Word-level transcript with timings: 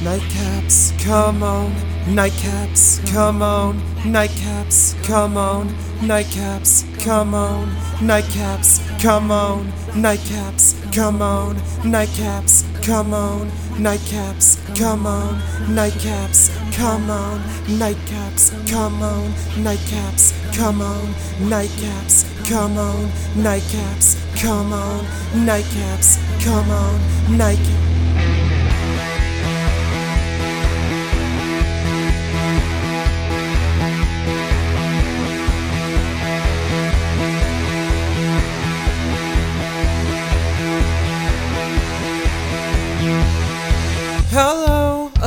Nightcaps, 0.00 0.98
come 1.04 1.42
on. 1.42 1.70
Nightcaps, 2.06 3.06
come 3.12 3.42
on. 3.42 3.78
Nightcaps, 4.02 4.94
come 5.04 5.36
on. 5.36 5.68
Nightcaps, 6.00 7.04
come 7.04 7.34
on. 7.34 7.68
Nightcaps, 8.00 8.80
come 9.02 9.30
on. 9.30 9.66
Nightcaps, 9.92 10.72
come 10.94 11.20
on. 11.20 11.56
Nightcaps, 11.82 12.64
come 12.82 13.12
on. 13.12 13.50
Nightcaps, 13.76 14.56
come 14.74 15.04
on. 15.04 15.38
Nightcaps, 15.68 16.48
come 16.74 17.10
on. 17.10 17.38
Nightcaps, 17.68 18.50
come 18.66 19.02
on. 19.02 19.34
Nightcaps, 19.60 20.24
come 20.48 20.80
on. 20.80 21.12
Nightcaps, 21.44 22.24
come 22.48 22.78
on. 22.78 23.10
Nightcaps, 23.36 24.16
come 24.40 24.72
on. 24.72 25.04
Nightcaps, 25.44 26.16
come 26.42 26.70
on. 26.70 26.98
Nightcaps. 27.36 27.89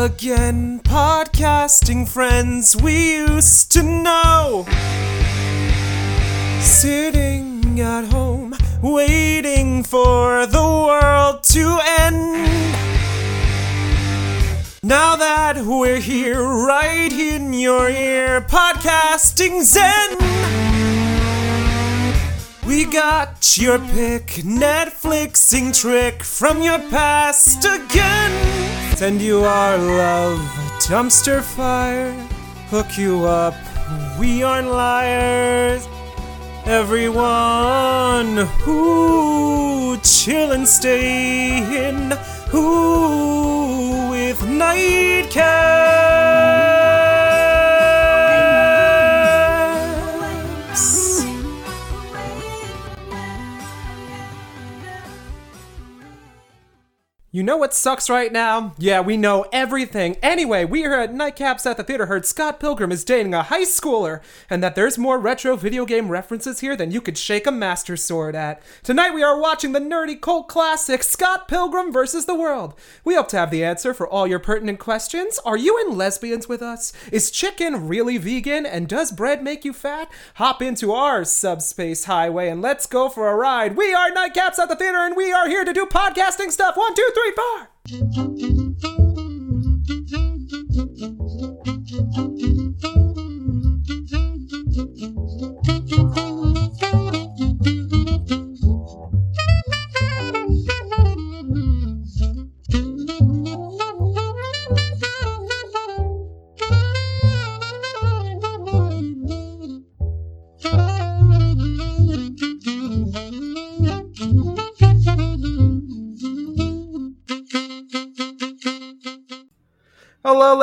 Again, 0.04 0.82
podcasting 0.82 2.06
friends 2.06 2.76
we 2.76 3.20
used 3.20 3.72
to 3.72 3.82
know. 3.82 4.66
Sitting 6.60 7.80
at 7.80 8.12
home, 8.12 8.54
waiting 8.82 9.82
for 9.82 10.46
the 10.46 10.62
world 10.62 11.42
to 11.44 11.80
end. 12.00 12.76
Now 14.84 15.16
that 15.16 15.64
we're 15.66 16.02
here, 16.02 16.44
right 16.44 17.14
in 17.14 17.54
your 17.54 17.90
ear, 17.90 18.42
podcasting 18.42 19.62
Zen. 19.64 20.18
We 22.68 22.84
got 22.84 23.58
your 23.58 23.80
pick, 23.80 24.28
Netflixing 24.44 25.80
trick 25.80 26.24
from 26.24 26.62
your 26.62 26.80
past 26.90 27.64
again. 27.64 28.63
Send 28.96 29.22
you 29.22 29.44
our 29.44 29.78
love, 29.78 30.40
dumpster 30.88 31.42
fire, 31.42 32.14
hook 32.70 32.98
you 32.98 33.26
up. 33.26 33.56
We 34.20 34.44
aren't 34.44 34.68
liars. 34.68 35.88
Everyone 36.66 38.38
who 38.62 39.98
chill 40.04 40.52
and 40.54 40.68
stay 40.68 41.88
in, 41.90 42.12
who 42.50 44.10
with 44.12 44.40
nightcaps. 44.42 45.34
You 57.36 57.42
know 57.42 57.58
what 57.58 57.74
sucks 57.74 58.12
right 58.12 58.32
now? 58.32 58.76
Yeah, 58.78 59.02
we 59.02 59.18
know 59.18 59.48
everything. 59.52 60.18
Anyway, 60.22 60.66
we 60.66 60.82
here 60.82 60.94
at 60.94 61.12
Nightcaps 61.12 61.66
at 61.66 61.78
the 61.78 61.84
Theater 61.84 62.06
heard 62.06 62.28
Scott 62.28 62.60
Pilgrim 62.60 62.92
is 62.92 63.04
dating 63.04 63.34
a 63.34 63.42
high 63.42 63.64
schooler, 63.64 64.22
and 64.52 64.62
that 64.62 64.76
there's 64.76 65.00
more 65.00 65.18
retro 65.18 65.56
video 65.56 65.84
game 65.84 66.10
references 66.10 66.60
here 66.60 66.76
than 66.76 66.92
you 66.92 67.02
could 67.02 67.18
shake 67.18 67.48
a 67.48 67.52
Master 67.52 67.98
Sword 67.98 68.36
at. 68.36 68.62
Tonight 68.84 69.16
we 69.16 69.24
are 69.24 69.42
watching 69.42 69.72
the 69.72 69.80
nerdy 69.80 70.22
cult 70.22 70.48
classic 70.48 71.02
Scott 71.02 71.48
Pilgrim 71.48 71.92
vs. 71.92 72.28
the 72.28 72.36
World. 72.36 72.76
We 73.04 73.16
hope 73.16 73.30
to 73.30 73.38
have 73.38 73.50
the 73.50 73.64
answer 73.64 73.96
for 73.96 74.08
all 74.08 74.28
your 74.28 74.38
pertinent 74.38 74.78
questions. 74.78 75.40
Are 75.44 75.58
you 75.58 75.84
in 75.84 75.98
lesbians 75.98 76.48
with 76.48 76.62
us? 76.62 76.94
Is 77.12 77.32
chicken 77.32 77.88
really 77.88 78.20
vegan? 78.20 78.68
And 78.68 78.88
does 78.88 79.12
bread 79.12 79.42
make 79.42 79.66
you 79.66 79.74
fat? 79.74 80.08
Hop 80.36 80.62
into 80.62 80.92
our 80.92 81.26
subspace 81.26 82.04
highway 82.04 82.50
and 82.50 82.62
let's 82.62 82.86
go 82.86 83.10
for 83.10 83.28
a 83.28 83.36
ride. 83.36 83.76
We 83.76 83.92
are 83.92 84.12
Nightcaps 84.12 84.60
at 84.60 84.70
the 84.70 84.76
Theater, 84.76 85.00
and 85.00 85.16
we 85.16 85.34
are 85.34 85.48
here 85.48 85.66
to 85.66 85.74
do 85.74 85.88
podcasting 85.88 86.52
stuff. 86.52 86.78
One, 86.78 86.94
two, 86.94 87.10
three, 87.16 87.23
Straight 87.24 87.36
far. 87.38 89.13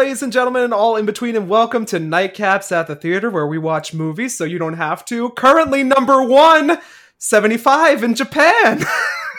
Ladies 0.01 0.23
and 0.23 0.33
gentlemen, 0.33 0.63
and 0.63 0.73
all 0.73 0.97
in 0.97 1.05
between, 1.05 1.37
and 1.37 1.47
welcome 1.47 1.85
to 1.85 1.99
Nightcaps 2.01 2.73
at 2.73 2.87
the 2.87 2.97
Theater, 2.97 3.29
where 3.29 3.47
we 3.47 3.59
watch 3.59 3.93
movies 3.93 4.35
so 4.35 4.45
you 4.45 4.59
don't 4.59 4.79
have 4.79 5.05
to. 5.05 5.29
Currently, 5.33 5.83
number 5.83 6.23
one, 6.25 6.79
75 7.19 8.03
in 8.03 8.15
Japan. 8.15 8.83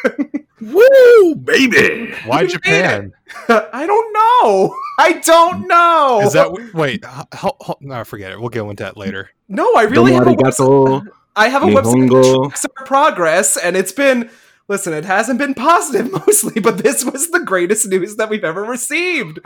Woo, 0.61 1.33
baby! 1.35 2.13
Why 2.27 2.41
You 2.41 2.47
Japan? 2.47 3.11
I 3.49 3.87
don't 3.87 4.13
know. 4.13 4.75
I 4.99 5.13
don't 5.25 5.67
know. 5.67 6.21
Is 6.25 6.33
that 6.33 6.51
wait? 6.75 7.03
h- 7.03 7.43
h- 7.43 7.51
h- 7.67 7.75
no, 7.81 8.03
forget 8.03 8.31
it. 8.31 8.39
We'll 8.39 8.49
get 8.49 8.63
into 8.63 8.83
that 8.83 8.95
later. 8.97 9.31
no? 9.49 9.73
I 9.75 9.83
really 9.85 10.13
have 10.13 10.27
a 10.27 10.35
website. 10.35 11.07
I 11.35 11.49
have 11.49 11.63
a 11.63 11.65
website 11.65 12.07
Nihongo. 12.07 12.21
that 12.43 12.49
tracks 12.51 12.65
progress, 12.85 13.57
and 13.57 13.75
it's 13.75 13.91
been. 13.93 14.29
Listen, 14.67 14.93
it 14.93 15.05
hasn't 15.05 15.39
been 15.39 15.55
positive 15.55 16.11
mostly, 16.11 16.61
but 16.61 16.77
this 16.77 17.03
was 17.03 17.31
the 17.31 17.39
greatest 17.39 17.87
news 17.87 18.17
that 18.17 18.29
we've 18.29 18.43
ever 18.43 18.63
received. 18.63 19.39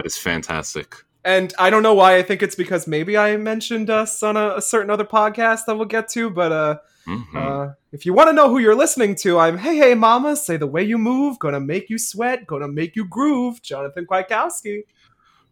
That 0.00 0.06
is 0.06 0.16
fantastic. 0.16 0.94
And 1.26 1.52
I 1.58 1.68
don't 1.68 1.82
know 1.82 1.92
why. 1.92 2.16
I 2.16 2.22
think 2.22 2.42
it's 2.42 2.54
because 2.54 2.86
maybe 2.86 3.18
I 3.18 3.36
mentioned 3.36 3.90
us 3.90 4.22
on 4.22 4.34
a, 4.38 4.56
a 4.56 4.62
certain 4.62 4.88
other 4.88 5.04
podcast 5.04 5.66
that 5.66 5.76
we'll 5.76 5.84
get 5.84 6.08
to. 6.12 6.30
But 6.30 6.52
uh, 6.52 6.78
Mhm. 7.06 7.34
uh, 7.34 7.74
if 7.92 8.06
you 8.06 8.14
want 8.14 8.28
to 8.30 8.32
know 8.32 8.48
who 8.48 8.58
you're 8.58 8.74
listening 8.74 9.14
to, 9.16 9.38
I'm 9.38 9.58
Hey 9.58 9.76
Hey 9.76 9.94
Mama. 9.94 10.36
Say 10.36 10.56
the 10.56 10.66
way 10.66 10.82
you 10.82 10.96
move, 10.96 11.38
gonna 11.38 11.60
make 11.60 11.90
you 11.90 11.98
sweat, 11.98 12.46
gonna 12.46 12.68
make 12.68 12.96
you 12.96 13.04
groove. 13.06 13.60
Jonathan 13.60 14.06
Kwiatkowski. 14.06 14.84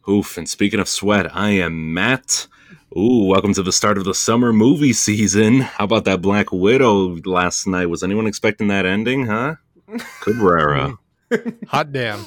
Oof, 0.09 0.39
and 0.39 0.49
speaking 0.49 0.81
of 0.81 0.89
sweat, 0.89 1.35
I 1.37 1.51
am 1.51 1.93
Matt. 1.93 2.47
Ooh, 2.97 3.25
welcome 3.27 3.53
to 3.53 3.63
the 3.63 3.73
start 3.73 3.99
of 3.99 4.05
the 4.05 4.15
summer 4.15 4.55
movie 4.55 4.95
season. 4.95 5.61
How 5.61 5.85
about 5.85 6.07
that 6.07 6.23
Black 6.23 6.51
Widow 6.53 7.19
last 7.27 7.67
night? 7.67 7.87
Was 7.91 8.03
anyone 8.03 8.27
expecting 8.27 8.69
that 8.69 8.87
ending, 8.87 9.27
huh? 9.27 9.57
Cabrera. 10.23 10.95
Hot 11.67 11.93
damn. 11.93 12.25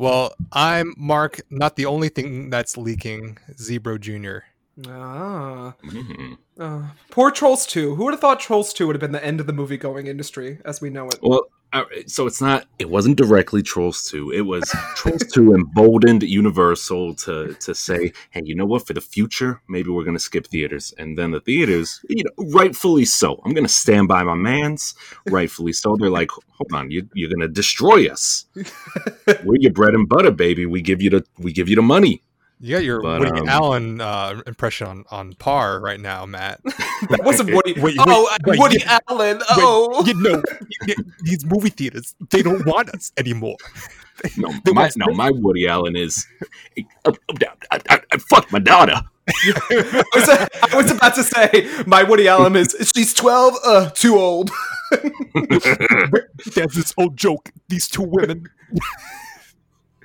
Well, 0.00 0.34
I'm 0.50 0.94
Mark. 0.96 1.42
Not 1.50 1.76
the 1.76 1.84
only 1.84 2.08
thing 2.08 2.48
that's 2.48 2.78
leaking. 2.78 3.36
Zebro 3.52 4.00
Junior. 4.00 4.44
Ah, 4.88 5.74
Mhm. 5.84 6.38
uh, 6.58 6.82
poor 7.10 7.30
Trolls 7.30 7.66
Two. 7.66 7.96
Who 7.96 8.04
would 8.04 8.14
have 8.14 8.20
thought 8.20 8.40
Trolls 8.40 8.72
Two 8.72 8.86
would 8.86 8.96
have 8.96 9.00
been 9.00 9.12
the 9.12 9.22
end 9.22 9.40
of 9.40 9.46
the 9.46 9.52
movie 9.52 9.76
going 9.76 10.06
industry 10.06 10.58
as 10.64 10.80
we 10.80 10.88
know 10.88 11.06
it? 11.08 11.18
Well, 11.22 11.42
so 12.06 12.26
it's 12.26 12.40
not. 12.40 12.66
It 12.78 12.90
wasn't 12.90 13.16
directly 13.16 13.62
Trolls 13.62 14.08
Two. 14.10 14.32
It 14.32 14.42
was 14.42 14.68
Trolls 14.96 15.24
Two 15.32 15.54
emboldened 15.54 16.22
Universal 16.22 17.14
to 17.14 17.54
to 17.54 17.74
say, 17.74 18.12
"Hey, 18.30 18.42
you 18.44 18.54
know 18.54 18.66
what? 18.66 18.86
For 18.86 18.92
the 18.92 19.00
future, 19.00 19.60
maybe 19.68 19.90
we're 19.90 20.04
going 20.04 20.16
to 20.16 20.22
skip 20.22 20.46
theaters." 20.48 20.92
And 20.98 21.16
then 21.16 21.30
the 21.30 21.40
theaters, 21.40 22.00
you 22.08 22.24
know, 22.24 22.44
rightfully 22.52 23.04
so. 23.04 23.40
I'm 23.44 23.54
going 23.54 23.66
to 23.66 23.72
stand 23.72 24.08
by 24.08 24.22
my 24.22 24.34
man's. 24.34 24.94
Rightfully 25.26 25.72
so. 25.72 25.96
They're 25.96 26.10
like, 26.10 26.30
"Hold 26.30 26.72
on, 26.72 26.90
you, 26.90 27.08
you're 27.14 27.30
going 27.30 27.40
to 27.40 27.48
destroy 27.48 28.08
us. 28.08 28.46
we're 29.44 29.60
your 29.60 29.72
bread 29.72 29.94
and 29.94 30.08
butter, 30.08 30.30
baby. 30.32 30.66
We 30.66 30.82
give 30.82 31.00
you 31.00 31.10
the 31.10 31.24
we 31.38 31.52
give 31.52 31.68
you 31.68 31.76
the 31.76 31.82
money." 31.82 32.22
You 32.62 32.76
got 32.76 32.84
your 32.84 33.00
But, 33.00 33.20
Woody 33.20 33.40
um, 33.40 33.48
Allen 33.48 34.00
uh, 34.02 34.42
impression 34.46 34.86
on, 34.86 35.04
on 35.10 35.32
par 35.34 35.80
right 35.80 35.98
now, 35.98 36.26
Matt. 36.26 36.60
That 37.08 37.24
wasn't 37.24 37.54
Woody. 37.54 37.72
Wait, 37.80 37.82
wait, 37.82 37.96
oh, 37.98 38.36
wait, 38.44 38.58
Woody 38.60 38.78
yeah. 38.80 38.98
Allen. 39.08 39.38
Wait, 39.38 39.46
Oh, 39.50 40.04
you 40.06 40.12
know, 40.14 40.42
y- 40.60 40.66
y- 40.88 40.94
these 41.22 41.46
movie 41.46 41.70
theaters, 41.70 42.14
they 42.28 42.42
don't 42.42 42.66
want 42.66 42.90
us 42.90 43.10
anymore. 43.16 43.56
No, 44.36 44.52
They 44.66 44.72
my, 44.72 44.82
want- 44.82 44.96
no, 44.98 45.06
my 45.14 45.30
Woody 45.30 45.66
Allen 45.66 45.96
is. 45.96 46.26
I, 47.06 47.12
I, 47.70 47.80
I, 47.88 48.00
I 48.12 48.18
fucked 48.18 48.52
my 48.52 48.58
daughter. 48.58 49.00
I 49.26 50.04
was, 50.14 50.28
I 50.28 50.76
was 50.76 50.90
about 50.90 51.14
to 51.14 51.22
say 51.22 51.68
my 51.86 52.02
Woody 52.02 52.28
Allen 52.28 52.54
is 52.56 52.76
she's 52.94 53.14
twelve. 53.14 53.54
Uh, 53.64 53.88
too 53.90 54.16
old. 54.16 54.50
There's 56.54 56.74
this 56.74 56.92
old 56.98 57.16
joke. 57.16 57.50
These 57.68 57.88
two 57.88 58.02
women. 58.02 58.48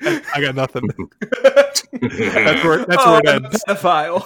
I, 0.01 0.21
I 0.35 0.41
got 0.41 0.55
nothing. 0.55 0.87
That's 2.01 2.63
where 2.63 2.85
that's 2.85 3.03
oh, 3.05 3.11
where 3.13 3.21
it 3.23 3.29
I'm 3.29 3.43
a 3.43 3.47
ends. 3.47 3.63
pedophile. 3.67 4.25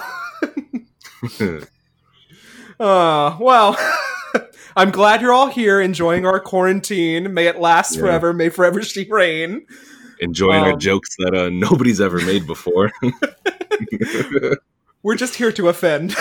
Uh, 2.78 3.36
well, 3.40 3.76
I'm 4.76 4.90
glad 4.90 5.20
you're 5.20 5.32
all 5.32 5.48
here 5.48 5.80
enjoying 5.80 6.26
our 6.26 6.40
quarantine. 6.40 7.32
May 7.34 7.46
it 7.46 7.58
last 7.60 7.94
Yeah. 7.94 8.00
forever. 8.02 8.32
May 8.32 8.48
forever 8.48 8.82
she 8.82 9.06
reign. 9.08 9.66
enjoying 10.20 10.62
our 10.62 10.72
Um, 10.72 10.78
jokes 10.78 11.14
that 11.18 11.34
uh, 11.34 11.48
nobody's 11.50 12.00
ever 12.00 12.20
made 12.20 12.46
before. 12.46 12.90
We're 15.02 15.16
just 15.16 15.34
here 15.36 15.52
to 15.52 15.68
offend. 15.68 16.14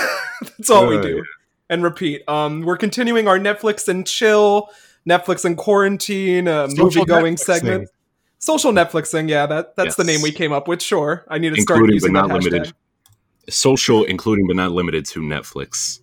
That's 0.58 0.70
all 0.70 0.88
we 0.88 0.98
Uh, 0.98 1.02
do. 1.02 1.24
And 1.70 1.84
repeat. 1.84 2.24
Um, 2.28 2.62
we're 2.62 2.78
continuing 2.78 3.28
our 3.28 3.38
Netflix 3.38 3.88
and 3.88 4.08
chill, 4.08 4.70
Netflix 5.08 5.46
and 5.46 5.56
quarantine, 5.58 6.48
uh, 6.48 6.68
movie 6.76 7.04
going 7.06 7.36
Netflixing. 7.36 7.40
segment. 7.40 7.90
Social 8.40 8.72
Netflixing, 8.72 9.30
yeah, 9.30 9.46
that 9.46 9.76
that's 9.76 9.96
the 9.96 10.04
name 10.04 10.22
we 10.22 10.32
came 10.32 10.52
up 10.54 10.68
with. 10.68 10.82
Sure, 10.82 11.26
I 11.28 11.38
need 11.38 11.56
to 11.56 11.62
start 11.62 11.78
including 11.80 11.88
but 11.88 11.94
using 11.96 12.14
not 12.14 12.28
that 12.30 12.38
hashtag. 12.38 12.52
limited. 12.52 12.74
Social, 13.50 14.04
including 14.04 14.46
but 14.48 14.56
not 14.56 14.72
limited 14.72 15.06
to 15.08 15.22
Netflix 15.22 16.00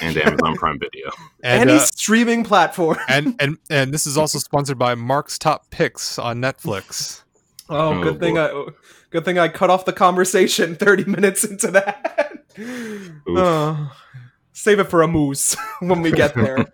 and 0.00 0.16
Amazon 0.16 0.56
Prime 0.56 0.78
Video. 0.78 1.10
And, 1.44 1.68
Any 1.68 1.78
uh, 1.78 1.84
streaming 1.84 2.42
platform. 2.42 2.96
and 3.08 3.36
and 3.40 3.58
and 3.70 3.92
this 3.92 4.06
is 4.06 4.16
also 4.16 4.38
sponsored 4.38 4.78
by 4.78 4.94
Mark's 4.94 5.38
Top 5.38 5.70
Picks 5.70 6.18
on 6.18 6.38
Netflix. 6.40 7.22
Oh, 7.68 7.98
Oh, 7.98 8.02
good 8.02 8.18
thing. 8.18 8.38
I 8.38 8.66
good 9.10 9.24
thing 9.24 9.38
I 9.38 9.48
cut 9.48 9.68
off 9.70 9.84
the 9.84 9.92
conversation 9.92 10.74
30 10.76 11.04
minutes 11.04 11.44
into 11.44 11.70
that. 11.72 12.32
Oh, 13.28 13.92
save 14.52 14.78
it 14.80 14.84
for 14.84 15.02
a 15.02 15.08
moose 15.08 15.54
when 15.80 16.00
we 16.00 16.10
get 16.12 16.34
there. 16.34 16.66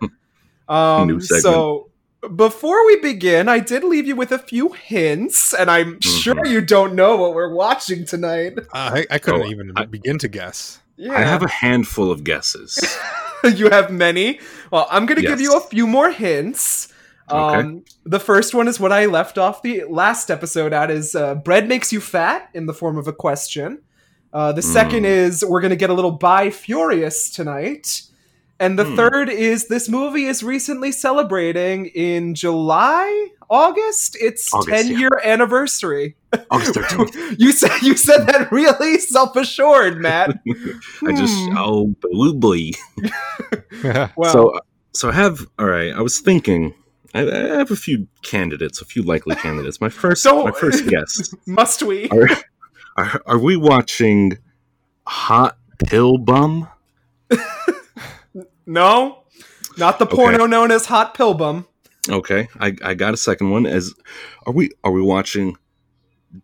Um, 0.69 1.19
segment. 1.19 1.43
so 1.43 1.89
before 2.35 2.85
we 2.85 2.97
begin, 2.97 3.49
I 3.49 3.59
did 3.59 3.83
leave 3.83 4.07
you 4.07 4.15
with 4.15 4.31
a 4.31 4.39
few 4.39 4.73
hints, 4.73 5.53
and 5.53 5.69
I'm 5.69 5.99
sure 6.01 6.35
Mhm. 6.35 6.49
you 6.51 6.61
don't 6.61 6.95
know 6.95 7.15
what 7.17 7.33
we're 7.33 7.53
watching 7.53 8.05
tonight. 8.05 8.53
Uh, 8.57 8.63
I, 8.73 9.05
I 9.11 9.17
couldn't 9.19 9.41
Oh, 9.43 9.47
even 9.49 9.71
I- 9.75 9.85
begin 9.85 10.17
to 10.19 10.27
guess. 10.27 10.79
Yeah, 10.95 11.13
I 11.13 11.21
have 11.21 11.41
a 11.43 11.49
handful 11.49 12.11
of 12.11 12.23
guesses. 12.23 12.79
you 13.55 13.69
have 13.69 13.91
many. 13.91 14.39
Well, 14.71 14.87
I'm 14.91 15.05
going 15.05 15.19
to 15.19 15.27
give 15.27 15.41
you 15.41 15.55
a 15.57 15.61
few 15.61 15.87
more 15.87 16.11
hints. 16.11 16.89
Okay. 17.31 17.59
Um, 17.59 17.83
the 18.05 18.19
first 18.19 18.53
one 18.53 18.67
is 18.67 18.79
what 18.79 18.91
I 18.91 19.05
left 19.07 19.37
off 19.37 19.61
the 19.63 19.83
last 19.89 20.29
episode 20.29 20.71
at 20.71 20.91
is 20.91 21.15
uh, 21.15 21.35
bread 21.35 21.67
makes 21.67 21.91
you 21.91 21.99
fat 21.99 22.49
in 22.53 22.67
the 22.67 22.73
form 22.73 22.97
of 22.97 23.07
a 23.07 23.13
question. 23.13 23.79
Uh, 24.33 24.51
the 24.51 24.61
second 24.61 25.03
Mm. 25.03 25.07
is 25.07 25.43
we're 25.43 25.61
going 25.61 25.69
to 25.71 25.75
get 25.77 25.89
a 25.89 25.93
little 25.93 26.11
bi 26.11 26.49
furious 26.49 27.29
tonight. 27.29 28.03
And 28.59 28.77
the 28.79 28.85
Hmm. 28.85 28.95
third 28.95 29.29
is 29.29 29.67
this 29.67 29.89
movie 29.89 30.25
is 30.25 30.43
recently 30.43 30.91
celebrating 30.91 31.87
in 31.87 32.35
July, 32.35 33.27
August, 33.49 34.15
its 34.21 34.53
August, 34.53 34.69
10 34.69 34.87
yeah. 34.91 34.97
year 34.99 35.21
anniversary. 35.23 36.15
August 36.49 36.73
13th. 36.75 37.35
you 37.39 37.51
said 37.51 37.81
you 37.81 37.97
said 37.97 38.25
that 38.27 38.51
really 38.51 38.99
self 39.15 39.35
assured, 39.35 39.99
Matt. 39.99 40.39
I 41.05 41.13
just, 41.13 41.35
Hmm. 41.49 41.57
oh, 41.57 41.95
boo 42.01 42.33
boy. 42.35 42.71
Well, 44.15 44.31
So, 44.31 44.59
so 44.93 45.09
I 45.09 45.13
have, 45.13 45.39
all 45.59 45.65
right, 45.65 45.91
I 45.93 46.01
was 46.01 46.19
thinking, 46.19 46.73
I, 47.13 47.21
I 47.29 47.57
have 47.57 47.71
a 47.71 47.75
few 47.75 48.07
candidates, 48.21 48.81
a 48.81 48.85
few 48.85 49.01
likely 49.03 49.35
candidates. 49.35 49.81
My 49.81 49.89
first, 49.89 50.23
So- 50.23 50.45
my 50.45 50.51
first 50.51 50.87
guess. 50.87 51.33
must 51.45 51.83
we? 51.83 52.07
Are, 52.09 52.29
are, 52.97 53.21
are 53.25 53.39
we 53.39 53.57
watching 53.57 54.37
Hot 55.05 55.57
Pill 55.79 56.17
Bum? 56.17 56.69
No, 58.65 59.23
not 59.77 59.99
the 59.99 60.05
Okay. 60.05 60.15
porno 60.15 60.45
known 60.45 60.71
as 60.71 60.85
Hot 60.87 61.13
Pill 61.13 61.33
Bum. 61.33 61.67
Okay, 62.09 62.47
I, 62.59 62.75
I 62.83 62.93
got 62.93 63.13
a 63.13 63.17
second 63.17 63.49
one. 63.51 63.65
As 63.65 63.93
are 64.45 64.53
we 64.53 64.71
are 64.83 64.91
we 64.91 65.01
watching 65.01 65.55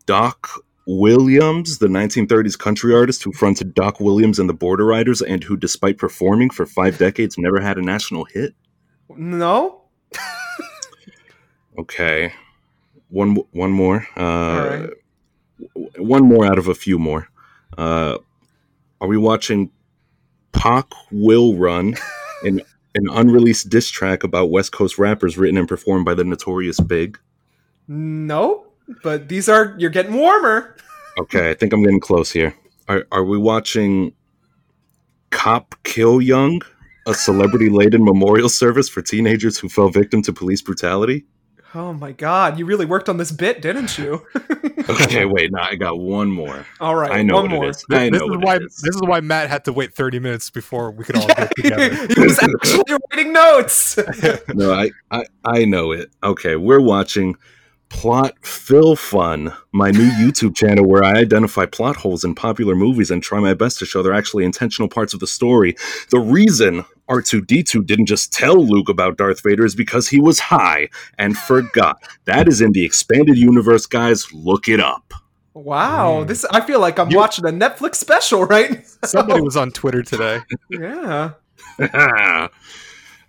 Doc 0.06 0.50
Williams, 0.88 1.78
the 1.80 1.88
1930s 1.88 2.58
country 2.58 2.94
artist 2.96 3.24
who 3.24 3.32
fronted 3.34 3.74
Doc 3.74 4.00
Williams 4.00 4.40
and 4.40 4.50
the 4.50 4.54
Border 4.54 4.86
Riders, 4.86 5.22
and 5.22 5.44
who, 5.44 5.56
despite 5.58 5.98
performing 5.98 6.50
for 6.50 6.66
five 6.66 6.98
decades, 6.98 7.38
never 7.38 7.60
had 7.60 7.78
a 7.78 7.82
national 7.82 8.26
hit? 8.26 8.54
No. 9.10 9.82
Okay, 11.78 12.34
one 13.10 13.36
one 13.52 13.72
more. 13.72 14.06
Uh, 14.18 14.22
right. 14.82 14.90
One 15.98 16.24
more 16.24 16.46
out 16.46 16.58
of 16.58 16.68
a 16.68 16.76
few 16.76 17.00
more. 17.00 17.30
Uh, 17.78 18.18
are 19.02 19.08
we 19.08 19.18
watching 19.18 19.72
Pac 20.60 20.88
Will 21.10 21.56
Run, 21.56 21.96
an 22.44 22.62
an 22.94 23.08
unreleased 23.10 23.70
diss 23.70 23.90
track 23.90 24.26
about 24.26 24.52
West 24.52 24.74
Coast 24.74 24.98
rappers 24.98 25.38
written 25.38 25.58
and 25.58 25.70
performed 25.70 26.04
by 26.04 26.14
the 26.14 26.26
Notorious 26.26 26.82
Big? 26.82 27.18
No. 27.88 28.66
But 29.02 29.30
these 29.30 29.48
are 29.48 29.74
you're 29.78 29.90
getting 29.90 30.16
warmer. 30.16 30.76
Okay, 31.18 31.50
I 31.50 31.54
think 31.54 31.72
I'm 31.72 31.82
getting 31.82 32.02
close 32.02 32.30
here. 32.30 32.54
Are 32.90 33.08
are 33.14 33.24
we 33.24 33.38
watching 33.38 34.14
Cop 35.30 35.76
Kill 35.84 36.22
Young, 36.22 36.62
a 37.08 37.14
celebrity 37.14 37.70
laden 37.70 38.04
memorial 38.04 38.50
service 38.50 38.90
for 38.90 39.02
teenagers 39.02 39.58
who 39.58 39.70
fell 39.70 39.88
victim 39.88 40.22
to 40.24 40.34
police 40.34 40.62
brutality? 40.62 41.26
Oh 41.76 41.94
my 41.94 42.12
god, 42.14 42.58
you 42.58 42.66
really 42.66 42.86
worked 42.86 43.10
on 43.10 43.18
this 43.18 43.32
bit, 43.32 43.62
didn't 43.62 43.98
you? 43.98 44.26
Okay, 44.90 45.24
wait, 45.26 45.52
no, 45.52 45.60
I 45.62 45.76
got 45.76 46.00
one 46.00 46.32
more. 46.32 46.66
All 46.80 46.96
right, 46.96 47.12
I 47.12 47.22
know 47.22 47.36
one 47.36 47.44
what 47.44 47.52
more. 47.52 47.66
it 47.66 47.70
is. 47.76 47.86
I 47.92 48.10
this 48.10 48.20
know 48.20 48.26
is 48.26 48.32
what 48.32 48.44
why 48.44 48.56
it 48.56 48.64
is. 48.64 48.78
this 48.78 48.96
is 48.96 49.02
why 49.04 49.20
Matt 49.20 49.48
had 49.48 49.66
to 49.66 49.74
wait 49.74 49.94
30 49.94 50.18
minutes 50.18 50.50
before 50.50 50.90
we 50.90 51.04
could 51.04 51.16
all 51.16 51.28
get 51.28 51.52
together. 51.56 52.08
he 52.16 52.20
was 52.22 52.42
actually 52.42 52.98
writing 53.12 53.32
notes. 53.34 54.00
No, 54.56 54.74
I, 54.74 54.90
I 55.12 55.26
I 55.46 55.66
know 55.66 55.92
it. 55.92 56.10
Okay, 56.24 56.56
we're 56.56 56.82
watching 56.82 57.36
Plot 57.90 58.34
Fill 58.42 58.96
Fun, 58.96 59.54
my 59.74 59.92
new 59.92 60.10
YouTube 60.10 60.56
channel 60.56 60.86
where 60.88 61.04
I 61.04 61.14
identify 61.14 61.68
plot 61.68 61.96
holes 61.98 62.24
in 62.24 62.34
popular 62.34 62.74
movies 62.74 63.12
and 63.12 63.22
try 63.22 63.40
my 63.40 63.54
best 63.54 63.78
to 63.80 63.86
show 63.86 64.02
they're 64.02 64.14
actually 64.14 64.44
intentional 64.44 64.90
parts 64.90 65.14
of 65.14 65.20
the 65.20 65.28
story. 65.28 65.76
The 66.10 66.20
reason 66.20 66.84
R2D2 67.10 67.86
didn't 67.86 68.06
just 68.06 68.32
tell 68.32 68.64
Luke 68.66 68.88
about 68.90 69.18
Darth 69.18 69.42
Vader 69.44 69.66
is 69.66 69.76
because 69.76 70.08
he 70.08 70.20
was 70.22 70.40
high 70.40 70.90
and 71.18 71.38
forgot. 71.38 71.98
That 72.26 72.48
is 72.48 72.62
in 72.62 72.72
the 72.72 72.86
expanded 72.86 73.38
universe, 73.38 73.86
guys. 73.86 74.32
Look 74.34 74.68
it 74.70 74.80
up. 74.80 75.14
wow, 75.56 76.22
Mm. 76.24 76.28
this 76.28 76.46
I 76.52 76.62
feel 76.62 76.80
like 76.80 77.00
I'm 77.00 77.10
You- 77.12 77.18
watching 77.18 77.46
a 77.46 77.50
Netflix 77.50 77.96
special, 77.96 78.46
right? 78.46 78.86
Somebody 79.06 79.42
was 79.42 79.58
on 79.58 79.72
Twitter 79.72 80.04
today. 80.04 80.40
yeah. 80.70 81.32
uh, 81.80 82.48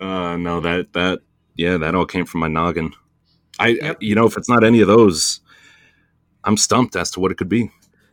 no, 0.01 0.61
that 0.61 0.93
that 0.93 1.21
yeah, 1.57 1.77
that 1.79 1.95
all 1.95 2.07
came 2.07 2.25
from 2.27 2.41
my 2.41 2.49
noggin. 2.49 2.93
I, 3.59 3.69
Yep. 3.69 3.97
you 4.01 4.15
know, 4.15 4.27
if 4.27 4.37
it's 4.37 4.49
not 4.49 4.65
any 4.65 4.81
of 4.81 4.89
those, 4.89 5.41
I'm 6.45 6.57
stumped 6.57 6.97
as 6.97 7.11
to 7.13 7.21
what 7.21 7.31
it 7.33 7.37
could 7.37 7.49
be. 7.49 7.71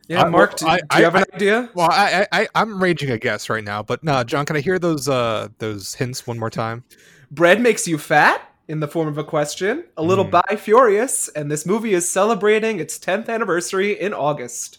Yeah, 0.08 0.24
I- 0.24 0.28
Mark, 0.28 0.56
do, 0.56 0.66
I- 0.66 0.78
do 0.80 0.98
you 0.98 1.04
have 1.04 1.14
an 1.14 1.24
I- 1.32 1.36
idea? 1.36 1.70
Well, 1.74 1.88
I, 1.90 2.26
I, 2.32 2.48
I'm 2.54 2.82
raging 2.82 3.10
a 3.10 3.18
guess 3.18 3.48
right 3.50 3.62
now, 3.62 3.82
but 3.82 4.02
no, 4.02 4.24
John, 4.24 4.46
can 4.46 4.56
I 4.56 4.60
hear 4.60 4.78
those 4.78 5.08
uh 5.08 5.48
those 5.58 5.94
hints 5.94 6.26
one 6.26 6.38
more 6.38 6.50
time? 6.50 6.84
Bread 7.30 7.60
makes 7.60 7.86
you 7.86 7.98
fat 7.98 8.40
in 8.68 8.80
the 8.80 8.88
form 8.88 9.08
of 9.08 9.18
a 9.18 9.24
question, 9.24 9.84
a 9.96 10.02
little 10.02 10.24
Mm. 10.24 10.42
bi 10.46 10.56
furious, 10.56 11.28
and 11.28 11.50
this 11.50 11.64
movie 11.66 11.92
is 11.94 12.08
celebrating 12.08 12.80
its 12.80 12.98
10th 12.98 13.28
anniversary 13.28 13.98
in 13.98 14.12
August. 14.14 14.78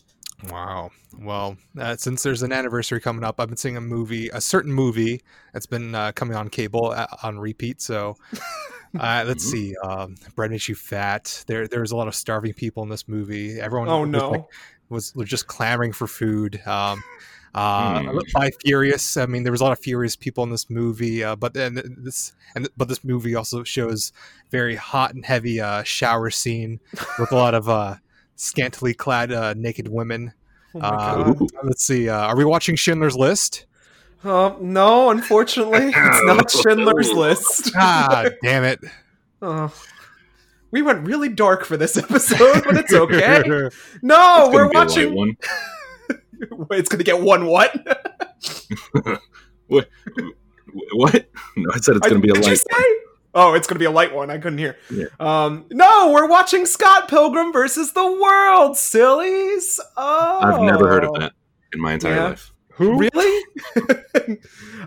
Wow. 0.49 0.91
Well, 1.19 1.57
uh, 1.77 1.95
since 1.97 2.23
there's 2.23 2.43
an 2.43 2.51
anniversary 2.53 3.01
coming 3.01 3.23
up, 3.23 3.39
I've 3.39 3.47
been 3.49 3.57
seeing 3.57 3.77
a 3.77 3.81
movie, 3.81 4.29
a 4.29 4.39
certain 4.41 4.71
movie 4.71 5.21
that's 5.53 5.65
been 5.65 5.93
uh, 5.93 6.11
coming 6.13 6.35
on 6.37 6.49
cable 6.49 6.91
uh, 6.91 7.07
on 7.23 7.39
repeat. 7.39 7.81
So 7.81 8.15
uh, 8.99 9.23
let's 9.27 9.43
see. 9.43 9.75
Um, 9.83 10.15
Bread 10.35 10.51
makes 10.51 10.69
you 10.69 10.75
fat. 10.75 11.43
There, 11.47 11.67
there's 11.67 11.91
a 11.91 11.95
lot 11.97 12.07
of 12.07 12.15
starving 12.15 12.53
people 12.53 12.83
in 12.83 12.89
this 12.89 13.07
movie. 13.07 13.59
Everyone 13.59 13.89
Oh 13.89 14.05
no. 14.05 14.29
like, 14.31 14.45
was 14.89 15.13
was 15.15 15.27
just 15.29 15.47
clamoring 15.47 15.93
for 15.93 16.07
food. 16.07 16.61
Um, 16.65 17.03
uh, 17.55 18.01
Hmm. 18.03 18.19
by 18.33 18.51
furious, 18.63 19.17
I 19.17 19.25
mean 19.25 19.43
there 19.43 19.51
was 19.51 19.61
a 19.61 19.63
lot 19.63 19.73
of 19.73 19.79
furious 19.79 20.15
people 20.15 20.43
in 20.43 20.51
this 20.51 20.69
movie, 20.69 21.23
uh, 21.23 21.35
but 21.35 21.53
then 21.53 21.81
this 21.97 22.33
and 22.55 22.67
but 22.77 22.87
this 22.87 23.03
movie 23.03 23.33
also 23.35 23.63
shows 23.63 24.13
very 24.51 24.75
hot 24.75 25.13
and 25.15 25.25
heavy 25.25 25.59
uh, 25.59 25.81
shower 25.83 26.29
scene 26.29 26.79
with 27.17 27.31
a 27.31 27.35
lot 27.35 27.53
of 27.55 27.67
uh, 27.67 27.95
scantily 28.35 28.93
clad 28.93 29.31
uh, 29.31 29.53
naked 29.57 29.87
women. 29.87 30.33
Oh 30.75 30.79
Uh, 30.81 31.33
let's 31.63 31.83
see. 31.83 32.07
Uh, 32.09 32.19
are 32.27 32.35
we 32.37 32.45
watching 32.45 32.75
Schindler's 32.75 33.15
List? 33.17 33.65
Uh, 34.23 34.53
no, 34.59 35.09
unfortunately, 35.09 35.91
it's 35.95 36.23
not 36.25 36.51
Schindler's 36.63 37.11
List. 37.11 37.71
Ah, 37.75 38.25
damn 38.43 38.63
it! 38.63 38.79
Oh. 39.41 39.71
We 40.71 40.81
went 40.81 41.05
really 41.07 41.29
dark 41.29 41.65
for 41.65 41.77
this 41.77 41.97
episode, 42.03 42.63
but 42.63 42.77
it's 42.77 42.93
okay. 42.93 43.43
No, 43.43 43.65
It's 43.65 43.75
Oh, 44.11 44.51
we're 44.53 44.71
gonna 44.71 44.71
be 44.71 44.75
a 44.75 44.79
light 44.79 44.87
watching. 44.87 45.15
one. 45.15 45.37
It's 46.71 46.87
gonna 46.89 47.03
get 47.03 47.19
one 47.21 47.45
what? 47.47 47.75
What? 49.67 49.89
What? 50.93 51.29
No, 51.57 51.69
I 51.73 51.77
said 51.79 51.95
it's 51.97 52.07
going 52.07 52.21
to 52.21 52.25
be 52.25 52.29
a 52.29 52.33
Did 52.33 52.45
you 52.45 52.51
light. 52.51 52.59
say? 52.59 52.95
Oh, 53.33 53.53
it's 53.55 53.67
gonna 53.67 53.79
be 53.79 53.85
a 53.85 53.91
light 53.91 54.13
one. 54.15 54.29
I 54.31 54.37
couldn't 54.37 54.57
hear. 54.57 54.77
Yeah. 54.89 55.05
Um, 55.19 55.65
no, 55.71 56.11
we're 56.13 56.27
watching 56.27 56.65
Scott 56.65 57.07
Pilgrim 57.09 57.51
versus 57.53 57.91
the 57.93 58.05
World, 58.05 58.77
sillies. 58.77 59.79
Oh, 59.97 60.39
I've 60.41 60.61
never 60.61 60.87
heard 60.87 61.03
of 61.03 61.13
that 61.19 61.33
in 61.73 61.81
my 61.81 61.93
entire 61.93 62.15
Yeah. 62.15 62.23
life. 62.29 62.53
Who? 62.79 62.97
Really? 62.97 63.43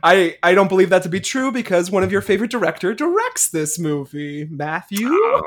I 0.02 0.36
I 0.42 0.54
don't 0.54 0.68
believe 0.68 0.90
that 0.90 1.02
to 1.04 1.08
be 1.08 1.20
true 1.20 1.52
because 1.52 1.90
one 1.90 2.02
of 2.02 2.10
your 2.10 2.20
favorite 2.22 2.50
director 2.50 2.94
directs 2.94 3.48
this 3.50 3.78
movie, 3.78 4.46
Matthew. 4.50 5.08
Oh, 5.10 5.42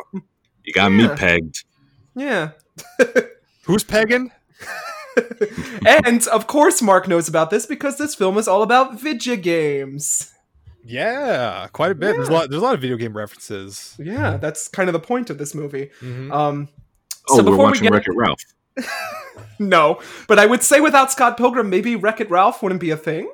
you 0.64 0.74
got 0.74 0.90
me 0.92 1.08
pegged. 1.10 1.64
Yeah. 2.16 2.52
Who's 3.64 3.84
pegging? 3.84 4.32
and 5.86 6.28
of 6.28 6.48
course, 6.48 6.82
Mark 6.82 7.08
knows 7.08 7.28
about 7.28 7.50
this 7.50 7.66
because 7.66 7.98
this 7.98 8.16
film 8.16 8.38
is 8.38 8.48
all 8.48 8.62
about 8.64 9.00
video 9.00 9.36
games. 9.36 10.32
Yeah, 10.84 11.68
quite 11.74 11.92
a 11.92 11.96
bit. 11.96 12.16
There's 12.16 12.28
a 12.30 12.32
lot. 12.32 12.50
There's 12.50 12.62
a 12.62 12.66
lot 12.66 12.75
of 12.75 12.82
video 12.82 12.96
game 12.98 13.18
references. 13.18 13.96
Yeah, 13.98 14.38
that's 14.38 14.68
kind 14.68 14.88
of 14.88 14.94
the 14.94 15.00
point 15.00 15.30
of 15.32 15.38
this 15.40 15.56
movie. 15.56 15.90
Mhm. 16.02 16.32
Um, 16.32 16.70
Oh, 17.28 17.38
So 17.38 17.44
we're 17.44 17.50
before 17.52 17.58
we 17.58 17.64
watching 17.72 17.84
get- 17.86 17.92
Wreck 17.92 18.08
It 18.08 18.12
Ralph. 18.16 18.40
No, 19.60 20.01
but 20.27 20.38
I 20.39 20.46
would 20.46 20.63
say 20.63 20.82
without 20.82 21.12
Scott 21.12 21.38
Pilgrim, 21.38 21.70
maybe 21.70 21.96
Wreck 21.96 22.20
It 22.20 22.29
Ralph 22.29 22.62
wouldn't 22.62 22.82
be 22.82 22.91
a 22.91 22.98
thing. 22.98 23.32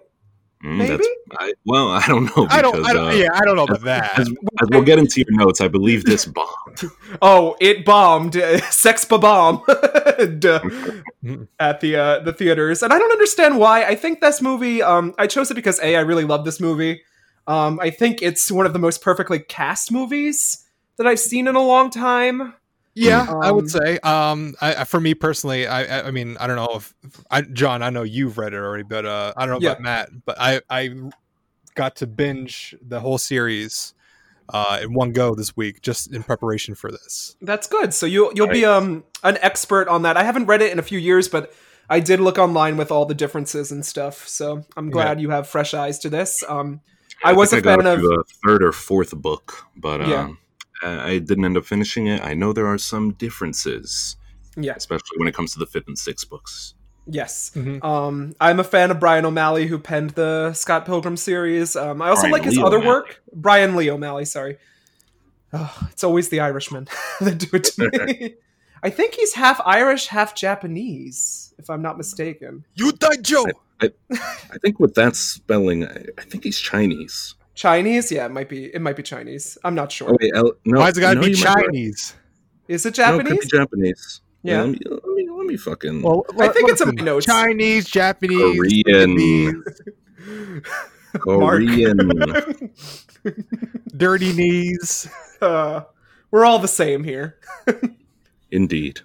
Mm, 0.63 0.77
Maybe? 0.77 1.03
I, 1.39 1.53
well, 1.65 1.88
I 1.88 2.05
don't 2.05 2.25
know. 2.25 2.45
I 2.50 2.62
don't. 2.62 2.86
I 2.86 2.93
don't 2.93 3.07
uh, 3.07 3.12
yeah, 3.12 3.29
I 3.33 3.43
don't 3.45 3.55
know 3.55 3.63
about 3.63 3.81
that. 3.81 4.19
As, 4.19 4.29
as 4.29 4.69
we'll 4.69 4.83
get 4.83 5.00
into 5.00 5.19
your 5.21 5.31
notes, 5.31 5.60
I 5.60 5.67
believe 5.67 6.05
this 6.05 6.25
bombed. 6.25 6.91
Oh, 7.21 7.55
it 7.60 7.83
bombed. 7.83 8.36
Sex 8.69 9.03
bomb 9.03 9.63
at 9.67 10.41
the 10.41 11.95
uh, 11.98 12.19
the 12.19 12.33
theaters, 12.38 12.83
and 12.83 12.93
I 12.93 13.00
don't 13.00 13.12
understand 13.12 13.57
why. 13.57 13.86
I 13.86 13.95
think 13.95 14.21
this 14.21 14.39
movie. 14.39 14.83
Um, 14.83 15.15
I 15.17 15.25
chose 15.25 15.50
it 15.50 15.55
because 15.55 15.79
a 15.79 15.95
I 15.95 16.01
really 16.01 16.25
love 16.25 16.45
this 16.45 16.60
movie. 16.60 17.01
Um, 17.48 17.79
I 17.79 17.89
think 17.89 18.21
it's 18.21 18.51
one 18.51 18.67
of 18.67 18.74
the 18.74 18.79
most 18.79 19.01
perfectly 19.01 19.39
cast 19.39 19.91
movies 19.91 20.63
that 20.98 21.07
I've 21.07 21.19
seen 21.19 21.48
in 21.48 21.55
a 21.55 21.62
long 21.62 21.89
time. 21.89 22.53
Yeah, 22.93 23.25
I 23.41 23.50
Um, 23.50 23.55
would 23.55 23.69
say. 23.69 24.00
Um, 24.00 24.53
I, 24.62 24.75
I- 24.75 24.83
for 24.83 25.00
me 25.00 25.13
personally, 25.13 25.65
I, 25.67 25.83
I, 26.00 26.07
I 26.07 26.12
mean, 26.12 26.38
I 26.39 26.48
don't 26.48 26.57
know 26.57 26.75
if 26.75 26.93
I, 27.29 27.41
John. 27.41 27.81
I 27.83 27.89
know 27.89 28.03
you've 28.03 28.38
read 28.38 28.53
it 28.53 28.57
already, 28.57 28.83
but 28.83 29.05
uh, 29.05 29.33
I 29.38 29.45
don't 29.45 29.60
know 29.60 29.65
Yeah. 29.65 29.71
about 29.74 29.81
Matt. 29.81 30.10
But 30.25 30.36
I, 30.39 30.62
I 30.69 30.89
got 31.75 31.95
to 31.98 32.07
binge 32.07 32.75
the 32.81 33.00
whole 33.00 33.17
series 33.17 33.93
uh, 34.53 34.79
in 34.83 34.93
one 34.93 35.13
go 35.13 35.33
this 35.36 35.55
week, 35.55 35.81
just 35.81 36.13
in 36.13 36.24
preparation 36.24 36.75
for 36.75 36.91
this. 36.91 37.36
That's 37.41 37.67
good. 37.67 37.93
So 37.93 38.05
you 38.05 38.31
you'll 38.36 38.48
be 38.48 38.65
um 38.65 39.05
an 39.24 39.38
expert 39.41 39.88
on 39.88 40.01
that. 40.01 40.17
I 40.17 40.24
haven't 40.24 40.48
read 40.48 40.62
it 40.62 40.71
in 40.74 40.79
a 40.79 40.83
few 40.83 41.00
years, 41.00 41.29
but 41.29 41.53
I 41.89 42.01
did 42.01 42.19
look 42.19 42.38
online 42.38 42.75
with 42.77 42.91
all 42.91 43.05
the 43.05 43.13
differences 43.15 43.71
and 43.71 43.86
stuff. 43.86 44.27
So 44.27 44.65
I'm 44.75 44.89
glad 44.89 45.21
you 45.21 45.29
have 45.29 45.48
fresh 45.48 45.74
eyes 45.74 46.00
to 46.00 46.10
this. 46.10 46.43
Um, 46.48 46.81
I 47.24 47.33
was 47.33 47.53
a 47.53 47.57
think 47.57 47.67
I 47.67 47.75
fan 47.77 47.86
of. 47.86 48.00
to 48.01 48.05
a 48.19 48.24
third 48.48 48.63
or 48.63 48.71
fourth 48.74 49.15
book, 49.15 49.65
but 49.77 50.01
Yeah. 50.05 50.24
um, 50.24 50.38
I 50.81 51.09
I 51.11 51.19
didn't 51.19 51.45
end 51.45 51.57
up 51.57 51.65
finishing 51.65 52.07
it. 52.07 52.21
I 52.23 52.33
know 52.33 52.53
there 52.53 52.67
are 52.67 52.77
some 52.77 53.13
differences, 53.13 54.15
Yeah. 54.55 54.73
especially 54.75 55.17
when 55.17 55.27
it 55.27 55.33
comes 55.35 55.53
to 55.53 55.59
the 55.59 55.65
fifth 55.65 55.88
and 55.88 55.97
sixth 55.97 56.29
books. 56.29 56.73
Yes. 57.07 57.51
Mhm. 57.55 57.83
Um, 57.83 58.35
I'm 58.39 58.59
a 58.59 58.63
fan 58.63 58.91
of 58.91 59.00
Brian 59.00 59.25
O'Malley, 59.25 59.67
who 59.67 59.79
penned 59.79 60.11
the 60.11 60.53
Scott 60.53 60.85
Pilgrim 60.85 61.17
series. 61.17 61.75
Um, 61.75 62.01
I 62.01 62.09
also 62.09 62.21
Brian 62.23 62.31
like 62.33 62.43
his 62.43 62.57
Lee 62.57 62.63
other 62.63 62.77
O'Malley. 62.77 62.88
work. 62.95 63.21
Brian 63.33 63.75
Lee 63.75 63.89
O'Malley, 63.89 64.25
sorry. 64.25 64.57
Oh, 65.53 65.88
it's 65.91 66.03
always 66.03 66.29
the 66.29 66.39
Irishman 66.39 66.88
that 67.21 67.38
do 67.39 67.47
it 67.53 67.63
to 67.65 67.89
me. 68.07 68.35
I 68.83 68.89
think 68.89 69.13
he's 69.15 69.33
half 69.33 69.59
Irish, 69.65 70.07
half 70.07 70.33
Japanese, 70.33 71.53
if 71.59 71.69
I'm 71.69 71.81
not 71.81 71.97
mistaken. 71.97 72.65
You 72.75 72.91
died, 72.93 73.23
Joe. 73.23 73.45
I 73.81 73.89
think 74.61 74.79
with 74.79 74.93
that 74.95 75.15
spelling, 75.15 75.85
I, 75.85 76.05
I 76.17 76.21
think 76.23 76.43
he's 76.45 76.59
Chinese. 76.59 77.35
Chinese? 77.55 78.12
Yeah, 78.12 78.25
it 78.25 78.31
might 78.31 78.50
be. 78.50 78.65
It 78.74 78.81
might 78.81 78.96
be 78.96 79.03
Chinese. 79.03 79.58
I'm 79.63 79.75
not 79.75 79.91
sure. 79.91 80.10
Oh 80.12 80.17
wait, 80.20 80.31
El- 80.36 80.53
no, 80.65 80.79
Why's 80.79 80.98
it 80.98 81.01
got 81.01 81.10
to 81.15 81.20
no, 81.20 81.22
be 81.25 81.31
you 81.31 81.43
might 81.43 81.55
right. 81.55 81.65
Chinese? 81.65 82.15
Is 82.67 82.86
it 82.86 82.98
No, 82.98 83.03
it 83.03 83.17
could 83.17 83.25
Japanese? 83.27 83.51
be 83.51 83.58
Japanese. 83.58 84.22
Yeah. 84.43 84.62
let 84.62 84.70
me, 84.72 84.79
let 84.89 85.03
me 85.15 85.29
let 85.29 85.46
me 85.46 85.58
fucking. 85.58 86.01
Well, 86.01 86.25
I 86.39 86.48
think 86.48 86.70
it's 86.70 86.81
a 86.81 86.86
my 86.86 86.91
listen, 86.91 87.05
notes. 87.05 87.25
Chinese, 87.25 87.86
Japanese, 87.89 88.84
Korean. 88.86 89.63
Korean. 91.20 92.72
dirty 93.98 94.34
knees. 94.34 95.10
Uh, 95.41 95.81
we're 96.31 96.46
all 96.46 96.60
the 96.60 96.67
same 96.67 97.03
here. 97.03 97.38
Indeed. 98.51 99.01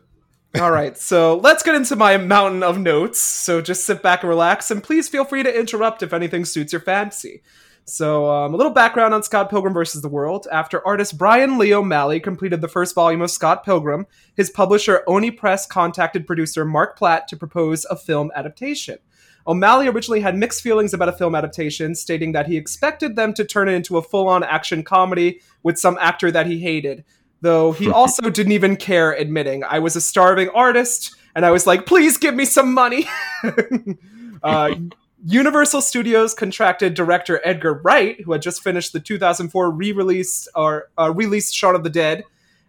All 0.61 0.71
right, 0.71 0.97
so 0.97 1.37
let's 1.37 1.63
get 1.63 1.75
into 1.75 1.97
my 1.97 2.17
mountain 2.17 2.63
of 2.63 2.79
notes. 2.79 3.19
So 3.19 3.61
just 3.61 3.85
sit 3.85 4.03
back 4.03 4.23
and 4.23 4.31
relax, 4.31 4.71
and 4.71 4.83
please 4.83 5.07
feel 5.09 5.25
free 5.25 5.43
to 5.43 5.59
interrupt 5.59 6.03
if 6.03 6.15
anything 6.15 6.47
suits 6.47 6.73
your 6.73 6.81
fancy. 6.81 7.43
So, 7.89 8.29
um, 8.29 8.53
a 8.53 8.57
little 8.57 8.73
background 8.73 9.15
on 9.15 9.23
Scott 9.23 9.49
Pilgrim 9.49 9.73
versus 9.73 10.03
the 10.03 10.09
World. 10.09 10.49
After 10.51 10.85
artist 10.85 11.17
Brian 11.17 11.57
Lee 11.57 11.73
O'Malley 11.73 12.19
completed 12.19 12.61
the 12.61 12.67
first 12.67 12.97
volume 12.97 13.23
of 13.23 13.31
Scott 13.31 13.65
Pilgrim, 13.65 14.09
his 14.35 14.51
publisher 14.51 15.05
Oni 15.07 15.31
Press 15.31 15.69
contacted 15.69 16.27
producer 16.27 16.65
Mark 16.65 16.99
Platt 16.99 17.29
to 17.29 17.37
propose 17.37 17.85
a 17.85 17.95
film 17.95 18.33
adaptation. 18.35 18.99
O'Malley 19.47 19.87
originally 19.87 20.19
had 20.19 20.37
mixed 20.37 20.63
feelings 20.63 20.93
about 20.93 21.09
a 21.09 21.13
film 21.13 21.37
adaptation, 21.37 21.95
stating 21.95 22.33
that 22.33 22.49
he 22.49 22.57
expected 22.57 23.15
them 23.15 23.33
to 23.35 23.45
turn 23.45 23.69
it 23.69 23.75
into 23.75 23.97
a 23.97 24.03
full 24.03 24.27
on 24.27 24.43
action 24.43 24.83
comedy 24.83 25.41
with 25.63 25.79
some 25.79 25.97
actor 26.01 26.33
that 26.33 26.47
he 26.47 26.59
hated. 26.59 27.05
Though 27.41 27.71
he 27.71 27.89
also 27.93 28.31
didn't 28.31 28.53
even 28.53 28.75
care 28.75 29.13
admitting, 29.13 29.63
I 29.63 29.79
was 29.79 29.95
a 29.95 30.01
starving 30.01 30.49
artist, 30.49 31.15
and 31.37 31.47
I 31.47 31.53
was 31.53 31.69
like, 31.69 31.87
please 31.87 32.17
give 32.17 32.35
me 32.35 32.47
some 32.47 32.75
money. 32.75 33.09
uh, 34.43 34.75
Universal 35.25 35.81
Studios 35.81 36.35
contracted 36.35 36.95
director 36.95 37.41
Edgar 37.45 37.75
Wright, 37.75 38.21
who 38.21 38.33
had 38.33 38.43
just 38.43 38.63
finished 38.63 38.93
the 38.93 39.01
2004 39.01 39.71
re-release 39.71 40.47
or 40.55 40.91
uh, 40.99 41.13
released 41.13 41.55
Shaun 41.55 41.75
of 41.75 41.85
the 41.85 41.91
Dead, 41.91 42.25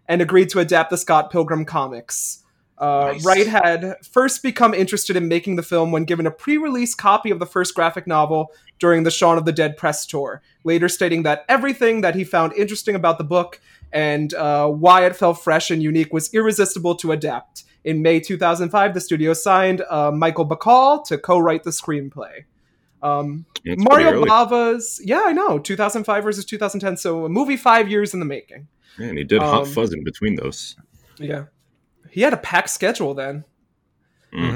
and 0.08 0.22
agreed 0.22 0.48
to 0.50 0.60
adapt 0.60 0.90
the 0.90 0.96
Scott 0.96 1.30
Pilgrim 1.30 1.64
comics. 1.64 2.42
Uh, 2.78 3.12
Nice. 3.12 3.24
Wright 3.24 3.46
had 3.46 3.96
first 4.04 4.42
become 4.42 4.72
interested 4.72 5.16
in 5.16 5.28
making 5.28 5.56
the 5.56 5.62
film 5.62 5.90
when 5.90 6.04
given 6.04 6.26
a 6.26 6.30
pre-release 6.30 6.94
copy 6.94 7.30
of 7.30 7.38
the 7.38 7.46
first 7.46 7.74
graphic 7.74 8.06
novel 8.06 8.52
during 8.78 9.02
the 9.02 9.10
Shaun 9.10 9.36
of 9.36 9.44
the 9.44 9.52
Dead 9.52 9.76
press 9.76 10.06
tour, 10.06 10.40
later 10.64 10.88
stating 10.88 11.24
that 11.24 11.44
everything 11.48 12.00
that 12.00 12.14
he 12.14 12.24
found 12.24 12.52
interesting 12.54 12.94
about 12.94 13.18
the 13.18 13.24
book 13.24 13.60
and 13.92 14.32
uh, 14.34 14.68
why 14.68 15.04
it 15.04 15.16
felt 15.16 15.42
fresh 15.42 15.70
and 15.70 15.82
unique 15.82 16.12
was 16.12 16.32
irresistible 16.32 16.94
to 16.94 17.12
adapt. 17.12 17.64
In 17.88 18.02
May 18.02 18.20
2005, 18.20 18.92
the 18.92 19.00
studio 19.00 19.32
signed 19.32 19.82
uh, 19.88 20.10
Michael 20.10 20.46
Bacall 20.46 21.02
to 21.06 21.16
co-write 21.16 21.64
the 21.64 21.70
screenplay. 21.70 22.44
Um, 23.02 23.46
Mario. 23.64 24.26
Bava's, 24.26 25.00
yeah, 25.02 25.22
I 25.24 25.32
know, 25.32 25.58
2005 25.58 26.22
versus 26.22 26.44
2010, 26.44 26.98
so 26.98 27.24
a 27.24 27.30
movie 27.30 27.56
five 27.56 27.88
years 27.88 28.12
in 28.12 28.20
the 28.20 28.26
making. 28.26 28.68
Yeah, 28.98 29.06
and 29.06 29.16
he 29.16 29.24
did 29.24 29.40
hot 29.40 29.62
um, 29.62 29.72
fuzz 29.72 29.94
in 29.94 30.04
between 30.04 30.34
those. 30.34 30.76
Yeah, 31.16 31.44
he 32.10 32.20
had 32.20 32.34
a 32.34 32.36
packed 32.36 32.68
schedule 32.68 33.14
then. 33.14 33.44
Mm. 34.34 34.50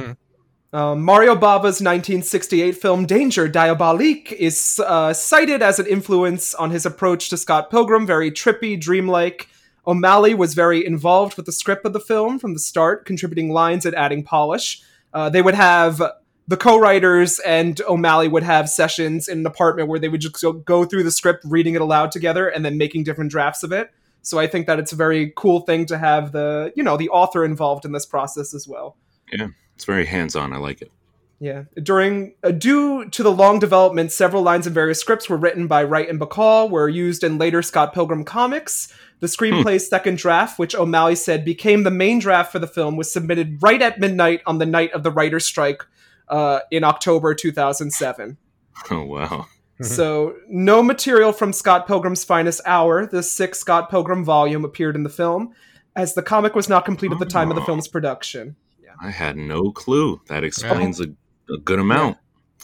Mhm. 0.72 0.78
Um, 0.78 1.02
Mario 1.02 1.34
Bava's 1.34 1.80
1968 1.80 2.76
film 2.76 3.06
Danger 3.06 3.48
Diabolik 3.48 4.32
is 4.32 4.78
uh, 4.86 5.14
cited 5.14 5.62
as 5.62 5.78
an 5.78 5.86
influence 5.86 6.54
on 6.54 6.70
his 6.70 6.84
approach 6.84 7.30
to 7.30 7.38
Scott 7.38 7.70
Pilgrim, 7.70 8.06
very 8.06 8.30
trippy, 8.30 8.78
dreamlike. 8.78 9.48
O'Malley 9.86 10.34
was 10.34 10.54
very 10.54 10.84
involved 10.84 11.36
with 11.36 11.46
the 11.46 11.52
script 11.52 11.84
of 11.84 11.92
the 11.92 12.00
film 12.00 12.38
from 12.38 12.54
the 12.54 12.60
start, 12.60 13.04
contributing 13.04 13.50
lines 13.50 13.84
and 13.84 13.94
adding 13.96 14.22
polish. 14.22 14.82
Uh, 15.12 15.28
they 15.28 15.42
would 15.42 15.54
have 15.54 16.00
the 16.48 16.56
co-writers 16.56 17.38
and 17.40 17.80
O'Malley 17.82 18.28
would 18.28 18.42
have 18.42 18.68
sessions 18.68 19.28
in 19.28 19.38
an 19.38 19.46
apartment 19.46 19.88
where 19.88 19.98
they 19.98 20.08
would 20.08 20.20
just 20.20 20.40
go, 20.40 20.52
go 20.52 20.84
through 20.84 21.04
the 21.04 21.10
script, 21.10 21.44
reading 21.44 21.74
it 21.74 21.80
aloud 21.80 22.12
together, 22.12 22.48
and 22.48 22.64
then 22.64 22.78
making 22.78 23.04
different 23.04 23.30
drafts 23.30 23.62
of 23.62 23.72
it. 23.72 23.90
So 24.22 24.38
I 24.38 24.46
think 24.46 24.66
that 24.66 24.78
it's 24.78 24.92
a 24.92 24.96
very 24.96 25.32
cool 25.36 25.60
thing 25.60 25.86
to 25.86 25.98
have 25.98 26.32
the 26.32 26.72
you 26.76 26.82
know 26.82 26.96
the 26.96 27.08
author 27.08 27.44
involved 27.44 27.84
in 27.84 27.92
this 27.92 28.06
process 28.06 28.54
as 28.54 28.68
well. 28.68 28.96
Yeah, 29.32 29.48
it's 29.74 29.84
very 29.84 30.06
hands 30.06 30.36
on. 30.36 30.52
I 30.52 30.58
like 30.58 30.80
it. 30.80 30.92
Yeah. 31.40 31.64
During 31.82 32.34
uh, 32.44 32.52
due 32.52 33.08
to 33.10 33.22
the 33.24 33.32
long 33.32 33.58
development, 33.58 34.12
several 34.12 34.44
lines 34.44 34.68
in 34.68 34.72
various 34.72 35.00
scripts 35.00 35.28
were 35.28 35.36
written 35.36 35.66
by 35.66 35.82
Wright 35.82 36.08
and 36.08 36.20
Bacall, 36.20 36.70
were 36.70 36.88
used 36.88 37.24
in 37.24 37.36
later 37.36 37.62
Scott 37.62 37.92
Pilgrim 37.92 38.24
comics. 38.24 38.94
The 39.22 39.28
screenplay's 39.28 39.86
second 39.88 40.18
draft, 40.18 40.58
which 40.58 40.74
O'Malley 40.74 41.14
said 41.14 41.44
became 41.44 41.84
the 41.84 41.92
main 41.92 42.18
draft 42.18 42.50
for 42.50 42.58
the 42.58 42.66
film, 42.66 42.96
was 42.96 43.12
submitted 43.12 43.62
right 43.62 43.80
at 43.80 44.00
midnight 44.00 44.42
on 44.46 44.58
the 44.58 44.66
night 44.66 44.92
of 44.94 45.04
the 45.04 45.12
writer's 45.12 45.44
strike 45.44 45.84
uh, 46.28 46.58
in 46.72 46.82
October 46.82 47.32
2007. 47.32 48.36
Oh 48.90 49.02
wow. 49.04 49.46
Mhm. 49.80 49.86
So, 49.86 50.34
no 50.48 50.82
material 50.82 51.32
from 51.32 51.52
Scott 51.52 51.86
Pilgrim's 51.86 52.24
Finest 52.24 52.60
Hour, 52.66 53.06
the 53.06 53.22
sixth 53.22 53.60
Scott 53.60 53.90
Pilgrim 53.90 54.24
volume, 54.24 54.64
appeared 54.64 54.96
in 54.96 55.04
the 55.04 55.08
film, 55.08 55.52
as 55.94 56.14
the 56.14 56.22
comic 56.22 56.56
was 56.56 56.68
not 56.68 56.84
complete 56.84 57.12
at 57.12 57.18
the 57.20 57.24
time 57.26 57.48
of 57.50 57.54
the 57.54 57.62
Oh. 57.62 57.66
film's 57.66 57.86
production. 57.88 58.56
I 59.00 59.10
had 59.10 59.36
no 59.36 59.70
clue. 59.70 60.20
That 60.28 60.42
explains 60.44 61.00
a, 61.00 61.04
a 61.48 61.58
good 61.64 61.78
amount. 61.78 62.18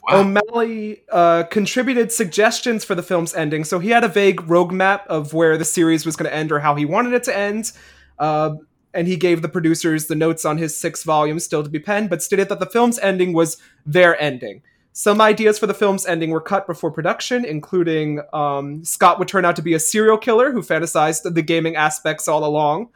Wow. 0.05 0.21
O'Malley 0.21 1.03
uh, 1.11 1.45
contributed 1.45 2.13
suggestions 2.13 2.85
for 2.85 2.95
the 2.95 3.03
film's 3.03 3.35
ending, 3.35 3.65
so 3.65 3.79
he 3.79 3.91
had 3.91 4.05
a 4.05 4.09
vague 4.09 4.49
road 4.49 4.73
map 4.73 5.07
of 5.09 5.35
where 5.35 5.57
the 5.59 5.65
series 5.65 6.07
was 6.07 6.17
going 6.17 6.31
to 6.31 6.35
end 6.35 6.53
or 6.53 6.61
how 6.61 6.75
he 6.75 6.85
wanted 6.85 7.13
it 7.13 7.25
to 7.25 7.37
end. 7.37 7.73
Uh, 8.19 8.57
and 8.95 9.07
he 9.07 9.17
gave 9.17 9.43
the 9.43 9.49
producers 9.49 10.07
the 10.07 10.15
notes 10.15 10.45
on 10.45 10.59
his 10.59 10.77
six 10.77 11.05
volumes 11.05 11.45
still 11.45 11.63
to 11.63 11.71
be 11.71 11.79
penned, 11.79 12.11
but 12.11 12.23
stated 12.23 12.49
that 12.49 12.59
the 12.59 12.67
film's 12.67 12.99
ending 12.99 13.33
was 13.33 13.57
their 13.85 14.21
ending. 14.21 14.63
Some 14.93 15.21
ideas 15.21 15.59
for 15.59 15.67
the 15.67 15.75
film's 15.75 16.07
ending 16.07 16.31
were 16.31 16.41
cut 16.41 16.67
before 16.67 16.91
production, 16.91 17.45
including 17.45 18.21
um, 18.33 18.85
Scott 18.85 19.19
would 19.19 19.29
turn 19.29 19.45
out 19.45 19.55
to 19.57 19.63
be 19.63 19.75
a 19.75 19.79
serial 19.79 20.19
killer 20.19 20.51
who 20.51 20.61
fantasized 20.61 21.33
the 21.33 21.43
gaming 21.43 21.77
aspects 21.77 22.27
all 22.27 22.45
along. 22.45 22.89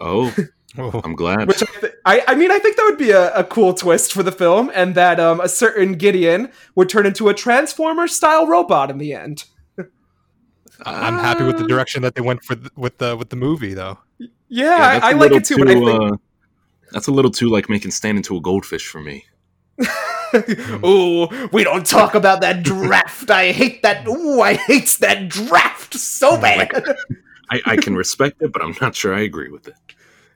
oh, 0.00 0.34
Oh. 0.78 1.00
I'm 1.04 1.14
glad. 1.14 1.48
Which 1.48 1.62
I, 1.62 1.80
th- 1.80 1.92
I, 2.04 2.22
I 2.28 2.34
mean, 2.34 2.50
I 2.50 2.58
think 2.58 2.76
that 2.76 2.84
would 2.84 2.98
be 2.98 3.10
a, 3.10 3.32
a 3.34 3.44
cool 3.44 3.72
twist 3.74 4.12
for 4.12 4.22
the 4.22 4.32
film, 4.32 4.70
and 4.74 4.94
that 4.94 5.18
um, 5.20 5.40
a 5.40 5.48
certain 5.48 5.94
Gideon 5.94 6.50
would 6.74 6.88
turn 6.88 7.06
into 7.06 7.28
a 7.28 7.34
Transformer 7.34 8.06
style 8.08 8.46
robot 8.46 8.90
in 8.90 8.98
the 8.98 9.14
end. 9.14 9.44
I'm 10.84 11.14
happy 11.14 11.42
with 11.44 11.56
the 11.58 11.66
direction 11.66 12.02
that 12.02 12.14
they 12.14 12.20
went 12.20 12.44
for 12.44 12.54
th- 12.56 12.70
with 12.76 12.98
the 12.98 13.16
with 13.16 13.30
the 13.30 13.36
movie, 13.36 13.72
though. 13.72 13.98
Yeah, 14.18 14.28
Yeah, 14.48 14.78
that's 14.78 15.04
I, 15.04 15.08
I 15.08 15.12
a 15.12 15.16
like 15.16 15.32
it 15.32 15.44
too, 15.46 15.56
but 15.56 15.68
I 15.68 15.74
think. 15.74 16.12
uh, 16.12 16.16
that's 16.92 17.06
a 17.06 17.12
little 17.12 17.30
too 17.30 17.48
like 17.48 17.70
making 17.70 17.90
stand 17.92 18.18
into 18.18 18.36
a 18.36 18.40
goldfish 18.40 18.86
for 18.86 19.00
me. 19.00 19.24
oh, 20.82 21.48
we 21.52 21.64
don't 21.64 21.86
talk 21.86 22.14
about 22.14 22.40
that 22.42 22.62
draft. 22.62 23.30
I 23.30 23.52
hate 23.52 23.82
that. 23.82 24.06
Ooh, 24.06 24.40
I 24.42 24.54
hate 24.54 24.96
that 25.00 25.28
draft 25.28 25.94
so 25.94 26.38
bad. 26.40 26.70
I, 27.50 27.60
I 27.64 27.76
can 27.76 27.94
respect 27.96 28.42
it, 28.42 28.52
but 28.52 28.62
I'm 28.62 28.74
not 28.80 28.94
sure 28.94 29.14
I 29.14 29.20
agree 29.20 29.48
with 29.50 29.68
it. 29.68 29.74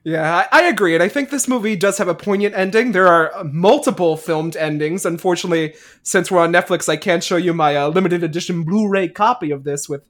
Yeah, 0.03 0.47
I, 0.51 0.63
I 0.63 0.67
agree, 0.67 0.95
and 0.95 1.03
I 1.03 1.07
think 1.07 1.29
this 1.29 1.47
movie 1.47 1.75
does 1.75 1.99
have 1.99 2.07
a 2.07 2.15
poignant 2.15 2.55
ending. 2.55 2.91
There 2.91 3.07
are 3.07 3.35
uh, 3.35 3.43
multiple 3.43 4.17
filmed 4.17 4.55
endings. 4.55 5.05
Unfortunately, 5.05 5.75
since 6.01 6.31
we're 6.31 6.39
on 6.39 6.51
Netflix, 6.51 6.89
I 6.89 6.95
can't 6.95 7.23
show 7.23 7.35
you 7.37 7.53
my 7.53 7.75
uh, 7.75 7.89
limited 7.89 8.23
edition 8.23 8.63
Blu-ray 8.63 9.09
copy 9.09 9.51
of 9.51 9.63
this 9.63 9.87
with 9.87 10.01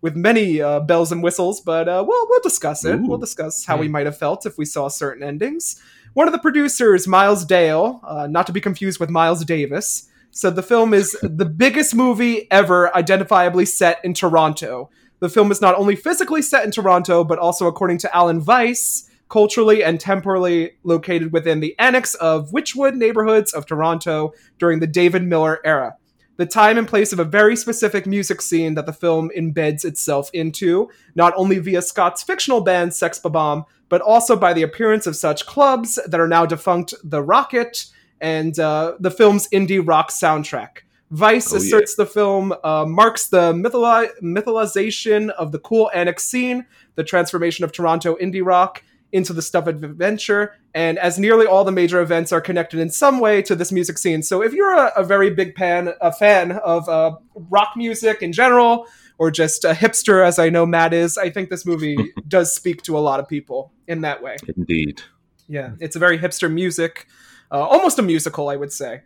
with 0.00 0.16
many 0.16 0.60
uh, 0.62 0.80
bells 0.80 1.12
and 1.12 1.22
whistles. 1.22 1.60
But 1.60 1.86
uh, 1.86 2.02
we'll 2.06 2.26
we'll 2.30 2.40
discuss 2.40 2.82
it. 2.86 2.94
Ooh. 2.94 3.06
We'll 3.06 3.18
discuss 3.18 3.66
how 3.66 3.76
we 3.76 3.88
might 3.88 4.06
have 4.06 4.16
felt 4.16 4.46
if 4.46 4.56
we 4.56 4.64
saw 4.64 4.88
certain 4.88 5.22
endings. 5.22 5.82
One 6.14 6.26
of 6.26 6.32
the 6.32 6.38
producers, 6.38 7.06
Miles 7.06 7.44
Dale, 7.44 8.00
uh, 8.04 8.26
not 8.26 8.46
to 8.46 8.52
be 8.52 8.60
confused 8.62 8.98
with 8.98 9.10
Miles 9.10 9.44
Davis, 9.44 10.08
said 10.30 10.56
the 10.56 10.62
film 10.62 10.94
is 10.94 11.14
the 11.22 11.44
biggest 11.44 11.94
movie 11.94 12.50
ever 12.50 12.90
identifiably 12.94 13.68
set 13.68 14.02
in 14.02 14.14
Toronto. 14.14 14.88
The 15.18 15.28
film 15.28 15.52
is 15.52 15.60
not 15.60 15.74
only 15.74 15.94
physically 15.94 16.40
set 16.40 16.64
in 16.64 16.70
Toronto, 16.70 17.22
but 17.22 17.38
also, 17.38 17.66
according 17.66 17.98
to 17.98 18.16
Alan 18.16 18.42
Weiss, 18.42 19.10
culturally 19.28 19.82
and 19.82 19.98
temporally 19.98 20.72
located 20.84 21.32
within 21.32 21.60
the 21.60 21.74
annex 21.78 22.14
of 22.14 22.50
Wychwood 22.50 22.94
neighborhoods 22.94 23.52
of 23.52 23.66
Toronto 23.66 24.32
during 24.58 24.80
the 24.80 24.86
David 24.86 25.22
Miller 25.24 25.60
era. 25.64 25.96
The 26.36 26.46
time 26.46 26.76
and 26.76 26.86
place 26.86 27.12
of 27.14 27.18
a 27.18 27.24
very 27.24 27.56
specific 27.56 28.06
music 28.06 28.42
scene 28.42 28.74
that 28.74 28.84
the 28.86 28.92
film 28.92 29.30
embeds 29.36 29.84
itself 29.86 30.28
into, 30.34 30.90
not 31.14 31.32
only 31.34 31.58
via 31.58 31.80
Scott's 31.80 32.22
fictional 32.22 32.60
band 32.60 32.94
Sex 32.94 33.18
Bomb, 33.18 33.64
but 33.88 34.02
also 34.02 34.36
by 34.36 34.52
the 34.52 34.62
appearance 34.62 35.06
of 35.06 35.16
such 35.16 35.46
clubs 35.46 35.98
that 36.06 36.20
are 36.20 36.28
now 36.28 36.44
defunct 36.44 36.92
The 37.04 37.22
Rocket 37.22 37.86
and 38.20 38.58
uh, 38.58 38.94
the 39.00 39.10
film's 39.10 39.48
indie 39.48 39.82
rock 39.86 40.10
soundtrack. 40.10 40.78
Vice 41.10 41.52
Oh, 41.52 41.56
yeah. 41.56 41.62
asserts 41.62 41.94
the 41.94 42.04
film 42.06 42.52
uh, 42.64 42.84
marks 42.86 43.28
the 43.28 43.52
mytholo- 43.52 44.10
mytholization 44.22 45.30
of 45.30 45.52
the 45.52 45.58
cool 45.60 45.90
annex 45.94 46.24
scene, 46.24 46.66
the 46.96 47.04
transformation 47.04 47.64
of 47.64 47.72
Toronto 47.72 48.16
indie 48.16 48.44
rock 48.44 48.82
into 49.12 49.32
the 49.32 49.42
stuff 49.42 49.66
of 49.66 49.82
adventure, 49.82 50.54
and 50.74 50.98
as 50.98 51.18
nearly 51.18 51.46
all 51.46 51.64
the 51.64 51.72
major 51.72 52.00
events 52.00 52.32
are 52.32 52.40
connected 52.40 52.80
in 52.80 52.90
some 52.90 53.20
way 53.20 53.40
to 53.42 53.54
this 53.54 53.72
music 53.72 53.98
scene. 53.98 54.22
So 54.22 54.42
if 54.42 54.52
you're 54.52 54.74
a, 54.74 54.92
a 54.96 55.04
very 55.04 55.30
big 55.30 55.56
fan, 55.56 55.94
a 56.00 56.12
fan 56.12 56.52
of 56.52 56.88
uh, 56.88 57.16
rock 57.34 57.70
music 57.76 58.22
in 58.22 58.32
general, 58.32 58.86
or 59.18 59.30
just 59.30 59.64
a 59.64 59.72
hipster, 59.72 60.24
as 60.24 60.38
I 60.38 60.50
know 60.50 60.66
Matt 60.66 60.92
is, 60.92 61.16
I 61.16 61.30
think 61.30 61.48
this 61.48 61.64
movie 61.64 61.96
does 62.28 62.54
speak 62.54 62.82
to 62.82 62.98
a 62.98 63.00
lot 63.00 63.20
of 63.20 63.28
people 63.28 63.72
in 63.86 64.02
that 64.02 64.22
way. 64.22 64.36
Indeed. 64.56 65.02
Yeah, 65.48 65.70
it's 65.80 65.96
a 65.96 65.98
very 65.98 66.18
hipster 66.18 66.52
music, 66.52 67.06
uh, 67.50 67.60
almost 67.60 67.98
a 67.98 68.02
musical, 68.02 68.48
I 68.48 68.56
would 68.56 68.72
say. 68.72 69.02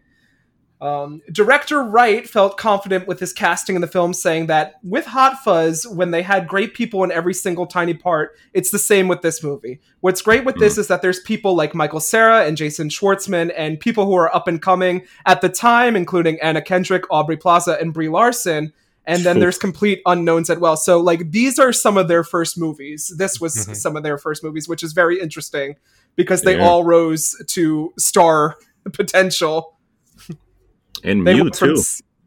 Um, 0.81 1.21
director 1.31 1.83
Wright 1.83 2.27
felt 2.27 2.57
confident 2.57 3.07
with 3.07 3.21
his 3.21 3.35
casting 3.35 3.75
in 3.75 3.83
the 3.83 3.87
film, 3.87 4.15
saying 4.15 4.47
that 4.47 4.77
with 4.83 5.05
Hot 5.07 5.43
Fuzz, 5.45 5.87
when 5.87 6.11
they 6.11 6.23
had 6.23 6.49
great 6.49 6.73
people 6.73 7.05
in 7.05 7.13
every 7.13 7.35
single 7.35 7.67
tiny 7.67 7.93
part, 7.93 8.35
it's 8.55 8.71
the 8.71 8.79
same 8.79 9.07
with 9.07 9.21
this 9.21 9.43
movie. 9.43 9.81
What's 10.01 10.23
great 10.23 10.45
with 10.47 10.57
this 10.57 10.79
is 10.79 10.89
that 10.89 11.03
there's 11.03 11.21
people 11.21 11.55
like 11.55 11.75
Michael 11.75 12.01
Cera 12.01 12.47
and 12.47 12.57
Jason 12.57 12.89
Schwartzman, 12.89 13.53
and 13.55 13.79
people 13.79 14.07
who 14.07 14.15
are 14.15 14.35
up 14.35 14.49
and 14.49 14.63
coming 14.63 15.03
at 15.27 15.43
the 15.43 15.51
time, 15.51 15.97
including 15.97 16.39
Anna 16.41 16.63
Kendrick, 16.63 17.05
Aubrey 17.11 17.37
Plaza, 17.37 17.77
and 17.79 17.93
Brie 17.93 18.09
Larson. 18.09 18.73
And 19.05 19.23
then 19.25 19.41
there's 19.41 19.59
complete 19.59 20.01
unknowns 20.07 20.49
as 20.51 20.59
well. 20.59 20.77
So, 20.77 21.01
like, 21.01 21.31
these 21.33 21.59
are 21.59 21.73
some 21.73 21.97
of 21.97 22.07
their 22.09 22.23
first 22.23 22.57
movies. 22.59 23.13
This 23.19 23.41
was 23.41 23.55
Mhm. 23.55 23.77
some 23.77 23.97
of 23.97 24.03
their 24.03 24.19
first 24.19 24.45
movies, 24.45 24.69
which 24.69 24.83
is 24.83 24.93
very 24.93 25.21
interesting 25.21 25.77
because 26.17 26.43
they 26.43 26.57
Yeah. 26.57 26.67
all 26.69 26.85
rose 26.85 27.35
to 27.49 27.93
star 27.99 28.57
potential. 28.93 29.75
And 31.05 31.27
They 31.27 31.35
Mew 31.35 31.45
went 31.45 31.57
from 31.57 31.75
too. 31.77 31.83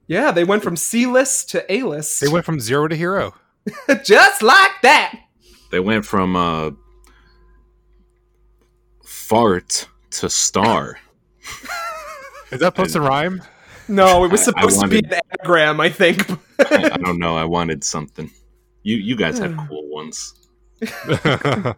yeah, 0.08 0.32
they 0.32 0.44
went 0.44 0.64
from 0.64 0.76
C 0.76 1.06
list 1.06 1.50
to 1.52 1.72
A 1.72 1.84
list, 1.84 2.22
They 2.22 2.28
went 2.28 2.46
from 2.46 2.60
zero 2.60 2.88
to 2.88 2.96
hero. 2.96 3.34
just 4.04 4.42
like 4.42 4.72
that. 4.82 5.20
They 5.72 5.80
went 5.80 6.06
from 6.06 6.36
uh, 6.36 6.72
fart 9.06 9.88
to 10.12 10.30
star. 10.30 10.98
Is 12.52 12.60
that 12.60 12.76
supposed 12.76 12.94
to 12.94 13.02
rhyme? 13.02 13.42
No, 13.88 14.24
it 14.24 14.32
was 14.32 14.42
I- 14.48 14.52
I 14.56 14.62
supposed 14.62 14.82
to 14.82 14.88
be 14.88 14.98
wanted- 14.98 15.14
an 15.14 15.20
anagram, 15.40 15.80
I 15.82 15.90
think. 15.90 16.30
I, 16.60 16.92
I 16.94 16.98
don't 17.04 17.20
know. 17.20 17.36
I 17.36 17.46
wanted 17.46 17.84
something. 17.84 18.30
You 18.84 18.98
you 18.98 19.16
guys 19.16 19.38
had 19.40 19.58
cool 19.68 19.90
ones. 19.90 20.34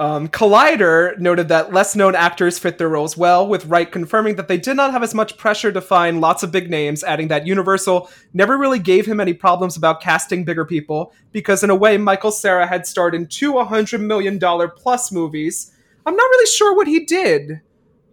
Um, 0.00 0.28
Collider 0.28 1.18
noted 1.18 1.48
that 1.48 1.72
less 1.72 1.96
known 1.96 2.14
actors 2.14 2.56
fit 2.56 2.78
their 2.78 2.88
roles 2.88 3.16
well, 3.16 3.48
with 3.48 3.66
Wright 3.66 3.90
confirming 3.90 4.36
that 4.36 4.46
they 4.46 4.56
did 4.56 4.76
not 4.76 4.92
have 4.92 5.02
as 5.02 5.12
much 5.12 5.36
pressure 5.36 5.72
to 5.72 5.80
find 5.80 6.20
lots 6.20 6.44
of 6.44 6.52
big 6.52 6.70
names, 6.70 7.02
adding 7.02 7.26
that 7.28 7.48
Universal 7.48 8.08
never 8.32 8.56
really 8.56 8.78
gave 8.78 9.06
him 9.06 9.18
any 9.18 9.34
problems 9.34 9.76
about 9.76 10.00
casting 10.00 10.44
bigger 10.44 10.64
people, 10.64 11.12
because 11.32 11.64
in 11.64 11.70
a 11.70 11.74
way, 11.74 11.98
Michael 11.98 12.30
Cera 12.30 12.64
had 12.66 12.86
starred 12.86 13.12
in 13.14 13.26
two 13.26 13.54
$100 13.54 14.00
million 14.00 14.38
plus 14.76 15.10
movies. 15.10 15.72
I'm 16.06 16.14
not 16.14 16.22
really 16.30 16.46
sure 16.46 16.76
what 16.76 16.86
he 16.86 17.04
did. 17.04 17.60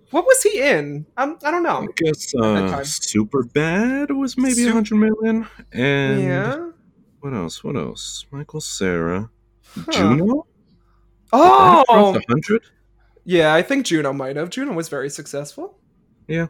What 0.09 0.25
was 0.25 0.41
he 0.41 0.61
in? 0.61 1.05
Um, 1.17 1.37
I 1.43 1.51
don't 1.51 1.63
know. 1.63 1.83
I 1.83 1.87
guess 1.97 2.33
uh. 2.33 2.83
Super 2.83 3.43
Bad 3.43 4.09
was 4.11 4.37
maybe 4.37 4.63
a 4.63 4.65
Sup- 4.65 4.73
hundred 4.73 4.95
million. 4.95 5.47
And 5.71 6.21
yeah. 6.21 6.69
what 7.19 7.33
else? 7.33 7.63
What 7.63 7.75
else? 7.75 8.25
Michael 8.31 8.61
Cera, 8.61 9.29
Huh. 9.75 9.91
Juno. 9.91 10.47
Oh, 11.37 12.19
hundred. 12.29 12.63
Yeah, 13.23 13.53
I 13.53 13.61
think 13.61 13.85
Juno 13.85 14.13
might 14.13 14.35
have. 14.35 14.49
Juno 14.49 14.73
was 14.73 14.89
very 14.89 15.09
successful. 15.09 15.77
Yeah. 16.27 16.47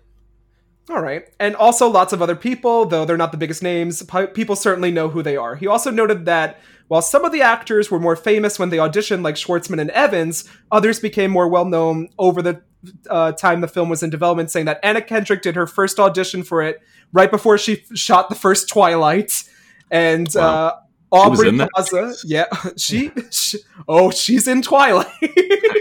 All 0.90 1.02
right. 1.02 1.28
And 1.40 1.56
also 1.56 1.88
lots 1.90 2.14
of 2.14 2.22
other 2.22 2.36
people, 2.36 2.86
though 2.86 3.06
they're 3.06 3.18
not 3.18 3.32
the 3.32 3.38
biggest 3.38 3.64
names, 3.64 4.04
pe- 4.04 4.28
people 4.28 4.56
certainly 4.56 4.92
know 4.92 5.10
who 5.10 5.24
they 5.24 5.36
are. 5.38 5.56
He 5.56 5.66
also 5.68 5.90
noted 5.90 6.26
that 6.26 6.60
while 6.90 7.02
some 7.02 7.26
of 7.26 7.32
the 7.32 7.42
actors 7.42 7.90
were 7.90 8.00
more 8.00 8.16
famous 8.16 8.60
when 8.60 8.70
they 8.70 8.78
auditioned, 8.78 9.24
like 9.24 9.36
Schwartzman 9.36 9.82
and 9.82 9.90
Evans, 9.92 10.44
others 10.72 11.00
became 11.00 11.32
more 11.32 11.48
well 11.50 11.66
known 11.66 12.10
over 12.20 12.42
the 12.44 12.62
uh, 13.10 13.32
time 13.32 13.62
the 13.62 13.68
film 13.68 13.90
was 13.90 14.04
in 14.04 14.12
development, 14.12 14.52
saying 14.52 14.68
that 14.68 14.80
Anna 14.84 15.02
Kendrick 15.02 15.42
did 15.42 15.56
her 15.56 15.66
first 15.66 16.00
audition 16.00 16.44
for 16.44 16.62
it 16.62 16.80
right 17.12 17.32
before 17.32 17.58
she 17.58 17.78
f- 17.78 17.98
shot 17.98 18.30
the 18.30 18.36
first 18.36 18.70
Twilight. 18.70 19.44
And 19.90 20.28
Wow. 20.36 20.42
uh, 20.68 20.76
Aubrey 21.16 21.50
in 21.50 21.58
that? 21.58 21.70
Plaza, 21.74 22.14
yeah, 22.26 22.46
she, 22.78 23.12
she, 23.32 23.60
oh, 23.88 24.12
she's 24.12 24.48
in 24.48 24.62
Twilight. 24.62 25.08
I 25.22 25.28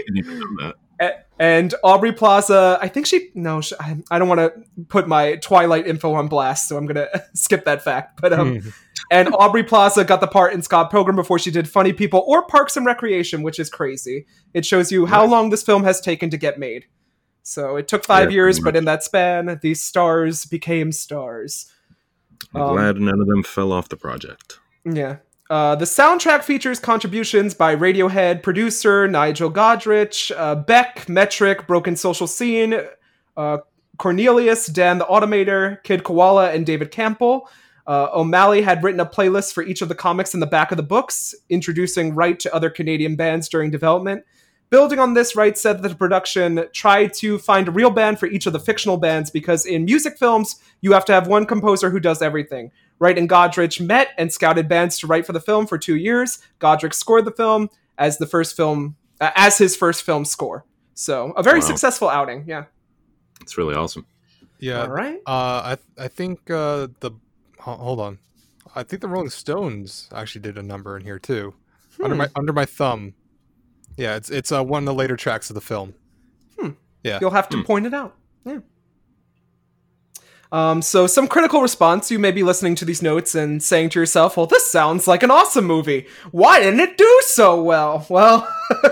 didn't 0.07 0.17
even 0.17 0.39
know 0.39 0.47
that. 0.67 0.75
A- 1.01 1.25
and 1.37 1.75
Aubrey 1.83 2.13
Plaza, 2.13 2.79
I 2.81 2.87
think 2.87 3.05
she 3.05 3.29
no, 3.35 3.59
she, 3.59 3.75
I, 3.79 3.97
I 4.09 4.17
don't 4.17 4.29
want 4.29 4.39
to 4.39 4.53
put 4.87 5.09
my 5.09 5.35
Twilight 5.35 5.85
info 5.87 6.13
on 6.13 6.29
blast, 6.29 6.69
so 6.69 6.77
I'm 6.77 6.85
gonna 6.85 7.07
skip 7.33 7.65
that 7.65 7.83
fact. 7.83 8.21
But 8.21 8.31
um, 8.31 8.59
Hmm. 8.61 8.69
and 9.11 9.33
Aubrey 9.35 9.63
Plaza 9.63 10.05
got 10.05 10.21
the 10.21 10.27
part 10.27 10.53
in 10.53 10.61
Scott 10.61 10.89
Pilgrim 10.91 11.17
before 11.17 11.37
she 11.37 11.51
did 11.51 11.67
Funny 11.67 11.91
People 11.91 12.23
or 12.25 12.45
Parks 12.47 12.77
and 12.77 12.85
Recreation, 12.85 13.43
which 13.43 13.59
is 13.59 13.69
crazy. 13.69 14.25
It 14.53 14.65
shows 14.65 14.89
you 14.93 15.05
how 15.05 15.23
Right. 15.23 15.29
long 15.31 15.49
this 15.49 15.63
film 15.63 15.83
has 15.83 15.99
taken 15.99 16.29
to 16.29 16.37
get 16.37 16.57
made. 16.57 16.85
So 17.43 17.75
it 17.75 17.89
took 17.89 18.05
five 18.05 18.31
Yeah, 18.31 18.35
years, 18.35 18.61
but 18.61 18.77
in 18.77 18.85
that 18.85 19.03
span, 19.03 19.59
these 19.61 19.83
stars 19.83 20.45
became 20.45 20.93
stars. 20.93 21.69
I'm 22.55 22.61
Um, 22.61 22.73
glad 22.75 22.97
none 23.01 23.19
of 23.19 23.27
them 23.27 23.43
fell 23.43 23.73
off 23.73 23.89
the 23.89 23.97
project. 23.97 24.59
Yeah. 24.85 25.17
Uh, 25.47 25.75
the 25.75 25.85
soundtrack 25.85 26.43
features 26.43 26.79
contributions 26.79 27.53
by 27.53 27.75
Radiohead 27.75 28.41
producer 28.41 29.07
Nigel 29.07 29.51
Godrich, 29.51 30.35
uh, 30.35 30.55
Beck, 30.55 31.07
Metric, 31.07 31.67
Broken 31.67 31.95
Social 31.95 32.25
Scene, 32.25 32.81
uh, 33.37 33.57
Cornelius, 33.97 34.65
Dan 34.65 34.97
the 34.97 35.05
Automator, 35.05 35.83
Kid 35.83 36.03
Koala, 36.03 36.51
and 36.51 36.65
David 36.65 36.89
Campbell. 36.89 37.47
Uh, 37.85 38.07
O'Malley 38.13 38.63
had 38.63 38.83
written 38.83 38.99
a 38.99 39.05
playlist 39.05 39.53
for 39.53 39.61
each 39.61 39.83
of 39.83 39.89
the 39.89 39.95
comics 39.95 40.33
in 40.33 40.39
the 40.39 40.47
back 40.47 40.71
of 40.71 40.77
the 40.77 40.83
books, 40.83 41.35
introducing 41.49 42.15
Wright 42.15 42.39
to 42.39 42.53
other 42.53 42.71
Canadian 42.71 43.15
bands 43.15 43.47
during 43.47 43.69
development. 43.69 44.25
Building 44.71 44.97
on 44.97 45.13
this, 45.13 45.35
Wright 45.35 45.55
said 45.55 45.83
that 45.83 45.89
the 45.89 45.95
production 45.95 46.65
tried 46.73 47.13
to 47.15 47.37
find 47.37 47.67
a 47.67 47.71
real 47.71 47.91
band 47.91 48.19
for 48.19 48.25
each 48.25 48.47
of 48.47 48.53
the 48.53 48.59
fictional 48.59 48.97
bands 48.97 49.29
because 49.29 49.63
in 49.67 49.85
music 49.85 50.17
films, 50.17 50.55
you 50.81 50.93
have 50.93 51.05
to 51.05 51.13
have 51.13 51.27
one 51.27 51.45
composer 51.45 51.91
who 51.91 51.99
does 51.99 52.23
everything. 52.23 52.71
Wright 52.99 53.17
and 53.17 53.29
Godrich 53.29 53.79
met 53.85 54.09
and 54.17 54.31
scouted 54.31 54.67
bands 54.69 54.97
to 54.99 55.07
write 55.07 55.25
for 55.25 55.33
the 55.33 55.39
film 55.41 55.67
for 55.67 55.77
two 55.77 55.95
years. 55.95 56.39
Godrich 56.59 56.93
scored 56.93 57.25
the 57.25 57.31
film 57.31 57.69
as 57.97 58.17
the 58.17 58.25
first 58.25 58.55
film, 58.55 58.95
uh, 59.21 59.31
as 59.35 59.57
his 59.57 59.75
first 59.75 60.03
film 60.03 60.23
score. 60.25 60.65
So 60.93 61.31
a 61.35 61.43
very 61.43 61.59
Wow. 61.59 61.65
successful 61.67 62.07
outing. 62.09 62.45
Yeah. 62.47 62.65
It's 63.41 63.57
really 63.57 63.75
awesome. 63.75 64.05
yeah. 64.59 64.81
All 64.83 64.89
right. 64.89 65.17
Uh, 65.27 65.75
I 65.75 65.77
I 65.97 66.07
think 66.07 66.49
uh, 66.49 66.87
the 67.01 67.11
hold 67.59 67.99
on, 67.99 68.19
I 68.75 68.83
think 68.83 69.01
the 69.01 69.07
Rolling 69.09 69.29
Stones 69.29 70.07
actually 70.13 70.41
did 70.41 70.57
a 70.57 70.63
number 70.63 70.95
in 70.97 71.03
here 71.03 71.19
too, 71.19 71.53
under 72.01 72.15
Hmm. 72.15 72.19
my 72.19 72.27
under 72.35 72.53
my 72.53 72.65
thumb. 72.65 73.13
Yeah, 73.97 74.15
it's 74.15 74.29
it's 74.29 74.51
uh, 74.51 74.63
one 74.63 74.83
of 74.83 74.85
the 74.85 74.93
later 74.93 75.17
tracks 75.17 75.49
of 75.49 75.53
the 75.55 75.61
film. 75.61 75.93
Yeah. 77.03 77.19
You'll 77.21 77.31
have 77.31 77.49
to 77.49 77.57
Hmm. 77.57 77.63
point 77.63 77.85
it 77.85 77.93
out. 77.93 78.15
Yeah. 78.45 78.59
Um, 80.55 80.81
so, 80.81 81.05
some 81.05 81.27
critical 81.27 81.61
response. 81.61 82.09
You 82.09 82.17
may 82.17 82.31
be 82.31 82.41
listening 82.41 82.75
to 82.75 82.85
these 82.85 83.01
notes 83.01 83.35
and 83.35 83.61
saying 83.61 83.89
to 83.89 83.99
yourself, 83.99 84.37
well, 84.37 84.45
this 84.45 84.65
sounds 84.71 85.05
like 85.05 85.21
an 85.21 85.29
awesome 85.29 85.65
movie. 85.65 86.07
Why 86.31 86.61
didn't 86.61 86.79
it 86.79 86.97
do 86.97 87.21
so 87.25 87.61
well? 87.61 88.05
Well, 88.15 88.47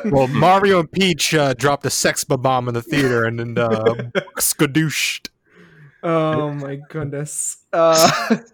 Well, 0.06 0.28
Mario 0.44 0.82
and 0.82 0.92
Peach 0.92 1.34
uh, 1.34 1.54
dropped 1.54 1.86
a 1.86 1.90
sex 1.90 2.26
bomb 2.26 2.68
in 2.68 2.74
the 2.74 2.82
theater 2.82 3.24
and 3.24 3.40
then 3.40 3.58
uh, 3.58 3.70
skadooshed. 4.38 5.30
oh 6.04 6.52
my 6.52 6.76
goodness. 6.90 7.58
Uh, 7.72 8.38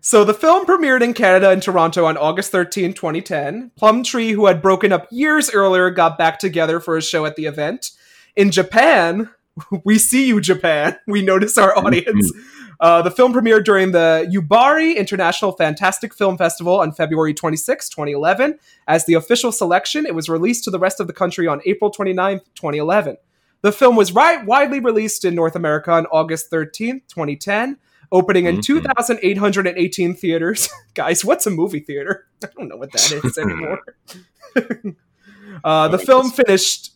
So 0.00 0.24
the 0.24 0.34
film 0.34 0.66
premiered 0.66 1.02
in 1.02 1.14
Canada 1.14 1.50
and 1.50 1.60
Toronto 1.60 2.04
on 2.04 2.16
August 2.16 2.52
13, 2.52 2.94
2010. 2.94 3.72
Plumtree, 3.76 4.32
who 4.32 4.46
had 4.46 4.62
broken 4.62 4.92
up 4.92 5.08
years 5.10 5.50
earlier, 5.50 5.90
got 5.90 6.16
back 6.16 6.38
together 6.38 6.78
for 6.78 6.96
a 6.96 7.02
show 7.02 7.26
at 7.26 7.34
the 7.34 7.46
event. 7.46 7.90
In 8.36 8.52
Japan, 8.52 9.30
we 9.84 9.98
see 9.98 10.26
you, 10.26 10.40
Japan. 10.40 10.96
We 11.06 11.22
notice 11.22 11.56
our 11.58 11.76
audience. 11.76 12.32
Uh, 12.78 13.00
the 13.00 13.10
film 13.10 13.32
premiered 13.32 13.64
during 13.64 13.92
the 13.92 14.30
Yubari 14.30 14.96
International 14.96 15.52
Fantastic 15.52 16.12
Film 16.14 16.36
Festival 16.36 16.80
on 16.80 16.92
February 16.92 17.32
26, 17.32 17.88
2011. 17.88 18.58
As 18.86 19.06
the 19.06 19.14
official 19.14 19.50
selection, 19.50 20.04
it 20.04 20.14
was 20.14 20.28
released 20.28 20.64
to 20.64 20.70
the 20.70 20.78
rest 20.78 21.00
of 21.00 21.06
the 21.06 21.14
country 21.14 21.46
on 21.46 21.62
April 21.64 21.90
29, 21.90 22.40
2011. 22.54 23.16
The 23.62 23.72
film 23.72 23.96
was 23.96 24.12
right, 24.12 24.44
widely 24.44 24.80
released 24.80 25.24
in 25.24 25.34
North 25.34 25.56
America 25.56 25.90
on 25.90 26.04
August 26.06 26.50
13, 26.50 27.00
2010, 27.08 27.78
opening 28.12 28.44
in 28.44 28.58
Mhm. 28.58 28.62
2,818 28.64 30.14
theaters. 30.14 30.68
Guys, 30.94 31.24
what's 31.24 31.46
a 31.46 31.50
movie 31.50 31.80
theater? 31.80 32.26
I 32.44 32.48
don't 32.58 32.68
know 32.68 32.76
what 32.76 32.92
that 32.92 33.10
is 33.24 33.38
anymore. 33.38 33.80
uh, 35.64 35.88
the 35.88 35.98
film 35.98 36.30
finished 36.30 36.90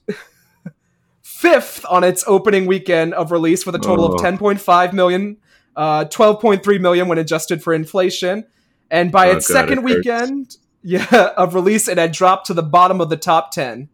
fifth 1.40 1.84
on 1.88 2.04
its 2.04 2.22
opening 2.26 2.66
weekend 2.66 3.14
of 3.14 3.32
release 3.32 3.64
with 3.64 3.74
a 3.74 3.78
total 3.78 4.04
Oh. 4.06 4.14
of 4.14 4.20
10.5 4.20 4.92
million, 4.92 5.38
uh, 5.74 6.04
12.3 6.04 6.78
million 6.78 7.08
when 7.08 7.16
adjusted 7.18 7.62
for 7.62 7.72
inflation. 7.72 8.44
And 8.90 9.10
by 9.10 9.28
Oh, 9.30 9.36
its 9.36 9.48
God, 9.48 9.54
second 9.54 9.78
it 9.78 9.84
weekend, 9.84 10.56
yeah, 10.82 11.30
of 11.36 11.54
release, 11.54 11.88
it 11.88 11.96
had 11.98 12.12
dropped 12.12 12.46
to 12.48 12.54
the 12.54 12.62
bottom 12.62 13.00
of 13.00 13.08
the 13.08 13.16
top 13.16 13.52
10. 13.52 13.88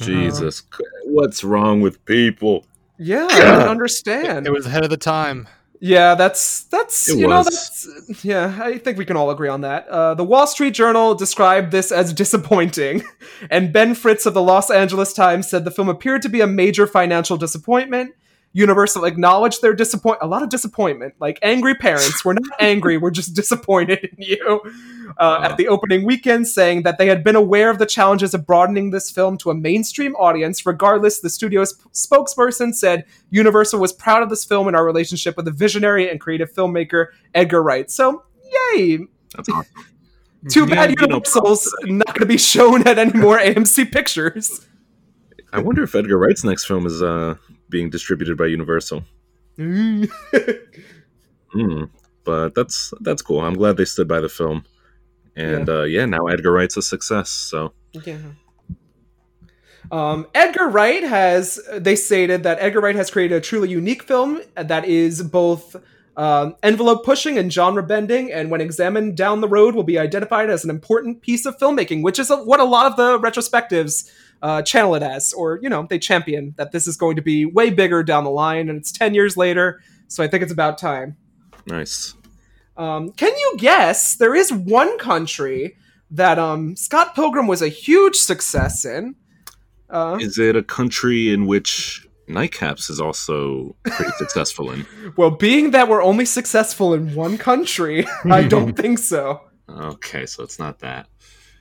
Jesus, 0.00 0.60
Christ, 0.60 0.90
what's 1.04 1.44
wrong 1.44 1.80
with 1.80 2.04
people? 2.06 2.66
Yeah, 2.98 3.28
I 3.30 3.40
don't 3.40 3.68
understand. 3.68 4.46
It 4.46 4.52
was 4.52 4.66
ahead 4.66 4.82
of 4.84 4.90
the 4.90 4.96
time. 4.96 5.46
Yeah, 5.84 6.14
that's 6.14 6.62
that's 6.64 7.10
It 7.10 7.18
you 7.18 7.26
know 7.28 7.42
that's 7.42 8.24
yeah. 8.24 8.58
I 8.58 8.78
think 8.78 8.96
we 8.96 9.04
can 9.04 9.18
all 9.18 9.30
agree 9.30 9.50
on 9.50 9.60
that. 9.60 9.86
Uh, 9.86 10.14
the 10.14 10.24
Wall 10.24 10.46
Street 10.46 10.72
Journal 10.72 11.14
described 11.14 11.72
this 11.72 11.92
as 11.92 12.14
disappointing, 12.14 13.04
and 13.50 13.70
Ben 13.70 13.94
Fritz 13.94 14.24
of 14.24 14.32
the 14.32 14.40
Los 14.40 14.70
Angeles 14.70 15.12
Times 15.12 15.46
said 15.46 15.66
the 15.66 15.70
film 15.70 15.90
appeared 15.90 16.22
to 16.22 16.30
be 16.30 16.40
a 16.40 16.46
major 16.46 16.86
financial 16.86 17.36
disappointment. 17.36 18.14
Universal 18.54 19.04
acknowledged 19.04 19.62
their 19.62 19.74
disappoint 19.74 20.18
a 20.22 20.26
lot 20.28 20.42
of 20.42 20.48
disappointment, 20.48 21.12
like 21.18 21.40
angry 21.42 21.74
parents. 21.74 22.24
We're 22.24 22.34
not 22.34 22.44
angry, 22.60 22.96
we're 22.96 23.10
just 23.10 23.34
disappointed 23.34 24.04
in 24.04 24.16
you. 24.18 24.62
Uh, 25.18 25.40
at 25.42 25.56
the 25.56 25.68
opening 25.68 26.04
weekend, 26.04 26.48
saying 26.48 26.82
that 26.82 26.96
they 26.96 27.06
had 27.06 27.22
been 27.22 27.36
aware 27.36 27.68
of 27.68 27.78
the 27.78 27.84
challenges 27.84 28.32
of 28.32 28.46
broadening 28.46 28.90
this 28.90 29.10
film 29.10 29.36
to 29.36 29.50
a 29.50 29.54
mainstream 29.54 30.14
audience. 30.14 30.64
Regardless, 30.64 31.20
the 31.20 31.28
studio's 31.28 31.74
spokesperson 31.92 32.74
said 32.74 33.04
Universal 33.30 33.80
was 33.80 33.92
proud 33.92 34.22
of 34.22 34.30
this 34.30 34.44
film 34.44 34.66
and 34.66 34.76
our 34.76 34.84
relationship 34.84 35.36
with 35.36 35.44
the 35.44 35.52
visionary 35.52 36.08
and 36.08 36.20
creative 36.20 36.50
filmmaker 36.52 37.08
Edgar 37.34 37.62
Wright. 37.62 37.90
So, 37.90 38.22
yay! 38.74 39.00
That's 39.34 39.48
awesome. 39.48 39.66
Too 40.48 40.66
Yeah, 40.68 40.74
bad 40.74 40.90
you 40.90 40.96
know, 40.96 41.14
Universal's 41.14 41.74
not 41.84 42.06
going 42.06 42.20
to 42.20 42.26
be 42.26 42.38
shown 42.38 42.86
at 42.86 42.98
any 42.98 43.18
more 43.18 43.38
AMC 43.40 43.90
pictures. 43.90 44.66
I 45.52 45.60
wonder 45.60 45.82
if 45.82 45.94
Edgar 45.94 46.18
Wright's 46.18 46.44
next 46.44 46.66
film 46.66 46.86
is 46.86 47.02
uh, 47.02 47.36
being 47.68 47.90
distributed 47.90 48.36
by 48.36 48.46
Universal. 48.46 49.04
Hmm. 51.54 51.84
But 52.24 52.56
that's 52.56 52.92
that's 53.00 53.22
cool. 53.22 53.40
I'm 53.40 53.54
glad 53.54 53.76
they 53.76 53.84
stood 53.84 54.08
by 54.08 54.18
the 54.18 54.28
film, 54.28 54.64
and 55.36 55.68
yeah, 55.68 55.74
uh, 55.74 55.82
yeah 55.82 56.04
now 56.04 56.26
Edgar 56.26 56.50
Wright's 56.50 56.76
a 56.76 56.82
success. 56.82 57.30
So 57.30 57.72
Yeah. 57.92 58.18
Um, 59.92 60.26
Edgar 60.34 60.68
Wright 60.68 61.02
has, 61.02 61.60
they 61.74 61.94
stated 61.94 62.42
that 62.44 62.56
Edgar 62.60 62.80
Wright 62.80 62.96
has 62.96 63.10
created 63.10 63.36
a 63.36 63.40
truly 63.40 63.68
unique 63.68 64.02
film 64.02 64.40
that 64.56 64.86
is 64.86 65.22
both 65.22 65.76
um, 66.16 66.56
envelope 66.62 67.04
pushing 67.04 67.38
and 67.38 67.52
genre 67.52 67.82
bending, 67.82 68.32
and 68.32 68.50
when 68.50 68.60
examined 68.60 69.16
down 69.16 69.40
the 69.40 69.48
road, 69.48 69.74
will 69.74 69.82
be 69.82 69.98
identified 69.98 70.48
as 70.48 70.64
an 70.64 70.70
important 70.70 71.22
piece 71.22 71.44
of 71.44 71.58
filmmaking, 71.58 72.02
which 72.02 72.18
is 72.18 72.30
a, 72.30 72.36
what 72.36 72.60
a 72.60 72.64
lot 72.64 72.86
of 72.86 72.96
the 72.96 73.18
retrospectives 73.18 74.10
uh, 74.44 74.60
channel 74.62 74.94
it 74.94 75.02
as, 75.02 75.32
or, 75.32 75.58
you 75.62 75.70
know, 75.70 75.86
they 75.88 75.98
champion 75.98 76.54
that 76.58 76.70
this 76.70 76.86
is 76.86 76.96
going 76.98 77.16
to 77.16 77.22
be 77.22 77.46
way 77.46 77.70
bigger 77.70 78.02
down 78.02 78.24
the 78.24 78.30
line, 78.30 78.68
and 78.68 78.78
it's 78.78 78.92
10 78.92 79.14
years 79.14 79.36
later, 79.38 79.80
so 80.06 80.22
I 80.22 80.28
think 80.28 80.42
it's 80.42 80.52
about 80.52 80.76
time. 80.78 81.16
nice. 81.66 82.14
Um, 82.76 83.10
can 83.12 83.32
you 83.32 83.54
guess? 83.58 84.16
There 84.16 84.34
is 84.34 84.52
one 84.52 84.98
country 84.98 85.76
that 86.10 86.38
um, 86.38 86.76
Scott 86.76 87.14
Pilgrim 87.14 87.46
was 87.46 87.62
a 87.62 87.68
huge 87.68 88.16
success 88.16 88.84
in. 88.84 89.14
Uh, 89.88 90.18
Is 90.20 90.38
it 90.38 90.56
a 90.56 90.62
country 90.62 91.32
in 91.32 91.46
which 91.46 92.06
Nightcaps 92.28 92.90
is 92.90 93.00
also 93.00 93.76
pretty 93.84 94.10
successful 94.18 94.70
in? 94.72 94.84
well, 95.16 95.30
being 95.30 95.70
that 95.70 95.88
we're 95.88 96.02
only 96.02 96.24
successful 96.26 96.92
in 96.94 97.14
one 97.14 97.38
country, 97.38 98.04
I 98.24 98.42
don't 98.42 98.74
think 98.82 98.98
so. 98.98 99.40
Okay, 99.68 100.26
so 100.26 100.42
it's 100.42 100.58
not 100.58 100.80
that. 100.80 101.06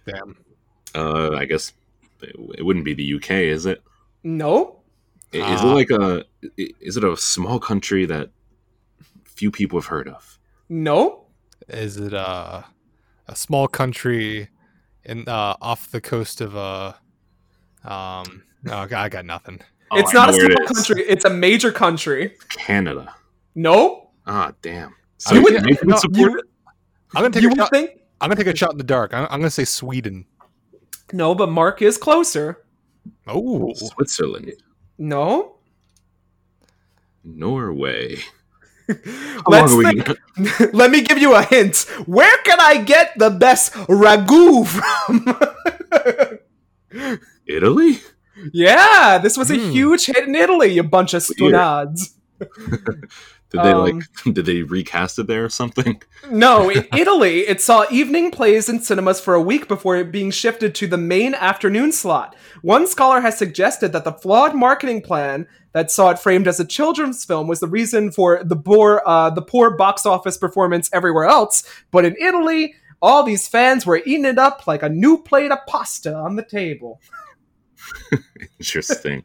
Damn. 0.05 0.35
Uh, 0.95 1.31
I 1.37 1.45
guess 1.45 1.73
it, 2.23 2.35
it 2.59 2.63
wouldn't 2.65 2.85
be 2.85 2.93
the 2.93 3.15
UK, 3.15 3.31
is 3.31 3.65
it? 3.65 3.81
No. 4.23 4.81
Is 5.31 5.41
Ah. 5.43 5.71
it 5.71 5.73
like 5.73 5.89
a? 5.89 6.25
Is 6.57 6.97
it 6.97 7.03
a 7.03 7.17
small 7.17 7.59
country 7.59 8.05
that 8.05 8.29
few 9.25 9.49
people 9.51 9.79
have 9.79 9.87
heard 9.87 10.07
of? 10.07 10.37
No. 10.69 11.25
Is 11.67 11.97
it 11.97 12.13
uh, 12.13 12.61
a 13.27 13.35
small 13.35 13.67
country 13.67 14.49
in 15.03 15.27
uh, 15.27 15.55
off 15.61 15.89
the 15.91 16.01
coast 16.01 16.39
of 16.41 16.55
uh, 16.55 16.93
um? 17.83 18.43
No, 18.63 18.77
I 18.77 18.87
got- 18.87 19.03
I 19.05 19.09
got 19.09 19.25
nothing. 19.25 19.59
Oh, 19.91 19.97
it's 19.99 20.11
I 20.11 20.13
not 20.13 20.29
a 20.29 20.31
know 20.31 20.37
where 20.37 20.51
it 20.51 20.57
small 20.67 20.75
country. 20.75 21.03
It's 21.03 21.25
a 21.25 21.29
major 21.29 21.71
country. 21.71 22.35
Canada. 22.49 23.13
No. 23.55 24.09
Ah, 24.25 24.53
damn. 24.61 24.89
I 24.89 24.93
So 25.17 25.41
would- 25.41 25.53
Jamaica 25.53 25.79
would 25.85 25.89
no, 25.89 25.97
support 25.97 26.31
you- 26.31 26.37
it? 26.39 26.45
I'm 27.15 27.21
gonna 27.23 27.33
take 27.33 27.43
You 27.43 27.49
a 27.49 27.51
would 27.51 27.57
shot. 27.57 27.69
think? 27.71 27.91
I'm 28.21 28.29
gonna 28.29 28.43
take 28.43 28.53
a 28.53 28.57
shot 28.57 28.71
in 28.71 28.77
the 28.77 28.83
dark. 28.83 29.13
I'm, 29.13 29.23
I'm 29.25 29.39
gonna 29.39 29.49
say 29.51 29.65
Sweden. 29.65 30.25
No, 31.11 31.35
but 31.35 31.49
Mark 31.49 31.81
is 31.81 31.97
closer. 31.97 32.63
Oh, 33.27 33.73
Switzerland, 33.73 34.53
No. 34.97 35.55
Norway. 37.23 38.17
How 38.87 39.43
Let's 39.47 39.71
long 39.73 39.85
are 39.85 39.93
we? 39.93 40.01
think. 40.01 40.73
Let 40.73 40.91
me 40.91 41.01
give 41.01 41.17
you 41.17 41.33
a 41.35 41.41
hint. 41.43 41.85
Where 42.05 42.37
can 42.43 42.59
I 42.59 42.81
get 42.83 43.17
the 43.17 43.29
best 43.29 43.73
ragu 43.73 44.65
from? 44.67 45.37
Italy? 47.47 47.99
yeah, 48.51 49.19
this 49.19 49.37
was 49.37 49.51
a 49.51 49.55
Hmm. 49.55 49.69
huge 49.71 50.05
hit 50.07 50.27
in 50.27 50.35
Italy, 50.35 50.73
you 50.73 50.83
bunch 50.83 51.13
of 51.13 51.23
Weird. 51.39 51.53
stunads. 51.53 52.13
Did 53.53 53.63
they 53.63 53.71
Um, 53.71 53.81
like? 53.83 54.03
Did 54.33 54.45
they 54.45 54.63
recast 54.63 55.19
it 55.19 55.27
there 55.27 55.45
or 55.45 55.49
something? 55.49 56.01
No, 56.29 56.69
in 56.71 56.87
Italy, 56.97 57.41
it 57.41 57.61
saw 57.61 57.85
evening 57.91 58.31
plays 58.31 58.67
in 58.67 58.79
cinemas 58.81 59.21
for 59.21 59.35
a 59.35 59.41
week 59.41 59.67
before 59.67 59.95
it 59.95 60.11
being 60.11 60.31
shifted 60.31 60.73
to 60.75 60.87
the 60.87 60.97
main 60.97 61.35
afternoon 61.35 61.91
slot. 61.91 62.35
One 62.63 62.87
scholar 62.87 63.21
has 63.21 63.37
suggested 63.37 63.91
that 63.93 64.05
the 64.05 64.13
flawed 64.13 64.55
marketing 64.55 65.01
plan 65.03 65.47
that 65.73 65.91
saw 65.91 66.09
it 66.09 66.19
framed 66.19 66.47
as 66.47 66.59
a 66.59 66.65
children's 66.65 67.23
film 67.25 67.47
was 67.47 67.59
the 67.59 67.67
reason 67.67 68.11
for 68.11 68.43
the 68.43 68.55
poor, 68.55 69.03
uh, 69.05 69.29
the 69.29 69.41
poor 69.41 69.77
box 69.77 70.05
office 70.05 70.37
performance 70.37 70.89
everywhere 70.91 71.25
else. 71.25 71.63
But 71.91 72.05
in 72.05 72.15
Italy, 72.19 72.73
all 73.01 73.21
these 73.23 73.47
fans 73.47 73.85
were 73.85 74.01
eating 74.05 74.25
it 74.25 74.39
up 74.39 74.65
like 74.65 74.81
a 74.81 74.89
new 74.89 75.21
plate 75.21 75.51
of 75.51 75.59
pasta 75.67 76.15
on 76.15 76.35
the 76.37 76.43
table. 76.43 77.01
Interesting. 78.59 79.23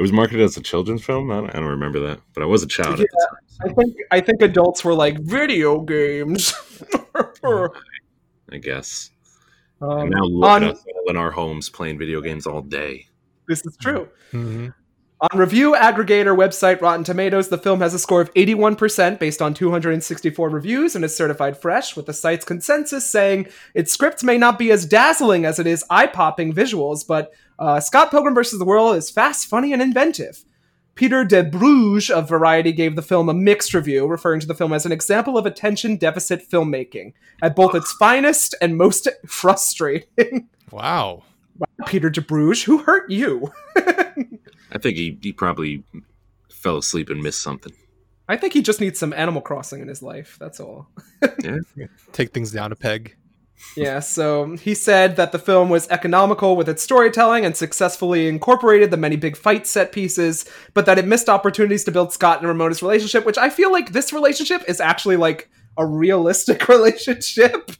It 0.00 0.02
was 0.02 0.12
marketed 0.12 0.40
as 0.40 0.56
a 0.56 0.62
children's 0.62 1.04
film. 1.04 1.30
I 1.30 1.34
don't, 1.36 1.50
I 1.50 1.58
don't 1.60 1.64
remember 1.68 2.00
that, 2.00 2.20
but 2.32 2.42
I 2.42 2.46
was 2.46 2.62
a 2.62 2.66
child 2.66 3.00
at 3.00 3.06
the 3.06 3.28
time. 3.28 3.70
I 3.70 3.74
think 3.74 3.96
I 4.10 4.20
think 4.20 4.40
adults 4.40 4.82
were 4.82 4.94
like 4.94 5.20
video 5.20 5.80
games. 5.80 6.54
I 7.44 8.56
guess. 8.60 9.10
Um, 9.82 10.00
and 10.00 10.10
now 10.10 10.22
look 10.24 10.48
on- 10.48 10.64
at 10.64 10.70
us 10.74 10.84
all 10.96 11.10
in 11.10 11.16
our 11.16 11.30
homes 11.30 11.68
playing 11.68 11.98
video 11.98 12.20
games 12.22 12.46
all 12.46 12.62
day. 12.62 13.06
this 13.46 13.64
is 13.66 13.76
true. 13.76 14.08
Mhm. 14.32 14.72
On 15.30 15.38
review 15.38 15.72
aggregator 15.74 16.34
website 16.34 16.80
Rotten 16.80 17.04
Tomatoes, 17.04 17.50
the 17.50 17.58
film 17.58 17.80
has 17.82 17.92
a 17.92 17.98
score 17.98 18.22
of 18.22 18.32
81% 18.32 19.18
based 19.18 19.42
on 19.42 19.52
264 19.52 20.48
reviews 20.48 20.96
and 20.96 21.04
is 21.04 21.14
certified 21.14 21.58
fresh, 21.58 21.94
with 21.94 22.06
the 22.06 22.14
site's 22.14 22.46
consensus 22.46 23.04
saying 23.10 23.46
its 23.74 23.92
script 23.92 24.24
may 24.24 24.38
not 24.38 24.58
be 24.58 24.70
as 24.72 24.86
dazzling 24.86 25.44
as 25.44 25.58
it 25.58 25.66
is 25.66 25.84
eye 25.90 26.06
popping 26.06 26.54
visuals, 26.54 27.06
but 27.06 27.32
uh, 27.60 27.78
Scott 27.78 28.10
Pilgrim 28.10 28.34
vs. 28.34 28.58
the 28.58 28.64
World 28.64 28.96
is 28.96 29.10
fast, 29.10 29.46
funny, 29.46 29.72
and 29.72 29.80
inventive. 29.80 30.44
Peter 30.94 31.24
Debruge 31.24 32.10
of 32.10 32.28
Variety 32.28 32.72
gave 32.72 32.96
the 32.96 33.02
film 33.02 33.28
a 33.28 33.34
mixed 33.34 33.72
review, 33.72 34.06
referring 34.06 34.40
to 34.40 34.46
the 34.46 34.54
film 34.54 34.72
as 34.72 34.84
an 34.84 34.92
example 34.92 35.38
of 35.38 35.46
attention 35.46 35.96
deficit 35.96 36.48
filmmaking, 36.50 37.12
at 37.42 37.54
both 37.54 37.74
its 37.74 37.92
finest 37.92 38.54
and 38.60 38.76
most 38.76 39.08
frustrating. 39.26 40.48
Wow. 40.70 41.22
Peter 41.86 42.10
Debruge, 42.10 42.64
who 42.64 42.78
hurt 42.78 43.10
you? 43.10 43.52
I 43.76 44.78
think 44.78 44.96
he, 44.96 45.18
he 45.22 45.32
probably 45.32 45.84
fell 46.50 46.78
asleep 46.78 47.10
and 47.10 47.22
missed 47.22 47.42
something. 47.42 47.72
I 48.28 48.36
think 48.36 48.52
he 48.52 48.62
just 48.62 48.80
needs 48.80 48.98
some 48.98 49.12
Animal 49.12 49.42
Crossing 49.42 49.82
in 49.82 49.88
his 49.88 50.02
life. 50.02 50.36
That's 50.38 50.60
all. 50.60 50.88
yeah. 51.42 51.58
Take 52.12 52.32
things 52.32 52.52
down 52.52 52.72
a 52.72 52.76
peg. 52.76 53.16
Yeah, 53.76 54.00
so 54.00 54.56
he 54.56 54.74
said 54.74 55.16
that 55.16 55.32
the 55.32 55.38
film 55.38 55.68
was 55.68 55.86
economical 55.88 56.56
with 56.56 56.68
its 56.68 56.82
storytelling 56.82 57.44
and 57.44 57.56
successfully 57.56 58.26
incorporated 58.28 58.90
the 58.90 58.96
many 58.96 59.16
big 59.16 59.36
fight 59.36 59.66
set 59.66 59.92
pieces, 59.92 60.44
but 60.74 60.86
that 60.86 60.98
it 60.98 61.06
missed 61.06 61.28
opportunities 61.28 61.84
to 61.84 61.92
build 61.92 62.12
Scott 62.12 62.38
and 62.40 62.48
Ramona's 62.48 62.82
relationship, 62.82 63.24
which 63.24 63.38
I 63.38 63.48
feel 63.50 63.70
like 63.72 63.92
this 63.92 64.12
relationship 64.12 64.62
is 64.68 64.80
actually 64.80 65.16
like 65.16 65.50
a 65.76 65.86
realistic 65.86 66.68
relationship. 66.68 67.70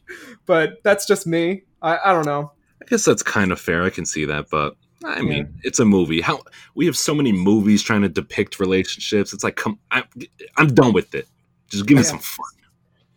But 0.47 0.83
that's 0.85 1.07
just 1.07 1.27
me. 1.27 1.63
I, 1.83 1.99
I 2.05 2.13
don't 2.13 2.27
know. 2.27 2.53
I 2.83 2.87
guess 2.87 3.05
that's 3.05 3.23
kind 3.23 3.53
of 3.53 3.61
fair. 3.61 3.83
I 3.83 3.91
can 3.91 4.07
see 4.07 4.25
that, 4.27 4.47
but 4.51 4.77
I 5.05 5.23
mean, 5.23 5.59
it's 5.63 5.79
a 5.79 5.85
movie. 5.85 6.21
How 6.21 6.41
we 6.75 6.85
have 6.87 6.97
so 6.97 7.15
many 7.15 7.33
movies 7.33 7.83
trying 7.83 8.03
to 8.03 8.09
depict 8.09 8.61
relationships. 8.61 9.33
It's 9.33 9.43
like, 9.45 9.57
come, 9.57 9.79
I, 9.91 10.05
I'm 10.57 10.75
done 10.75 10.93
with 10.93 11.15
it. 11.15 11.27
Just 11.69 11.87
give 11.87 11.97
me 11.97 12.03
Yeah. 12.03 12.09
some 12.09 12.19
fun. 12.19 12.47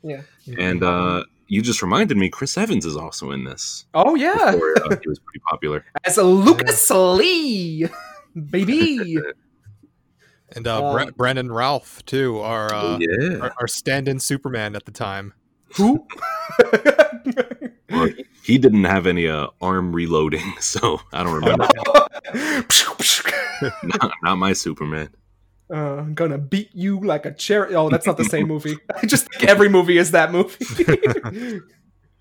Yeah. 0.03 0.21
And 0.57 0.83
uh, 0.83 1.23
you 1.53 1.61
just 1.61 1.81
reminded 1.81 2.17
me, 2.17 2.29
Chris 2.29 2.57
Evans 2.57 2.85
is 2.85 2.95
also 2.97 3.31
in 3.31 3.43
this. 3.43 3.85
Oh 3.93 4.15
yeah, 4.15 4.51
Before, 4.51 4.73
uh, 4.85 4.97
he 5.01 5.07
was 5.09 5.19
pretty 5.19 5.39
popular. 5.49 5.85
as 6.05 6.17
a 6.17 6.23
Lucas 6.23 6.89
Lee, 6.89 7.87
baby. 8.49 9.17
And 10.55 10.67
uh, 10.67 10.85
Um, 10.87 10.93
Bra- 10.95 11.11
Brandon 11.17 11.51
Ralph 11.51 12.05
too, 12.05 12.37
our, 12.39 12.71
uh, 12.71 12.99
yeah. 12.99 13.37
our 13.39 13.53
our 13.61 13.67
stand-in 13.67 14.19
Superman 14.19 14.75
at 14.75 14.85
the 14.85 14.91
time. 14.91 15.33
Who? 15.77 16.05
Well, 17.89 18.07
he- 18.07 18.25
he 18.43 18.57
didn't 18.57 18.83
have 18.85 19.07
any 19.07 19.27
uh, 19.27 19.47
arm 19.61 19.93
reloading, 19.93 20.53
so 20.59 20.99
I 21.13 21.23
don't 21.23 21.33
remember. 21.33 21.67
not, 23.83 24.11
not 24.23 24.35
my 24.37 24.53
Superman. 24.53 25.09
Uh, 25.71 25.97
I'm 25.97 26.13
gonna 26.13 26.37
beat 26.37 26.69
you 26.73 26.99
like 26.99 27.25
a 27.25 27.33
cherry. 27.33 27.75
Oh, 27.75 27.89
that's 27.89 28.05
not 28.05 28.17
the 28.17 28.25
same 28.25 28.47
movie. 28.47 28.77
I 29.01 29.05
just 29.05 29.31
think 29.31 29.49
every 29.49 29.69
movie 29.69 29.97
is 29.97 30.11
that 30.11 30.31
movie. 30.31 30.57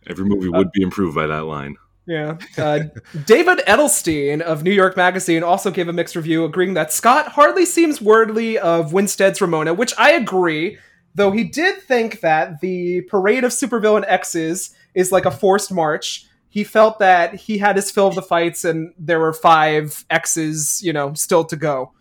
Every 0.08 0.24
movie 0.24 0.48
would 0.48 0.72
be 0.72 0.82
improved 0.82 1.14
by 1.14 1.28
that 1.28 1.44
line. 1.44 1.76
yeah. 2.06 2.36
Uh, 2.58 2.80
David 3.24 3.60
Edelstein 3.68 4.40
of 4.40 4.64
New 4.64 4.72
York 4.72 4.96
Magazine 4.96 5.44
also 5.44 5.70
gave 5.70 5.86
a 5.86 5.92
mixed 5.92 6.16
review, 6.16 6.44
agreeing 6.44 6.74
that 6.74 6.92
Scott 6.92 7.28
hardly 7.28 7.64
seems 7.64 8.00
worthy 8.00 8.58
of 8.58 8.92
Winstead's 8.92 9.40
Ramona, 9.40 9.74
which 9.74 9.94
I 9.96 10.10
agree. 10.12 10.76
Though 11.14 11.30
he 11.30 11.44
did 11.44 11.82
think 11.82 12.20
that 12.20 12.60
the 12.60 13.02
parade 13.02 13.44
of 13.44 13.52
supervillain 13.52 14.04
X's 14.08 14.74
is 14.94 15.12
like 15.12 15.24
a 15.24 15.30
forced 15.30 15.70
march. 15.70 16.26
He 16.48 16.64
felt 16.64 16.98
that 16.98 17.34
he 17.34 17.58
had 17.58 17.76
his 17.76 17.90
fill 17.90 18.08
of 18.08 18.14
the 18.14 18.22
fights, 18.22 18.64
and 18.64 18.92
there 18.98 19.20
were 19.20 19.32
five 19.32 20.04
X's, 20.10 20.82
you 20.82 20.92
know, 20.92 21.14
still 21.14 21.44
to 21.44 21.56
go. 21.56 21.92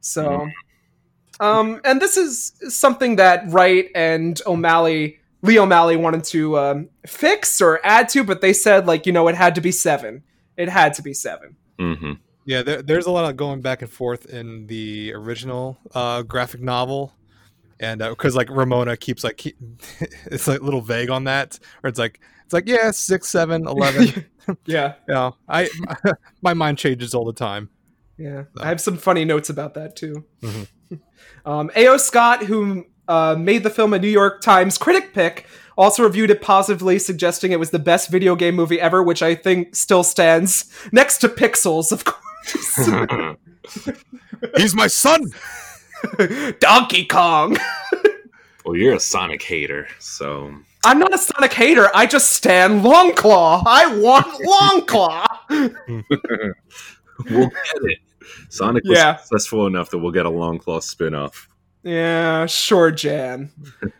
So, 0.00 0.48
um, 1.40 1.80
and 1.84 2.00
this 2.00 2.16
is 2.16 2.52
something 2.68 3.16
that 3.16 3.44
Wright 3.48 3.90
and 3.94 4.40
O'Malley, 4.46 5.20
Lee 5.42 5.58
O'Malley, 5.58 5.96
wanted 5.96 6.24
to 6.24 6.58
um, 6.58 6.88
fix 7.06 7.60
or 7.60 7.80
add 7.84 8.08
to, 8.10 8.24
but 8.24 8.40
they 8.40 8.52
said 8.52 8.86
like 8.86 9.06
you 9.06 9.12
know 9.12 9.28
it 9.28 9.34
had 9.34 9.54
to 9.54 9.60
be 9.60 9.72
seven. 9.72 10.22
It 10.56 10.68
had 10.68 10.94
to 10.94 11.02
be 11.02 11.14
seven. 11.14 11.56
hmm 11.78 12.12
Yeah, 12.44 12.62
there, 12.62 12.82
there's 12.82 13.06
a 13.06 13.10
lot 13.10 13.30
of 13.30 13.36
going 13.36 13.60
back 13.60 13.82
and 13.82 13.90
forth 13.90 14.26
in 14.26 14.66
the 14.66 15.12
original 15.14 15.78
uh, 15.94 16.22
graphic 16.22 16.60
novel, 16.60 17.12
and 17.78 18.00
because 18.00 18.34
like 18.34 18.50
Ramona 18.50 18.96
keeps 18.96 19.22
like 19.22 19.36
keep, 19.36 19.56
it's 20.26 20.48
like 20.48 20.60
a 20.60 20.64
little 20.64 20.80
vague 20.80 21.10
on 21.10 21.24
that, 21.24 21.58
or 21.84 21.88
it's 21.88 21.98
like 21.98 22.20
it's 22.44 22.52
like 22.52 22.66
yeah 22.66 22.90
six, 22.90 23.28
seven, 23.28 23.66
eleven. 23.66 24.26
yeah, 24.66 24.94
yeah, 25.08 25.30
I 25.48 25.68
my 26.42 26.54
mind 26.54 26.78
changes 26.78 27.14
all 27.14 27.24
the 27.24 27.32
time. 27.32 27.70
Yeah. 28.18 28.44
I 28.60 28.68
have 28.68 28.80
some 28.80 28.96
funny 28.96 29.24
notes 29.24 29.48
about 29.50 29.74
that 29.74 29.96
too. 29.96 30.24
Mhm. 30.42 30.68
um, 31.46 31.70
A.O. 31.76 31.96
Scott, 31.96 32.44
who 32.44 32.84
uh, 33.06 33.36
made 33.38 33.62
the 33.62 33.70
film 33.70 33.94
a 33.94 33.98
New 33.98 34.08
York 34.08 34.42
Times 34.42 34.76
critic 34.78 35.14
pick, 35.14 35.46
also 35.78 36.02
reviewed 36.02 36.30
it 36.30 36.42
positively, 36.42 36.98
suggesting 36.98 37.52
it 37.52 37.58
was 37.60 37.70
the 37.70 37.78
best 37.78 38.10
video 38.10 38.34
game 38.34 38.54
movie 38.56 38.80
ever, 38.80 39.02
which 39.02 39.22
I 39.22 39.34
think 39.34 39.76
still 39.76 40.02
stands 40.02 40.70
next 40.92 41.18
to 41.18 41.28
Pixels, 41.28 41.92
of 41.92 42.04
course. 42.04 43.36
He's 44.56 44.74
my 44.74 44.88
son. 44.88 45.22
Donkey 46.60 47.04
Kong. 47.06 47.56
well, 48.64 48.76
you're 48.76 48.94
a 48.94 49.00
Sonic 49.00 49.42
hater, 49.42 49.88
so 49.98 50.52
I'm 50.84 50.98
not 50.98 51.14
a 51.14 51.18
Sonic 51.18 51.52
hater. 51.52 51.90
I 51.94 52.06
just 52.06 52.32
stand 52.32 52.82
Longclaw. 52.82 53.62
I 53.66 53.98
want 53.98 54.26
Longclaw. 54.88 55.26
we'll 57.30 57.48
get 57.48 57.82
it. 57.82 57.98
Sonic 58.48 58.84
was 58.84 58.98
Yeah. 58.98 59.16
successful 59.16 59.66
enough 59.66 59.90
that 59.90 59.98
we'll 59.98 60.12
get 60.12 60.26
a 60.26 60.30
Long 60.30 60.58
Claw 60.58 60.80
spin-off. 60.80 61.48
yeah, 61.82 62.46
sure, 62.46 62.90
Jan. 62.90 63.50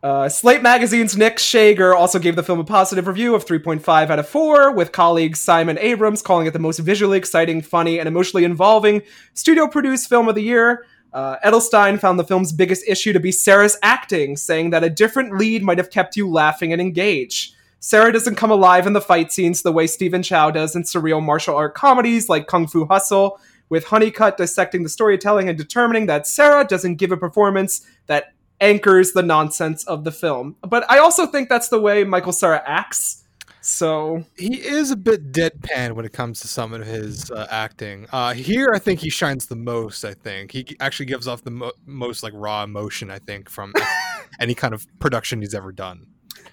Uh, 0.00 0.28
Slate 0.28 0.62
Magazine's 0.62 1.16
Nick 1.16 1.40
Schager 1.40 1.92
also 1.92 2.20
gave 2.20 2.36
the 2.36 2.42
film 2.44 2.60
a 2.60 2.64
positive 2.64 3.08
review 3.08 3.34
of 3.34 3.44
3.5 3.44 4.10
out 4.10 4.18
of 4.20 4.28
4, 4.28 4.70
with 4.72 4.92
colleague 4.92 5.36
Simon 5.36 5.76
Abrams 5.80 6.22
calling 6.22 6.46
it 6.46 6.52
the 6.52 6.60
most 6.60 6.78
visually 6.78 7.18
exciting, 7.18 7.60
funny, 7.62 7.98
and 7.98 8.06
emotionally 8.06 8.44
involving 8.44 9.02
studio 9.34 9.66
produced 9.66 10.08
film 10.08 10.28
of 10.28 10.36
the 10.36 10.42
year. 10.42 10.86
Uh, 11.12 11.34
Edelstein 11.44 11.98
found 11.98 12.16
the 12.16 12.22
film's 12.22 12.52
biggest 12.52 12.84
issue 12.86 13.12
to 13.12 13.18
be 13.18 13.32
Cera's 13.32 13.76
acting, 13.82 14.36
saying 14.36 14.70
that 14.70 14.84
a 14.84 14.88
different 14.90 15.36
lead 15.36 15.64
might 15.64 15.78
have 15.78 15.90
kept 15.90 16.14
you 16.16 16.30
laughing 16.30 16.72
and 16.72 16.80
engaged. 16.80 17.54
Cera 17.80 18.12
doesn't 18.12 18.36
come 18.36 18.52
alive 18.52 18.86
in 18.86 18.92
the 18.92 19.00
fight 19.00 19.32
scenes 19.32 19.62
the 19.62 19.72
way 19.72 19.88
Stephen 19.88 20.22
Chow 20.22 20.52
does 20.52 20.76
in 20.76 20.84
surreal 20.84 21.20
martial 21.20 21.56
art 21.56 21.74
comedies 21.74 22.28
like 22.28 22.46
Kung 22.46 22.68
Fu 22.68 22.86
Hustle, 22.86 23.40
with 23.68 23.84
Honeycutt 23.86 24.36
dissecting 24.36 24.82
the 24.82 24.88
storytelling 24.88 25.48
and 25.48 25.56
determining 25.56 26.06
that 26.06 26.26
Cera 26.26 26.64
doesn't 26.64 26.96
give 26.96 27.12
a 27.12 27.16
performance 27.16 27.86
that 28.06 28.32
anchors 28.60 29.12
the 29.12 29.22
nonsense 29.22 29.84
of 29.84 30.04
the 30.04 30.12
film. 30.12 30.56
But 30.62 30.90
I 30.90 30.98
also 30.98 31.26
think 31.26 31.48
that's 31.48 31.68
the 31.68 31.80
way 31.80 32.04
Michael 32.04 32.32
Cera 32.32 32.62
acts. 32.66 33.24
So 33.60 34.24
He 34.36 34.56
is 34.56 34.90
a 34.90 34.96
bit 34.96 35.32
deadpan 35.32 35.92
when 35.92 36.04
it 36.04 36.12
comes 36.12 36.40
to 36.40 36.48
some 36.48 36.72
of 36.72 36.86
his 36.86 37.30
uh, 37.30 37.46
acting. 37.50 38.06
Uh, 38.12 38.32
here, 38.32 38.70
I 38.74 38.78
think 38.78 39.00
he 39.00 39.10
shines 39.10 39.46
the 39.46 39.56
most. 39.56 40.04
I 40.04 40.14
think 40.14 40.52
he 40.52 40.76
actually 40.80 41.06
gives 41.06 41.28
off 41.28 41.42
the 41.42 41.50
mo- 41.50 41.72
most 41.84 42.22
like 42.22 42.32
raw 42.34 42.62
emotion. 42.62 43.10
I 43.10 43.18
think 43.18 43.50
from 43.50 43.74
any 44.40 44.54
kind 44.54 44.72
of 44.72 44.86
production 45.00 45.40
he's 45.42 45.54
ever 45.54 45.72
done. 45.72 46.06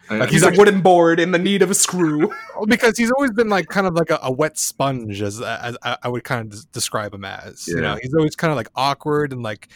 I, 0.10 0.18
Like, 0.18 0.30
he's 0.30 0.44
He's 0.44 0.56
a 0.56 0.60
wooden 0.60 0.82
board 0.82 1.20
in 1.20 1.32
the 1.32 1.40
need 1.40 1.62
of 1.62 1.72
a 1.72 1.76
screw. 1.76 2.32
Because 2.68 2.98
he's 2.98 3.12
always 3.12 3.32
been 3.32 3.50
like 3.50 3.68
kind 3.68 3.86
of 3.86 3.96
like 3.96 4.10
a, 4.10 4.20
a 4.24 4.32
wet 4.32 4.58
sponge, 4.58 5.22
as, 5.22 5.42
as 5.42 5.78
I 5.84 5.98
I 6.04 6.08
would 6.08 6.24
kind 6.24 6.54
of 6.54 6.72
describe 6.72 7.14
him 7.14 7.26
as. 7.26 7.68
You 7.68 7.82
know, 7.82 7.98
he's 8.02 8.14
always 8.14 8.36
kind 8.36 8.50
of 8.52 8.56
like 8.58 8.70
awkward 8.76 9.34
and 9.34 9.44
like 9.44 9.68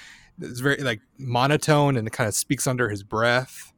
it's 0.41 0.61
very 0.61 0.77
like 0.77 1.01
monotone 1.17 1.97
and 1.97 2.09
kind 2.11 2.27
of 2.27 2.33
speaks 2.35 2.65
under 2.67 2.87
his 2.89 3.03
breath. 3.03 3.73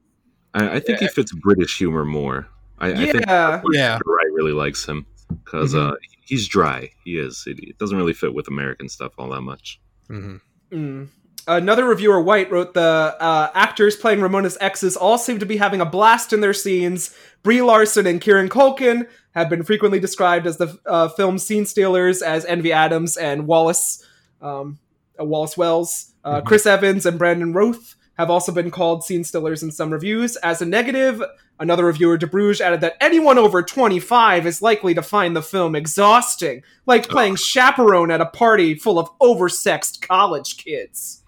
I, 0.54 0.76
I 0.76 0.80
think 0.80 1.00
he 1.00 1.08
fits 1.08 1.32
British 1.34 1.78
humor 1.78 2.06
more. 2.06 2.48
I, 2.78 2.92
I 2.94 3.12
think 3.12 3.26
yeah. 3.28 3.62
Yeah. 3.72 4.00
Wright 4.06 4.32
really 4.34 4.52
likes 4.54 4.86
him 4.86 5.06
because 5.44 5.74
Mhm. 5.74 5.92
uh, 5.92 5.96
he's 6.24 6.48
dry. 6.48 6.90
He 7.04 7.18
is. 7.18 7.44
It, 7.48 7.60
it 7.60 7.78
doesn't 7.80 7.98
really 7.98 8.14
fit 8.14 8.34
with 8.34 8.48
American 8.48 8.88
stuff 8.90 9.14
all 9.18 9.30
that 9.30 9.42
much. 9.42 9.80
hmm 10.08 10.36
Mm. 10.72 11.10
Another 11.48 11.86
reviewer, 11.86 12.22
White, 12.22 12.52
wrote 12.52 12.74
the 12.74 12.82
uh, 13.20 13.50
actors 13.56 13.96
playing 13.96 14.22
Ramona's 14.22 14.58
exes 14.62 14.96
all 14.96 15.18
seem 15.18 15.40
to 15.40 15.46
be 15.46 15.58
having 15.58 15.82
a 15.82 15.86
blast 15.86 16.34
in 16.34 16.42
their 16.42 16.54
scenes. 16.54 17.16
Brie 17.44 17.62
Larson 17.62 18.06
and 18.06 18.22
Kieran 18.22 18.48
Culkin 18.48 19.08
have 19.32 19.50
been 19.50 19.64
frequently 19.64 20.00
described 20.00 20.46
as 20.46 20.58
the 20.58 20.78
uh, 20.86 21.08
film's 21.10 21.44
scene 21.44 21.66
stealers, 21.66 22.22
as 22.22 22.46
Envy 22.46 22.72
Adams 22.72 23.18
and 23.18 23.48
Wallace, 23.48 24.06
um, 24.42 24.78
uh, 25.20 25.26
Wallace 25.26 25.58
Wells. 25.58 26.12
Uh, 26.24 26.42
Mhm. 26.42 26.46
Chris 26.46 26.66
Evans 26.68 27.06
and 27.08 27.18
Brandon 27.18 27.54
Routh 27.54 27.96
have 28.20 28.30
also 28.30 28.52
been 28.52 28.70
called 28.70 29.04
scene 29.04 29.24
stealers 29.24 29.64
in 29.64 29.72
some 29.72 29.92
reviews. 29.92 30.36
As 30.38 30.62
a 30.62 30.66
negative, 30.66 31.24
another 31.60 31.86
reviewer, 31.86 32.18
Debruge, 32.20 32.62
added 32.62 32.82
that 32.82 32.98
anyone 33.02 33.40
over 33.40 33.64
25 33.64 34.46
is 34.46 34.62
likely 34.62 34.94
to 34.94 35.02
find 35.02 35.36
the 35.36 35.42
film 35.42 35.76
exhausting, 35.76 36.62
like 36.86 37.10
playing 37.10 37.38
chaperone 37.38 38.12
at 38.12 38.22
a 38.22 38.28
party 38.28 38.76
full 38.76 39.00
of 39.00 39.10
oversexed 39.20 40.08
college 40.08 40.58
kids. 40.58 41.21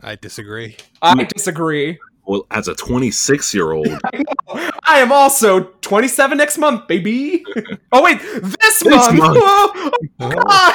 I 0.00 0.16
disagree. 0.16 0.76
I 1.02 1.24
disagree. 1.24 1.98
Well, 2.26 2.46
as 2.50 2.66
a 2.68 2.74
26 2.74 3.54
year 3.54 3.72
old, 3.72 3.86
I 4.84 4.98
am 4.98 5.12
also 5.12 5.64
27 5.82 6.36
next 6.36 6.58
month, 6.58 6.88
baby. 6.88 7.44
oh 7.92 8.02
wait, 8.02 8.20
this, 8.20 8.80
This 8.80 8.84
month. 8.84 9.18
month. 9.18 9.36
Oh, 10.18 10.28
oh, 10.28 10.30
oh, 10.30 10.30
God. 10.30 10.74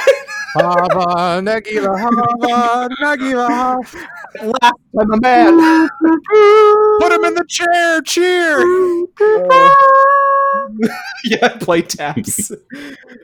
Hava 0.54 1.42
Nagila, 1.42 1.98
Hava 1.98 2.90
Nagila. 3.02 3.78
Laugh, 4.62 4.74
I'm 5.00 5.12
a 5.14 5.18
man. 5.22 5.90
Put 7.00 7.12
him 7.14 7.24
in 7.24 7.34
the 7.36 7.46
chair. 7.48 8.02
Cheer. 8.02 8.60
yeah, 11.24 11.58
play 11.58 11.82
taps. 11.82 12.52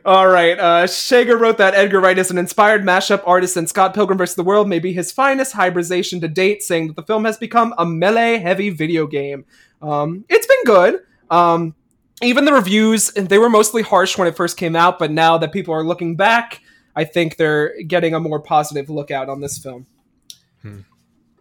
All 0.05 0.27
right. 0.27 0.57
Uh, 0.59 0.87
Schager 0.87 1.37
wrote 1.37 1.57
that 1.57 1.73
Edgar 1.73 1.99
Wright 1.99 2.17
is 2.17 2.31
an 2.31 2.37
inspired 2.37 2.83
mashup 2.83 3.23
artist, 3.25 3.57
and 3.57 3.67
Scott 3.67 3.93
Pilgrim 3.93 4.17
vs. 4.17 4.35
the 4.35 4.43
World 4.43 4.67
may 4.67 4.79
be 4.79 4.93
his 4.93 5.11
finest 5.11 5.53
hybridization 5.53 6.19
to 6.21 6.27
date, 6.27 6.63
saying 6.63 6.87
that 6.87 6.95
the 6.95 7.03
film 7.03 7.25
has 7.25 7.37
become 7.37 7.73
a 7.77 7.85
melee-heavy 7.85 8.69
video 8.69 9.07
game. 9.07 9.45
Um, 9.81 10.25
it's 10.29 10.47
been 10.47 10.63
good. 10.65 11.01
Um, 11.29 11.75
even 12.21 12.45
the 12.45 12.53
reviews, 12.53 13.11
they 13.11 13.37
were 13.37 13.49
mostly 13.49 13.81
harsh 13.83 14.17
when 14.17 14.27
it 14.27 14.35
first 14.35 14.57
came 14.57 14.75
out, 14.75 14.97
but 14.97 15.11
now 15.11 15.37
that 15.37 15.51
people 15.51 15.73
are 15.73 15.83
looking 15.83 16.15
back, 16.15 16.61
I 16.95 17.03
think 17.03 17.37
they're 17.37 17.79
getting 17.83 18.15
a 18.15 18.19
more 18.19 18.39
positive 18.39 18.89
look 18.89 19.11
out 19.11 19.29
on 19.29 19.39
this 19.39 19.57
film. 19.59 19.85
Hmm. 20.63 20.79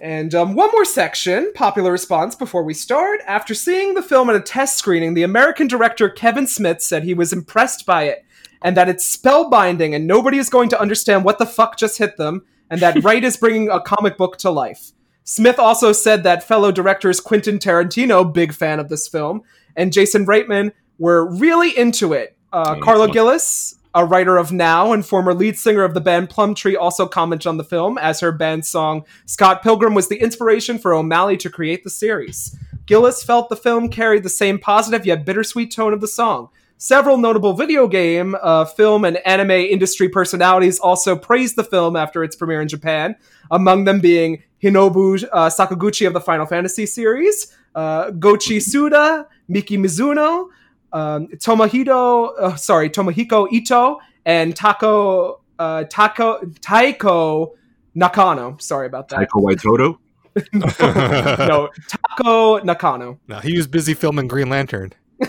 And 0.07 0.37
um, 0.37 0.55
one 0.55 0.71
more 0.71 0.85
section, 0.85 1.53
popular 1.57 1.91
response 1.91 2.37
before 2.37 2.63
we 2.63 2.75
start. 2.75 3.19
After 3.27 3.55
seeing 3.55 3.95
the 3.95 4.03
film 4.03 4.31
at 4.31 4.37
a 4.37 4.41
test 4.41 4.79
screening, 4.79 5.15
the 5.15 5.25
American 5.25 5.67
director 5.67 6.09
Kevin 6.09 6.47
Smith 6.47 6.81
said 6.81 7.03
he 7.03 7.13
was 7.13 7.33
impressed 7.33 7.85
by 7.85 8.05
it 8.05 8.25
and 8.63 8.77
that 8.77 8.89
it's 8.89 9.17
spellbinding 9.17 9.97
and 9.97 10.07
nobody 10.07 10.39
is 10.39 10.49
going 10.49 10.69
to 10.69 10.81
understand 10.81 11.25
what 11.25 11.41
the 11.41 11.45
fuck 11.45 11.77
just 11.77 11.99
hit 11.99 12.19
them 12.19 12.45
and 12.71 12.81
that 12.81 13.03
Wright 13.03 13.25
is 13.25 13.37
bringing 13.37 13.69
a 13.69 13.81
comic 13.81 14.17
book 14.17 14.37
to 14.39 14.51
life. 14.53 14.93
Smith 15.25 15.59
also 15.59 15.91
said 15.91 16.23
that 16.23 16.45
fellow 16.45 16.71
directors 16.71 17.19
Quentin 17.19 17.59
Tarantino, 17.59 18.33
big 18.33 18.53
fan 18.53 18.79
of 18.79 18.89
this 18.89 19.09
film, 19.09 19.43
and 19.75 19.93
Jason 19.93 20.25
Reitman 20.25 20.71
were 21.01 21.29
really 21.35 21.77
into 21.77 22.13
it. 22.13 22.37
Uh, 22.53 22.77
fun. 23.07 23.13
Gillis, 23.13 23.75
a 23.97 24.05
writer 24.05 24.37
of 24.37 24.53
Now 24.53 24.93
and 24.93 25.05
former 25.05 25.33
lead 25.33 25.59
singer 25.59 25.83
of 25.83 25.95
the 25.95 26.03
band 26.03 26.29
Plumtree, 26.29 26.77
also 26.77 27.07
commented 27.07 27.47
on 27.47 27.57
the 27.57 27.65
film 27.65 27.97
as 27.97 28.21
her 28.21 28.31
band's 28.31 28.69
song 28.69 29.07
Scott 29.25 29.63
Pilgrim 29.63 29.95
was 29.95 30.09
the 30.09 30.21
inspiration 30.21 30.79
for 30.79 30.93
O'Malley 30.93 31.39
to 31.39 31.49
create 31.49 31.83
the 31.83 31.91
series. 31.91 32.55
Gillis 32.85 33.25
felt 33.25 33.49
the 33.49 33.57
film 33.57 33.89
carried 33.89 34.23
the 34.23 34.29
same 34.29 34.59
positive 34.59 35.07
yet 35.07 35.25
bittersweet 35.25 35.73
tone 35.73 35.95
of 35.95 36.03
the 36.03 36.07
song. 36.07 36.51
Several 36.77 37.17
notable 37.17 37.55
video 37.55 37.89
game, 37.89 38.37
uh, 38.43 38.67
film, 38.67 39.07
and 39.07 39.17
anime 39.27 39.51
industry 39.51 40.11
personalities 40.11 40.79
also 40.79 41.17
praised 41.17 41.57
the 41.57 41.65
film 41.65 41.97
after 41.97 42.23
its 42.23 42.37
premiere 42.37 42.61
in 42.61 42.69
Japan, 42.69 43.17
among 43.51 43.85
them 43.85 43.99
being 43.99 44.43
Hinobu 44.63 45.27
uh, 45.33 45.49
Sakaguchi 45.49 46.07
of 46.07 46.13
the 46.13 46.21
Final 46.21 46.45
Fantasy 46.45 46.85
series, 46.85 47.57
uh, 47.75 48.11
Gochi 48.11 48.61
Suda, 48.63 49.27
Miki 49.49 49.79
Mizuno, 49.79 50.51
um, 50.97 51.29
Tomohito, 51.29 52.33
uh, 52.39 52.57
sorry, 52.57 52.89
Tomohiko 52.89 53.53
Ito, 53.53 53.99
and 54.25 54.57
Taco 54.57 55.41
uh, 55.59 55.85
Tako, 55.85 56.59
Taiko 56.63 57.55
Nakano. 57.95 58.57
Sorry 58.59 58.87
about 58.87 59.11
that. 59.11 59.29
Taika 59.29 59.43
Waitoto. 59.43 59.99
no, 61.49 61.69
Taco 61.89 62.59
Nakano. 62.65 63.19
No, 63.29 63.41
he 63.41 63.57
was 63.57 63.67
busy 63.67 63.93
filming 63.93 64.27
Green 64.27 64.49
Lantern. 64.49 64.93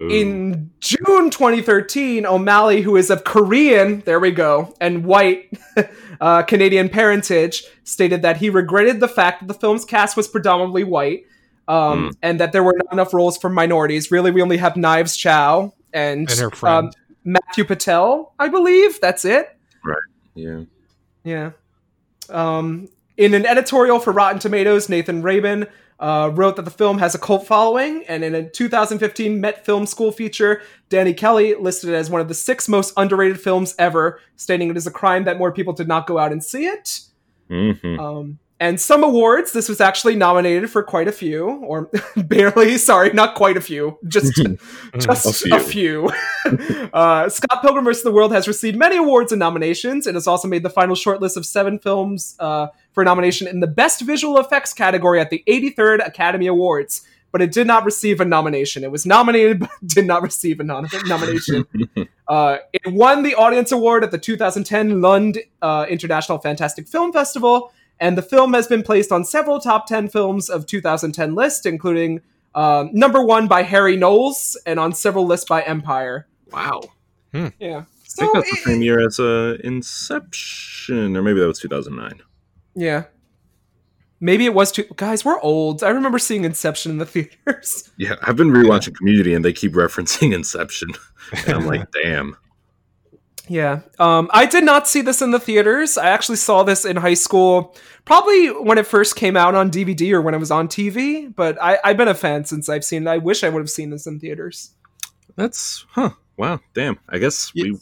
In 0.00 0.70
June 0.80 1.30
2013, 1.30 2.26
O'Malley, 2.26 2.82
who 2.82 2.96
is 2.96 3.10
of 3.10 3.22
Korean, 3.22 4.00
there 4.00 4.18
we 4.18 4.32
go, 4.32 4.74
and 4.80 5.04
white 5.04 5.52
uh, 6.20 6.42
Canadian 6.42 6.88
parentage, 6.88 7.64
stated 7.84 8.22
that 8.22 8.38
he 8.38 8.50
regretted 8.50 8.98
the 8.98 9.08
fact 9.08 9.40
that 9.40 9.46
the 9.46 9.54
film's 9.54 9.84
cast 9.84 10.16
was 10.16 10.26
predominantly 10.26 10.82
white 10.82 11.26
um, 11.68 12.10
and 12.22 12.40
that 12.40 12.52
there 12.52 12.62
were 12.62 12.74
not 12.76 12.92
enough 12.92 13.14
roles 13.14 13.36
for 13.38 13.48
minorities. 13.50 14.10
Really, 14.10 14.30
we 14.30 14.42
only 14.42 14.56
have 14.58 14.76
Knives 14.76 15.16
Chow 15.16 15.72
and, 15.92 16.28
And 16.30 16.38
her 16.40 16.50
friend. 16.50 16.86
um, 16.88 16.92
Matthew 17.24 17.64
Patel, 17.64 18.34
I 18.38 18.48
believe. 18.48 19.00
That's 19.00 19.24
it. 19.24 19.56
Right. 19.84 19.96
Yeah. 20.34 20.60
Yeah. 21.24 21.50
Um, 22.28 22.88
in 23.16 23.34
an 23.34 23.46
editorial 23.46 24.00
for 24.00 24.12
Rotten 24.12 24.38
Tomatoes, 24.40 24.88
Nathan 24.88 25.22
Rabin 25.22 25.66
uh, 26.00 26.30
wrote 26.34 26.56
that 26.56 26.64
the 26.64 26.70
film 26.70 26.98
has 26.98 27.14
a 27.14 27.18
cult 27.18 27.46
following, 27.46 28.04
and 28.08 28.24
in 28.24 28.34
a 28.34 28.48
2015 28.48 29.40
Met 29.40 29.64
Film 29.64 29.86
School 29.86 30.10
feature, 30.10 30.60
Danny 30.88 31.14
Kelly 31.14 31.54
listed 31.54 31.90
it 31.90 31.94
as 31.94 32.10
one 32.10 32.20
of 32.20 32.28
the 32.28 32.34
six 32.34 32.68
most 32.68 32.92
underrated 32.96 33.40
films 33.40 33.74
ever, 33.78 34.20
stating 34.36 34.68
it 34.68 34.76
is 34.76 34.86
a 34.86 34.90
crime 34.90 35.24
that 35.24 35.38
more 35.38 35.52
people 35.52 35.72
did 35.72 35.86
not 35.86 36.06
go 36.06 36.18
out 36.18 36.32
and 36.32 36.42
see 36.42 36.66
it. 36.66 37.00
hmm 37.48 37.98
Um, 38.00 38.38
and 38.60 38.80
some 38.80 39.02
awards, 39.02 39.52
this 39.52 39.68
was 39.68 39.80
actually 39.80 40.14
nominated 40.14 40.70
for 40.70 40.82
quite 40.82 41.08
a 41.08 41.12
few, 41.12 41.48
or 41.48 41.90
barely, 42.16 42.78
sorry, 42.78 43.12
not 43.12 43.34
quite 43.34 43.56
a 43.56 43.60
few, 43.60 43.98
just 44.06 44.32
just 44.98 45.46
A 45.46 45.56
a 45.56 45.60
few. 45.60 46.10
uh, 46.92 47.28
Scott 47.28 47.62
Pilgrim 47.62 47.84
vs. 47.84 48.04
the 48.04 48.12
World 48.12 48.32
has 48.32 48.46
received 48.46 48.76
many 48.76 48.96
awards 48.96 49.32
and 49.32 49.40
nominations. 49.40 50.06
and 50.06 50.14
has 50.14 50.26
also 50.26 50.46
made 50.46 50.62
the 50.62 50.70
final 50.70 50.94
shortlist 50.94 51.36
of 51.36 51.44
seven 51.44 51.78
films 51.78 52.36
uh, 52.38 52.68
for 52.92 53.04
nomination 53.04 53.48
in 53.48 53.58
the 53.58 53.66
Best 53.66 54.02
Visual 54.02 54.38
Effects 54.38 54.72
category 54.72 55.20
at 55.20 55.30
the 55.30 55.42
83rd 55.48 56.06
Academy 56.06 56.46
Awards, 56.46 57.02
but 57.32 57.42
it 57.42 57.50
did 57.50 57.66
not 57.66 57.84
receive 57.84 58.20
a 58.20 58.24
nomination. 58.24 58.84
It 58.84 58.92
was 58.92 59.04
nominated, 59.04 59.60
but 59.60 59.70
did 59.84 60.06
not 60.06 60.22
receive 60.22 60.60
a 60.60 60.64
nom- 60.64 60.86
nomination. 61.06 61.66
Uh, 62.28 62.58
it 62.72 62.92
won 62.92 63.24
the 63.24 63.34
Audience 63.34 63.72
Award 63.72 64.04
at 64.04 64.12
the 64.12 64.18
2010 64.18 65.00
Lund 65.00 65.38
uh, 65.60 65.86
International 65.90 66.38
Fantastic 66.38 66.86
Film 66.86 67.12
Festival, 67.12 67.72
and 68.00 68.18
the 68.18 68.22
film 68.22 68.52
has 68.54 68.66
been 68.66 68.82
placed 68.82 69.12
on 69.12 69.24
several 69.24 69.60
top 69.60 69.86
10 69.86 70.08
films 70.08 70.48
of 70.50 70.66
2010 70.66 71.34
lists, 71.34 71.64
including 71.66 72.20
uh, 72.54 72.86
number 72.92 73.22
one 73.24 73.48
by 73.48 73.62
Harry 73.62 73.96
Knowles 73.96 74.56
and 74.66 74.78
on 74.80 74.92
several 74.92 75.26
lists 75.26 75.46
by 75.48 75.62
Empire. 75.62 76.26
Wow. 76.52 76.82
Yeah. 77.32 77.84
I 78.16 78.16
think 78.16 78.32
that's 78.34 78.50
the 78.50 78.56
same 78.64 78.82
year 78.82 79.04
as 79.04 79.18
uh, 79.18 79.56
Inception, 79.64 81.16
or 81.16 81.22
maybe 81.22 81.40
that 81.40 81.46
was 81.48 81.58
2009. 81.58 82.20
yeah. 82.74 83.04
Maybe 84.20 84.46
it 84.46 84.54
was 84.54 84.72
too. 84.72 84.84
Guys, 84.96 85.22
we're 85.22 85.40
old. 85.40 85.82
I 85.82 85.90
remember 85.90 86.18
seeing 86.18 86.44
Inception 86.44 86.92
in 86.92 86.98
the 86.98 87.04
theaters. 87.46 87.90
Yeah, 87.98 88.14
I've 88.22 88.36
been 88.36 88.48
rewatching 88.50 88.94
Community, 88.94 89.34
and 89.34 89.44
they 89.44 89.52
keep 89.52 89.72
referencing 89.72 90.32
Inception, 90.34 90.90
and 91.46 91.56
I'm 91.56 91.66
like, 91.66 91.90
damn. 92.02 92.34
Yeah. 93.48 93.80
Um, 93.98 94.30
I 94.32 94.46
did 94.46 94.64
not 94.64 94.88
see 94.88 95.02
this 95.02 95.20
in 95.20 95.30
the 95.30 95.38
theaters. 95.38 95.98
I 95.98 96.08
actually 96.08 96.36
saw 96.36 96.62
this 96.62 96.84
in 96.84 96.96
high 96.96 97.14
school, 97.14 97.76
probably 98.04 98.48
when 98.48 98.78
it 98.78 98.86
first 98.86 99.16
came 99.16 99.36
out 99.36 99.54
on 99.54 99.70
DVD 99.70 100.12
or 100.12 100.22
when 100.22 100.34
it 100.34 100.38
was 100.38 100.50
on 100.50 100.68
TV. 100.68 101.34
But 101.34 101.62
I, 101.62 101.78
I've 101.84 101.96
been 101.96 102.08
a 102.08 102.14
fan 102.14 102.44
since 102.44 102.68
I've 102.68 102.84
seen 102.84 103.06
it. 103.06 103.10
I 103.10 103.18
wish 103.18 103.44
I 103.44 103.48
would 103.48 103.60
have 103.60 103.70
seen 103.70 103.90
this 103.90 104.06
in 104.06 104.18
theaters. 104.18 104.70
That's 105.36 105.84
huh. 105.90 106.10
Wow. 106.36 106.60
Damn. 106.74 106.98
I 107.08 107.18
guess 107.18 107.52
we. 107.54 107.78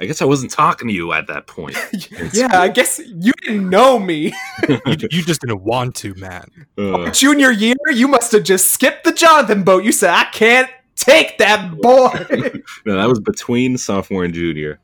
I 0.00 0.06
guess 0.06 0.20
I 0.20 0.24
wasn't 0.24 0.50
talking 0.50 0.88
to 0.88 0.94
you 0.94 1.12
at 1.12 1.28
that 1.28 1.46
point. 1.46 1.76
yeah, 2.32 2.60
I 2.60 2.68
guess 2.68 2.98
you 2.98 3.32
didn't 3.42 3.70
know 3.70 3.96
me. 3.96 4.34
you, 4.68 4.78
you 4.86 5.22
just 5.22 5.40
didn't 5.40 5.62
want 5.62 5.94
to, 5.96 6.14
man. 6.16 6.48
Uh, 6.76 7.10
Junior 7.12 7.52
year, 7.52 7.76
you 7.92 8.08
must 8.08 8.32
have 8.32 8.42
just 8.42 8.72
skipped 8.72 9.04
the 9.04 9.12
Jonathan 9.12 9.62
boat. 9.62 9.84
You 9.84 9.92
said, 9.92 10.10
I 10.10 10.24
can't 10.24 10.68
take 10.96 11.38
that 11.38 11.80
boy. 11.80 12.08
no, 12.84 12.96
that 12.96 13.08
was 13.08 13.20
between 13.20 13.78
sophomore 13.78 14.24
and 14.24 14.34
junior. 14.34 14.80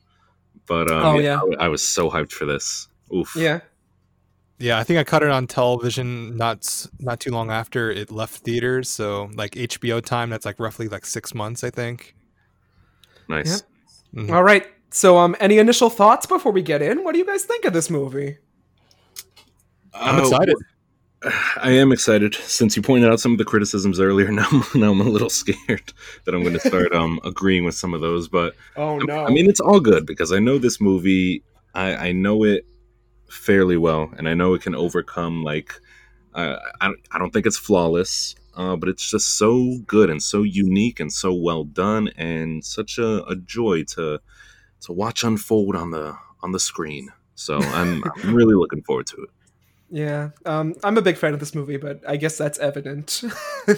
But 0.71 0.89
um, 0.89 1.05
Oh, 1.05 1.19
yeah, 1.19 1.41
yeah. 1.51 1.57
I, 1.59 1.65
I 1.65 1.69
was 1.69 1.83
so 1.83 2.09
hyped 2.09 2.31
for 2.31 2.47
this. 2.47 2.87
Oof. 3.13 3.35
yeah. 3.35 3.59
Yeah, 4.61 4.79
I 4.79 4.85
think 4.85 4.99
I 5.01 5.05
caught 5.05 5.23
it 5.25 5.31
on 5.31 5.47
television 5.49 6.37
not 6.37 6.87
not 7.01 7.19
too 7.19 7.31
long 7.33 7.51
after 7.51 7.91
it 7.91 8.13
left 8.13 8.43
theaters. 8.45 8.89
So 8.89 9.31
like 9.35 9.53
HBO 9.53 10.01
time, 10.05 10.31
that's 10.31 10.45
like 10.47 10.61
roughly 10.61 10.87
like 10.87 11.07
six 11.07 11.35
months, 11.35 11.65
I 11.65 11.71
think. 11.71 12.15
Nice. 13.29 13.65
Mhm. 14.15 14.31
All 14.33 14.45
right. 14.45 14.67
So, 14.93 15.19
um, 15.19 15.35
any 15.41 15.59
initial 15.59 15.89
thoughts 15.91 16.27
before 16.27 16.53
we 16.53 16.63
get 16.63 16.83
in? 16.83 17.03
What 17.05 17.13
do 17.15 17.19
you 17.19 17.25
guys 17.27 17.45
think 17.45 17.65
of 17.65 17.73
this 17.73 17.89
movie? 17.91 18.37
I'm 19.95 20.17
Uh, 20.17 20.23
excited. 20.23 20.57
I 21.23 21.73
am 21.73 21.93
excited 21.93 22.35
since 22.35 22.77
you 22.77 22.83
pointed 22.83 23.11
out 23.11 23.21
some 23.21 23.33
of 23.33 23.39
the 23.39 23.45
criticisms 23.45 24.01
earlier. 24.01 24.31
Now, 24.33 24.49
I'm- 24.51 24.65
now 24.75 24.91
I'm 24.93 25.01
a 25.01 25.05
little 25.05 25.29
scared 25.31 25.93
that 26.25 26.35
I'm 26.35 26.43
going 26.43 26.55
to 26.59 26.61
start 26.69 26.95
um, 26.95 27.21
agreeing 27.25 27.65
with 27.65 27.75
some 27.75 27.93
of 27.95 28.01
those. 28.01 28.29
But 28.29 28.55
Oh 28.77 28.99
no! 28.99 29.27
I 29.27 29.31
mean, 29.31 29.49
it's 29.49 29.61
all 29.61 29.81
good 29.81 30.07
because 30.07 30.33
I 30.33 30.39
know 30.39 30.59
this 30.59 30.81
movie. 30.81 31.43
I, 31.75 32.09
I 32.09 32.13
know 32.13 32.43
it 32.45 32.65
fairly 33.31 33.77
well, 33.77 34.11
and 34.17 34.29
I 34.29 34.35
know 34.35 34.55
it 34.55 34.63
can 34.63 34.75
overcome 34.75 35.45
like 35.45 35.75
uh, 36.35 36.57
I 36.81 36.87
don't- 36.87 37.01
I 37.13 37.19
don't 37.19 37.33
think 37.33 37.45
it's 37.47 37.59
flawless, 37.59 38.35
uh, 38.57 38.77
but 38.77 38.89
it's 38.89 39.09
just 39.11 39.37
so 39.37 39.79
good 39.87 40.09
and 40.11 40.23
so 40.23 40.43
unique 40.43 41.01
and 41.01 41.13
so 41.13 41.35
well 41.35 41.65
done, 41.65 42.09
and 42.17 42.65
such 42.65 42.99
a, 42.99 43.25
a 43.27 43.37
joy 43.37 43.85
to 43.95 44.21
to 44.83 44.93
watch 44.93 45.23
unfold 45.23 45.77
on 45.77 45.91
the 45.91 46.17
on 46.43 46.53
the 46.53 46.61
screen. 46.61 47.11
So 47.35 47.59
I'm, 47.59 48.03
I'm 48.23 48.35
really 48.35 48.55
looking 48.55 48.83
forward 48.83 49.07
to 49.09 49.17
it. 49.23 49.31
Yeah, 49.91 50.31
um, 50.47 50.75
I'm 50.85 50.97
a 50.97 51.03
big 51.03 51.17
fan 51.17 51.35
of 51.35 51.41
this 51.41 51.55
movie, 51.55 51.77
but 51.77 52.01
I 52.09 52.17
guess 52.17 52.39
that's 52.39 52.59
evident. 52.59 53.23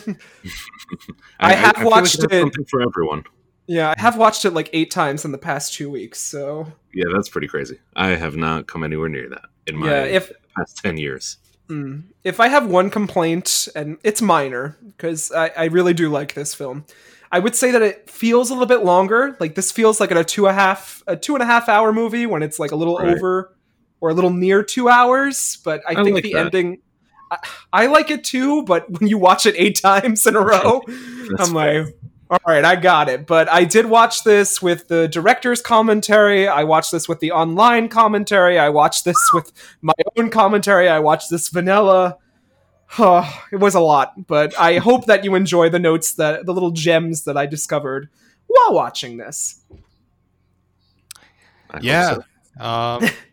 I 1.41 1.55
have 1.55 1.77
feel 1.77 1.91
watched 1.91 2.17
has 2.17 2.25
it- 2.25 2.31
something 2.41 2.65
for 2.67 2.83
everyone. 2.83 3.25
yeah, 3.67 3.95
I 3.97 4.01
have 4.01 4.17
watched 4.17 4.45
it 4.45 4.51
like 4.51 4.71
eight 4.73 4.91
times 4.91 5.25
in 5.25 5.33
the 5.33 5.39
past 5.39 5.75
two 5.75 5.91
weeks. 5.91 6.21
So 6.21 6.71
Yeah, 6.93 7.07
that's 7.15 7.29
pretty 7.29 7.49
crazy. 7.49 7.79
I 7.97 8.09
have 8.09 8.37
not 8.37 8.67
come 8.67 8.85
anywhere 8.85 9.09
near 9.09 9.29
that 9.31 9.45
in 9.67 9.77
my 9.77 9.89
yeah, 9.91 10.05
if 10.05 10.33
past 10.57 10.79
ten 10.83 10.97
years. 10.99 11.39
Mm. 11.69 12.03
If 12.25 12.41
I 12.41 12.49
have 12.49 12.67
one 12.67 12.91
complaint, 12.91 13.69
and 13.75 13.97
it's 14.05 14.21
minor, 14.21 14.77
because 14.87 15.33
I, 15.33 15.49
I 15.57 15.65
really 15.67 15.95
do 15.95 16.11
like 16.11 16.35
this 16.35 16.55
film, 16.55 16.85
I 17.31 17.39
would 17.39 17.55
say 17.55 17.71
that 17.71 17.81
it 17.81 18.11
feels 18.11 18.51
a 18.51 18.53
little 18.53 18.67
bit 18.67 18.85
longer. 18.85 19.37
Like 19.41 19.55
this 19.55 19.73
feels 19.73 19.99
like 20.01 20.11
a 20.11 20.23
two 20.25 20.47
and 20.47 20.57
a 20.57 20.61
half 20.61 21.03
a 21.07 21.17
two 21.17 21.35
and 21.35 21.43
a 21.43 21.47
half 21.47 21.69
hour 21.69 21.93
movie 21.93 22.27
when 22.27 22.43
it's 22.43 22.59
like 22.59 22.73
a 22.73 22.77
little 22.77 22.99
Right. 22.99 23.15
over 23.17 23.55
or 24.03 24.11
a 24.11 24.15
little 24.15 24.31
near 24.33 24.63
two 24.63 24.89
hours. 24.89 25.59
But 25.65 25.81
I, 25.89 25.93
I 25.93 26.05
think 26.05 26.15
like 26.17 26.25
the 26.25 26.33
that. 26.35 26.47
ending. 26.47 26.79
I, 27.31 27.39
I 27.73 27.87
like 27.87 28.11
it 28.11 28.25
too, 28.25 28.63
but 28.65 28.91
when 28.91 29.09
you 29.09 29.17
watch 29.17 29.47
it 29.47 29.55
eight 29.57 29.77
times 29.81 30.27
in 30.27 30.37
a 30.37 30.41
row, 30.41 30.83
I'm 31.39 31.55
fair. 31.55 31.85
like, 31.85 31.97
all 32.29 32.39
right, 32.47 32.65
I 32.65 32.77
got 32.77 33.09
it. 33.09 33.27
But 33.27 33.49
I 33.49 33.65
did 33.65 33.87
watch 33.87 34.25
this 34.25 34.61
with 34.61 34.89
the 34.89 35.07
director's 35.09 35.63
commentary. 35.63 36.49
I 36.49 36.65
watched 36.65 36.91
this 36.91 37.09
with 37.09 37.21
the 37.21 37.31
online 37.31 37.89
commentary. 37.89 38.59
I 38.59 38.69
watched 38.71 39.05
this 39.05 39.17
with 39.33 39.53
my 39.81 39.95
own 40.19 40.31
commentary. 40.31 40.89
I 40.89 40.99
watched 40.99 41.31
this 41.31 41.49
vanilla. 41.49 42.19
Oh, 42.99 43.43
it 43.51 43.57
was 43.57 43.75
a 43.75 43.81
lot, 43.81 44.27
but 44.27 44.59
I 44.59 44.77
hope 44.79 45.07
that 45.07 45.25
you 45.25 45.35
enjoy 45.35 45.71
the 45.71 45.79
notes 45.79 46.15
that 46.15 46.45
the 46.45 46.53
little 46.53 46.73
gems 46.73 47.25
that 47.25 47.39
I 47.39 47.47
discovered 47.47 48.11
while 48.49 48.75
watching 48.75 49.17
this. 49.17 49.63
I 51.71 51.79
Yeah. 51.81 52.17
so. 52.59 52.63
Um, 52.63 53.09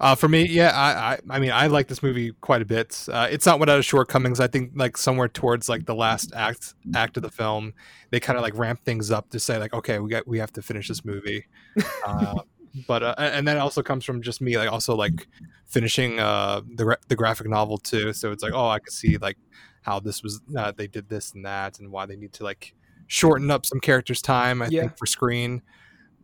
uh, 0.00 0.14
for 0.14 0.28
me, 0.28 0.46
yeah, 0.46 0.70
I, 0.70 1.14
I, 1.14 1.18
I 1.30 1.38
mean, 1.38 1.52
I 1.52 1.66
like 1.68 1.88
this 1.88 2.02
movie 2.02 2.32
quite 2.40 2.62
a 2.62 2.64
bit. 2.64 3.06
Uh, 3.10 3.28
it's 3.30 3.46
not 3.46 3.60
without 3.60 3.78
its 3.78 3.86
shortcomings. 3.86 4.40
I 4.40 4.46
think 4.48 4.72
like 4.74 4.96
somewhere 4.96 5.28
towards 5.28 5.68
like 5.68 5.86
the 5.86 5.94
last 5.94 6.32
act 6.34 6.74
act 6.94 7.16
of 7.16 7.22
the 7.22 7.30
film, 7.30 7.72
they 8.10 8.20
kind 8.20 8.36
of 8.36 8.42
like 8.42 8.56
ramp 8.56 8.80
things 8.84 9.10
up 9.10 9.30
to 9.30 9.40
say 9.40 9.58
like, 9.58 9.72
okay, 9.72 9.98
we 10.00 10.10
got 10.10 10.26
we 10.26 10.38
have 10.38 10.52
to 10.52 10.62
finish 10.62 10.88
this 10.88 11.04
movie. 11.04 11.46
Uh, 12.06 12.42
but 12.86 13.02
uh, 13.02 13.14
and 13.18 13.48
that 13.48 13.56
also 13.56 13.82
comes 13.82 14.04
from 14.04 14.20
just 14.20 14.40
me 14.40 14.58
like 14.58 14.70
also 14.70 14.94
like 14.94 15.26
finishing 15.66 16.18
uh 16.20 16.60
the 16.76 16.98
the 17.08 17.16
graphic 17.16 17.48
novel 17.48 17.78
too. 17.78 18.12
So 18.12 18.30
it's 18.30 18.42
like 18.42 18.52
oh 18.52 18.68
I 18.68 18.78
could 18.78 18.92
see 18.92 19.16
like 19.16 19.38
how 19.82 20.00
this 20.00 20.22
was 20.22 20.40
uh, 20.56 20.72
they 20.76 20.86
did 20.86 21.08
this 21.08 21.32
and 21.32 21.44
that 21.46 21.78
and 21.78 21.90
why 21.90 22.06
they 22.06 22.16
need 22.16 22.32
to 22.34 22.44
like 22.44 22.74
shorten 23.06 23.50
up 23.50 23.64
some 23.64 23.80
characters' 23.80 24.20
time. 24.22 24.60
I 24.62 24.68
Yeah. 24.68 24.82
think 24.82 24.98
for 24.98 25.06
screen. 25.06 25.62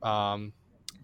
Um, 0.02 0.52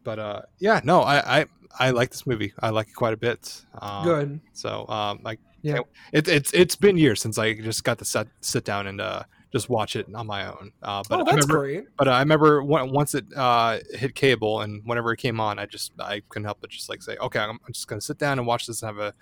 but 0.06 0.18
uh, 0.18 0.42
yeah, 0.60 0.80
no, 0.84 1.02
I, 1.02 1.40
I 1.40 1.46
I 1.78 1.90
like 1.90 2.10
this 2.10 2.26
movie. 2.26 2.54
I 2.60 2.70
like 2.70 2.88
it 2.88 2.94
quite 2.94 3.12
a 3.12 3.16
bit. 3.18 3.64
Um, 3.82 4.04
Good. 4.04 4.40
So 4.54 4.86
um, 4.88 5.20
like 5.22 5.40
Yeah. 5.62 5.80
it, 6.12 6.28
it's 6.28 6.50
it's 6.54 6.76
been 6.76 6.96
years 6.96 7.20
since 7.20 7.36
I 7.36 7.52
just 7.52 7.84
got 7.84 7.98
to 7.98 8.04
sit 8.06 8.28
sit 8.40 8.64
down 8.64 8.86
and 8.86 9.00
uh 9.00 9.22
just 9.52 9.68
watch 9.68 9.96
it 9.96 10.06
on 10.14 10.26
my 10.26 10.46
own. 10.46 10.70
Uh, 10.82 11.02
but 11.08 11.16
oh, 11.18 11.20
I 11.20 11.24
that's 11.24 11.34
remember, 11.46 11.58
great. 11.58 11.84
but 11.98 12.08
I 12.08 12.18
remember 12.20 12.62
when, 12.62 12.90
once 12.92 13.14
it 13.14 13.24
uh, 13.36 13.78
hit 13.94 14.14
cable 14.14 14.60
and 14.62 14.82
whenever 14.84 15.12
it 15.12 15.18
came 15.18 15.40
on, 15.40 15.58
I 15.58 15.66
just 15.66 15.92
I 15.98 16.22
couldn't 16.28 16.44
help 16.44 16.58
but 16.60 16.70
just 16.70 16.88
like 16.88 17.02
say, 17.02 17.16
okay, 17.16 17.40
I'm, 17.40 17.58
I'm 17.66 17.72
just 17.72 17.88
gonna 17.88 18.00
sit 18.00 18.18
down 18.18 18.38
and 18.38 18.46
watch 18.46 18.66
this 18.66 18.82
and 18.82 18.88
have 18.88 18.98
a 18.98 19.14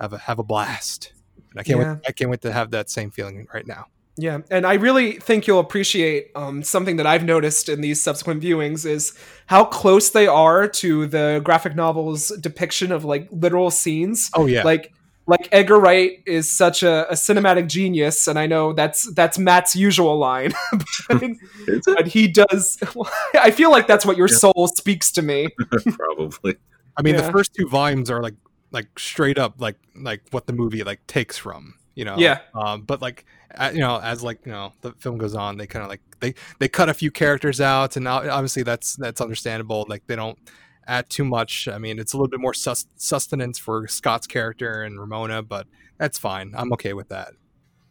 have 0.00 0.12
a 0.12 0.18
have 0.18 0.38
a 0.38 0.44
blast. 0.44 1.12
And 1.50 1.60
I 1.60 1.62
can't 1.64 1.78
Yeah. 1.80 1.94
wait. 1.94 2.02
I 2.08 2.12
can't 2.12 2.30
wait 2.30 2.42
to 2.42 2.52
have 2.52 2.70
that 2.72 2.90
same 2.90 3.10
feeling 3.10 3.46
right 3.54 3.66
now. 3.66 3.86
Yeah, 4.20 4.40
and 4.50 4.66
I 4.66 4.74
really 4.74 5.12
think 5.12 5.46
you'll 5.46 5.60
appreciate 5.60 6.32
um, 6.34 6.64
something 6.64 6.96
that 6.96 7.06
I've 7.06 7.24
noticed 7.24 7.68
in 7.68 7.80
these 7.80 8.00
subsequent 8.02 8.42
viewings 8.42 8.84
is 8.84 9.14
how 9.46 9.64
close 9.64 10.10
they 10.10 10.26
are 10.26 10.66
to 10.66 11.06
the 11.06 11.40
graphic 11.44 11.76
novel's 11.76 12.30
depiction 12.40 12.90
of 12.90 13.04
like 13.04 13.28
literal 13.30 13.70
scenes. 13.70 14.28
Oh 14.34 14.46
yeah, 14.46 14.64
Like, 14.64 14.92
like 15.28 15.48
Edgar 15.52 15.78
Wright 15.78 16.20
is 16.26 16.50
such 16.50 16.82
a, 16.82 17.08
a 17.08 17.12
cinematic 17.12 17.68
genius, 17.68 18.26
and 18.26 18.40
I 18.40 18.46
know 18.48 18.72
that's 18.72 19.12
that's 19.14 19.38
Matt's 19.38 19.76
usual 19.76 20.18
line, 20.18 20.52
but, 21.08 21.22
Is 21.22 21.38
it? 21.68 21.84
but 21.86 22.08
he 22.08 22.26
does. 22.26 22.76
I 23.34 23.52
feel 23.52 23.70
like 23.70 23.86
that's 23.86 24.04
what 24.04 24.16
your 24.16 24.28
soul 24.28 24.68
speaks 24.74 25.12
to 25.12 25.22
me. 25.22 25.48
Probably. 25.70 26.56
I 26.96 27.02
mean 27.02 27.14
yeah. 27.14 27.20
the 27.20 27.30
first 27.30 27.54
two 27.54 27.68
volumes 27.68 28.10
are 28.10 28.20
like 28.20 28.34
like 28.72 28.98
straight 28.98 29.38
up 29.38 29.60
like 29.60 29.76
like 29.94 30.22
what 30.32 30.46
the 30.46 30.52
movie 30.52 30.82
like 30.82 31.06
takes 31.06 31.38
from 31.38 31.74
you 31.94 32.04
know 32.04 32.16
Yeah. 32.18 32.40
um, 32.54 32.82
but 32.82 33.00
like 33.00 33.24
uh, 33.56 33.70
you 33.72 33.80
know 33.80 33.98
as 34.02 34.22
like 34.22 34.44
you 34.44 34.52
know 34.52 34.72
the 34.82 34.92
film 34.92 35.18
goes 35.18 35.34
on 35.34 35.56
they 35.56 35.66
kind 35.66 35.82
of 35.82 35.88
like 35.88 36.02
they 36.20 36.34
they 36.58 36.68
cut 36.68 36.88
a 36.88 36.94
few 36.94 37.10
characters 37.10 37.60
out 37.60 37.96
and 37.96 38.06
obviously 38.08 38.62
that's 38.62 38.96
that's 38.96 39.20
understandable 39.20 39.86
like 39.88 40.06
they 40.06 40.16
don't 40.16 40.38
add 40.86 41.08
too 41.10 41.24
much 41.24 41.68
i 41.68 41.78
mean 41.78 41.98
it's 41.98 42.12
a 42.12 42.16
little 42.16 42.28
bit 42.28 42.40
more 42.40 42.54
sus- 42.54 42.86
sustenance 42.96 43.58
for 43.58 43.86
scott's 43.86 44.26
character 44.26 44.82
and 44.82 44.98
ramona 44.98 45.42
but 45.42 45.66
that's 45.98 46.18
fine 46.18 46.52
i'm 46.56 46.72
okay 46.72 46.92
with 46.92 47.08
that 47.08 47.32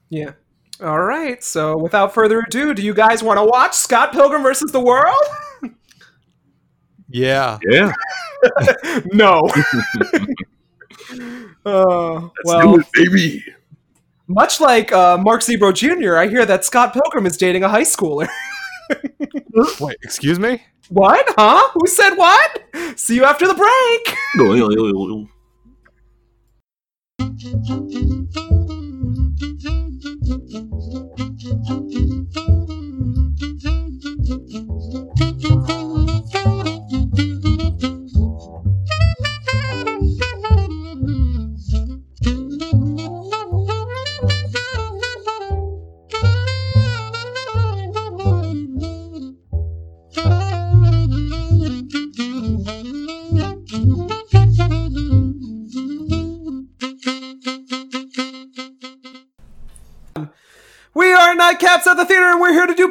Yeah. 0.09 0.31
All 0.81 1.01
right. 1.01 1.43
So, 1.43 1.75
without 1.75 2.13
further 2.13 2.41
ado, 2.41 2.73
do 2.75 2.83
you 2.83 2.93
guys 2.93 3.23
want 3.23 3.39
to 3.39 3.43
watch 3.43 3.73
Scott 3.73 4.11
Pilgrim 4.11 4.43
versus 4.43 4.71
the 4.71 4.79
World? 4.79 5.17
yeah 7.09 7.57
Yeah. 7.67 7.91
no. 9.11 9.49
Uh, 11.65 12.19
Let's 12.21 12.31
well, 12.45 12.75
do 12.75 12.79
it, 12.79 12.87
baby. 12.93 13.43
Much 14.28 14.59
like 14.59 14.91
uh, 14.91 15.17
Mark 15.17 15.41
Zebro 15.41 15.73
Jr., 15.73 16.17
I 16.17 16.28
hear 16.28 16.45
that 16.45 16.65
Scott 16.65 16.93
Pilgrim 16.93 17.25
is 17.25 17.38
dating 17.38 17.63
a 17.63 17.69
high 17.69 17.84
schooler. 17.84 18.28
wait 19.82 19.97
excuse 20.01 20.39
me 20.39 20.61
what? 20.89 21.25
Huh? 21.38 21.69
Who 21.73 21.88
said 21.88 22.15
what? 22.15 22.63
See 22.95 23.15
you 23.15 23.25
after 23.25 23.47
the 23.47 23.53
break. 23.53 24.17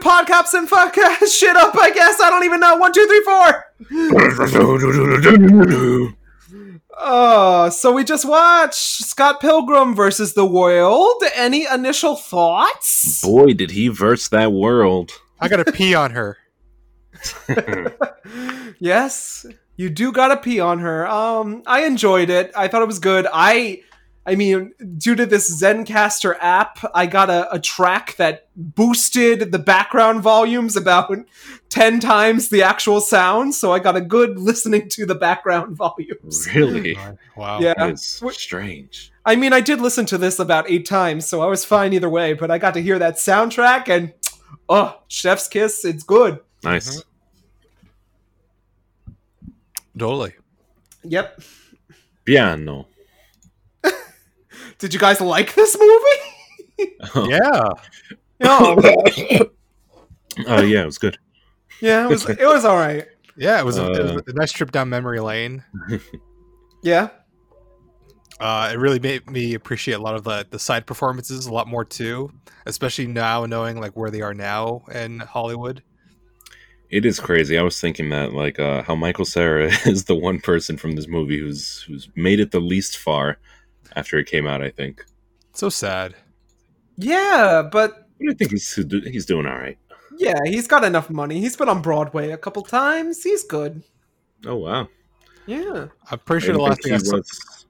And 0.05 0.27
we're 0.27 0.27
here 0.27 0.27
to 0.27 0.27
do 0.27 0.37
podcaps 0.37 0.55
and 0.55 0.69
fuck 0.69 0.95
shit 1.29 1.57
up. 1.57 1.77
I 1.77 1.91
guess 1.91 2.21
I 2.21 2.31
don't 2.31 2.45
even 2.45 2.61
know. 2.61 2.77
One, 2.77 2.93
two, 2.93 3.07
three, 3.07 3.23
four. 3.25 3.65
Uh, 6.99 7.69
so 7.71 7.93
we 7.93 8.05
just 8.05 8.25
watched 8.25 9.05
Scott 9.05 9.41
Pilgrim 9.41 9.95
versus 9.95 10.35
the 10.35 10.47
World. 10.47 11.23
Any 11.35 11.67
initial 11.67 12.17
thoughts? 12.17 13.23
Boy, 13.23 13.53
did 13.53 13.73
he 13.73 13.89
verse 13.89 14.29
that 14.29 14.53
world. 14.53 15.13
i 15.41 15.49
gotta 15.49 15.71
pee 15.71 15.95
on 15.95 16.13
her 16.13 16.39
yes, 18.79 19.47
you 19.77 19.91
do 19.91 20.13
gotta 20.13 20.37
pee 20.37 20.61
on 20.61 20.79
her. 20.81 21.07
Um, 21.07 21.63
I 21.67 21.85
enjoyed 21.85 22.31
it. 22.31 22.53
I 22.57 22.69
thought 22.69 22.83
it 22.83 22.87
was 22.87 22.99
good. 22.99 23.27
I, 23.33 23.83
I 24.29 24.35
mean, 24.35 24.73
due 24.99 25.15
to 25.15 25.25
this 25.25 25.63
Zencastr 25.63 26.37
app, 26.41 26.81
I 26.93 27.07
got 27.07 27.31
a, 27.31 27.53
a 27.55 27.61
track 27.61 28.17
that 28.17 28.49
boosted 28.57 29.53
the 29.53 29.59
background 29.61 30.21
volumes 30.21 30.77
about 30.77 31.17
ten 31.69 32.01
times 32.01 32.49
the 32.49 32.63
actual 32.63 33.01
sound, 33.01 33.55
so 33.55 33.73
I 33.73 33.79
got 33.79 33.95
a 33.95 34.01
good 34.01 34.37
listening 34.37 34.89
to 34.91 35.07
the 35.07 35.15
background 35.15 35.77
volumes. 35.77 36.49
Really? 36.53 36.99
wow 37.37 37.61
Yeah. 37.61 37.75
It's 37.87 38.21
Wh- 38.21 38.33
strange. 38.33 39.13
I 39.25 39.37
mean, 39.37 39.53
I 39.53 39.61
did 39.61 39.81
listen 39.81 40.07
to 40.07 40.19
this 40.19 40.41
about 40.41 40.69
eight 40.69 40.87
times, 40.87 41.27
so 41.27 41.41
I 41.41 41.47
was 41.47 41.65
fine 41.65 41.93
either 41.93 42.09
way. 42.09 42.33
But 42.33 42.51
I 42.51 42.59
got 42.59 42.75
to 42.75 42.83
hear 42.83 42.99
that 42.99 43.17
soundtrack, 43.17 43.89
and 43.89 44.13
oh, 44.69 45.01
Chef's 45.07 45.47
Kiss, 45.47 45.85
it's 45.85 46.03
good. 46.03 46.41
Nice. 46.65 46.97
Mm-hmm. 46.99 47.01
totally 49.99 50.35
Yep. 51.05 51.41
Piano. 52.25 52.89
Did 54.79 54.93
you 54.95 55.01
guys 55.01 55.21
like 55.21 55.55
this 55.55 55.77
movie? 55.79 57.31
yeah 57.31 57.69
No. 58.41 58.77
Oh 60.47 60.61
yeah, 60.63 60.83
it 60.83 60.87
was 60.87 60.99
good. 60.99 61.17
Yeah, 61.81 62.05
it 62.05 62.11
was. 62.11 62.29
It 62.29 62.39
was 62.47 62.65
all 62.67 62.77
right. 62.77 63.07
yeah 63.39 63.59
it 63.59 63.65
was, 63.65 63.79
a, 63.79 63.91
it 63.93 64.01
Uh, 64.11 64.15
was 64.15 64.23
a 64.27 64.33
nice 64.35 64.53
trip 64.53 64.71
down 64.71 64.89
memory 64.91 65.21
lane 65.21 65.65
Yeah. 66.83 67.09
uh, 68.39 68.71
it 68.73 68.79
really 68.79 68.99
made 69.01 69.31
me 69.31 69.55
appreciate 69.55 69.95
a 69.95 69.99
lot 70.03 70.15
of 70.15 70.25
the, 70.25 70.47
the 70.51 70.59
side 70.59 70.87
performances 70.87 71.47
a 71.47 71.53
lot 71.53 71.67
more 71.69 71.85
too, 71.87 72.31
especially 72.67 73.07
now 73.07 73.47
knowing 73.47 73.81
like 73.81 73.97
where 73.97 74.11
they 74.11 74.21
are 74.21 74.35
now 74.35 74.83
in 74.93 75.21
Hollywood. 75.21 75.83
It 76.91 77.05
is 77.07 77.19
crazy. 77.19 77.57
I 77.59 77.63
was 77.63 77.81
thinking 77.81 78.11
that 78.11 78.33
like 78.35 78.61
uh, 78.61 78.83
how 78.83 78.95
Michael 78.95 79.25
Cera 79.25 79.65
is 79.87 80.05
the 80.05 80.15
one 80.15 80.39
person 80.41 80.77
from 80.77 80.93
this 80.97 81.09
movie 81.09 81.39
who's 81.39 81.83
who's 81.89 82.09
made 82.15 82.41
it 82.41 82.51
the 82.53 82.61
least 82.61 82.99
far 82.99 83.39
after 83.97 84.19
it 84.19 84.27
came 84.27 84.47
out. 84.47 84.63
I 84.63 84.71
think. 84.71 85.05
So 85.53 85.69
sad. 85.69 86.15
Yeah, 86.97 87.63
but 87.71 88.07
But 88.21 88.31
I 88.31 88.35
think 88.35 88.53
he's 88.53 88.75
he's 89.05 89.27
doing 89.27 89.47
all 89.47 89.57
right. 89.59 89.79
yeah, 90.17 90.39
he's 90.45 90.67
got 90.69 90.85
enough 90.85 91.11
money. 91.11 91.41
He's 91.41 91.57
been 91.57 91.69
on 91.69 91.83
Broadway 91.83 92.31
a 92.31 92.39
couple 92.39 92.63
times. 92.63 93.23
He's 93.23 93.43
good. 93.43 93.83
Oh 94.47 94.57
wow! 94.57 94.89
Yeah. 95.47 95.89
I'm 96.11 96.19
pretty 96.21 96.47
sure 96.47 96.55
the 96.55 96.61
last 96.63 96.83
thing 96.83 96.93
I 96.95 96.99
saw, 96.99 97.17
was- 97.17 97.67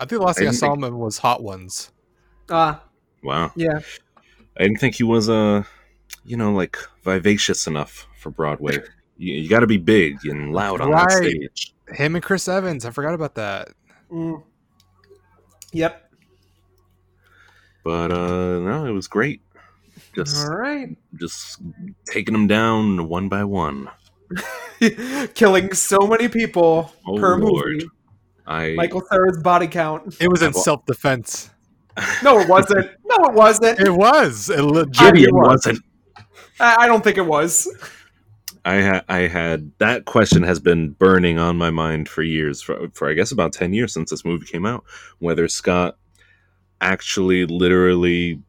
I 0.00 0.04
think 0.06 0.20
the 0.20 0.26
last 0.26 0.38
I 0.38 0.40
thing 0.40 0.48
I 0.48 0.50
didn't 0.50 0.60
saw 0.60 0.74
think- 0.74 0.84
him 0.86 0.98
was 0.98 1.18
Hot 1.18 1.42
Ones. 1.42 1.92
Ah. 2.50 2.82
Wow. 3.22 3.52
yeah. 3.56 3.80
I 4.58 4.62
didn't 4.64 4.78
think 4.78 4.94
he 4.96 5.02
was 5.04 5.28
uh, 5.28 5.62
you 6.24 6.36
know, 6.36 6.52
like 6.52 6.76
vivacious 7.02 7.66
enough 7.66 8.06
for 8.18 8.30
Broadway. 8.30 8.78
You, 9.16 9.34
you 9.42 9.48
got 9.48 9.60
to 9.60 9.68
be 9.68 9.76
big 9.76 10.18
and 10.24 10.52
loud 10.52 10.80
on 10.80 10.90
that 10.90 11.12
stage. 11.12 11.72
Him 11.92 12.16
and 12.16 12.24
Chris 12.24 12.48
Evans. 12.48 12.84
I 12.84 12.90
forgot 12.90 13.14
about 13.14 13.36
that. 13.36 13.68
Mm. 14.10 14.42
Yep. 15.74 16.00
But 17.84 18.12
uh, 18.12 18.60
no, 18.60 18.86
it 18.86 18.92
was 18.92 19.08
great. 19.08 19.42
Just 20.14 20.46
All 20.46 20.56
right. 20.56 20.96
just 21.20 21.60
taking 22.06 22.32
them 22.32 22.46
down 22.46 23.08
one 23.08 23.28
by 23.28 23.44
one. 23.44 23.90
Killing 25.34 25.72
so 25.74 25.98
many 26.06 26.28
people 26.28 26.92
Oh, 27.06 27.16
per 27.18 27.36
Lord. 27.36 27.72
movie. 27.74 27.86
I 28.46 28.74
Michael 28.74 29.02
Cera's 29.02 29.42
body 29.42 29.66
count. 29.66 30.16
It 30.20 30.28
was 30.28 30.42
in 30.42 30.52
Well- 30.52 30.62
self 30.62 30.86
defense. 30.86 31.50
No, 32.24 32.40
it 32.40 32.48
wasn't. 32.48 32.90
No, 33.06 33.26
it 33.26 33.34
wasn't. 33.34 33.78
It 33.78 33.90
was. 33.92 34.50
It 34.50 34.60
legit 34.62 35.14
Gideon 35.14 35.30
was. 35.34 35.48
wasn't. 35.66 35.78
I 36.58 36.76
I 36.80 36.86
don't 36.86 37.04
think 37.04 37.18
it 37.18 37.26
was. 37.26 37.68
I 38.64 38.74
had 38.74 39.04
I 39.08 39.18
had 39.20 39.72
that 39.78 40.04
question 40.06 40.42
has 40.42 40.58
been 40.60 40.90
burning 40.90 41.38
on 41.38 41.56
my 41.58 41.70
mind 41.70 42.08
for 42.08 42.22
years 42.22 42.62
for, 42.62 42.88
for 42.94 43.08
I 43.10 43.12
guess 43.14 43.30
about 43.32 43.52
10 43.52 43.72
years 43.74 43.92
since 43.92 44.10
this 44.10 44.24
movie 44.24 44.46
came 44.46 44.64
out 44.64 44.84
whether 45.18 45.46
Scott 45.48 45.98
actually 46.80 47.44
literally 47.46 48.40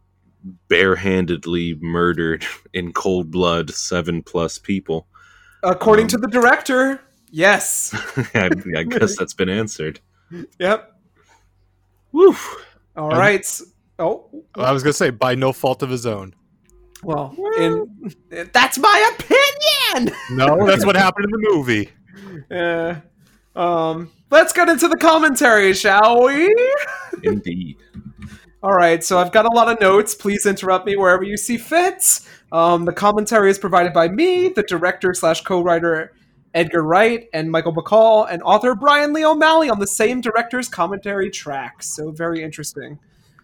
barehandedly 0.70 1.82
murdered 1.82 2.46
in 2.74 2.94
cold 2.94 3.32
blood 3.32 3.70
7 3.72 4.22
plus 4.24 4.58
people 4.58 5.08
According 5.64 6.06
Um, 6.06 6.10
to 6.10 6.18
the 6.20 6.28
director, 6.28 7.02
Yes. 7.32 7.92
I, 8.36 8.50
I 8.78 8.84
guess 8.84 9.18
that's 9.18 9.34
been 9.34 9.50
answered. 9.50 10.00
Yep. 10.60 10.94
Woo. 12.12 12.36
All 12.96 13.12
Um, 13.12 13.18
right. 13.20 13.40
s- 13.40 13.64
Oh, 13.98 14.30
I 14.56 14.72
was 14.72 14.84
gonna 14.84 14.94
say 14.94 15.10
by 15.10 15.36
no 15.36 15.52
fault 15.54 15.82
of 15.82 15.90
his 15.90 16.06
own. 16.06 16.36
well, 17.04 17.36
in, 17.58 18.14
that's 18.54 18.78
my 18.78 19.12
opinion. 19.18 19.45
No, 20.32 20.66
that's 20.66 20.86
what 20.86 20.96
happened 20.96 21.26
in 21.26 21.32
the 21.32 21.50
movie. 21.52 21.90
Uh, 22.52 22.96
um, 23.56 24.12
let's 24.30 24.54
get 24.54 24.70
into 24.70 24.88
the 24.88 24.98
commentary, 24.98 25.74
shall 25.74 26.24
we? 26.24 26.54
Indeed. 27.24 27.78
All 28.62 28.74
right, 28.74 29.04
so 29.04 29.20
I've 29.20 29.32
got 29.32 29.46
a 29.46 29.56
lot 29.56 29.70
of 29.70 29.80
notes. 29.80 30.16
Please 30.16 30.46
interrupt 30.46 30.86
me 30.86 30.98
wherever 30.98 31.24
you 31.24 31.38
see 31.38 31.58
fit. 31.58 32.22
Um, 32.52 32.86
the 32.86 32.94
commentary 32.94 33.50
is 33.52 33.60
provided 33.60 33.94
by 33.94 34.08
me, 34.08 34.50
the 34.50 34.64
director 34.64 35.14
slash 35.14 35.42
co-writer 35.42 36.14
Edgar 36.54 36.84
Wright, 36.84 37.28
and 37.34 37.52
Michael 37.52 37.74
Bacall, 37.74 38.28
and 38.30 38.42
author 38.42 38.74
Brian 38.76 39.14
Lee 39.14 39.26
O'Malley 39.26 39.70
on 39.70 39.80
the 39.80 39.88
same 39.88 40.22
director's 40.22 40.70
commentary 40.70 41.30
track. 41.30 41.84
So 41.84 42.12
very 42.12 42.42
interesting. 42.42 42.98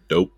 Dope. 0.08 0.32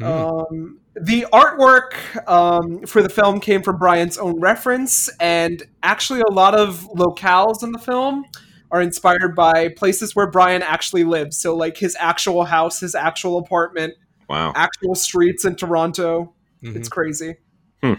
Um, 0.00 0.78
the 0.94 1.26
artwork 1.32 1.92
um, 2.28 2.86
for 2.86 3.02
the 3.02 3.08
film 3.08 3.40
came 3.40 3.62
from 3.62 3.78
Brian's 3.78 4.18
own 4.18 4.40
reference, 4.40 5.08
and 5.20 5.62
actually, 5.82 6.20
a 6.20 6.32
lot 6.32 6.54
of 6.54 6.88
locales 6.94 7.62
in 7.62 7.72
the 7.72 7.78
film 7.78 8.24
are 8.70 8.80
inspired 8.80 9.34
by 9.34 9.68
places 9.68 10.16
where 10.16 10.30
Brian 10.30 10.62
actually 10.62 11.04
lives. 11.04 11.36
So, 11.38 11.54
like 11.54 11.76
his 11.76 11.96
actual 11.98 12.44
house, 12.44 12.80
his 12.80 12.94
actual 12.94 13.38
apartment, 13.38 13.94
Wow. 14.28 14.52
actual 14.54 14.94
streets 14.94 15.44
in 15.44 15.56
Toronto. 15.56 16.34
Mhm. 16.62 16.76
It's 16.76 16.88
crazy. 16.88 17.36
Hmm. 17.82 17.94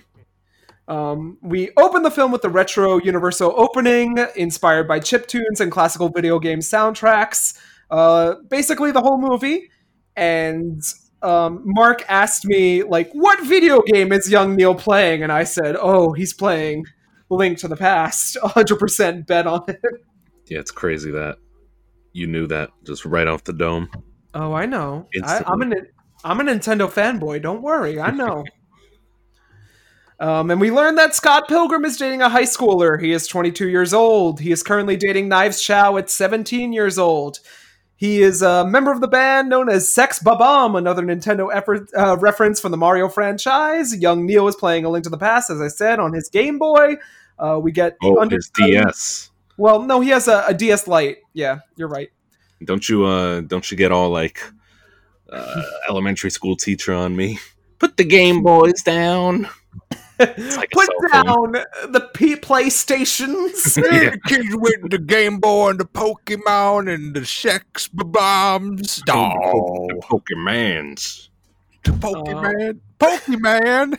Um, 0.88 1.38
we 1.42 1.72
open 1.78 2.04
the 2.04 2.12
film 2.12 2.32
with 2.32 2.42
the 2.42 2.50
retro 2.50 2.98
Universal 3.00 3.54
opening, 3.56 4.18
inspired 4.36 4.88
by 4.88 5.00
chiptunes 5.00 5.60
and 5.60 5.72
classical 5.72 6.10
video 6.10 6.40
game 6.40 6.60
soundtracks. 6.60 7.58
Uh, 7.90 8.36
basically, 8.50 8.92
the 8.92 9.02
whole 9.02 9.20
movie. 9.20 9.70
And 10.16 10.82
um, 11.24 11.62
Mark 11.64 12.04
asked 12.10 12.46
me, 12.46 12.84
like, 12.84 13.12
what 13.14 13.44
video 13.46 13.82
game 13.82 14.12
is 14.12 14.30
young 14.30 14.56
Neil 14.56 14.76
playing? 14.76 15.24
And 15.24 15.32
I 15.32 15.46
said, 15.46 15.76
oh, 15.80 16.12
he's 16.12 16.34
playing 16.34 16.86
Link 17.30 17.58
to 17.60 17.68
the 17.68 17.78
Past. 17.78 18.38
100% 18.44 19.26
bet 19.26 19.48
on 19.48 19.64
it. 19.68 19.82
Yeah, 20.48 20.60
it's 20.60 20.72
crazy 20.72 21.12
that 21.12 21.38
you 22.12 22.28
knew 22.28 22.48
that 22.48 22.70
just 22.84 23.06
right 23.06 23.28
off 23.28 23.44
the 23.46 23.54
dome. 23.54 23.90
Oh, 24.34 24.54
I 24.54 24.66
know. 24.66 25.08
I. 25.24 25.44
I'm 25.46 25.62
a 25.62 25.76
I'm 26.24 26.40
a 26.40 26.44
Nintendo 26.44 26.90
fanboy. 26.90 27.42
Don't 27.42 27.62
worry, 27.62 28.00
I 28.00 28.12
know. 28.12 28.46
um, 30.20 30.52
and 30.52 30.60
we 30.60 30.72
learned 30.72 30.98
that 30.98 31.16
Scott 31.16 31.48
Pilgrim 31.48 31.86
is 31.86 31.98
dating 31.98 32.22
a 32.22 32.30
high 32.30 32.44
schooler. 32.44 33.02
He 33.02 33.12
is 33.12 33.28
22 33.28 33.70
years 33.70 33.94
old. 33.94 34.40
He 34.40 34.52
is 34.52 34.64
currently 34.64 34.96
dating 34.96 35.28
Knives 35.28 35.62
Chow 35.62 35.98
at 35.98 36.10
17 36.10 36.74
years 36.74 36.98
old. 36.98 37.40
He 38.04 38.22
is 38.22 38.42
a 38.42 38.66
member 38.68 38.92
of 38.92 39.00
the 39.00 39.08
band 39.08 39.48
known 39.48 39.70
as 39.70 39.88
Sex 39.88 40.20
Bob-Omb, 40.20 40.78
another 40.78 41.02
Nintendo 41.04 41.48
effort, 41.56 41.88
uh, 41.98 42.18
reference 42.18 42.60
from 42.60 42.72
the 42.72 42.78
Mario 42.78 43.08
franchise. 43.08 43.96
Young 43.96 44.26
Neil 44.26 44.46
is 44.50 44.58
playing 44.58 44.84
A 44.84 44.90
Link 44.90 45.06
to 45.06 45.10
the 45.10 45.18
Past, 45.18 45.50
as 45.50 45.62
I 45.62 45.70
said, 45.70 46.02
on 46.02 46.12
his 46.12 46.28
Game 46.28 46.60
Boy. 46.60 46.98
Uh, 47.40 47.62
we 47.64 47.72
get 47.72 47.96
Oh, 48.04 48.28
his 48.28 48.50
DS. 48.50 49.32
Well, 49.56 49.84
no, 49.84 50.02
he 50.02 50.10
has 50.10 50.28
a, 50.28 50.44
a 50.50 50.54
DS 50.54 50.86
Lite. 50.86 51.20
Yeah, 51.32 51.60
you're 51.78 51.88
right. 51.88 52.10
Don't 52.66 52.90
you 52.90 53.06
uh 53.06 53.40
don't 53.40 53.72
you 53.72 53.78
get 53.78 53.94
all 53.94 54.10
like 54.10 54.42
uh 55.32 55.64
elementary 55.88 56.30
school 56.30 56.58
teacher 56.58 56.94
on 56.94 57.16
me? 57.16 57.40
Put 57.80 57.96
the 57.96 58.04
Game 58.04 58.44
Boys 58.44 58.82
down. 58.82 59.48
It's 60.20 60.58
like 60.58 60.70
Put 60.72 60.90
down 61.12 61.54
the 61.92 62.10
P 62.14 62.36
PlayStations. 62.36 63.78
Yeah. 63.92 64.16
kids 64.28 64.56
with 64.56 64.90
the 64.92 64.98
Game 65.00 65.40
Boy 65.40 65.72
and 65.72 65.80
the 65.80 65.86
Pokemon 65.86 66.94
and 66.94 67.14
the 67.16 67.26
sex 67.26 67.88
bombs. 67.92 69.02
Oh, 69.10 69.88
The 69.88 69.96
Pokemans. 70.04 71.30
the 71.84 71.92
Pokemon. 71.92 72.80
Oh. 73.02 73.06
Pokemon. 73.06 73.98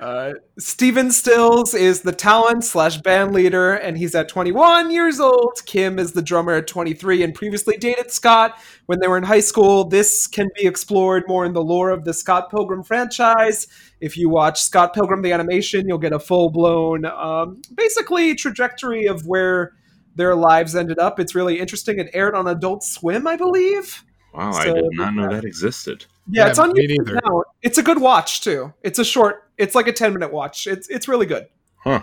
Uh, 0.00 0.32
Steven 0.58 1.10
Stills 1.10 1.74
is 1.74 2.02
the 2.02 2.12
talent 2.12 2.64
slash 2.64 2.98
band 2.98 3.32
leader, 3.32 3.74
and 3.74 3.96
he's 3.96 4.14
at 4.14 4.28
21 4.28 4.90
years 4.90 5.20
old. 5.20 5.62
Kim 5.66 5.98
is 5.98 6.12
the 6.12 6.22
drummer 6.22 6.52
at 6.52 6.66
23 6.66 7.22
and 7.22 7.34
previously 7.34 7.76
dated 7.76 8.10
Scott 8.10 8.58
when 8.86 9.00
they 9.00 9.08
were 9.08 9.16
in 9.16 9.24
high 9.24 9.40
school. 9.40 9.84
This 9.84 10.26
can 10.26 10.48
be 10.54 10.66
explored 10.66 11.24
more 11.28 11.44
in 11.44 11.52
the 11.52 11.62
lore 11.62 11.90
of 11.90 12.04
the 12.04 12.12
Scott 12.12 12.50
Pilgrim 12.50 12.82
franchise. 12.82 13.66
If 14.00 14.16
you 14.16 14.28
watch 14.28 14.60
Scott 14.60 14.92
Pilgrim 14.92 15.22
the 15.22 15.32
animation, 15.32 15.88
you'll 15.88 15.98
get 15.98 16.12
a 16.12 16.18
full 16.20 16.50
blown, 16.50 17.04
um, 17.06 17.62
basically, 17.74 18.34
trajectory 18.34 19.06
of 19.06 19.26
where 19.26 19.72
their 20.14 20.34
lives 20.34 20.74
ended 20.76 20.98
up. 20.98 21.18
It's 21.20 21.34
really 21.34 21.58
interesting. 21.58 21.98
It 21.98 22.10
aired 22.12 22.34
on 22.34 22.46
Adult 22.46 22.82
Swim, 22.82 23.26
I 23.26 23.36
believe. 23.36 24.04
Wow, 24.34 24.52
I 24.52 24.64
did 24.66 24.84
not 24.92 25.14
know 25.14 25.30
that 25.30 25.44
existed. 25.44 26.04
Yeah, 26.28 26.44
Yeah, 26.44 26.50
it's 26.50 26.58
on 26.58 26.72
YouTube 26.72 27.06
neither. 27.06 27.20
now. 27.24 27.42
It's 27.62 27.78
a 27.78 27.82
good 27.82 28.00
watch 28.00 28.42
too. 28.42 28.74
It's 28.82 28.98
a 28.98 29.04
short. 29.04 29.45
It's 29.58 29.74
like 29.74 29.86
a 29.86 29.92
ten 29.92 30.12
minute 30.12 30.32
watch. 30.32 30.66
It's 30.66 30.88
it's 30.88 31.08
really 31.08 31.26
good. 31.26 31.46
Huh. 31.78 32.02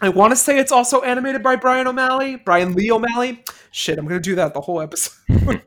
I 0.00 0.08
want 0.08 0.32
to 0.32 0.36
say 0.36 0.58
it's 0.58 0.72
also 0.72 1.00
animated 1.02 1.42
by 1.42 1.56
Brian 1.56 1.86
O'Malley, 1.86 2.36
Brian 2.36 2.74
Lee 2.74 2.90
O'Malley. 2.90 3.44
Shit, 3.70 3.98
I'm 3.98 4.06
gonna 4.06 4.20
do 4.20 4.34
that 4.34 4.52
the 4.52 4.60
whole 4.60 4.80
episode. 4.80 5.14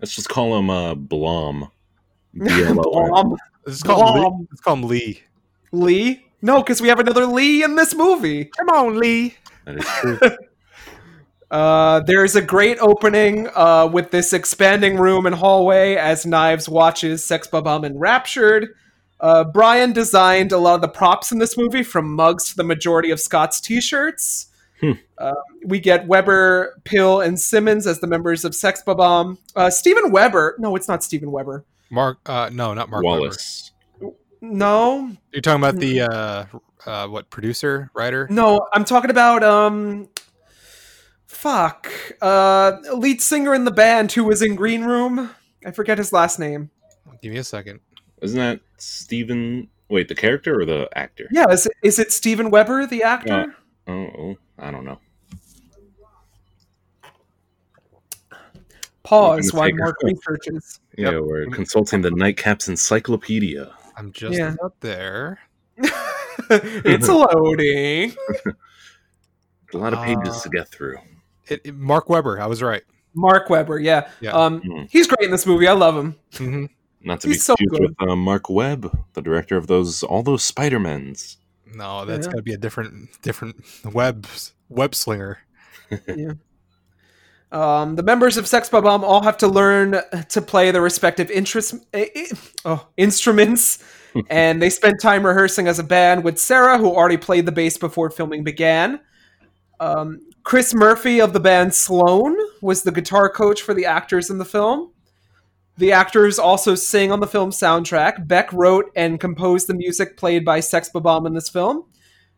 Let's 0.00 0.14
just 0.14 0.28
call 0.28 0.56
him 0.56 0.70
uh 0.70 0.94
Blom. 0.94 1.70
B-L-O-M. 2.34 2.76
Blom. 2.76 3.36
This 3.64 3.76
is 3.76 3.82
called 3.82 4.14
Lee. 4.14 4.20
Blom. 4.20 4.48
It's 4.52 4.60
called 4.60 4.84
Lee. 4.84 5.22
Lee? 5.72 6.24
No, 6.40 6.62
because 6.62 6.80
we 6.80 6.88
have 6.88 7.00
another 7.00 7.26
Lee 7.26 7.64
in 7.64 7.74
this 7.74 7.94
movie. 7.94 8.44
Come 8.44 8.68
on, 8.68 8.98
Lee. 8.98 9.34
That 9.64 9.78
is 9.78 9.86
true. 10.00 10.18
Uh, 11.50 12.00
there's 12.00 12.36
a 12.36 12.42
great 12.42 12.78
opening 12.80 13.48
uh, 13.54 13.88
with 13.90 14.10
this 14.10 14.32
expanding 14.32 14.96
room 14.96 15.24
and 15.26 15.34
hallway 15.34 15.94
as 15.94 16.26
Knives 16.26 16.68
watches 16.68 17.24
Sex 17.24 17.46
Bob-Omb 17.46 17.86
Enraptured. 17.86 18.68
Uh, 19.20 19.44
Brian 19.44 19.92
designed 19.92 20.52
a 20.52 20.58
lot 20.58 20.74
of 20.76 20.80
the 20.82 20.88
props 20.88 21.32
in 21.32 21.38
this 21.38 21.56
movie, 21.56 21.82
from 21.82 22.14
mugs 22.14 22.50
to 22.50 22.56
the 22.56 22.64
majority 22.64 23.10
of 23.10 23.18
Scott's 23.18 23.60
t-shirts. 23.60 24.48
Hmm. 24.80 24.92
Uh, 25.16 25.34
we 25.64 25.80
get 25.80 26.06
Webber, 26.06 26.80
Pill, 26.84 27.20
and 27.20 27.40
Simmons 27.40 27.86
as 27.86 27.98
the 27.98 28.06
members 28.06 28.44
of 28.44 28.54
Sex 28.54 28.82
Bob-Omb. 28.84 29.38
Uh, 29.56 29.70
Stephen 29.70 30.12
Weber, 30.12 30.54
no, 30.58 30.76
it's 30.76 30.86
not 30.86 31.02
Stephen 31.02 31.32
Weber. 31.32 31.64
Mark. 31.90 32.18
Uh, 32.26 32.50
no, 32.52 32.74
not 32.74 32.90
Mark 32.90 33.02
Wallace. 33.02 33.72
Wallace. 34.00 34.16
No, 34.40 35.10
You're 35.32 35.42
talking 35.42 35.60
about 35.60 35.80
the 35.80 36.02
uh, 36.02 36.44
uh, 36.86 37.08
what 37.08 37.28
producer, 37.28 37.90
writer? 37.92 38.28
no, 38.30 38.68
I'm 38.72 38.84
talking 38.84 39.10
about 39.10 39.42
um, 39.42 40.08
fuck, 41.42 41.88
uh, 42.20 42.72
lead 42.94 43.22
singer 43.22 43.54
in 43.54 43.64
the 43.64 43.70
band 43.70 44.10
who 44.10 44.24
was 44.24 44.42
in 44.42 44.56
Green 44.56 44.82
Room. 44.84 45.30
I 45.64 45.70
forget 45.70 45.96
his 45.96 46.12
last 46.12 46.38
name. 46.40 46.68
Give 47.22 47.32
me 47.32 47.38
a 47.38 47.44
second. 47.44 47.78
Isn't 48.20 48.38
that 48.38 48.60
Steven 48.78 49.68
wait, 49.88 50.08
the 50.08 50.14
character 50.16 50.58
or 50.60 50.64
the 50.64 50.88
actor? 50.96 51.28
Yeah, 51.30 51.48
is 51.50 51.66
it, 51.66 51.72
is 51.82 51.98
it 52.00 52.10
Steven 52.12 52.50
Weber, 52.50 52.86
the 52.86 53.04
actor? 53.04 53.54
Oh, 53.86 53.92
oh, 54.18 54.36
I 54.58 54.70
don't 54.72 54.84
know. 54.84 54.98
Pause 59.04 59.52
I'm 59.54 59.58
while 59.58 59.70
Mark 59.74 59.96
researches. 60.02 60.80
Yeah, 60.98 61.12
Yep. 61.12 61.22
we're 61.22 61.46
consulting 61.46 62.02
the 62.02 62.10
Nightcaps 62.10 62.68
Encyclopedia. 62.68 63.72
I'm 63.96 64.12
just 64.12 64.36
Yeah. 64.36 64.54
out 64.62 64.78
there. 64.80 65.38
it's 66.50 67.08
loading. 67.08 68.14
A 69.72 69.76
lot 69.76 69.92
of 69.94 70.04
pages 70.04 70.36
Uh, 70.36 70.40
to 70.42 70.48
get 70.50 70.68
through. 70.68 70.98
It, 71.48 71.60
it- 71.64 71.74
Mark 71.74 72.08
Webber. 72.08 72.40
I 72.40 72.46
was 72.46 72.62
right. 72.62 72.82
Mark 73.14 73.50
Webber, 73.50 73.78
yeah. 73.78 74.08
Yeah. 74.20 74.32
Um, 74.32 74.60
Hmm. 74.60 74.82
he's 74.90 75.06
great 75.06 75.24
in 75.26 75.30
this 75.30 75.46
movie. 75.46 75.66
I 75.66 75.72
love 75.72 75.96
him. 75.96 76.14
hmm 76.36 76.64
Not 77.02 77.20
to 77.22 77.28
he's 77.28 77.36
be 77.38 77.40
so 77.40 77.56
confused 77.56 77.82
with 77.98 78.08
uh, 78.10 78.14
Mark 78.16 78.48
Webb, 78.50 78.96
the 79.14 79.22
director 79.22 79.56
of 79.56 79.66
those 79.66 80.02
all 80.02 80.22
those 80.22 80.44
Spider-Mans. 80.44 81.38
No, 81.74 82.04
that's 82.04 82.26
Yeah. 82.26 82.32
gonna 82.32 82.42
be 82.42 82.52
a 82.52 82.58
different 82.58 83.20
different 83.22 83.56
web 83.92 84.26
web 84.68 84.94
slinger. 84.94 85.38
Um, 87.50 87.96
the 87.96 88.02
members 88.02 88.36
of 88.36 88.46
Sex 88.46 88.68
Bob-Omb 88.68 89.02
all 89.02 89.22
have 89.22 89.38
to 89.38 89.48
learn 89.48 89.98
to 90.28 90.42
play 90.42 90.70
their 90.70 90.82
respective 90.82 91.30
interest, 91.30 91.76
eh, 91.94 92.26
oh, 92.66 92.86
instruments, 92.98 93.82
and 94.28 94.60
they 94.60 94.68
spend 94.68 95.00
time 95.00 95.24
rehearsing 95.24 95.66
as 95.66 95.78
a 95.78 95.82
band 95.82 96.24
with 96.24 96.38
Cera, 96.38 96.76
who 96.76 96.90
already 96.94 97.16
played 97.16 97.46
the 97.46 97.52
bass 97.52 97.78
before 97.78 98.10
filming 98.10 98.44
began. 98.44 99.00
Um, 99.80 100.20
Chris 100.48 100.72
Murphy 100.72 101.20
of 101.20 101.34
the 101.34 101.40
band 101.40 101.74
Sloan 101.74 102.34
was 102.62 102.82
the 102.82 102.90
guitar 102.90 103.28
coach 103.28 103.60
for 103.60 103.74
the 103.74 103.84
actors 103.84 104.30
in 104.30 104.38
the 104.38 104.46
film. 104.46 104.92
The 105.76 105.92
actors 105.92 106.38
also 106.38 106.74
sing 106.74 107.12
on 107.12 107.20
the 107.20 107.26
film 107.26 107.50
soundtrack. 107.50 108.26
Beck 108.26 108.50
wrote 108.54 108.90
and 108.96 109.20
composed 109.20 109.66
the 109.66 109.74
music 109.74 110.16
played 110.16 110.46
by 110.46 110.60
Sex 110.60 110.88
Bob-Omb 110.88 111.26
in 111.26 111.34
this 111.34 111.50
film. 111.50 111.84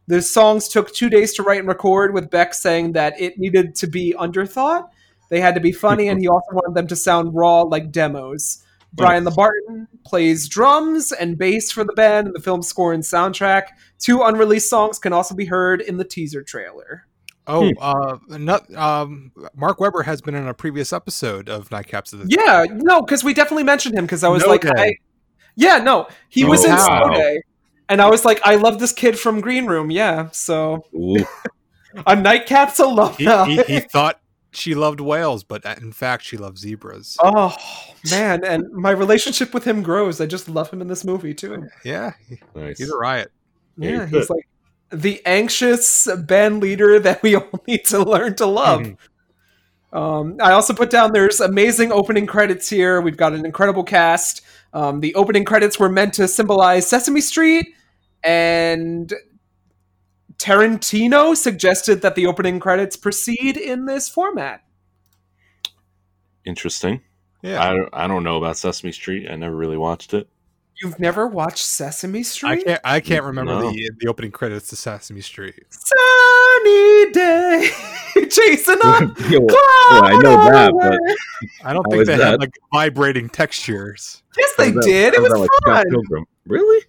The 0.08 0.22
songs 0.22 0.66
took 0.66 0.92
two 0.92 1.08
days 1.08 1.34
to 1.34 1.44
write 1.44 1.60
and 1.60 1.68
record, 1.68 2.12
with 2.12 2.30
Beck 2.30 2.52
saying 2.52 2.94
that 2.94 3.14
it 3.20 3.38
needed 3.38 3.76
to 3.76 3.86
be 3.86 4.12
underthought. 4.18 4.88
They 5.28 5.40
had 5.40 5.54
to 5.54 5.60
be 5.60 5.70
funny, 5.70 6.08
and 6.08 6.20
he 6.20 6.26
also 6.26 6.50
wanted 6.50 6.74
them 6.74 6.88
to 6.88 6.96
sound 6.96 7.32
raw 7.32 7.62
like 7.62 7.92
demos. 7.92 8.64
Brian 8.92 9.24
LeBarton 9.24 9.86
plays 10.04 10.48
drums 10.48 11.12
and 11.12 11.38
bass 11.38 11.70
for 11.70 11.84
the 11.84 11.92
band 11.92 12.26
in 12.26 12.32
the 12.32 12.40
film 12.40 12.62
score 12.62 12.92
and 12.92 13.04
soundtrack. 13.04 13.66
Two 14.00 14.22
unreleased 14.22 14.68
songs 14.68 14.98
can 14.98 15.12
also 15.12 15.36
be 15.36 15.44
heard 15.44 15.80
in 15.80 15.96
the 15.96 16.04
teaser 16.04 16.42
trailer. 16.42 17.06
Oh, 17.50 17.70
uh, 17.80 18.18
not, 18.38 18.72
um, 18.74 19.32
Mark 19.56 19.80
Webber 19.80 20.02
has 20.02 20.20
been 20.20 20.34
in 20.34 20.46
a 20.46 20.54
previous 20.54 20.92
episode 20.92 21.48
of 21.48 21.68
Nightcaps 21.70 22.12
of 22.12 22.20
the 22.20 22.26
Yeah, 22.28 22.66
no, 22.70 23.02
because 23.02 23.24
we 23.24 23.34
definitely 23.34 23.64
mentioned 23.64 23.96
him 23.96 24.04
because 24.04 24.22
I 24.24 24.28
was 24.28 24.42
No 24.44 24.48
like, 24.50 24.64
I, 24.66 24.94
yeah, 25.56 25.78
no, 25.78 26.06
he 26.28 26.44
was 26.44 26.64
Oh, 26.64 26.68
in 26.68 26.72
wow. 26.72 27.04
Snow 27.06 27.14
Day, 27.16 27.42
and 27.88 28.00
I 28.00 28.08
was 28.08 28.24
like, 28.24 28.40
I 28.44 28.54
love 28.56 28.78
this 28.78 28.92
kid 28.92 29.18
from 29.18 29.40
Green 29.40 29.66
Room. 29.66 29.90
Yeah, 29.90 30.28
so 30.32 30.84
a 32.06 32.14
Nightcaps 32.16 32.76
he, 33.16 33.26
alumni. 33.26 33.46
he, 33.46 33.62
he 33.74 33.80
thought 33.80 34.20
she 34.52 34.74
loved 34.74 35.00
whales, 35.00 35.44
but 35.44 35.64
in 35.64 35.92
fact 35.92 36.24
she 36.24 36.36
loves 36.36 36.60
zebras. 36.60 37.16
oh 37.22 37.56
man, 38.10 38.44
and 38.44 38.70
my 38.72 38.90
relationship 38.90 39.52
with 39.54 39.64
him 39.64 39.82
grows. 39.82 40.20
I 40.20 40.26
just 40.26 40.48
love 40.48 40.70
him 40.70 40.80
in 40.80 40.88
this 40.88 41.04
movie 41.04 41.34
too. 41.34 41.68
Yeah, 41.84 42.12
nice. 42.54 42.78
he's 42.78 42.90
a 42.90 42.96
riot. 42.96 43.30
Yeah, 43.76 43.90
Yeah, 43.90 44.06
he's 44.06 44.18
he's 44.18 44.30
like 44.30 44.46
the 44.90 45.24
anxious 45.24 46.08
band 46.26 46.60
leader 46.60 46.98
that 46.98 47.22
we 47.22 47.34
all 47.36 47.62
need 47.66 47.84
to 47.86 48.02
learn 48.02 48.34
to 48.36 48.46
love. 48.46 48.80
Mhm. 48.80 48.96
Um, 49.92 50.36
I 50.40 50.52
also 50.52 50.72
put 50.72 50.90
down 50.90 51.12
there's 51.12 51.40
amazing 51.40 51.90
opening 51.90 52.26
credits 52.26 52.68
here. 52.68 53.00
We've 53.00 53.16
got 53.16 53.32
an 53.32 53.44
incredible 53.44 53.82
cast. 53.82 54.42
Um, 54.72 55.00
the 55.00 55.14
opening 55.16 55.44
credits 55.44 55.80
were 55.80 55.88
meant 55.88 56.14
to 56.14 56.28
symbolize 56.28 56.86
Sesame 56.86 57.20
Street, 57.20 57.74
and 58.22 59.12
Tarantino 60.38 61.36
suggested 61.36 62.02
that 62.02 62.14
the 62.14 62.26
opening 62.26 62.60
credits 62.60 62.96
proceed 62.96 63.56
in 63.56 63.86
this 63.86 64.08
format. 64.08 64.62
Interesting. 66.44 67.02
Yeah, 67.42 67.60
I, 67.60 68.04
I 68.04 68.06
don't 68.06 68.22
know 68.22 68.36
about 68.36 68.56
Sesame 68.58 68.92
Street. 68.92 69.28
I 69.28 69.34
never 69.34 69.56
really 69.56 69.76
watched 69.76 70.14
it. 70.14 70.28
You've 70.82 70.98
never 70.98 71.26
watched 71.26 71.64
Sesame 71.64 72.20
I 72.20 72.22
Street? 72.22 72.64
can't. 72.66 72.80
I 72.84 73.00
can't 73.00 73.24
remember 73.24 73.52
No. 73.52 73.70
the 73.70 73.90
the 73.98 74.08
opening 74.08 74.30
credits 74.30 74.68
to 74.70 74.76
Sesame 74.76 75.20
Street. 75.20 75.54
Sunny 75.68 77.10
day, 77.12 77.68
chasing 78.30 78.78
a 78.84 79.14
Yo, 79.28 79.40
cloud 79.46 80.04
I 80.04 80.18
know 80.22 80.36
that, 80.50 80.70
away. 80.72 80.98
I 81.64 81.72
don't 81.72 81.84
think 81.90 82.06
they 82.06 82.16
that? 82.16 82.26
had 82.32 82.40
like 82.40 82.54
vibrating 82.72 83.28
textures. 83.28 84.22
Yes, 84.38 84.52
they 84.56 84.70
that- 84.70 84.82
did. 84.82 85.14
It 85.14 85.20
how's 85.20 85.28
was 85.30 85.32
that 85.32 85.38
like 85.38 85.50
fun. 85.84 85.90
Pilgrim? 85.90 86.24
Really? 86.46 86.84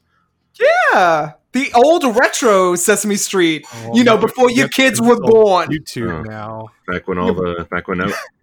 Yeah, 0.94 1.34
the 1.54 1.72
old 1.74 2.04
retro 2.16 2.76
Sesame 2.76 3.16
Street. 3.16 3.66
Oh, 3.74 3.96
you 3.96 4.04
know, 4.04 4.18
before 4.18 4.52
your 4.52 4.68
kids 4.68 5.02
were 5.02 5.20
born. 5.20 5.70
YouTube 5.70 6.20
Oh. 6.20 6.22
now. 6.24 6.68
Back 6.88 7.08
when 7.08 7.18
all 7.18 7.34
the 7.34 7.68
back 7.72 7.88
when 7.88 8.02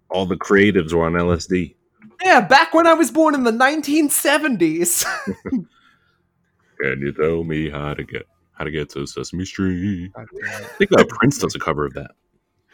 all 0.09 0.25
the 0.25 0.35
creatives 0.35 0.93
were 0.93 1.05
on 1.05 1.13
LSD. 1.13 1.75
Yeah, 2.23 2.41
back 2.41 2.73
when 2.73 2.85
I 2.87 2.93
was 2.93 3.11
born 3.11 3.33
in 3.35 3.43
the 3.43 3.51
1970s. 3.51 5.05
Can 6.81 7.01
you 7.01 7.11
tell 7.13 7.43
me 7.43 7.69
how 7.69 7.93
to 7.93 8.03
get 8.03 8.25
how 8.53 8.63
to 8.65 8.71
get 8.71 8.89
to 8.91 9.05
Sesame 9.05 9.45
Street? 9.45 10.11
God 10.13 10.25
damn 10.41 10.61
it. 10.63 10.65
I 10.65 10.67
think 10.77 10.91
uh, 10.97 11.03
Prince 11.07 11.37
does 11.39 11.55
a 11.55 11.59
cover 11.59 11.85
of 11.85 11.93
that. 11.93 12.11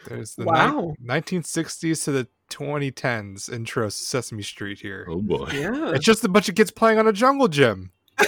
There's 0.08 0.34
the 0.36 0.44
Wow. 0.44 0.94
ni- 1.00 1.06
1960s 1.20 2.04
to 2.04 2.12
the 2.12 2.28
2010s 2.50 3.52
intro 3.52 3.86
to 3.86 3.90
Sesame 3.90 4.42
Street 4.42 4.78
here. 4.80 5.06
Oh 5.08 5.20
boy. 5.20 5.48
yeah. 5.52 5.90
It's 5.92 6.04
just 6.04 6.24
a 6.24 6.28
bunch 6.28 6.48
of 6.48 6.54
kids 6.54 6.70
playing 6.70 6.98
on 6.98 7.06
a 7.08 7.12
jungle 7.12 7.48
gym. 7.48 7.90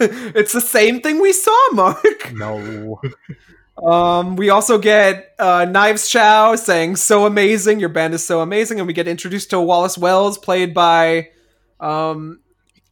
it's 0.00 0.52
the 0.52 0.60
same 0.60 1.00
thing 1.00 1.20
we 1.20 1.32
saw, 1.32 1.70
Mark. 1.72 2.32
No. 2.34 3.00
Um, 3.82 4.36
we 4.36 4.50
also 4.50 4.78
get 4.78 5.34
uh, 5.38 5.64
Knives 5.64 6.08
Chow 6.08 6.54
saying 6.56 6.96
"so 6.96 7.26
amazing," 7.26 7.80
your 7.80 7.88
band 7.88 8.14
is 8.14 8.24
so 8.24 8.40
amazing, 8.40 8.78
and 8.78 8.86
we 8.86 8.92
get 8.92 9.08
introduced 9.08 9.50
to 9.50 9.60
Wallace 9.60 9.98
Wells, 9.98 10.38
played 10.38 10.72
by, 10.74 11.30
um, 11.80 12.40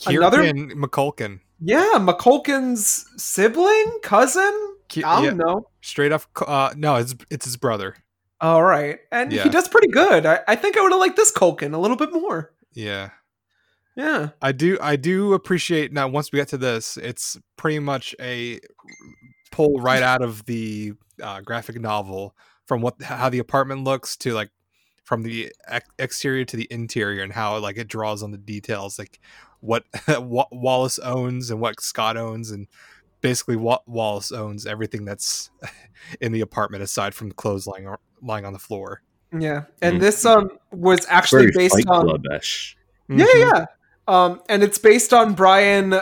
Another- 0.06 0.42
McCulkin. 0.52 1.38
yeah, 1.60 1.92
McCulkin's 1.98 3.06
sibling, 3.16 3.98
cousin. 4.02 4.52
Ki- 4.88 5.04
I 5.04 5.20
yeah, 5.22 5.28
don't 5.30 5.36
know. 5.38 5.68
straight 5.80 6.10
off. 6.12 6.26
Uh, 6.44 6.74
no, 6.76 6.96
it's 6.96 7.14
it's 7.30 7.44
his 7.44 7.56
brother. 7.56 7.94
All 8.40 8.62
right, 8.64 8.98
and 9.12 9.32
Yeah. 9.32 9.44
he 9.44 9.48
does 9.50 9.68
pretty 9.68 9.86
good. 9.88 10.26
I, 10.26 10.40
I 10.48 10.56
think 10.56 10.76
I 10.76 10.82
would 10.82 10.90
have 10.90 11.00
liked 11.00 11.16
this 11.16 11.30
Culkin 11.32 11.74
a 11.74 11.78
little 11.78 11.96
bit 11.96 12.12
more. 12.12 12.52
Yeah, 12.74 13.10
Yeah. 13.94 14.30
I 14.42 14.50
do. 14.50 14.78
I 14.82 14.96
do 14.96 15.32
appreciate. 15.34 15.92
Now, 15.92 16.08
once 16.08 16.32
we 16.32 16.38
get 16.38 16.48
to 16.48 16.58
this, 16.58 16.96
it's 16.96 17.38
pretty 17.56 17.78
much 17.78 18.16
a 18.20 18.58
pull 19.52 19.78
right 19.80 20.02
out 20.02 20.22
of 20.22 20.44
the 20.46 20.94
uh, 21.22 21.40
graphic 21.42 21.80
novel 21.80 22.34
from 22.66 22.80
what 22.80 23.00
how 23.02 23.28
the 23.28 23.38
apartment 23.38 23.84
looks 23.84 24.16
to 24.16 24.32
like 24.32 24.50
from 25.04 25.22
the 25.22 25.52
ex- 25.68 25.88
exterior 25.98 26.44
to 26.44 26.56
the 26.56 26.66
interior 26.70 27.22
and 27.22 27.32
how 27.32 27.56
like 27.58 27.76
it 27.76 27.86
draws 27.86 28.22
on 28.22 28.30
the 28.32 28.38
details 28.38 28.98
like 28.98 29.20
what 29.60 29.84
Wa- 30.08 30.46
Wallace 30.50 30.98
owns 30.98 31.50
and 31.50 31.60
what 31.60 31.80
Scott 31.80 32.16
owns 32.16 32.50
and 32.50 32.66
basically 33.20 33.56
what 33.56 33.86
Wallace 33.86 34.32
owns 34.32 34.66
everything 34.66 35.04
that's 35.04 35.50
in 36.20 36.32
the 36.32 36.40
apartment 36.40 36.82
aside 36.82 37.14
from 37.14 37.28
the 37.28 37.34
clothes 37.34 37.66
lying 37.66 37.94
lying 38.20 38.44
on 38.44 38.52
the 38.52 38.58
floor. 38.58 39.02
Yeah, 39.38 39.64
and 39.80 39.96
Mhm. 39.96 40.00
this 40.00 40.24
um 40.24 40.50
was 40.72 41.06
actually 41.08 41.50
Very 41.52 41.68
based 41.68 41.88
on 41.88 42.04
Club-ish. 42.06 42.76
yeah, 43.08 43.26
yeah, 43.36 43.64
um, 44.08 44.40
and 44.48 44.62
it's 44.62 44.78
based 44.78 45.12
on 45.12 45.34
Brian 45.34 45.94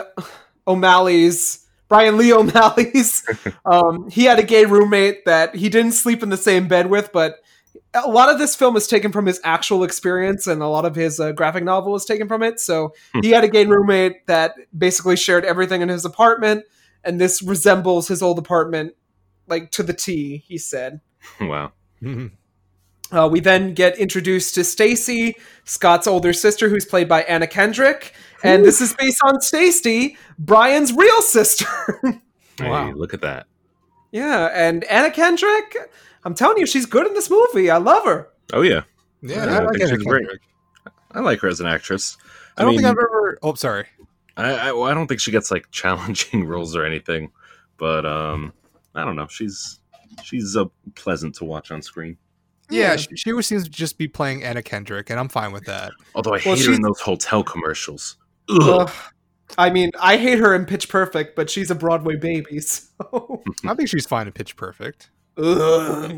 O'Malley's 0.67 1.60
Brian 1.91 2.17
Lee 2.17 2.31
O'Malley's. 2.31 3.21
um, 3.65 4.09
he 4.09 4.23
had 4.23 4.39
a 4.39 4.43
gay 4.43 4.63
roommate 4.63 5.25
that 5.25 5.53
he 5.53 5.67
didn't 5.67 5.91
sleep 5.91 6.23
in 6.23 6.29
the 6.29 6.37
same 6.37 6.69
bed 6.69 6.89
with, 6.89 7.11
but 7.11 7.41
a 7.93 8.07
lot 8.07 8.29
of 8.29 8.39
this 8.39 8.55
film 8.55 8.77
is 8.77 8.87
taken 8.87 9.11
from 9.11 9.25
his 9.25 9.41
actual 9.43 9.83
experience, 9.83 10.47
and 10.47 10.61
a 10.61 10.67
lot 10.67 10.85
of 10.85 10.95
his 10.95 11.19
uh, 11.19 11.33
graphic 11.33 11.65
novel 11.65 11.93
is 11.95 12.05
taken 12.05 12.29
from 12.29 12.43
it. 12.43 12.61
So 12.61 12.93
he 13.21 13.31
had 13.31 13.43
a 13.43 13.49
gay 13.49 13.65
roommate 13.65 14.25
that 14.27 14.55
basically 14.75 15.17
shared 15.17 15.43
everything 15.43 15.81
in 15.81 15.89
his 15.89 16.05
apartment, 16.05 16.63
and 17.03 17.19
this 17.19 17.41
resembles 17.41 18.07
his 18.07 18.21
old 18.21 18.39
apartment 18.39 18.95
like 19.47 19.71
to 19.71 19.83
the 19.83 19.93
T. 19.93 20.43
He 20.47 20.57
said. 20.57 21.01
Wow. 21.41 21.73
Uh, 23.11 23.27
we 23.31 23.39
then 23.39 23.73
get 23.73 23.97
introduced 23.97 24.55
to 24.55 24.63
Stacy, 24.63 25.35
Scott's 25.65 26.07
older 26.07 26.31
sister, 26.31 26.69
who's 26.69 26.85
played 26.85 27.09
by 27.09 27.23
Anna 27.23 27.47
Kendrick, 27.47 28.13
and 28.43 28.63
this 28.63 28.79
is 28.79 28.93
based 28.93 29.19
on 29.23 29.41
Stacy, 29.41 30.17
Brian's 30.39 30.93
real 30.93 31.21
sister. 31.21 31.67
Wow. 32.59 32.87
Hey, 32.87 32.93
look 32.93 33.13
at 33.13 33.21
that. 33.21 33.47
yeah, 34.11 34.49
and 34.53 34.83
Anna 34.83 35.09
Kendrick, 35.09 35.75
I'm 36.23 36.35
telling 36.35 36.57
you, 36.57 36.65
she's 36.65 36.85
good 36.85 37.07
in 37.07 37.13
this 37.13 37.29
movie. 37.29 37.69
I 37.71 37.77
love 37.77 38.05
her. 38.05 38.29
Oh 38.53 38.61
yeah, 38.61 38.83
Yeah, 39.21 39.45
Yeah, 39.45 39.53
I 39.53 39.57
I 39.57 39.63
like 39.63 39.81
Anna. 39.81 39.97
Kendrick. 39.97 40.41
I 41.11 41.19
like 41.19 41.39
her 41.39 41.47
as 41.47 41.59
an 41.59 41.67
actress. 41.67 42.17
I 42.57 42.61
don't 42.61 42.71
mean, 42.71 42.81
think 42.81 42.91
I've 42.91 43.03
ever. 43.03 43.39
Oh, 43.41 43.53
sorry. 43.55 43.85
I, 44.37 44.69
I, 44.69 44.71
well, 44.71 44.83
I 44.83 44.93
don't 44.93 45.07
think 45.07 45.19
she 45.19 45.31
gets 45.31 45.51
like 45.51 45.65
challenging 45.71 46.45
roles 46.45 46.75
or 46.75 46.85
anything, 46.85 47.31
but 47.77 48.05
um, 48.05 48.53
I 48.95 49.03
don't 49.03 49.15
know. 49.15 49.27
She's 49.27 49.79
she's 50.23 50.55
uh, 50.55 50.65
pleasant 50.95 51.35
to 51.35 51.45
watch 51.45 51.71
on 51.71 51.81
screen. 51.81 52.17
Yeah, 52.71 52.91
Yeah. 52.91 52.95
she, 52.97 53.07
she 53.15 53.31
always 53.31 53.47
seems 53.47 53.63
to 53.65 53.69
just 53.69 53.97
be 53.97 54.07
playing 54.07 54.43
Anna 54.43 54.61
Kendrick, 54.63 55.09
and 55.09 55.19
I'm 55.19 55.29
fine 55.29 55.51
with 55.51 55.65
that. 55.65 55.91
Although 56.15 56.31
I 56.31 56.41
Well, 56.45 56.55
hate 56.55 56.65
her 56.65 56.73
in 56.73 56.81
those 56.81 56.99
hotel 57.01 57.43
commercials. 57.43 58.17
Ugh. 58.49 58.61
Ugh. 58.61 58.91
I 59.57 59.69
mean, 59.69 59.91
I 59.99 60.15
hate 60.17 60.39
her 60.39 60.55
in 60.55 60.65
Pitch 60.65 60.87
Perfect, 60.87 61.35
but 61.35 61.49
she's 61.49 61.69
a 61.69 61.75
Broadway 61.75 62.15
baby, 62.15 62.59
so. 62.61 63.43
I 63.65 63.73
think 63.75 63.89
she's 63.89 64.05
fine 64.05 64.27
in 64.27 64.33
Pitch 64.33 64.55
Perfect. 64.55 65.09
Ugh. 65.37 66.11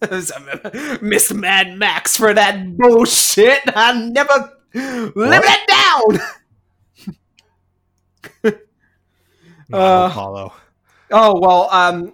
Miss 1.02 1.32
Mad 1.32 1.76
Max 1.76 2.16
for 2.16 2.32
that 2.32 2.76
bullshit. 2.76 3.60
I 3.74 4.08
never 4.08 4.52
live 5.16 5.42
it 5.44 5.68
down. 5.68 6.20
No, 9.70 9.78
Uh, 9.78 10.08
Apollo. 10.10 10.52
Oh 11.10 11.38
well, 11.40 11.68
um, 11.70 12.10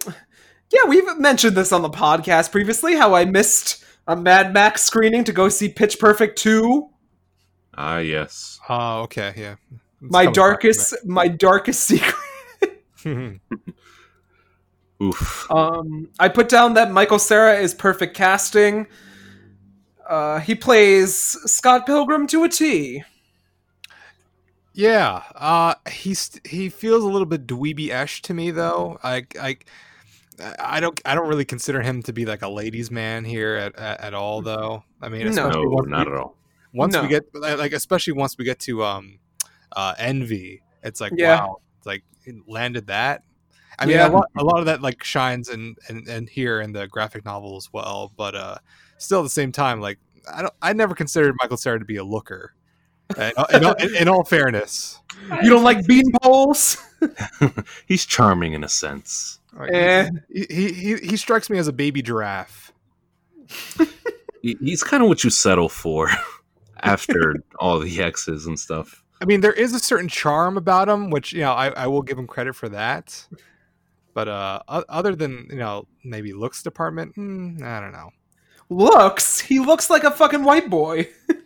yeah, 0.75 0.89
we've 0.89 1.17
mentioned 1.17 1.55
this 1.55 1.71
on 1.71 1.81
the 1.81 1.89
podcast 1.89 2.51
previously. 2.51 2.95
How 2.95 3.13
I 3.15 3.23
missed 3.25 3.83
a 4.07 4.15
Mad 4.15 4.53
Max 4.53 4.83
screening 4.83 5.23
to 5.23 5.31
go 5.31 5.47
see 5.49 5.69
Pitch 5.69 5.99
Perfect 5.99 6.37
two. 6.37 6.89
Ah, 7.77 7.97
yes. 7.99 8.59
Oh, 8.69 9.01
okay, 9.03 9.33
yeah. 9.37 9.55
It's 10.01 10.11
My 10.11 10.25
coming 10.25 10.25
back 10.25 10.33
to 10.33 10.39
darkest, 10.39 11.05
my 11.05 11.27
darkest 11.27 11.83
secret. 11.83 12.15
Oof. 15.03 15.51
Um, 15.51 16.09
I 16.19 16.29
put 16.29 16.47
down 16.49 16.73
that 16.75 16.91
Michael 16.91 17.19
Cera 17.19 17.55
is 17.59 17.73
perfect 17.73 18.15
casting. 18.15 18.87
Uh, 20.07 20.39
he 20.39 20.55
plays 20.55 21.15
Scott 21.45 21.85
Pilgrim 21.85 22.27
to 22.27 22.43
a 22.43 22.49
T. 22.49 23.03
yeah, 24.73 25.23
uh, 25.35 25.75
he's 25.89 26.39
he 26.45 26.69
feels 26.69 27.03
a 27.03 27.07
little 27.07 27.25
bit 27.25 27.47
dweeby-esh 27.47 28.21
to 28.23 28.33
me 28.33 28.51
though. 28.51 28.99
I 29.03 29.25
I 29.41 29.57
I 30.59 30.79
don't 30.79 30.99
I 31.05 31.15
don't 31.15 31.27
really 31.27 31.45
consider 31.45 31.81
him 31.81 32.01
to 32.03 32.13
be 32.13 32.25
like 32.25 32.41
a 32.41 32.49
ladies' 32.49 32.91
man 32.91 33.23
here 33.25 33.55
at 33.55 33.75
at, 33.77 34.01
at 34.01 34.13
all 34.13 34.41
though. 34.41 34.83
I 35.01 35.09
mean, 35.09 35.33
No. 35.33 35.49
once 35.65 35.87
not 35.89 36.07
we, 36.07 36.13
at 36.13 36.19
all. 36.19 36.35
once 36.73 36.93
No. 36.93 37.01
we 37.03 37.07
get 37.07 37.23
like 37.33 37.73
especially 37.73 38.13
once 38.13 38.37
we 38.37 38.45
get 38.45 38.59
to 38.61 38.83
um 38.83 39.19
uh 39.75 39.93
envy 39.97 40.61
it's 40.83 40.99
like 41.01 41.13
Yeah. 41.15 41.39
wow 41.39 41.57
it's 41.77 41.85
like 41.85 42.03
landed 42.47 42.87
that 42.87 43.23
i 43.79 43.85
mean 43.85 43.95
Yeah. 43.97 44.07
a, 44.07 44.11
lot, 44.11 44.29
a 44.37 44.43
lot 44.43 44.59
of 44.59 44.65
that 44.67 44.81
like 44.81 45.03
shines 45.03 45.49
and 45.49 45.77
and 45.89 46.07
and 46.07 46.29
here 46.29 46.61
in 46.61 46.71
the 46.73 46.87
graphic 46.87 47.25
novel 47.25 47.57
as 47.57 47.69
well 47.73 48.11
but 48.15 48.35
uh 48.35 48.57
still 48.97 49.19
at 49.19 49.23
the 49.23 49.29
same 49.29 49.51
time 49.51 49.81
like 49.81 49.99
i 50.33 50.41
don't 50.41 50.53
i 50.61 50.71
never 50.73 50.95
considered 50.95 51.35
michael 51.41 51.57
Cera 51.57 51.77
to 51.79 51.85
be 51.85 51.97
a 51.97 52.03
looker 52.03 52.53
In, 53.17 53.31
in 53.53 53.65
all, 53.65 53.73
in- 53.73 53.95
in 53.95 54.07
all 54.07 54.23
fairness, 54.23 54.99
You 55.43 55.49
don't 55.51 55.63
like 55.63 55.85
bean 55.85 56.11
poles? 56.23 56.77
He's 57.85 58.03
charming 58.03 58.53
in 58.53 58.63
a 58.63 58.67
sense. 58.69 59.39
Eh. 59.63 60.09
he, 60.29 60.45
he 60.49 60.73
he 60.73 60.95
he 60.97 61.17
strikes 61.17 61.49
me 61.49 61.57
as 61.57 61.67
a 61.67 61.73
baby 61.73 62.01
giraffe. 62.01 62.71
He- 64.41 64.57
He's 64.61 64.83
kind 64.83 65.01
of 65.01 65.09
what 65.09 65.23
you 65.23 65.29
settle 65.29 65.69
for 65.69 66.09
after 66.83 67.35
all 67.59 67.79
the 67.79 68.01
X's 68.01 68.45
and 68.45 68.59
stuff. 68.59 69.03
I 69.21 69.25
mean, 69.25 69.41
there 69.41 69.53
is 69.53 69.73
a 69.73 69.79
certain 69.79 70.07
charm 70.09 70.57
about 70.57 70.89
him, 70.89 71.09
which 71.09 71.33
you 71.33 71.41
know 71.41 71.53
I, 71.53 71.69
I 71.69 71.87
will 71.87 72.01
give 72.01 72.17
him 72.17 72.27
credit 72.27 72.55
for 72.55 72.69
that. 72.69 73.25
But 74.13 74.27
uh, 74.27 74.61
other 74.67 75.15
than 75.15 75.47
you 75.49 75.57
know 75.57 75.87
maybe 76.03 76.33
looks 76.33 76.63
department, 76.63 77.15
hmm, 77.15 77.57
I 77.63 77.79
don't 77.79 77.91
know. 77.91 78.09
Looks. 78.69 79.39
He 79.39 79.59
looks 79.59 79.89
like 79.89 80.03
a 80.03 80.11
fucking 80.11 80.43
white 80.43 80.69
boy. 80.69 81.07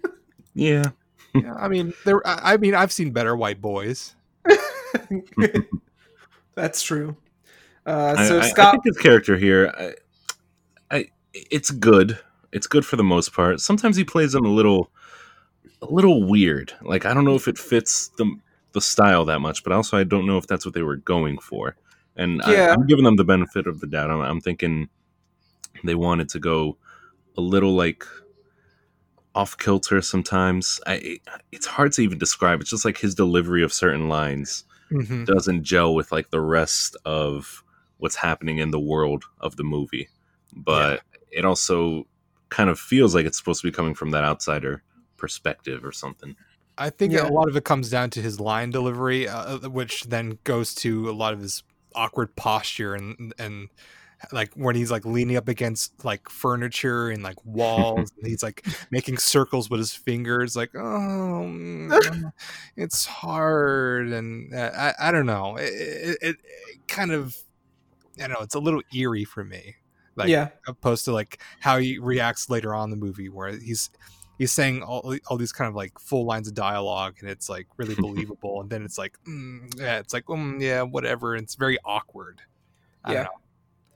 Yeah. 0.55 0.89
Yeah, 1.35 1.53
I 1.53 1.69
mean, 1.69 1.93
there. 2.03 2.25
I, 2.27 2.53
I 2.53 2.57
mean, 2.57 2.75
I've 2.75 2.91
seen 2.91 3.11
better 3.11 3.33
white 3.35 3.61
boys. 3.61 4.13
That's 6.55 6.81
true. 6.81 7.15
Uh, 7.89 8.15
I, 8.17 8.27
so 8.27 8.37
I- 8.39 8.43
I 8.43 8.49
Scott, 8.49 8.71
think 8.73 8.85
his 8.85 8.97
character 8.97 9.37
here, 9.37 9.73
I, 10.91 10.95
I, 10.97 11.05
it's 11.33 11.71
good. 11.71 12.19
It's 12.51 12.67
good 12.67 12.85
for 12.85 12.95
the 12.95 13.03
most 13.03 13.33
part. 13.33 13.59
Sometimes 13.61 13.95
he 13.95 14.03
plays 14.03 14.33
him 14.33 14.45
a 14.45 14.49
little, 14.49 14.91
a 15.81 15.85
little 15.85 16.23
weird. 16.27 16.73
Like 16.81 17.05
I 17.05 17.13
don't 17.13 17.25
know 17.25 17.35
if 17.35 17.47
it 17.47 17.57
fits 17.57 18.09
the 18.17 18.35
the 18.73 18.81
style 18.81 19.25
that 19.25 19.39
much, 19.39 19.63
but 19.63 19.73
also 19.73 19.97
I 19.97 20.03
don't 20.03 20.27
know 20.27 20.37
if 20.37 20.45
that's 20.47 20.65
what 20.65 20.73
they 20.75 20.83
were 20.83 20.97
going 20.97 21.39
for. 21.39 21.75
And 22.15 22.41
Yeah. 22.47 22.67
I, 22.69 22.73
I'm 22.73 22.85
giving 22.85 23.03
them 23.05 23.15
the 23.15 23.23
benefit 23.23 23.65
of 23.67 23.79
the 23.79 23.87
doubt. 23.87 24.11
I'm, 24.11 24.21
I'm 24.21 24.41
thinking 24.41 24.89
they 25.83 25.95
wanted 25.95 26.29
to 26.29 26.39
go 26.39 26.77
a 27.37 27.41
little 27.41 27.73
like 27.73 28.03
off 29.35 29.57
kilter 29.57 30.01
sometimes. 30.01 30.79
I 30.87 31.19
it's 31.51 31.65
hard 31.67 31.91
to 31.93 32.01
even 32.01 32.17
describe. 32.17 32.61
It's 32.61 32.69
just 32.69 32.85
like 32.85 32.97
his 32.97 33.15
delivery 33.15 33.63
of 33.63 33.71
certain 33.73 34.09
lines 34.09 34.63
Mhm. 34.91 35.25
doesn't 35.25 35.63
gel 35.63 35.93
with 35.95 36.11
like 36.11 36.29
the 36.31 36.41
rest 36.41 36.97
of 37.05 37.63
what's 37.99 38.15
happening 38.15 38.57
in 38.57 38.71
the 38.71 38.79
world 38.79 39.23
of 39.39 39.55
the 39.55 39.63
movie. 39.63 40.09
But 40.55 41.01
it 41.31 41.45
also 41.45 42.07
kind 42.49 42.69
of 42.69 42.79
feels 42.79 43.13
like 43.13 43.25
it's 43.25 43.37
supposed 43.37 43.61
to 43.61 43.67
be 43.67 43.71
coming 43.71 43.93
from 43.93 44.11
that 44.11 44.23
outsider 44.23 44.81
perspective 45.17 45.85
or 45.85 45.91
something. 45.91 46.35
I 46.77 46.89
think 46.89 47.13
Yeah. 47.13 47.27
a 47.27 47.29
lot 47.29 47.47
of 47.49 47.55
it 47.55 47.65
comes 47.65 47.89
down 47.89 48.09
to 48.11 48.21
his 48.21 48.39
line 48.39 48.71
delivery, 48.71 49.27
uh, 49.27 49.69
which 49.69 50.05
then 50.05 50.39
goes 50.45 50.73
to 50.75 51.09
a 51.09 51.11
lot 51.11 51.33
of 51.33 51.41
his 51.41 51.63
awkward 51.93 52.35
posture 52.35 52.95
and 52.95 53.33
and 53.37 53.69
like 54.31 54.53
when 54.55 54.75
he's 54.75 54.91
like 54.91 55.05
leaning 55.05 55.37
up 55.37 55.47
against 55.47 56.03
like 56.03 56.29
furniture 56.29 57.09
and 57.09 57.23
like 57.23 57.37
walls, 57.45 58.11
and 58.17 58.27
he's 58.27 58.43
like 58.43 58.65
making 58.91 59.17
circles 59.17 59.69
with 59.69 59.79
his 59.79 59.93
fingers, 59.93 60.55
like 60.55 60.71
oh, 60.75 61.45
it's 62.75 63.05
hard, 63.05 64.07
and 64.07 64.53
uh, 64.53 64.71
I 64.75 65.09
I 65.09 65.11
don't 65.11 65.25
know, 65.25 65.57
it, 65.57 65.71
it, 65.73 66.17
it 66.21 66.35
kind 66.87 67.11
of 67.11 67.35
I 68.19 68.27
don't 68.27 68.33
know, 68.33 68.43
it's 68.43 68.55
a 68.55 68.59
little 68.59 68.81
eerie 68.93 69.25
for 69.25 69.43
me, 69.43 69.75
like 70.15 70.29
yeah, 70.29 70.49
opposed 70.67 71.05
to 71.05 71.11
like 71.13 71.41
how 71.59 71.77
he 71.77 71.97
reacts 71.99 72.49
later 72.49 72.73
on 72.75 72.85
in 72.85 72.89
the 72.91 73.05
movie 73.05 73.29
where 73.29 73.51
he's 73.57 73.89
he's 74.37 74.51
saying 74.51 74.81
all, 74.83 75.15
all 75.27 75.37
these 75.37 75.51
kind 75.51 75.67
of 75.67 75.75
like 75.75 75.97
full 75.99 76.25
lines 76.25 76.47
of 76.47 76.53
dialogue 76.53 77.15
and 77.21 77.29
it's 77.29 77.49
like 77.49 77.67
really 77.77 77.95
believable 78.01 78.61
and 78.61 78.69
then 78.69 78.83
it's 78.83 78.97
like 78.97 79.17
mm, 79.27 79.59
yeah 79.77 79.99
it's 79.99 80.13
like 80.13 80.23
um 80.29 80.57
yeah 80.61 80.81
whatever 80.81 81.35
and 81.35 81.43
it's 81.43 81.55
very 81.55 81.77
awkward 81.85 82.41
I 83.03 83.11
Yeah. 83.13 83.15
don't 83.15 83.23
know 83.25 83.39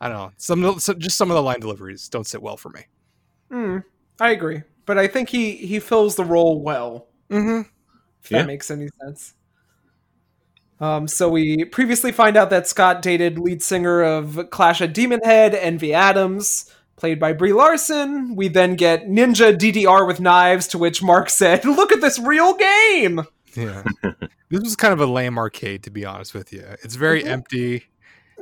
I 0.01 0.07
don't 0.09 0.17
know 0.17 0.31
some, 0.37 0.79
some 0.79 0.99
just 0.99 1.17
some 1.17 1.31
of 1.31 1.35
the 1.35 1.41
line 1.43 1.59
deliveries 1.61 2.09
don't 2.09 2.27
sit 2.27 2.41
well 2.41 2.57
for 2.57 2.69
me 2.69 2.81
Mm, 3.51 3.83
I 4.19 4.31
agree, 4.31 4.63
but 4.85 4.97
I 4.97 5.07
think 5.07 5.29
he 5.29 5.55
he 5.55 5.79
fills 5.79 6.15
the 6.15 6.25
role 6.25 6.61
well. 6.61 7.07
mm-hmm. 7.29 7.69
If 8.23 8.29
that 8.29 8.47
makes 8.47 8.71
any 8.71 8.87
sense. 9.01 9.33
Um, 10.79 11.07
so 11.07 11.29
we 11.29 11.65
previously 11.65 12.11
find 12.11 12.35
out 12.35 12.49
that 12.49 12.67
Scott 12.67 13.01
dated 13.01 13.39
lead 13.39 13.61
singer 13.63 14.01
of 14.03 14.49
Clash 14.49 14.81
at 14.81 14.93
Demonhead, 14.93 15.53
Envy 15.53 15.93
Adams, 15.93 16.69
played 16.97 17.19
by 17.19 17.31
Brie 17.33 17.53
Larson. 17.53 18.35
We 18.35 18.47
then 18.49 18.75
get 18.75 19.07
Ninja 19.07 19.57
DDR 19.57 20.05
with 20.05 20.19
knives, 20.19 20.67
to 20.69 20.77
which 20.77 21.01
Mark 21.01 21.29
said, 21.29 21.63
"Look 21.65 21.91
at 21.91 22.01
this 22.01 22.19
real 22.19 22.53
game." 22.55 23.21
yeah 23.55 23.83
this 24.49 24.61
was 24.61 24.75
kind 24.75 24.91
of 24.93 24.99
a 24.99 25.05
lame 25.05 25.37
arcade 25.37 25.83
to 25.83 25.91
be 25.91 26.03
honest 26.03 26.33
with 26.33 26.51
you 26.51 26.65
it's 26.81 26.95
very 26.95 27.21
Mhm. 27.21 27.27
empty 27.27 27.83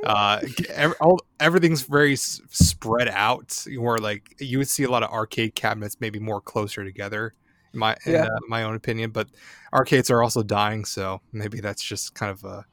uh 0.06 0.40
ev- 0.70 0.94
all, 1.02 1.20
everything's 1.38 1.82
very 1.82 2.14
s- 2.14 2.40
spread 2.50 3.10
out 3.10 3.66
where 3.78 3.98
like 3.98 4.34
you 4.40 4.58
would 4.58 4.70
see 4.70 4.84
a 4.84 4.90
lot 4.90 5.04
of 5.04 5.10
arcade 5.12 5.54
cabinets 5.54 5.98
maybe 6.00 6.18
more 6.18 6.40
closer 6.40 6.86
together 6.86 7.34
in 7.41 7.41
my 7.74 7.96
in, 8.06 8.14
Yeah. 8.14 8.26
uh, 8.26 8.40
my 8.48 8.64
own 8.64 8.76
opinion 8.76 9.12
but 9.12 9.28
arcades 9.74 10.10
are 10.12 10.22
also 10.24 10.44
dying 10.44 10.86
so 10.86 11.22
maybe 11.32 11.60
that's 11.62 11.82
just 11.84 12.14
kind 12.16 12.32
of 12.32 12.44
a 12.44 12.66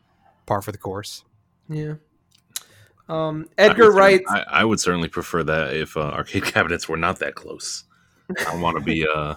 par 0.47 0.61
for 0.63 0.73
the 0.73 0.79
course 0.79 1.25
Yeah. 1.69 1.95
Um, 3.09 3.47
I 3.57 3.63
Edgar 3.63 3.87
would 3.91 3.97
writes. 3.97 4.25
I, 4.31 4.45
I 4.49 4.65
would 4.65 4.81
certainly 4.81 5.09
prefer 5.09 5.43
that 5.45 5.75
if 5.75 5.97
uh, 5.97 6.01
arcade 6.01 6.45
cabinets 6.55 6.89
were 6.89 6.97
not 6.99 7.19
that 7.21 7.35
close. 7.35 7.85
I 8.47 8.55
want 8.57 8.77
to 8.77 8.85
be 8.85 9.07
uh, 9.09 9.37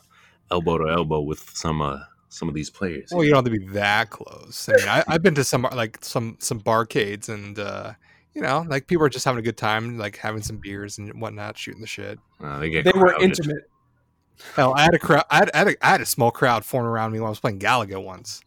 elbow 0.49 0.77
to 0.79 0.89
elbow 0.91 1.21
with 1.21 1.49
some 1.53 1.81
uh, 1.81 1.99
some 2.27 2.49
of 2.49 2.53
these 2.55 2.69
players. 2.69 3.09
well 3.11 3.23
you 3.23 3.29
don't 3.29 3.45
have 3.45 3.53
to 3.53 3.59
be 3.59 3.65
that 3.73 4.09
close 4.09 4.69
i 4.69 4.75
mean 4.77 4.87
I, 4.87 5.03
i've 5.09 5.21
been 5.21 5.35
to 5.35 5.43
some 5.43 5.63
like 5.73 5.97
some 6.01 6.37
some 6.39 6.61
barcades 6.61 7.27
and 7.27 7.59
uh 7.59 7.91
you 8.33 8.41
know 8.41 8.65
like 8.69 8.87
people 8.87 9.03
are 9.05 9.09
just 9.09 9.25
having 9.25 9.39
a 9.39 9.41
good 9.41 9.57
time 9.57 9.97
like 9.97 10.15
having 10.15 10.41
some 10.41 10.55
beers 10.55 10.97
and 10.97 11.13
whatnot 11.21 11.57
shooting 11.57 11.81
the 11.81 11.87
shit 11.87 12.19
Uh, 12.41 12.57
they 12.59 12.69
get 12.69 12.85
They 12.85 12.91
were 12.97 13.13
intimate. 13.21 13.69
Hell, 14.55 14.73
I 14.75 14.81
had 14.83 14.93
a 14.93 14.99
crowd. 14.99 15.25
I 15.29 15.37
had, 15.37 15.51
I, 15.53 15.57
had 15.57 15.67
a, 15.67 15.85
I 15.85 15.89
had 15.91 16.01
a 16.01 16.05
small 16.05 16.31
crowd 16.31 16.65
forming 16.65 16.89
around 16.89 17.11
me 17.13 17.19
when 17.19 17.27
I 17.27 17.29
was 17.29 17.39
playing 17.39 17.59
Galaga 17.59 18.03
once, 18.03 18.41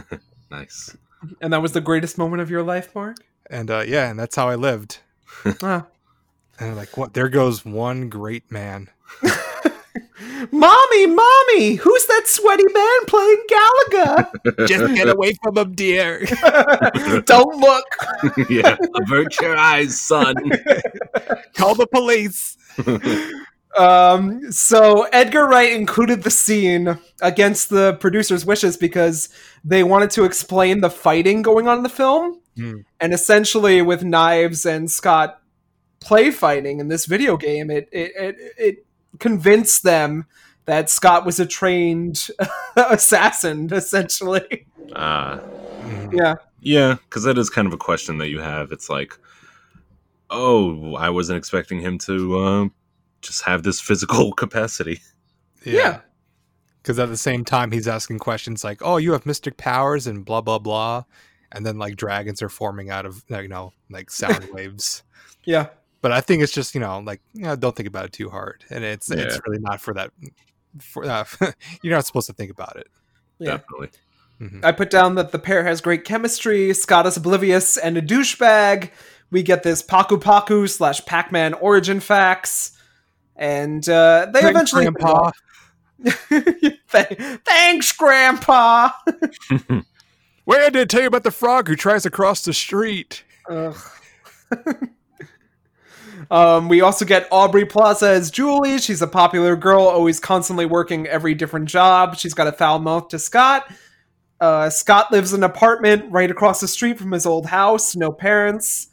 Nice. 0.50 0.96
And 1.40 1.52
that 1.52 1.60
was 1.60 1.72
the 1.72 1.80
greatest 1.80 2.16
moment 2.16 2.42
of 2.42 2.50
your 2.50 2.62
life, 2.62 2.94
Mark? 2.94 3.16
and 3.50 3.70
uh, 3.70 3.82
yeah, 3.86 4.10
and 4.10 4.18
that's 4.18 4.36
how 4.36 4.48
I 4.48 4.54
lived. 4.54 4.98
Ah. 5.62 5.86
And 6.60 6.76
like, 6.76 6.96
what? 6.96 7.14
There 7.14 7.28
goes 7.28 7.64
one 7.64 8.08
great 8.08 8.50
man. 8.50 8.88
mommy, 10.50 11.06
mommy, 11.06 11.74
who's 11.74 12.06
that 12.06 12.22
sweaty 12.26 12.64
man 12.72 13.04
playing 13.06 13.42
Galaga? 13.48 14.66
Just 14.66 14.94
get 14.96 15.08
away 15.08 15.34
from 15.40 15.56
him, 15.56 15.74
dear. 15.74 16.24
Don't 17.26 17.56
look. 17.60 17.84
yeah, 18.50 18.76
avert 19.00 19.40
your 19.40 19.56
eyes, 19.56 20.00
son. 20.00 20.34
Call 21.54 21.76
the 21.76 21.86
police. 21.86 22.56
Um, 23.76 24.50
so 24.50 25.02
Edgar 25.12 25.46
Wright 25.46 25.72
included 25.72 26.22
the 26.22 26.30
scene 26.30 26.98
against 27.20 27.68
the 27.68 27.94
producer's 27.94 28.46
wishes 28.46 28.76
because 28.76 29.28
they 29.64 29.84
wanted 29.84 30.10
to 30.12 30.24
explain 30.24 30.80
the 30.80 30.90
fighting 30.90 31.42
going 31.42 31.68
on 31.68 31.78
in 31.78 31.82
the 31.82 31.88
film. 31.88 32.40
Hmm. 32.56 32.78
And 33.00 33.12
essentially 33.12 33.82
with 33.82 34.02
knives 34.02 34.64
and 34.66 34.90
Scott 34.90 35.40
play 36.00 36.30
fighting 36.30 36.80
in 36.80 36.88
this 36.88 37.06
video 37.06 37.36
game, 37.36 37.70
it 37.70 37.88
it 37.92 38.12
it, 38.16 38.36
it 38.56 38.86
convinced 39.18 39.82
them 39.82 40.26
that 40.64 40.90
Scott 40.90 41.24
was 41.24 41.40
a 41.40 41.46
trained 41.46 42.28
assassin, 42.76 43.72
essentially. 43.72 44.66
uh, 44.94 45.40
Yeah. 46.12 46.34
yeah, 46.60 46.96
because 47.04 47.24
that 47.24 47.38
is 47.38 47.48
kind 47.48 47.66
of 47.66 47.72
a 47.72 47.78
question 47.78 48.18
that 48.18 48.28
you 48.28 48.40
have. 48.40 48.70
It's 48.72 48.90
like, 48.90 49.16
oh, 50.30 50.94
I 50.94 51.10
wasn't 51.10 51.38
expecting 51.38 51.80
him 51.80 51.98
to 52.00 52.38
uh, 52.38 52.68
just 53.22 53.44
have 53.44 53.62
this 53.62 53.80
physical 53.80 54.32
capacity. 54.36 55.00
Yeah. 55.64 56.00
Because 56.82 56.98
at 56.98 57.08
the 57.08 57.16
same 57.16 57.44
time, 57.44 57.70
he's 57.70 57.88
asking 57.88 58.18
questions 58.18 58.64
like, 58.64 58.80
"Oh, 58.82 58.96
you 58.96 59.12
have 59.12 59.26
mystic 59.26 59.56
powers 59.56 60.06
and 60.06 60.24
blah 60.24 60.40
blah 60.40 60.58
blah," 60.58 61.04
and 61.52 61.66
then 61.66 61.76
like 61.76 61.96
dragons 61.96 62.40
are 62.40 62.48
forming 62.48 62.90
out 62.90 63.04
of 63.04 63.24
you 63.28 63.48
know 63.48 63.72
like 63.90 64.10
sound 64.10 64.48
waves. 64.52 65.02
Yeah. 65.44 65.68
But 66.00 66.12
I 66.12 66.20
think 66.20 66.42
it's 66.42 66.52
just 66.52 66.74
you 66.74 66.80
know 66.80 67.00
like 67.00 67.20
you 67.34 67.42
know, 67.42 67.56
don't 67.56 67.76
think 67.76 67.88
about 67.88 68.06
it 68.06 68.12
too 68.12 68.30
hard, 68.30 68.64
and 68.70 68.84
it's 68.84 69.10
it's 69.10 69.38
really 69.46 69.60
not 69.60 69.80
for 69.80 69.92
that. 69.94 70.12
For 70.80 71.04
uh, 71.04 71.24
you're 71.82 71.94
not 71.94 72.06
supposed 72.06 72.28
to 72.28 72.32
think 72.32 72.50
about 72.50 72.76
it. 72.76 72.86
Yeah. 73.38 73.58
Definitely. 73.58 73.90
Mhm. 74.40 74.64
I 74.64 74.72
put 74.72 74.88
down 74.90 75.16
that 75.16 75.32
the 75.32 75.38
pair 75.38 75.64
has 75.64 75.80
great 75.80 76.04
chemistry. 76.04 76.72
Scott 76.72 77.06
is 77.06 77.16
oblivious 77.16 77.76
and 77.76 77.98
a 77.98 78.02
douchebag. 78.02 78.90
We 79.30 79.42
get 79.42 79.62
this 79.64 79.82
Paku 79.82 80.20
Paku 80.20 80.68
slash 80.70 81.04
Pac 81.04 81.32
Man 81.32 81.54
origin 81.54 82.00
facts. 82.00 82.77
And 83.38 83.88
uh, 83.88 84.26
they 84.32 84.40
Thanks, 84.40 84.72
eventually. 84.72 84.84
Grandpa. 84.90 85.30
Thanks, 87.44 87.92
Grandpa. 87.92 88.90
Where 90.44 90.70
did 90.70 90.76
I 90.76 90.84
tell 90.84 91.02
you 91.02 91.06
about 91.06 91.22
the 91.22 91.30
frog 91.30 91.68
who 91.68 91.76
tries 91.76 92.02
to 92.02 92.10
cross 92.10 92.42
the 92.42 92.52
street? 92.52 93.22
Ugh. 93.48 93.76
um, 96.30 96.68
we 96.68 96.80
also 96.80 97.04
get 97.04 97.28
Aubrey 97.30 97.64
Plaza 97.64 98.08
as 98.08 98.30
Julie. 98.30 98.78
She's 98.78 99.02
a 99.02 99.06
popular 99.06 99.54
girl, 99.56 99.82
always 99.82 100.18
constantly 100.18 100.66
working 100.66 101.06
every 101.06 101.34
different 101.34 101.68
job. 101.68 102.16
She's 102.16 102.34
got 102.34 102.46
a 102.46 102.52
foul 102.52 102.78
mouth 102.78 103.08
to 103.08 103.18
Scott. 103.18 103.70
Uh, 104.40 104.70
Scott 104.70 105.12
lives 105.12 105.32
in 105.32 105.40
an 105.40 105.50
apartment 105.50 106.10
right 106.10 106.30
across 106.30 106.60
the 106.60 106.68
street 106.68 106.98
from 106.98 107.12
his 107.12 107.26
old 107.26 107.46
house, 107.46 107.94
no 107.94 108.10
parents. 108.10 108.88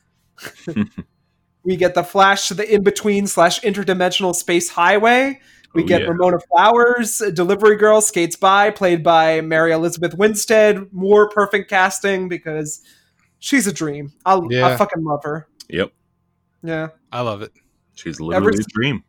We 1.65 1.75
get 1.75 1.93
the 1.95 2.03
flash 2.03 2.47
to 2.49 2.53
the 2.53 2.73
in 2.73 2.83
between 2.83 3.27
slash 3.27 3.59
interdimensional 3.61 4.33
space 4.35 4.69
highway, 4.69 5.39
We 5.73 5.83
Oh, 5.83 5.85
get 5.87 6.01
yeah. 6.01 6.07
Ramona 6.07 6.37
Flowers, 6.49 7.17
delivery 7.33 7.75
girl, 7.75 7.99
skates 8.01 8.35
by, 8.35 8.71
played 8.71 9.03
by 9.03 9.41
Mary 9.41 9.71
Elizabeth 9.73 10.13
Winstead. 10.13 10.91
More 10.93 11.27
perfect 11.29 11.69
casting 11.69 12.29
because 12.29 12.81
she's 13.39 13.67
a 13.67 13.73
dream. 13.73 14.13
I, 14.25 14.35
I 14.35 14.77
fucking 14.77 15.03
love 15.03 15.23
her. 15.23 15.47
Yep. 15.69 15.91
Yeah. 16.63 16.87
I 17.11 17.21
love 17.21 17.41
it. 17.41 17.51
She's 17.95 18.19
literally 18.19 18.47
Ever- 18.55 18.61
a 18.61 18.63
dream. 18.73 19.03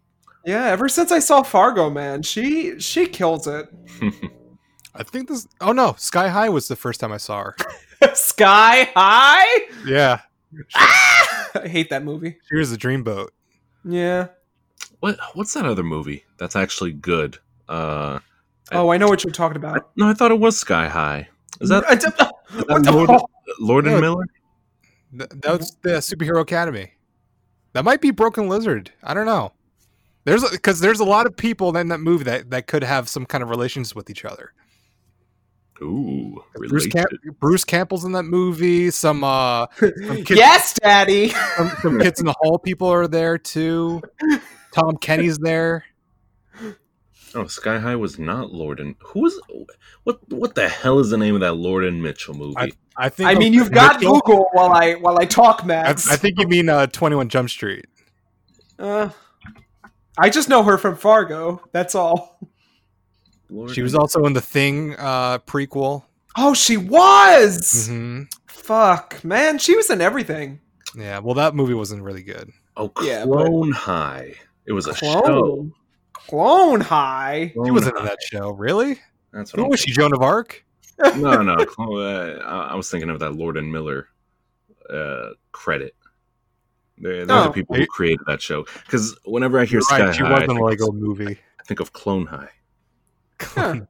Yeah, 0.44 0.66
ever 0.66 0.88
since 0.88 1.10
I 1.10 1.18
saw 1.18 1.42
Fargo, 1.42 1.90
man, 1.90 2.22
she 2.22 2.78
she 2.78 3.06
kills 3.06 3.48
it. 3.48 3.68
I 4.94 5.02
think 5.02 5.28
this. 5.28 5.46
Oh 5.60 5.72
no, 5.72 5.96
Sky 5.98 6.28
High 6.28 6.48
was 6.50 6.68
the 6.68 6.76
first 6.76 7.00
time 7.00 7.10
I 7.10 7.16
saw 7.16 7.42
her. 7.42 7.56
Sky 8.14 8.84
High? 8.94 9.66
Yeah, 9.84 10.20
ah! 10.76 11.35
I 11.64 11.68
hate 11.68 11.90
that 11.90 12.04
movie. 12.04 12.36
she 12.48 12.56
was 12.56 12.70
the 12.70 12.76
dreamboat. 12.76 13.28
Yeah. 13.84 14.28
what 15.00 15.18
what's 15.34 15.54
that 15.54 15.64
other 15.66 15.82
movie 15.82 16.24
that's 16.38 16.56
actually 16.56 16.92
good? 16.92 17.38
Uh 17.68 18.18
Oh, 18.72 18.88
I 18.90 18.96
know 18.98 19.06
what 19.06 19.22
you're 19.22 19.32
talking 19.32 19.56
about. 19.56 19.90
no, 19.96 20.08
I 20.08 20.12
thought 20.14 20.32
it 20.32 20.40
was 20.40 20.58
Sky 20.58 20.88
High. 20.88 21.28
Is 21.60 21.68
that, 21.68 21.84
I 21.88 21.94
don't- 21.94 22.12
is 22.50 22.64
what 22.66 22.82
that 22.84 22.92
Lord. 22.92 23.10
Lord 23.60 23.86
and 23.86 23.94
No. 23.94 24.00
Miller? 24.00 24.26
That 25.12 25.58
was 25.58 25.76
the 25.82 25.90
Superhero 25.90 26.40
Academy. 26.40 26.92
That 27.74 27.84
might 27.84 28.00
be 28.00 28.10
Broken 28.10 28.48
Lizard. 28.48 28.90
I 29.04 29.14
don't 29.14 29.26
know. 29.26 29.52
There's 30.24 30.48
because 30.50 30.80
there's 30.80 30.98
a 30.98 31.04
lot 31.04 31.26
of 31.26 31.36
people 31.36 31.76
in 31.76 31.88
that 31.88 32.00
movie 32.00 32.24
that, 32.24 32.50
that 32.50 32.66
could 32.66 32.82
have 32.82 33.08
some 33.08 33.24
kind 33.24 33.42
of 33.44 33.50
relations 33.50 33.94
with 33.94 34.10
each 34.10 34.24
other. 34.24 34.52
Ooh, 35.82 36.42
Bruce. 36.54 36.86
Camp- 36.86 37.10
Bruce 37.38 37.64
Campbell's 37.64 38.04
in 38.04 38.12
that 38.12 38.22
movie. 38.22 38.90
Some 38.90 39.22
uh, 39.24 39.66
some 39.78 39.90
kids, 40.24 40.30
Yes, 40.30 40.74
Daddy. 40.74 41.28
some, 41.56 41.70
some 41.82 42.00
kids 42.00 42.20
in 42.20 42.26
the 42.26 42.34
hall 42.40 42.58
people 42.58 42.88
are 42.88 43.06
there 43.06 43.38
too. 43.38 44.02
Tom 44.72 44.96
Kenny's 44.96 45.38
there. 45.38 45.84
Oh, 47.34 47.46
Sky 47.46 47.78
High 47.78 47.96
was 47.96 48.18
not 48.18 48.52
Lord 48.52 48.80
and 48.80 48.94
who 49.00 49.20
was 49.20 49.38
what? 50.04 50.18
What 50.32 50.54
the 50.54 50.68
hell 50.68 50.98
is 51.00 51.10
the 51.10 51.18
name 51.18 51.34
of 51.34 51.40
that 51.42 51.54
Lord 51.54 51.84
and 51.84 52.02
Mitchell 52.02 52.34
movie? 52.34 52.72
I 52.96 53.08
think. 53.10 53.28
I 53.28 53.34
mean, 53.34 53.52
you've 53.52 53.70
got 53.72 54.00
Mitchell- 54.00 54.20
Google 54.20 54.48
while 54.52 54.72
I 54.72 54.94
while 54.94 55.18
I 55.18 55.26
talk, 55.26 55.60
I, 55.64 55.66
Max. 55.66 56.08
I 56.10 56.16
think 56.16 56.40
you 56.40 56.48
mean 56.48 56.68
uh, 56.70 56.86
Twenty 56.86 57.16
One 57.16 57.28
Jump 57.28 57.50
Street. 57.50 57.84
Uh, 58.78 59.10
I 60.16 60.30
just 60.30 60.48
know 60.48 60.62
her 60.62 60.78
from 60.78 60.96
Fargo. 60.96 61.62
That's 61.72 61.94
all. 61.94 62.38
Lord 63.50 63.70
She 63.70 63.82
was 63.82 63.94
and- 63.94 64.00
also 64.00 64.24
in 64.26 64.32
the 64.32 64.40
Thing 64.40 64.94
uh, 64.98 65.38
prequel. 65.40 66.04
Oh, 66.36 66.52
she 66.54 66.76
was. 66.76 67.88
hmm 67.88 68.22
Fuck, 68.46 69.22
man, 69.24 69.58
she 69.58 69.76
was 69.76 69.90
in 69.90 70.00
everything. 70.00 70.60
Yeah, 70.96 71.20
well, 71.20 71.34
that 71.34 71.54
movie 71.54 71.74
wasn't 71.74 72.02
really 72.02 72.22
good. 72.22 72.50
oh 72.76 72.90
Yeah, 73.02 73.24
but- 73.24 73.46
Clone 73.46 73.72
High. 73.72 74.34
It 74.66 74.72
was 74.72 74.86
a 74.88 74.94
show. 74.96 75.20
Clone, 75.22 75.72
Clone 76.12 76.80
High. 76.80 77.44
He 77.46 77.50
Clone 77.60 77.72
wasn't 77.74 77.98
in 77.98 78.04
that 78.04 78.18
show, 78.20 78.50
really. 78.50 78.98
That's 79.32 79.52
what 79.52 79.58
Who 79.60 79.64
I'm 79.66 79.70
was 79.70 79.80
she? 79.80 79.92
Joan 79.92 80.12
of 80.12 80.22
Arc? 80.22 80.64
no, 81.16 81.42
no. 81.42 81.56
Clone, 81.64 82.02
uh, 82.02 82.40
I 82.44 82.72
I 82.72 82.74
was 82.74 82.90
thinking 82.90 83.10
of 83.10 83.20
that 83.20 83.32
Lord 83.36 83.56
and 83.56 83.70
Miller 83.70 84.08
uh, 84.90 85.30
credit. 85.52 85.94
They're, 86.98 87.18
they're 87.18 87.26
the 87.26 87.48
Oh. 87.50 87.52
people 87.52 87.76
who 87.76 87.86
created 87.86 88.20
that 88.26 88.40
show. 88.42 88.64
Because 88.86 89.16
whenever 89.26 89.58
I 89.60 89.64
hear 89.66 89.74
You're 89.74 89.82
Sky 89.82 90.06
right, 90.06 90.14
she 90.14 90.22
High, 90.22 90.30
was 90.32 90.40
I 90.40 90.44
in 90.44 90.50
a 90.50 90.64
Lego 90.64 90.90
movie. 90.90 91.38
I 91.60 91.62
think 91.64 91.78
of 91.80 91.92
Clone 91.92 92.26
High. 92.26 92.48
Huh. 93.40 93.80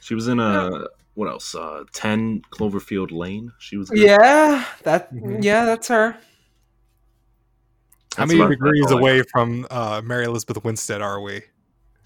She 0.00 0.14
was 0.14 0.28
in 0.28 0.38
a 0.38 0.86
what 1.14 1.28
else? 1.28 1.54
Uh, 1.54 1.84
Ten 1.92 2.42
Cloverfield 2.50 3.10
Lane. 3.12 3.52
She 3.58 3.76
was. 3.76 3.88
good. 3.88 4.00
Yeah, 4.00 4.64
that. 4.82 5.12
Mhm. 5.14 5.42
Yeah, 5.42 5.64
that's 5.64 5.88
her. 5.88 6.16
How 8.16 8.26
many 8.26 8.46
degrees 8.46 8.82
that's 8.82 8.92
all 8.92 8.98
I 8.98 9.00
away 9.00 9.22
from 9.32 9.66
uh, 9.70 10.02
Mary 10.04 10.24
Elizabeth 10.24 10.62
Winstead 10.64 11.00
are 11.00 11.20
we? 11.20 11.42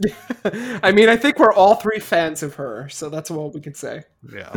I 0.44 0.92
mean, 0.92 1.08
I 1.08 1.16
think 1.16 1.38
we're 1.38 1.52
all 1.52 1.74
three 1.74 1.98
fans 1.98 2.42
of 2.42 2.54
her, 2.54 2.88
so 2.88 3.08
that's 3.08 3.30
all 3.30 3.50
we 3.50 3.60
can 3.60 3.74
say. 3.74 4.04
Yeah. 4.32 4.54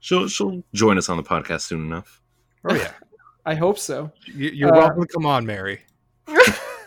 She'll 0.00 0.26
she'll 0.28 0.64
join 0.74 0.98
us 0.98 1.08
on 1.08 1.16
the 1.16 1.22
podcast 1.22 1.60
soon 1.62 1.80
enough. 1.84 2.20
Oh 2.64 2.74
yeah. 2.74 2.92
I 3.46 3.54
hope 3.54 3.78
so. 3.78 4.10
You, 4.26 4.50
you're 4.50 4.74
Uh, 4.74 4.78
welcome 4.78 5.04
come 5.06 5.26
on, 5.26 5.46
Mary. 5.46 5.82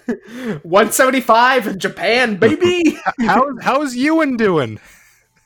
175 0.08 1.68
in 1.68 1.80
Japan, 1.80 2.36
baby. 2.38 2.98
How 3.22 3.48
how's 3.62 3.96
Ewan 3.96 4.38
doing? 4.38 4.80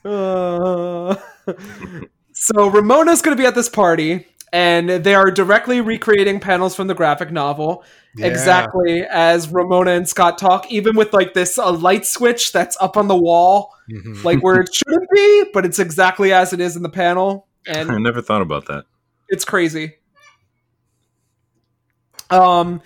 Uh, 0.04 1.14
so 2.32 2.68
Ramona's 2.70 3.22
going 3.22 3.36
to 3.36 3.40
be 3.40 3.46
at 3.46 3.54
this 3.54 3.68
party, 3.68 4.26
and 4.52 4.88
they 4.88 5.14
are 5.14 5.30
directly 5.30 5.80
recreating 5.80 6.40
panels 6.40 6.74
from 6.74 6.86
the 6.86 6.94
graphic 6.94 7.30
novel, 7.30 7.84
Yeah. 8.16 8.26
exactly 8.26 9.02
as 9.10 9.48
Ramona 9.48 9.92
and 9.92 10.08
Scott 10.08 10.38
talk, 10.38 10.70
even 10.70 10.96
with 10.96 11.12
like 11.12 11.34
this 11.34 11.58
uh, 11.58 11.72
light 11.72 12.04
switch 12.06 12.52
that's 12.52 12.76
up 12.80 12.96
on 12.96 13.08
the 13.08 13.16
wall, 13.16 13.74
Mhm. 13.90 14.24
like 14.24 14.40
where 14.42 14.60
it 14.60 14.74
shouldn't 14.74 15.08
be, 15.14 15.44
but 15.52 15.64
it's 15.66 15.78
exactly 15.78 16.32
as 16.32 16.52
it 16.52 16.60
is 16.60 16.76
in 16.76 16.82
the 16.82 16.88
panel, 16.88 17.46
And 17.66 17.90
I 17.92 17.98
never 17.98 18.20
thought 18.22 18.42
about 18.42 18.66
that. 18.66 18.84
it's 19.28 19.44
crazy. 19.44 19.94
Um, 22.30 22.80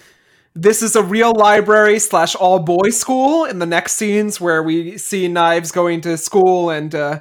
this 0.55 0.83
is 0.83 0.95
a 0.97 1.03
real 1.03 1.33
library 1.33 1.99
slash 1.99 2.35
all 2.35 2.61
boys 2.61 2.99
school. 2.99 3.45
In 3.45 3.59
the 3.59 3.67
next 3.67 3.95
scenes, 3.95 4.41
where 4.41 4.63
we 4.63 4.99
see 4.99 5.29
Knives 5.29 5.73
going 5.73 6.01
to 6.03 6.17
school 6.17 6.71
and 6.71 6.95
uh, 6.95 7.21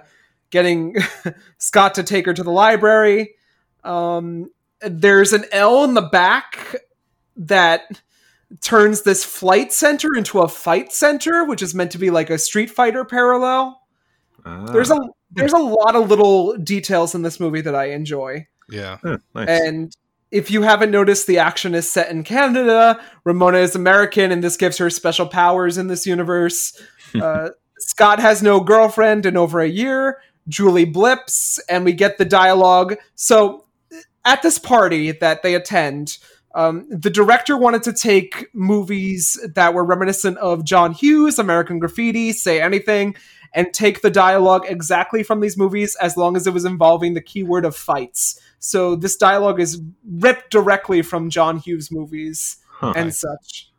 getting 0.52 0.96
Scott 1.58 1.96
to 1.96 2.04
take 2.04 2.26
her 2.26 2.34
to 2.34 2.44
the 2.44 2.52
library. 2.52 3.36
Um, 3.84 4.52
there's 4.82 5.34
an 5.34 5.46
L 5.52 5.84
in 5.84 5.94
the 5.94 6.02
back 6.02 6.76
that 7.36 8.02
turns 8.62 9.02
this 9.02 9.24
flight 9.26 9.74
center 9.74 10.10
into 10.16 10.40
a 10.42 10.48
fight 10.48 10.94
center, 10.94 11.44
which 11.44 11.62
is 11.62 11.74
meant 11.74 11.92
to 11.92 11.98
be 11.98 12.12
like 12.12 12.30
a 12.30 12.38
Street 12.38 12.70
Fighter 12.70 13.04
parallel. 13.04 13.82
Ah, 14.46 14.66
There's 14.66 14.92
a 14.92 15.00
there's 15.32 15.54
a 15.54 15.58
lot 15.58 15.96
of 15.96 16.10
little 16.10 16.56
details 16.58 17.16
in 17.16 17.24
this 17.24 17.40
movie 17.40 17.62
that 17.62 17.74
I 17.74 17.86
enjoy. 17.86 18.46
Yeah. 18.70 18.98
huh, 19.02 19.18
nice. 19.34 19.48
And 19.50 19.98
if 20.34 20.50
you 20.50 20.64
haven't 20.64 20.90
noticed, 20.90 21.28
the 21.28 21.38
action 21.38 21.76
is 21.76 21.90
set 21.90 22.10
in 22.10 22.24
Canada. 22.24 23.00
Ramona 23.24 23.60
is 23.60 23.76
American, 23.76 24.32
and 24.32 24.44
this 24.44 24.58
gives 24.58 24.80
her 24.80 24.90
special 24.90 25.28
powers 25.28 25.78
in 25.78 25.88
this 25.88 26.06
universe. 26.06 26.80
Uh, 27.22 27.50
Scott 27.78 28.20
has 28.20 28.42
no 28.42 28.60
girlfriend 28.60 29.28
in 29.28 29.38
over 29.38 29.60
a 29.60 29.68
year. 29.68 30.18
Julie 30.48 30.84
blips, 30.84 31.60
and 31.70 31.86
we 31.86 31.94
get 31.94 32.18
the 32.18 32.26
dialogue. 32.26 32.96
So, 33.14 33.66
at 34.26 34.42
this 34.42 34.58
party 34.58 35.12
that 35.12 35.44
they 35.44 35.54
attend, 35.54 36.18
um, 36.56 36.88
the 36.90 37.12
director 37.12 37.56
wanted 37.56 37.84
to 37.84 37.94
take 37.94 38.48
movies 38.56 39.40
that 39.54 39.76
were 39.76 39.84
reminiscent 39.84 40.40
of 40.40 40.66
John 40.66 40.92
Hughes, 40.92 41.38
American 41.38 41.78
Graffiti, 41.78 42.32
Say 42.34 42.60
Anything, 42.60 43.16
and 43.54 43.72
take 43.72 44.02
the 44.02 44.10
dialogue 44.10 44.64
exactly 44.68 45.22
from 45.22 45.40
these 45.40 45.56
movies 45.56 45.96
as 46.02 46.18
long 46.18 46.36
as 46.36 46.48
it 46.48 46.54
was 46.54 46.66
involving 46.66 47.14
the 47.14 47.22
keyword 47.22 47.64
of 47.64 47.76
fights. 47.76 48.40
So 48.66 48.96
this 48.96 49.18
dialogue 49.18 49.60
is 49.60 49.82
ripped 50.10 50.50
directly 50.50 51.02
from 51.02 51.30
John 51.30 51.58
Hughes 51.58 51.92
movies 51.92 52.58
Huh, 52.70 52.94
and 52.96 53.14
such. 53.14 53.70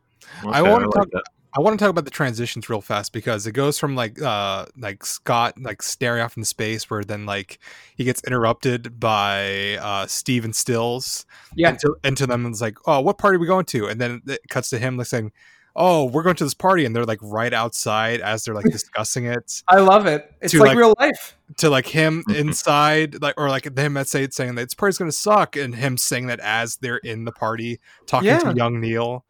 I 0.47 0.61
wanna 0.61 0.85
talk- 0.89 1.09
that. 1.11 1.23
I 1.57 1.61
want 1.61 1.79
to 1.79 1.83
talk 1.83 1.89
about 1.89 2.03
the 2.03 2.11
transitions 2.11 2.69
real 2.69 2.81
fast 2.81 3.13
because 3.13 3.47
it 3.47 3.53
goes 3.53 3.79
from 3.79 3.95
like 3.95 4.21
uh 4.21 4.65
like 4.77 5.05
Scott 5.05 5.53
like 5.57 5.81
staring 5.81 6.21
off 6.21 6.35
into 6.35 6.45
space 6.45 6.89
where 6.89 7.01
then 7.01 7.25
like 7.25 7.59
he 7.95 8.03
gets 8.03 8.21
interrupted 8.25 8.99
by 8.99 9.77
uh 9.77 10.05
Steven 10.05 10.51
Stills 10.51 11.25
Yeah. 11.55 11.69
into, 11.69 11.95
into 12.03 12.27
them 12.27 12.45
and 12.45 12.53
it's 12.53 12.59
like 12.61 12.77
oh 12.87 12.99
what 12.99 13.17
party 13.17 13.37
are 13.37 13.39
we 13.39 13.47
going 13.47 13.63
to 13.67 13.87
and 13.87 14.01
then 14.01 14.21
it 14.27 14.41
cuts 14.49 14.69
to 14.71 14.79
him 14.79 14.97
like 14.97 15.07
saying 15.07 15.31
oh 15.75 16.05
we're 16.05 16.23
going 16.23 16.35
to 16.35 16.43
this 16.43 16.53
party 16.53 16.85
and 16.85 16.95
they're 16.95 17.05
like 17.05 17.19
right 17.21 17.53
outside 17.53 18.21
as 18.21 18.43
they're 18.45 18.55
like 18.55 18.65
discussing 18.71 19.25
it 19.25 19.61
I 19.67 19.79
love 19.79 20.05
it. 20.05 20.31
It's 20.41 20.53
To, 20.53 20.59
like, 20.59 20.69
like- 20.69 20.77
real 20.77 20.93
life. 20.99 21.37
to 21.57 21.69
like 21.69 21.85
him 21.87 22.23
Mhm. 22.27 22.35
inside 22.35 23.21
like 23.21 23.35
or 23.37 23.49
like 23.49 23.65
him 23.77 23.93
that 23.95 24.07
say 24.07 24.27
saying 24.29 24.55
that 24.55 24.63
this 24.65 24.73
party's 24.73 24.97
gonna 24.97 25.11
suck 25.11 25.55
and 25.55 25.75
him 25.75 25.97
saying 25.97 26.27
that 26.27 26.39
as 26.39 26.77
they're 26.77 26.97
in 26.97 27.25
the 27.25 27.31
party 27.31 27.79
talking 28.07 28.27
Yeah. 28.27 28.39
to 28.39 28.53
young 28.55 28.79
Neil 28.79 29.25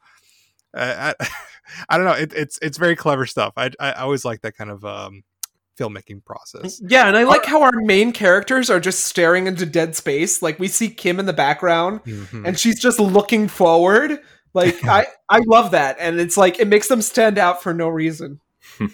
uh, 0.75 1.13
I, 1.19 1.27
I 1.89 1.97
don't 1.97 2.05
know 2.05 2.11
it, 2.13 2.31
it's 2.33 2.59
it's 2.61 2.77
very 2.77 2.95
clever 2.95 3.25
stuff 3.25 3.53
I, 3.57 3.71
I 3.79 3.91
I 3.91 4.01
always 4.01 4.23
like 4.25 4.41
that 4.41 4.55
kind 4.55 4.69
of 4.69 4.85
um 4.85 5.23
filmmaking 5.79 6.23
process 6.23 6.79
Yeah, 6.87 7.07
and 7.07 7.17
I 7.17 7.23
like 7.25 7.43
how 7.43 7.61
our 7.61 7.73
main 7.73 8.13
characters 8.13 8.69
are 8.69 8.79
just 8.79 9.01
staring 9.03 9.45
into 9.45 9.65
dead 9.65 9.93
space. 9.93 10.41
Like 10.41 10.57
we 10.57 10.69
see 10.69 10.87
Kim 10.89 11.19
in 11.19 11.25
the 11.25 11.33
background 11.33 12.01
Mhm. 12.05 12.45
and 12.47 12.57
she's 12.57 12.79
just 12.79 12.97
looking 12.97 13.49
forward. 13.49 14.21
Like 14.55 14.83
I 14.85 15.05
I 15.29 15.39
love 15.45 15.71
that 15.71 15.97
and 15.99 16.19
it's 16.19 16.37
like 16.37 16.59
it 16.59 16.67
makes 16.67 16.87
them 16.87 17.01
stand 17.03 17.37
out 17.37 17.61
for 17.61 17.73
no 17.73 17.87
reason. 17.89 18.39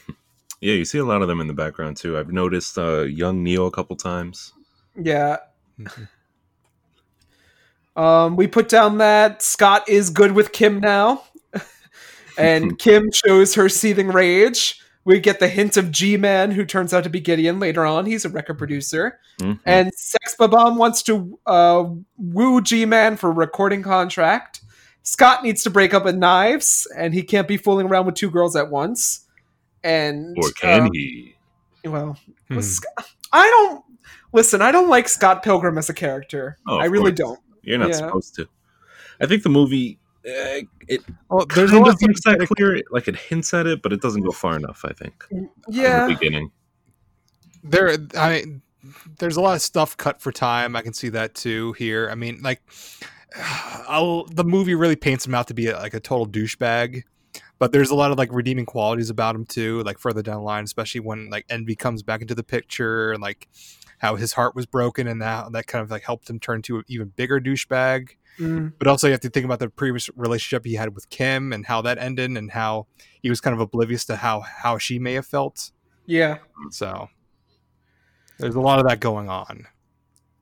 Yeah, 0.63 0.73
you 0.75 0.85
see 0.85 0.99
a 0.99 1.03
lot 1.05 1.23
of 1.23 1.27
them 1.27 1.41
in 1.41 1.47
the 1.47 1.55
background 1.55 1.97
too. 1.97 2.19
I've 2.19 2.31
noticed 2.31 2.77
uh, 2.77 3.01
young 3.01 3.41
Neo 3.41 3.65
a 3.65 3.71
couple 3.71 3.95
times. 3.95 4.53
Yeah. 4.95 5.37
Um, 7.95 8.35
we 8.35 8.47
put 8.47 8.69
down 8.69 8.99
that 8.99 9.41
Scott 9.41 9.87
is 9.89 10.09
good 10.09 10.31
with 10.33 10.51
Kim 10.51 10.79
now, 10.79 11.23
and 12.37 12.77
Kim 12.79 13.11
shows 13.11 13.55
her 13.55 13.67
seething 13.69 14.09
rage. 14.09 14.79
We 15.03 15.19
get 15.19 15.39
the 15.39 15.47
hint 15.47 15.77
of 15.77 15.91
G 15.91 16.15
Man, 16.15 16.51
who 16.51 16.63
turns 16.63 16.93
out 16.93 17.03
to 17.05 17.09
be 17.09 17.19
Gideon 17.19 17.59
later 17.59 17.83
on. 17.85 18.05
He's 18.05 18.23
a 18.23 18.29
record 18.29 18.57
producer, 18.59 19.19
Mhm. 19.39 19.59
and 19.65 19.91
Sex 19.95 20.35
Bob-Omb 20.37 20.77
wants 20.77 21.01
to 21.03 21.39
uh, 21.47 21.85
woo 22.17 22.61
G 22.61 22.85
Man 22.85 23.17
for 23.17 23.29
a 23.29 23.33
recording 23.33 23.81
contract. 23.81 24.60
Scott 25.03 25.43
needs 25.43 25.63
to 25.63 25.69
break 25.69 25.93
up 25.93 26.05
with 26.05 26.15
Knives, 26.15 26.87
and 26.95 27.13
he 27.13 27.23
can't 27.23 27.47
be 27.47 27.57
fooling 27.57 27.87
around 27.87 28.05
with 28.05 28.15
two 28.15 28.29
girls 28.29 28.55
at 28.55 28.69
once. 28.69 29.25
and 29.83 30.35
Or 30.37 30.49
can 30.51 30.83
uh, 30.83 30.89
he? 30.93 31.35
well, 31.85 32.17
Hmm. 32.47 32.59
Sc- 32.61 32.85
I 33.33 33.47
don't 33.49 33.83
listen. 34.33 34.61
I 34.61 34.71
don't 34.71 34.89
like 34.89 35.07
Scott 35.09 35.41
Pilgrim 35.43 35.77
as 35.77 35.89
a 35.89 35.93
character. 35.93 36.57
Oh, 36.67 36.77
I 36.77 36.85
really 36.85 37.11
course. 37.11 37.17
don't. 37.17 37.39
You're 37.63 37.77
not 37.79 37.89
yeah. 37.89 37.95
supposed 37.95 38.35
to. 38.35 38.47
I 39.21 39.25
think 39.25 39.43
the 39.43 39.49
movie 39.49 39.97
uh, 40.25 40.61
it 40.87 41.01
Well, 41.29 41.45
there's 41.55 41.71
kind 41.71 41.85
a 41.87 41.89
of 41.89 41.95
of 41.95 42.01
makes 42.01 42.21
that 42.25 42.37
things- 42.37 42.49
clear. 42.49 42.79
Like 42.91 43.07
it 43.07 43.15
hints 43.15 43.53
at 43.53 43.65
it, 43.67 43.81
but 43.81 43.93
it 43.93 44.01
doesn't 44.01 44.21
go 44.21 44.31
far 44.31 44.55
enough. 44.55 44.83
I 44.85 44.93
think. 44.93 45.23
in 45.31 45.49
Yeah, 45.67 46.07
the 46.07 46.13
beginning. 46.13 46.51
there 47.63 47.97
i 48.17 48.39
mean 48.41 48.61
there's 49.19 49.37
a 49.37 49.41
lot 49.41 49.55
of 49.55 49.61
stuff 49.61 49.95
cut 49.95 50.19
for 50.19 50.31
time 50.31 50.75
i 50.75 50.81
can 50.81 50.93
see 50.93 51.09
that 51.09 51.35
too 51.35 51.73
here 51.73 52.09
i 52.11 52.15
mean 52.15 52.39
like 52.41 52.59
I'll, 53.35 54.25
the 54.25 54.43
movie 54.43 54.75
really 54.75 54.95
paints 54.95 55.25
him 55.25 55.35
out 55.35 55.47
to 55.47 55.53
be 55.53 55.67
a, 55.67 55.77
like 55.77 55.93
a 55.93 55.99
total 55.99 56.27
douchebag 56.27 57.03
but 57.59 57.71
there's 57.71 57.91
a 57.91 57.95
lot 57.95 58.11
of 58.11 58.17
like 58.17 58.29
redeeming 58.31 58.65
qualities 58.65 59.09
about 59.09 59.35
him 59.35 59.45
too 59.45 59.81
like 59.83 59.99
further 59.99 60.21
down 60.21 60.37
the 60.37 60.41
line 60.41 60.63
especially 60.63 61.01
when 61.01 61.29
like 61.29 61.45
envy 61.49 61.75
comes 61.75 62.03
back 62.03 62.21
into 62.21 62.35
the 62.35 62.43
picture 62.43 63.11
and 63.11 63.21
like 63.21 63.47
how 63.99 64.15
his 64.15 64.33
heart 64.33 64.55
was 64.55 64.65
broken 64.65 65.07
and 65.07 65.21
that 65.21 65.51
that 65.53 65.67
kind 65.67 65.83
of 65.83 65.91
like 65.91 66.03
helped 66.03 66.29
him 66.29 66.39
turn 66.39 66.61
to 66.61 66.77
an 66.77 66.83
even 66.87 67.09
bigger 67.15 67.39
douchebag 67.39 68.09
Mm, 68.39 68.71
but 68.79 68.87
also 68.87 69.07
you 69.07 69.11
have 69.11 69.19
to 69.19 69.29
think 69.29 69.43
about 69.43 69.59
the 69.59 69.67
previous 69.69 70.09
relationship 70.15 70.65
he 70.65 70.75
had 70.75 70.95
with 70.95 71.09
kim 71.09 71.51
and 71.51 71.65
how 71.65 71.81
that 71.81 71.97
ended 71.97 72.31
and 72.31 72.49
how 72.51 72.87
he 73.21 73.29
was 73.29 73.41
kind 73.41 73.53
of 73.53 73.59
oblivious 73.59 74.05
to 74.05 74.15
how 74.15 74.39
how 74.39 74.77
she 74.77 74.99
may 74.99 75.13
have 75.13 75.25
felt 75.25 75.71
yeah. 76.05 76.37
so 76.69 77.09
there's 78.41 78.55
a 78.55 78.59
lot 78.59 78.79
of 78.79 78.87
that 78.87 78.99
going 78.99 79.29
on. 79.29 79.67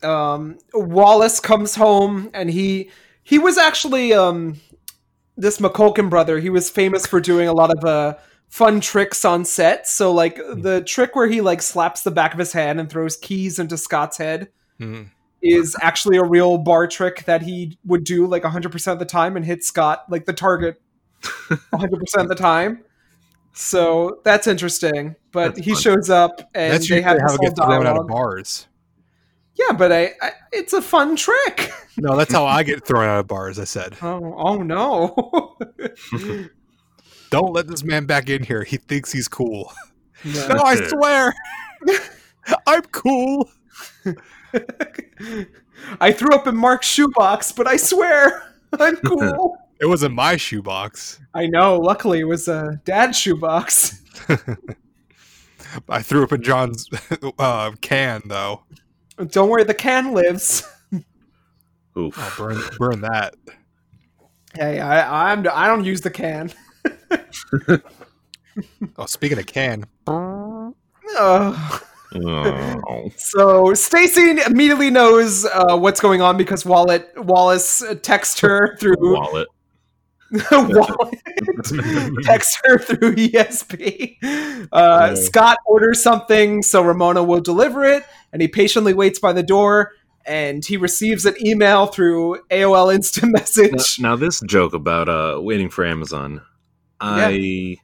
Um, 0.04 0.58
Wallace 0.74 1.40
comes 1.40 1.76
home 1.76 2.30
and 2.34 2.50
he 2.50 2.90
he 3.24 3.38
was 3.40 3.58
actually 3.58 4.14
um, 4.14 4.60
this 5.38 5.58
McCulkin 5.60 6.10
brother. 6.10 6.40
He 6.40 6.50
was 6.50 6.70
famous 6.70 7.06
for 7.06 7.20
doing 7.20 7.48
a 7.48 7.54
lot 7.54 7.72
of 7.72 7.84
uh, 7.86 8.16
fun 8.50 8.80
tricks 8.82 9.24
on 9.26 9.46
set. 9.46 9.88
So 9.88 10.12
like 10.12 10.36
the 10.38 10.82
trick 10.86 11.16
where 11.16 11.28
he 11.28 11.42
like 11.42 11.62
slaps 11.62 12.02
the 12.04 12.12
back 12.12 12.34
of 12.34 12.40
his 12.40 12.54
head 12.54 12.78
and 12.80 12.90
throws 12.90 13.18
keys 13.18 13.60
into 13.60 13.78
Scott's 13.78 14.18
head 14.18 14.50
Hmm. 14.80 15.04
is 15.42 15.76
actually 15.82 16.18
a 16.18 16.24
real 16.24 16.58
bar 16.58 16.88
trick 16.88 17.26
that 17.26 17.42
he 17.42 17.78
would 17.86 18.06
do 18.06 18.26
like 18.26 18.44
100% 18.44 18.92
of 18.94 18.98
the 19.00 19.06
time 19.06 19.36
and 19.36 19.46
hit 19.46 19.64
Scott 19.64 20.06
like 20.10 20.26
the 20.26 20.32
target 20.34 20.82
100% 21.22 22.22
of 22.22 22.30
the 22.30 22.36
time. 22.36 22.84
So 23.54 24.22
that's 24.24 24.48
interesting. 24.48 25.16
But 25.34 25.56
That's 25.56 25.66
he 25.66 25.74
fun. 25.74 25.82
shows 25.82 26.10
up 26.10 26.40
and 26.56 26.74
That's 26.74 26.88
they 26.90 27.02
have 27.02 27.18
this 27.18 27.24
it 27.34 27.38
whole 27.38 27.38
gets 27.40 27.60
thrown 27.60 27.86
out 27.86 27.98
of 27.98 28.08
dialogue. 28.08 28.08
bars. 28.08 28.68
Yeah, 29.60 29.76
but 29.76 29.92
I, 29.92 30.14
I 30.22 30.32
it's 30.52 30.74
a 30.74 30.82
fun 30.82 31.16
trick. 31.16 31.72
No, 32.02 32.16
that's 32.16 32.32
how 32.32 32.46
I 32.46 32.64
get 32.64 32.86
thrown 32.86 33.10
out 33.10 33.20
of 33.20 33.28
bars. 33.28 33.60
I 33.60 33.66
said, 33.66 33.94
Oh, 34.02 34.34
oh 34.38 34.64
no. 34.64 35.58
"Don't 37.30 37.52
let 37.52 37.68
this 37.68 37.84
man 37.84 38.06
back 38.06 38.30
in 38.30 38.42
here. 38.42 38.64
He 38.64 38.78
thinks 38.78 39.12
he's 39.12 39.28
cool." 39.28 39.74
No. 40.24 40.48
no, 40.54 40.62
I 40.62 40.76
swear, 40.88 41.36
I'm 42.66 42.84
cool. 42.84 43.50
I 46.00 46.14
threw 46.14 46.34
up 46.34 46.48
in 46.48 46.56
Mark's 46.56 46.88
shoebox, 46.88 47.52
but 47.52 47.68
I 47.68 47.76
swear 47.76 48.54
I'm 48.80 48.96
cool. 48.98 49.58
It 49.82 49.88
wasn't 49.88 50.16
my 50.16 50.38
shoebox. 50.38 51.20
I 51.34 51.48
know. 51.48 51.80
Luckily, 51.80 52.22
it 52.22 52.28
was 52.30 52.48
a 52.48 52.80
dad's 52.86 53.18
shoebox. 53.18 54.02
I 55.90 56.02
threw 56.02 56.24
up 56.24 56.32
in 56.32 56.44
John's 56.44 56.90
uh, 57.38 57.72
can, 57.82 58.22
though. 58.26 58.62
Don't 59.28 59.50
worry, 59.50 59.64
the 59.64 59.74
can 59.74 60.14
lives. 60.14 60.64
Oof. 61.98 62.14
Oh, 62.18 62.34
burn, 62.38 62.62
burn 62.78 63.02
that. 63.02 63.36
Hey, 64.56 64.80
I, 64.80 65.32
I'm 65.32 65.46
I 65.52 65.68
don't 65.68 65.84
use 65.84 66.02
the 66.02 66.10
can. 66.10 66.52
Oh, 68.98 69.06
speaking 69.06 69.38
of 69.38 69.46
can, 69.46 69.86
Ugh. 70.08 70.74
Oh. 71.16 71.86
So 73.18 73.76
Stacy 73.76 74.42
immediately 74.48 74.90
knows 74.90 75.46
uh, 75.46 75.78
what's 75.78 76.02
going 76.02 76.24
on 76.24 76.38
because 76.38 76.66
Wallet 76.66 77.12
Wallace 77.16 77.84
texts 78.02 78.40
her 78.40 78.76
through 78.78 78.96
Wallet. 79.00 79.48
Wallet 80.52 81.20
texts 82.24 82.60
her 82.66 82.78
through 82.78 83.16
ESP. 83.16 84.18
Uh, 84.24 84.66
Yeah. 84.72 85.16
Scott 85.16 85.58
orders 85.66 86.04
something, 86.04 86.62
so 86.62 86.82
Ramona 86.84 87.24
will 87.24 87.42
deliver 87.42 87.84
it, 87.86 88.04
and 88.32 88.42
he 88.42 88.48
patiently 88.48 88.94
waits 88.94 89.20
by 89.20 89.34
the 89.34 89.44
door. 89.44 89.94
And 90.26 90.64
he 90.64 90.78
receives 90.78 91.26
an 91.26 91.36
email 91.44 91.88
through 91.88 92.40
AOL 92.52 92.94
Instant 92.94 93.32
Message. 93.32 94.00
now 94.00 94.16
this 94.16 94.40
joke 94.42 94.74
about 94.74 95.10
uh 95.10 95.40
waiting 95.42 95.70
for 95.70 95.84
Amazon, 95.86 96.42
I 97.00 97.78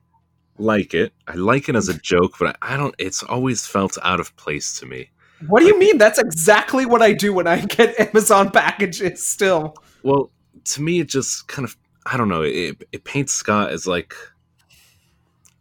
like 0.57 0.93
it. 0.93 1.13
I 1.27 1.33
like 1.35 1.69
it 1.69 1.75
as 1.75 1.89
a 1.89 1.93
joke, 1.95 2.35
but 2.39 2.57
I, 2.61 2.73
I 2.73 2.77
don't. 2.77 2.93
It's 2.99 3.23
always 3.23 3.65
felt 3.65 3.97
out 4.03 4.19
of 4.19 4.35
place 4.35 4.77
to 4.79 4.85
me. 4.85 5.09
What 5.47 5.61
do 5.61 5.65
you 5.65 5.77
mean? 5.79 5.97
That's 5.97 6.19
exactly 6.19 6.85
what 6.85 7.01
I 7.01 7.13
do 7.13 7.33
when 7.33 7.47
I 7.47 7.61
get 7.65 7.99
Amazon 8.15 8.51
packages. 8.51 9.25
Still, 9.25 9.75
Well, 10.03 10.31
to 10.65 10.81
me, 10.81 10.99
it 10.99 11.07
just 11.09 11.47
kind 11.47 11.65
of 11.65 11.75
I 12.05 12.17
don't 12.17 12.29
know. 12.29 12.41
It 12.43 12.83
it 12.91 13.03
paints 13.03 13.33
Scott 13.33 13.71
as 13.71 13.87
like 13.87 14.13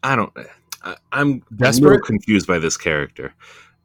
I 0.03 0.17
don't. 0.17 0.33
I, 0.83 0.97
I'm 1.13 1.43
a 1.51 1.55
Desperate? 1.55 1.89
little 1.93 2.07
confused 2.07 2.47
by 2.47 2.59
this 2.59 2.77
character. 2.77 3.35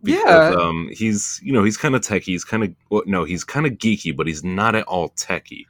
Yeah. 0.03 0.53
um, 0.57 0.89
he's 0.91 1.39
you 1.43 1.51
know 1.53 1.63
he's 1.63 1.77
kind 1.77 1.95
of 1.95 2.01
techie. 2.01 2.23
He's 2.25 2.43
kind 2.43 2.63
of 2.63 2.73
well, 2.89 3.03
no, 3.05 3.23
he's 3.23 3.43
kind 3.43 3.65
of 3.65 3.73
geeky, 3.73 4.15
but 4.15 4.27
he's 4.27 4.43
not 4.43 4.75
at 4.75 4.83
all 4.85 5.09
techie, 5.11 5.65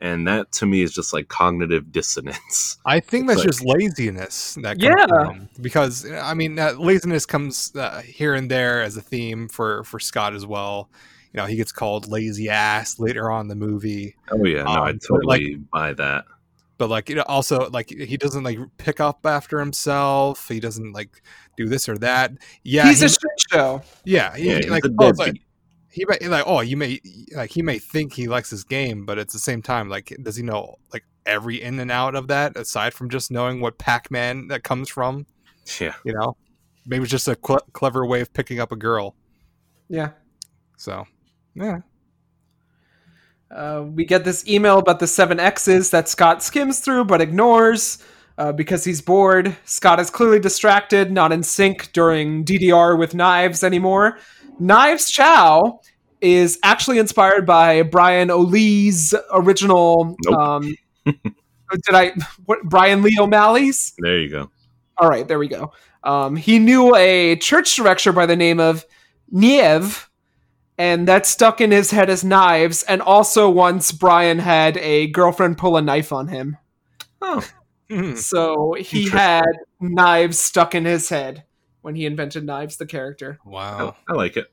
and 0.00 0.26
that 0.26 0.50
to 0.52 0.66
me 0.66 0.82
is 0.82 0.92
just 0.92 1.12
like 1.12 1.28
cognitive 1.28 1.90
dissonance. 1.92 2.78
I 2.86 3.00
think 3.00 3.24
It's 3.30 3.34
that's 3.34 3.38
like- 3.38 3.46
just 3.48 3.64
laziness. 3.64 4.54
That 4.62 4.80
comes 4.80 4.94
Yeah. 4.98 5.06
from 5.06 5.48
because 5.60 6.10
I 6.10 6.34
mean, 6.34 6.58
uh, 6.58 6.72
laziness 6.78 7.26
comes 7.26 7.72
uh, 7.76 8.00
here 8.00 8.34
and 8.34 8.50
there 8.50 8.82
as 8.82 8.96
a 8.96 9.02
theme 9.02 9.48
for 9.48 9.84
for 9.84 9.98
Scott 10.00 10.34
as 10.34 10.46
well. 10.46 10.88
You 11.32 11.38
know, 11.38 11.46
he 11.46 11.56
gets 11.56 11.70
called 11.72 12.08
lazy 12.08 12.48
ass 12.48 12.98
later 12.98 13.30
on 13.30 13.42
in 13.42 13.48
the 13.48 13.54
movie. 13.54 14.16
Oh 14.30 14.44
yeah, 14.44 14.64
no, 14.64 14.70
I 14.70 14.90
Um, 14.90 14.98
but, 15.08 15.24
like- 15.24 15.40
totally 15.40 15.54
buy 15.72 15.92
that. 15.94 16.24
but 16.78 16.88
like 16.88 17.08
you 17.08 17.14
know 17.14 17.24
also 17.28 17.68
like 17.70 17.90
he 17.90 18.16
doesn't 18.16 18.42
like 18.42 18.58
pick 18.78 19.00
up 19.00 19.24
after 19.26 19.58
himself 19.60 20.48
he 20.48 20.58
doesn't 20.60 20.92
like 20.94 21.22
do 21.56 21.68
this 21.68 21.88
or 21.90 21.98
that 21.98 22.32
yeah 22.64 22.86
he's 22.88 23.00
he, 23.00 23.06
a 23.06 23.08
shit 23.10 23.40
show. 23.50 23.82
yeah, 24.04 24.34
he, 24.34 24.48
Yeah, 24.48 24.56
he's 24.56 24.70
like, 24.70 24.84
a 24.86 24.90
oh, 24.98 25.12
like 25.18 25.40
he 25.90 26.06
may 26.08 26.16
like 26.26 26.44
oh 26.46 26.60
you 26.62 26.76
may 26.78 26.98
like 27.36 27.50
he 27.50 27.60
may 27.62 27.78
think 27.78 28.14
he 28.14 28.28
likes 28.28 28.48
this 28.50 28.64
game 28.64 29.04
but 29.04 29.18
at 29.18 29.28
the 29.28 29.38
same 29.38 29.60
time 29.60 29.88
like 29.90 30.16
does 30.22 30.36
he 30.36 30.42
know 30.42 30.76
like 30.92 31.04
every 31.26 31.60
in 31.60 31.78
and 31.80 31.90
out 31.90 32.14
of 32.14 32.28
that 32.28 32.56
aside 32.56 32.94
from 32.94 33.10
just 33.10 33.30
knowing 33.30 33.60
what 33.60 33.76
pac-man 33.76 34.48
that 34.48 34.62
comes 34.64 34.88
from 34.88 35.26
Yeah, 35.78 35.94
you 36.04 36.14
know 36.14 36.34
maybe 36.86 37.02
it's 37.02 37.10
just 37.10 37.28
a 37.28 37.36
cl- 37.46 37.66
clever 37.74 38.06
way 38.06 38.20
of 38.22 38.32
picking 38.32 38.58
up 38.58 38.72
a 38.72 38.76
girl 38.76 39.14
Yeah. 39.90 40.10
so 40.78 41.06
yeah 41.54 41.80
Uh, 43.50 43.84
we 43.84 44.04
get 44.04 44.24
this 44.24 44.46
email 44.48 44.78
about 44.78 45.00
the 45.00 45.06
seven 45.06 45.40
X's 45.40 45.90
that 45.90 46.08
Scott 46.08 46.42
skims 46.42 46.78
through 46.78 47.04
but 47.04 47.20
ignores 47.20 47.98
uh, 48.38 48.52
because 48.52 48.84
he's 48.84 49.00
bored. 49.02 49.56
Scott 49.64 49.98
is 49.98 50.08
clearly 50.08 50.38
distracted, 50.38 51.10
not 51.10 51.32
in 51.32 51.42
sync 51.42 51.92
during 51.92 52.44
DDR 52.44 52.96
with 52.98 53.12
Knives 53.14 53.64
anymore. 53.64 54.18
Knives 54.60 55.10
Chow 55.10 55.80
is 56.20 56.58
actually 56.62 56.98
inspired 56.98 57.44
by 57.44 57.82
Brian 57.82 58.30
O'Lee's 58.30 59.14
original. 59.32 60.16
Nope. 60.24 60.38
Um, 60.38 60.74
did 61.04 61.94
I? 61.94 62.12
What 62.46 62.62
Brian 62.64 63.02
Lee 63.02 63.16
O'Malley's? 63.18 63.94
there 63.98 64.18
you 64.18 64.28
go. 64.28 64.50
All 64.96 65.08
right, 65.08 65.26
there 65.26 65.38
we 65.38 65.48
go. 65.48 65.72
Um, 66.04 66.36
he 66.36 66.58
knew 66.58 66.94
a 66.94 67.36
church 67.36 67.74
director 67.74 68.12
by 68.12 68.26
the 68.26 68.36
name 68.36 68.60
of 68.60 68.84
Niev, 69.32 70.06
and 70.80 71.06
that 71.08 71.26
stuck 71.26 71.60
in 71.60 71.70
his 71.70 71.90
head 71.90 72.08
as 72.08 72.24
knives. 72.24 72.82
And 72.84 73.02
also, 73.02 73.50
once 73.50 73.92
Brian 73.92 74.38
had 74.38 74.76
a 74.78 75.08
girlfriend 75.08 75.58
pull 75.58 75.76
a 75.76 75.82
knife 75.82 76.12
on 76.12 76.28
him, 76.28 76.56
Oh, 77.20 77.44
Mhm. 77.90 78.16
so 78.16 78.74
he 78.78 79.08
had 79.10 79.44
knives 79.80 80.38
stuck 80.38 80.74
in 80.74 80.84
his 80.86 81.08
head 81.10 81.44
when 81.82 81.94
he 81.96 82.06
invented 82.06 82.44
knives, 82.46 82.76
the 82.78 82.86
character. 82.86 83.38
wow 83.44 83.94
I, 84.08 84.12
I 84.12 84.16
like 84.16 84.36
it. 84.36 84.46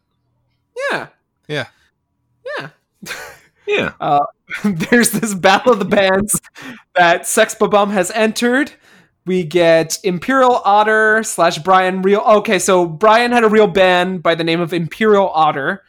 Yeah, 0.91 1.07
Yeah. 1.47 1.67
yeah. 2.59 2.69
Yeah, 3.67 3.91
There's 4.63 5.11
this 5.11 5.33
battle 5.33 5.73
of 5.73 5.79
the 5.79 5.85
bands 5.85 6.39
that 6.95 7.27
Sex 7.27 7.53
Bob-Omb 7.55 7.91
has 7.91 8.11
entered. 8.11 8.71
We 9.25 9.43
get 9.43 9.99
Imperial 10.05 10.61
Otter 10.63 11.21
slash 11.23 11.57
Brian 11.59 12.01
Real. 12.01 12.21
Okay, 12.21 12.59
so 12.59 12.85
Brian 12.85 13.33
had 13.33 13.43
a 13.43 13.49
real 13.49 13.67
band 13.67 14.23
by 14.23 14.35
the 14.35 14.43
name 14.45 14.61
of 14.61 14.71
Imperial 14.73 15.29
Otter, 15.29 15.83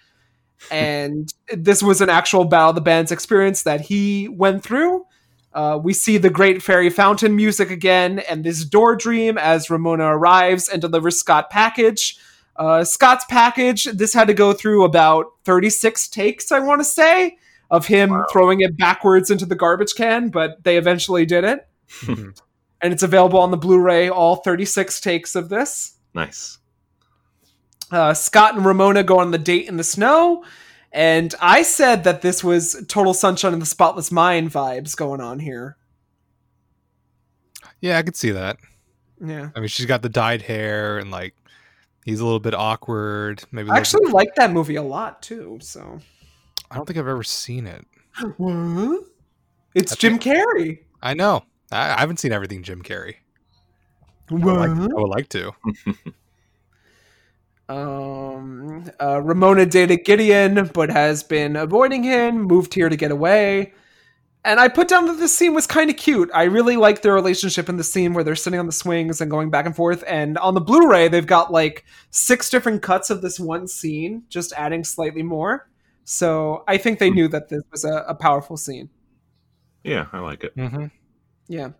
and 0.70 1.32
this 1.52 1.82
was 1.82 2.00
an 2.00 2.08
actual 2.08 2.44
Battle 2.44 2.70
of 2.70 2.74
the 2.74 2.80
Bands 2.80 3.12
experience 3.12 3.62
that 3.62 3.82
he 3.82 4.28
went 4.28 4.62
through. 4.62 5.06
Uh, 5.52 5.78
we 5.82 5.92
see 5.92 6.18
the 6.18 6.30
Great 6.30 6.62
Fairy 6.62 6.90
Fountain 6.90 7.34
music 7.34 7.70
again, 7.70 8.20
and 8.20 8.44
this 8.44 8.64
door 8.64 8.96
dream 8.96 9.38
as 9.38 9.70
Ramona 9.70 10.04
arrives 10.04 10.68
and 10.68 10.80
delivers 10.80 11.18
Scott 11.18 11.50
package. 11.50 12.18
Uh, 12.56 12.84
Scott's 12.84 13.24
package. 13.28 13.84
This 13.84 14.12
had 14.12 14.28
to 14.28 14.34
go 14.34 14.52
through 14.52 14.84
about 14.84 15.26
36 15.44 16.08
takes, 16.08 16.52
I 16.52 16.58
want 16.58 16.80
to 16.80 16.84
say 16.84 17.38
of 17.70 17.86
him 17.86 18.24
throwing 18.32 18.60
it 18.60 18.76
backwards 18.76 19.30
into 19.30 19.46
the 19.46 19.54
garbage 19.54 19.94
can, 19.94 20.30
but 20.30 20.62
they 20.64 20.76
eventually 20.78 21.26
did 21.26 21.44
it. 21.44 21.68
And 22.80 22.92
it's 22.92 23.02
available 23.02 23.40
on 23.40 23.50
the 23.50 23.56
Blu-ray. 23.56 24.08
All 24.08 24.36
36 24.36 25.00
takes 25.00 25.34
of 25.34 25.48
this. 25.48 25.96
Nice. 26.14 26.58
Uh, 27.90 28.12
Scott 28.14 28.54
and 28.54 28.64
Ramona 28.64 29.02
go 29.02 29.18
on 29.18 29.30
the 29.30 29.38
date 29.38 29.66
in 29.66 29.76
the 29.76 29.84
snow, 29.84 30.44
and 30.92 31.34
I 31.40 31.62
said 31.62 32.04
that 32.04 32.22
this 32.22 32.44
was 32.44 32.84
total 32.88 33.14
sunshine 33.14 33.54
of 33.54 33.60
the 33.60 33.66
spotless 33.66 34.12
mind 34.12 34.50
vibes 34.50 34.96
going 34.96 35.20
on 35.20 35.38
here. 35.38 35.76
Yeah, 37.80 37.98
I 37.98 38.02
could 38.02 38.16
see 38.16 38.30
that. 38.32 38.58
Yeah, 39.24 39.50
I 39.54 39.60
mean, 39.60 39.68
she's 39.68 39.86
got 39.86 40.02
the 40.02 40.08
dyed 40.08 40.42
hair 40.42 40.98
and 40.98 41.10
like 41.10 41.34
he's 42.04 42.20
a 42.20 42.24
little 42.24 42.40
bit 42.40 42.54
awkward. 42.54 43.42
Maybe 43.50 43.70
I 43.70 43.76
actually 43.78 44.06
bit- 44.06 44.14
like 44.14 44.34
that 44.36 44.52
movie 44.52 44.76
a 44.76 44.82
lot 44.82 45.22
too. 45.22 45.58
So, 45.60 45.98
I 46.70 46.76
don't 46.76 46.86
think 46.86 46.98
I've 46.98 47.08
ever 47.08 47.22
seen 47.24 47.66
it. 47.66 47.84
what? 48.36 49.04
It's 49.74 49.92
I 49.92 49.96
Jim 49.96 50.18
Carrey. 50.18 50.80
I 51.02 51.14
know. 51.14 51.42
I, 51.72 51.94
I 51.94 52.00
haven't 52.00 52.18
seen 52.18 52.32
everything 52.32 52.62
Jim 52.62 52.82
Carrey. 52.82 53.16
I 54.30 54.34
would 54.34 54.44
like, 54.44 54.70
I 54.70 54.94
would 54.94 55.08
like 55.08 55.28
to. 55.30 55.52
Um, 57.68 58.90
uh, 59.00 59.20
Ramona 59.20 59.66
dated 59.66 60.04
Gideon, 60.04 60.70
but 60.72 60.90
has 60.90 61.22
been 61.22 61.56
avoiding 61.56 62.02
him. 62.02 62.42
Moved 62.42 62.74
here 62.74 62.88
to 62.88 62.96
get 62.96 63.10
away. 63.10 63.72
And 64.44 64.58
I 64.60 64.68
put 64.68 64.88
down 64.88 65.06
that 65.06 65.18
this 65.18 65.36
scene 65.36 65.52
was 65.52 65.66
kind 65.66 65.90
of 65.90 65.96
cute. 65.96 66.30
I 66.32 66.44
really 66.44 66.76
like 66.76 67.02
their 67.02 67.12
relationship 67.12 67.68
in 67.68 67.76
the 67.76 67.84
scene 67.84 68.14
where 68.14 68.24
they're 68.24 68.36
sitting 68.36 68.58
on 68.58 68.66
the 68.66 68.72
swings 68.72 69.20
and 69.20 69.30
going 69.30 69.50
back 69.50 69.66
and 69.66 69.76
forth. 69.76 70.02
And 70.06 70.38
on 70.38 70.54
the 70.54 70.60
Blu-ray, 70.60 71.08
they've 71.08 71.26
got 71.26 71.52
like 71.52 71.84
six 72.10 72.48
different 72.48 72.80
cuts 72.80 73.10
of 73.10 73.20
this 73.20 73.38
one 73.38 73.66
scene, 73.66 74.22
just 74.28 74.52
adding 74.56 74.84
slightly 74.84 75.22
more. 75.22 75.68
So 76.04 76.64
I 76.66 76.78
think 76.78 76.98
they 76.98 77.10
knew 77.10 77.28
that 77.28 77.50
this 77.50 77.62
was 77.70 77.84
a, 77.84 78.04
a 78.08 78.14
powerful 78.14 78.56
scene. 78.56 78.88
Yeah, 79.84 80.06
I 80.12 80.20
like 80.20 80.44
it. 80.44 80.56
Mm-hmm. 80.56 80.86
Yeah. 81.48 81.70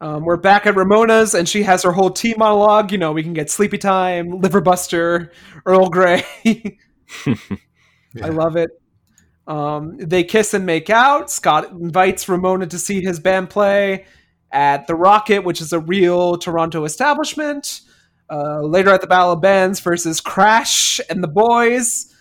Um, 0.00 0.24
we're 0.24 0.36
back 0.36 0.66
at 0.66 0.76
Ramona's, 0.76 1.34
and 1.34 1.48
she 1.48 1.62
has 1.62 1.82
her 1.82 1.92
whole 1.92 2.10
tea 2.10 2.34
monologue. 2.36 2.92
You 2.92 2.98
know, 2.98 3.12
we 3.12 3.22
can 3.22 3.32
get 3.32 3.50
Sleepy 3.50 3.78
Time, 3.78 4.30
Liverbuster, 4.42 5.30
Earl 5.64 5.88
Grey. 5.88 6.24
I 8.22 8.28
love 8.28 8.56
it. 8.56 8.70
Um, 9.46 9.96
they 9.96 10.24
kiss 10.24 10.52
and 10.52 10.66
make 10.66 10.90
out. 10.90 11.30
Scott 11.30 11.70
invites 11.70 12.28
Ramona 12.28 12.66
to 12.66 12.78
see 12.78 13.00
his 13.00 13.20
band 13.20 13.48
play 13.48 14.04
at 14.52 14.86
the 14.86 14.92
Rockit, 14.92 15.44
which 15.44 15.60
is 15.60 15.72
a 15.72 15.80
real 15.80 16.36
Toronto 16.36 16.84
establishment. 16.84 17.80
Uh, 18.28 18.60
later 18.60 18.90
at 18.90 19.00
the 19.00 19.06
Battle 19.06 19.32
of 19.32 19.40
Bands 19.40 19.80
versus 19.80 20.20
Crash 20.20 21.00
and 21.08 21.22
the 21.22 21.28
Boys. 21.28 22.12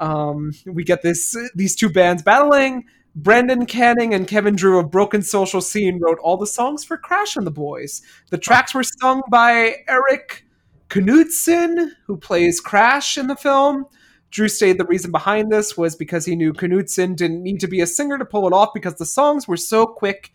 Um, 0.00 0.52
we 0.66 0.82
get 0.82 1.02
this 1.02 1.36
these 1.54 1.76
two 1.76 1.88
bands 1.88 2.22
battling. 2.22 2.86
Brendan 3.16 3.66
Canning 3.66 4.14
and 4.14 4.26
Kevin 4.28 4.54
Drew 4.54 4.78
of 4.78 4.90
Broken 4.90 5.22
Social 5.22 5.60
Scene 5.60 5.98
wrote 6.00 6.18
all 6.20 6.36
the 6.36 6.46
songs 6.46 6.84
for 6.84 6.96
Crash 6.96 7.36
and 7.36 7.46
the 7.46 7.50
Boys. 7.50 8.02
The 8.30 8.38
tracks 8.38 8.74
were 8.74 8.84
sung 8.84 9.22
by 9.30 9.76
Erik 9.88 10.44
Knudsen, 10.88 11.92
who 12.06 12.16
plays 12.16 12.60
Crash 12.60 13.18
in 13.18 13.26
the 13.26 13.36
film. 13.36 13.86
Drew 14.30 14.48
stated 14.48 14.78
the 14.78 14.84
reason 14.84 15.10
behind 15.10 15.50
this 15.50 15.76
was 15.76 15.96
because 15.96 16.24
he 16.24 16.36
knew 16.36 16.52
Knudsen 16.52 17.16
didn't 17.16 17.42
need 17.42 17.58
to 17.60 17.66
be 17.66 17.80
a 17.80 17.86
singer 17.86 18.16
to 18.16 18.24
pull 18.24 18.46
it 18.46 18.52
off 18.52 18.70
because 18.72 18.94
the 18.94 19.06
songs 19.06 19.48
were 19.48 19.56
so 19.56 19.86
quick, 19.86 20.32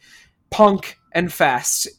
punk, 0.50 0.98
and 1.14 1.32
fast. 1.32 1.88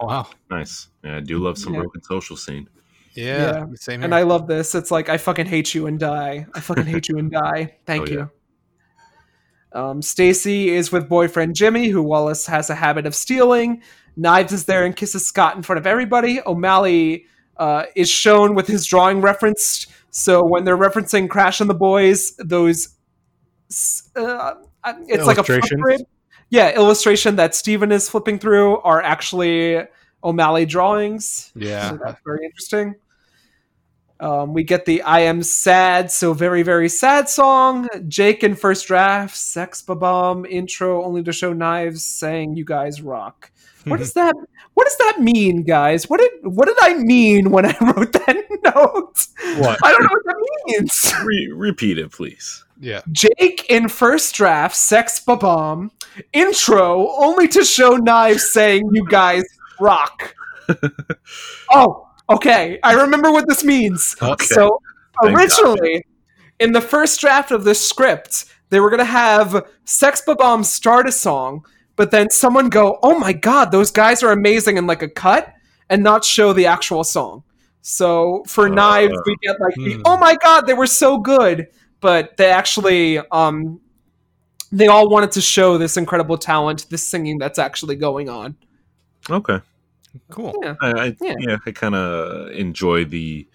Oh, 0.00 0.06
wow. 0.06 0.26
Nice. 0.50 0.88
Yeah, 1.02 1.16
I 1.16 1.20
do 1.20 1.38
love 1.38 1.58
some 1.58 1.74
Yeah. 1.74 1.80
broken 1.80 2.00
social 2.04 2.36
scene. 2.36 2.68
Yeah. 3.14 3.26
Yeah. 3.52 3.66
Same 3.74 4.00
here. 4.00 4.04
And 4.04 4.14
I 4.14 4.22
love 4.22 4.46
this. 4.46 4.74
It's 4.76 4.92
like 4.92 5.08
I 5.08 5.16
fucking 5.16 5.46
hate 5.46 5.74
you 5.74 5.86
and 5.88 5.98
die. 5.98 6.46
I 6.54 6.60
fucking 6.60 6.86
hate 6.86 7.08
you 7.08 7.18
and 7.18 7.28
die. 7.30 7.72
Oh, 7.76 7.80
Thank 7.84 8.08
Oh, 8.10 8.12
yeah. 8.12 8.26
Um, 9.74 10.02
Stacy 10.02 10.70
is 10.70 10.92
with 10.92 11.08
boyfriend 11.08 11.54
Jimmy, 11.54 11.88
who 11.88 12.02
Wallace 12.02 12.46
has 12.46 12.70
a 12.70 12.74
habit 12.74 13.06
of 13.06 13.14
stealing. 13.14 13.82
Knives 14.16 14.52
is 14.52 14.66
there 14.66 14.84
and 14.84 14.94
kisses 14.94 15.26
Scott 15.26 15.56
in 15.56 15.62
front 15.62 15.78
of 15.78 15.86
everybody. 15.86 16.40
O'Malley 16.44 17.26
uh, 17.56 17.84
is 17.96 18.10
shown 18.10 18.54
with 18.54 18.66
his 18.66 18.86
drawing 18.86 19.20
referenced. 19.20 19.90
So 20.10 20.42
when 20.44 20.64
they're 20.64 20.76
referencing 20.76 21.30
Crash 21.30 21.60
and 21.60 21.70
the 21.70 21.74
Boys, 21.74 22.36
those 22.36 22.96
uh, 24.14 24.54
it's 25.08 25.24
like 25.26 25.38
a 25.38 25.44
flip 25.44 25.62
Yeah, 26.50 26.74
illustration 26.74 27.36
that 27.36 27.54
Steven 27.54 27.90
is 27.92 28.10
flipping 28.10 28.38
through 28.38 28.78
are 28.80 29.00
actually 29.00 29.80
O'Malley 30.22 30.66
drawings. 30.66 31.50
yeah. 31.54 31.90
So 31.90 31.98
that's 32.04 32.20
very 32.26 32.44
interesting. 32.44 32.94
Um, 34.22 34.54
we 34.54 34.62
get 34.62 34.84
the 34.84 35.02
I 35.02 35.20
Am 35.20 35.42
Sad, 35.42 36.12
so 36.12 36.32
very, 36.32 36.62
very 36.62 36.88
sad 36.88 37.28
song. 37.28 37.88
Jake 38.06 38.44
in 38.44 38.54
first 38.54 38.86
draft, 38.86 39.36
Sex 39.36 39.82
Bob-Omb 39.82 40.48
intro, 40.48 41.02
only 41.04 41.24
to 41.24 41.32
show 41.32 41.52
knives 41.52 42.04
saying 42.04 42.54
you 42.54 42.64
guys 42.64 43.02
rock. 43.02 43.50
What 43.84 43.98
does 43.98 44.12
that 44.14 44.36
what 44.74 44.84
does 44.84 44.96
that 44.98 45.20
mean, 45.20 45.64
guys? 45.64 46.08
What 46.08 46.20
did 46.20 46.30
what 46.44 46.68
did 46.68 46.76
I 46.80 46.94
mean 46.94 47.50
when 47.50 47.66
I 47.66 47.76
wrote 47.80 48.12
that 48.12 48.36
note? 48.64 49.26
What? 49.60 49.78
I 49.82 49.90
don't 49.90 50.02
know 50.02 50.08
what 50.08 50.24
that 50.24 50.62
means. 50.66 51.12
Re- 51.24 51.52
repeat 51.52 51.98
it, 51.98 52.12
please. 52.12 52.64
Yeah. 52.80 53.00
Jake 53.10 53.66
in 53.68 53.88
first 53.88 54.36
draft, 54.36 54.76
Sex 54.76 55.18
Bob-Omb 55.18 55.90
intro, 56.32 57.08
only 57.16 57.48
to 57.48 57.64
show 57.64 57.96
knives 57.96 58.50
saying 58.50 58.88
you 58.92 59.04
guys 59.08 59.42
rock. 59.80 60.34
oh, 61.70 62.08
okay. 62.28 62.78
I 62.82 62.94
remember 62.94 63.32
what 63.32 63.48
this 63.48 63.64
means. 63.64 64.16
Okay. 64.20 64.44
So 64.46 64.80
originally, 65.22 66.04
in 66.58 66.72
the 66.72 66.80
first 66.80 67.20
draft 67.20 67.50
of 67.50 67.64
this 67.64 67.86
script, 67.86 68.46
they 68.70 68.80
were 68.80 68.90
gonna 68.90 69.04
have 69.04 69.66
Sex 69.84 70.22
Bob-Omb 70.24 70.64
start 70.64 71.06
a 71.06 71.12
song, 71.12 71.64
but 71.96 72.10
then 72.10 72.30
someone 72.30 72.68
go, 72.68 72.98
"Oh 73.02 73.18
my 73.18 73.32
god, 73.32 73.70
those 73.70 73.90
guys 73.90 74.22
are 74.22 74.32
amazing!" 74.32 74.78
and 74.78 74.86
like 74.86 75.02
a 75.02 75.08
cut, 75.08 75.52
and 75.90 76.02
not 76.02 76.24
show 76.24 76.52
the 76.52 76.66
actual 76.66 77.04
song. 77.04 77.42
So 77.82 78.44
for 78.46 78.66
Uh, 78.66 78.74
knives, 78.74 79.18
we 79.26 79.36
get 79.42 79.60
like 79.60 79.74
the, 79.74 79.94
hmm. 79.94 80.02
"Oh 80.04 80.16
my 80.16 80.36
god, 80.36 80.66
they 80.66 80.74
were 80.74 80.86
so 80.86 81.18
good," 81.18 81.66
but 82.00 82.36
they 82.36 82.50
actually 82.50 83.18
um 83.30 83.80
they 84.70 84.86
all 84.86 85.10
wanted 85.10 85.32
to 85.32 85.40
show 85.42 85.76
this 85.76 85.98
incredible 85.98 86.38
talent, 86.38 86.86
this 86.88 87.06
singing 87.06 87.38
that's 87.38 87.58
actually 87.58 87.96
going 87.96 88.30
on. 88.30 88.56
Okay. 89.28 89.60
Cool. 90.30 90.54
Yeah. 90.62 90.74
I, 90.80 90.90
I 90.90 91.16
Yeah. 91.20 91.34
yeah. 91.38 91.56
I 91.66 91.70
kind 91.72 91.94
of 91.94 92.50
enjoy 92.50 93.04
the 93.04 93.46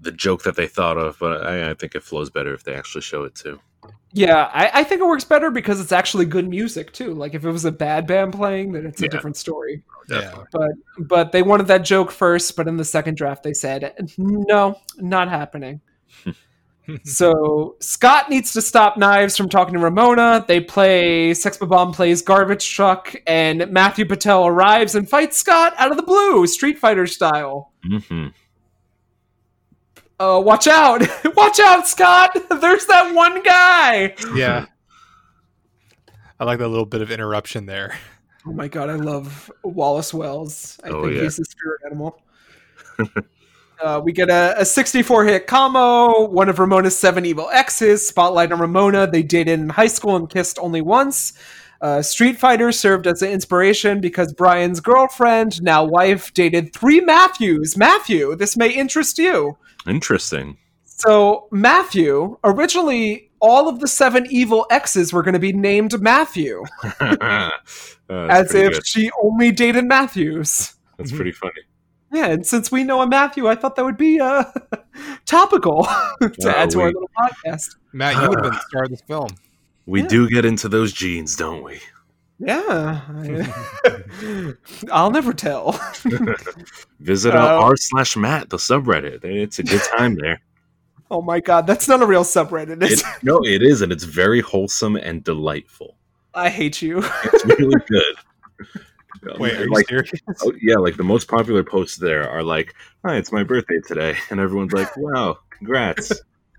the 0.00 0.12
joke 0.12 0.42
that 0.42 0.56
they 0.56 0.66
thought 0.66 0.98
of, 0.98 1.16
but 1.20 1.46
I, 1.46 1.70
I 1.70 1.74
think 1.74 1.94
it 1.94 2.02
flows 2.02 2.28
better 2.28 2.52
if 2.52 2.64
they 2.64 2.74
actually 2.74 3.02
show 3.02 3.22
it 3.24 3.34
too. 3.34 3.60
Yeah, 4.12 4.50
I, 4.52 4.80
I 4.80 4.84
think 4.84 5.00
it 5.00 5.06
works 5.06 5.24
better 5.24 5.50
because 5.50 5.80
it's 5.80 5.92
actually 5.92 6.26
good 6.26 6.48
music 6.48 6.92
too. 6.92 7.14
Like 7.14 7.34
if 7.34 7.44
it 7.44 7.50
was 7.50 7.64
a 7.64 7.72
bad 7.72 8.06
band 8.06 8.34
playing, 8.34 8.72
then 8.72 8.84
it's 8.84 9.00
a 9.00 9.08
different 9.08 9.36
story. 9.36 9.82
Yeah. 10.08 10.44
But 10.50 10.72
But 10.98 11.32
they 11.32 11.42
wanted 11.42 11.68
that 11.68 11.84
joke 11.84 12.10
first, 12.10 12.56
but 12.56 12.68
in 12.68 12.76
the 12.76 12.84
second 12.84 13.16
draft 13.16 13.42
they 13.42 13.54
said 13.54 13.94
no, 14.18 14.78
not 14.98 15.28
happening. 15.28 15.80
so 17.04 17.76
Scott 17.80 18.28
needs 18.30 18.52
to 18.54 18.62
stop 18.62 18.96
Knives 18.96 19.36
from 19.36 19.48
talking 19.48 19.74
to 19.74 19.80
Ramona. 19.80 20.44
They 20.48 20.60
play 20.60 21.32
Sex 21.34 21.56
Bob-Omb 21.56 21.94
plays 21.94 22.22
Garbage 22.22 22.68
Truck, 22.70 23.14
and 23.26 23.70
Matthew 23.70 24.04
Patel 24.04 24.46
arrives 24.46 24.94
and 24.94 25.08
fights 25.08 25.36
Scott 25.36 25.74
out 25.78 25.90
of 25.90 25.96
the 25.96 26.02
blue, 26.02 26.46
Street 26.46 26.78
Fighter 26.78 27.06
style. 27.06 27.72
hmm 27.84 28.28
Uh, 30.18 30.40
watch 30.44 30.66
out! 30.66 31.02
watch 31.36 31.58
out, 31.60 31.86
Scott! 31.88 32.36
There's 32.60 32.86
that 32.86 33.14
one 33.14 33.42
guy. 33.42 34.14
Yeah. 34.34 34.66
I 36.40 36.44
like 36.44 36.58
that 36.58 36.68
little 36.68 36.86
bit 36.86 37.02
of 37.02 37.10
interruption 37.10 37.66
there. 37.66 37.96
Oh 38.44 38.52
my 38.52 38.66
god, 38.66 38.90
I 38.90 38.94
love 38.96 39.50
Wallace 39.62 40.12
Wells. 40.12 40.80
I 40.82 40.88
Oh, 40.88 41.02
think 41.04 41.14
yeah. 41.16 41.22
he's 41.22 41.36
the 41.36 41.44
spirit 41.44 41.80
animal. 41.86 42.20
Uh, 43.80 44.00
we 44.02 44.12
get 44.12 44.28
a, 44.30 44.54
a 44.60 44.64
64 44.64 45.24
hit 45.24 45.46
combo, 45.46 46.26
one 46.28 46.48
of 46.48 46.58
Ramona's 46.58 46.96
seven 46.98 47.24
evil 47.24 47.48
exes, 47.52 48.06
Spotlight 48.06 48.52
on 48.52 48.60
Ramona. 48.60 49.06
They 49.10 49.22
dated 49.22 49.60
in 49.60 49.68
high 49.68 49.86
school 49.88 50.16
and 50.16 50.28
kissed 50.28 50.58
only 50.58 50.80
once. 50.80 51.32
Uh, 51.80 52.00
Street 52.00 52.38
Fighter 52.38 52.70
served 52.70 53.06
as 53.08 53.22
an 53.22 53.30
inspiration 53.30 54.00
because 54.00 54.32
Brian's 54.32 54.78
girlfriend, 54.80 55.60
now 55.62 55.84
wife, 55.84 56.32
dated 56.32 56.72
three 56.72 57.00
Matthews. 57.00 57.76
Matthew, 57.76 58.36
this 58.36 58.56
may 58.56 58.70
interest 58.72 59.18
you. 59.18 59.56
Interesting. 59.86 60.58
So, 60.84 61.48
Matthew, 61.50 62.38
originally, 62.44 63.30
all 63.40 63.68
of 63.68 63.80
the 63.80 63.88
seven 63.88 64.26
evil 64.30 64.66
exes 64.70 65.12
were 65.12 65.24
going 65.24 65.32
to 65.34 65.40
be 65.40 65.52
named 65.52 66.00
Matthew, 66.00 66.62
Uh, 68.10 68.26
as 68.28 68.54
if 68.54 68.74
good. 68.74 68.86
she 68.86 69.10
only 69.22 69.50
dated 69.50 69.86
Matthews. 69.86 70.74
That's 70.98 71.10
pretty 71.12 71.32
funny. 71.32 71.62
Yeah, 72.12 72.26
and 72.26 72.46
since 72.46 72.70
we 72.70 72.84
know 72.84 73.00
a 73.00 73.06
Matthew, 73.06 73.48
I 73.48 73.54
thought 73.54 73.74
that 73.76 73.84
would 73.84 73.96
be 73.96 74.20
uh, 74.20 74.44
topical 75.26 75.84
to 76.20 76.32
Wow, 76.40 76.50
add 76.56 76.70
to 76.70 76.80
our 76.82 76.88
little 76.88 77.08
podcast. 77.18 77.76
Matt, 77.92 78.20
you 78.22 78.28
would 78.28 78.38
have 78.38 78.44
been 78.44 78.52
the 78.52 78.60
star 78.68 78.84
of 78.84 78.90
this 78.90 79.00
film. 79.02 79.28
We 79.86 80.02
Yeah. 80.02 80.08
do 80.08 80.28
get 80.28 80.44
into 80.44 80.68
those 80.68 80.92
genes, 80.92 81.36
don't 81.36 81.62
we? 81.62 81.80
Yeah, 82.38 83.00
I- 83.08 84.52
I'll 84.92 85.10
never 85.10 85.32
tell. 85.32 85.72
Visit 87.00 87.34
Uh, 87.34 87.38
our 87.38 87.62
r 87.70 87.76
slash 87.76 88.16
Matt, 88.16 88.50
the 88.50 88.56
subreddit. 88.56 89.24
It's 89.24 89.58
a 89.58 89.62
good 89.62 89.82
time 89.96 90.16
there. 90.16 90.40
oh 91.10 91.22
my 91.22 91.40
god, 91.40 91.66
that's 91.66 91.86
not 91.88 92.02
a 92.02 92.06
real 92.06 92.24
subreddit. 92.24 92.82
It, 92.82 93.02
no, 93.22 93.38
it 93.44 93.62
is, 93.62 93.80
and 93.82 93.92
it's 93.92 94.04
very 94.04 94.40
wholesome 94.40 94.96
and 94.96 95.22
delightful. 95.22 95.96
I 96.34 96.48
hate 96.48 96.82
you. 96.82 96.98
It's 97.24 97.44
really 97.44 97.76
good. 97.88 98.16
Wait, 99.38 99.54
are 99.56 99.64
you 99.64 99.70
like, 99.70 99.88
serious? 99.88 100.10
oh, 100.42 100.52
yeah, 100.60 100.76
like 100.76 100.96
the 100.96 101.04
most 101.04 101.28
popular 101.28 101.62
posts 101.62 101.96
there 101.96 102.28
are 102.28 102.42
like, 102.42 102.74
"Hi, 103.04 103.16
it's 103.16 103.30
my 103.32 103.42
birthday 103.44 103.78
today," 103.86 104.16
and 104.30 104.40
everyone's 104.40 104.72
like, 104.72 104.96
"Wow, 104.96 105.38
congrats, 105.50 106.12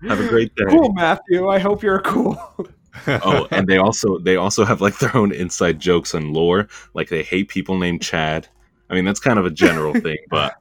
have 0.08 0.20
a 0.20 0.28
great 0.28 0.54
day." 0.54 0.64
Cool, 0.70 0.92
Matthew. 0.94 1.48
I 1.48 1.58
hope 1.58 1.82
you're 1.82 2.00
cool. 2.00 2.38
oh, 3.06 3.46
and 3.50 3.66
they 3.66 3.76
also 3.78 4.18
they 4.18 4.36
also 4.36 4.64
have 4.64 4.80
like 4.80 4.98
their 4.98 5.14
own 5.16 5.32
inside 5.32 5.78
jokes 5.78 6.14
and 6.14 6.32
lore. 6.32 6.68
Like 6.94 7.08
they 7.10 7.22
hate 7.22 7.48
people 7.48 7.78
named 7.78 8.00
Chad. 8.02 8.48
I 8.88 8.94
mean, 8.94 9.04
that's 9.04 9.20
kind 9.20 9.38
of 9.38 9.44
a 9.46 9.50
general 9.50 9.92
thing, 10.00 10.18
but 10.30 10.54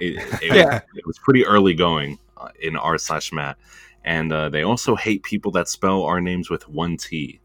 it, 0.00 0.16
it, 0.42 0.54
Yeah. 0.56 0.80
it 0.94 1.06
was 1.06 1.18
pretty 1.18 1.46
early 1.46 1.74
going 1.74 2.18
uh, 2.36 2.48
in 2.60 2.76
r 2.76 2.98
slash 2.98 3.32
Matt. 3.32 3.56
And 4.04 4.32
uh, 4.32 4.48
they 4.48 4.62
also 4.62 4.96
hate 4.96 5.22
people 5.22 5.50
that 5.52 5.68
spell 5.68 6.02
our 6.04 6.20
names 6.20 6.50
with 6.50 6.68
one 6.68 6.96
T. 6.96 7.40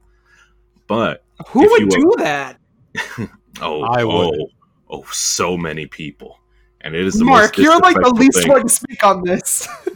But 0.87 1.23
Who 1.49 1.61
would 1.69 1.89
do 1.89 2.07
were- 2.07 2.23
that? 2.23 2.57
oh, 3.61 3.81
I 3.83 4.03
would. 4.03 4.39
oh, 4.41 4.47
oh, 4.89 5.03
so 5.11 5.55
many 5.57 5.85
people, 5.87 6.39
and 6.81 6.95
it 6.95 7.05
is 7.05 7.15
the 7.19 7.25
Mark, 7.25 7.57
most 7.57 7.57
you're 7.59 7.79
like 7.79 7.95
the 7.95 8.09
least 8.09 8.39
thing. 8.39 8.49
one 8.51 8.63
to 8.63 8.69
speak 8.69 9.03
on 9.05 9.23
this. 9.23 9.67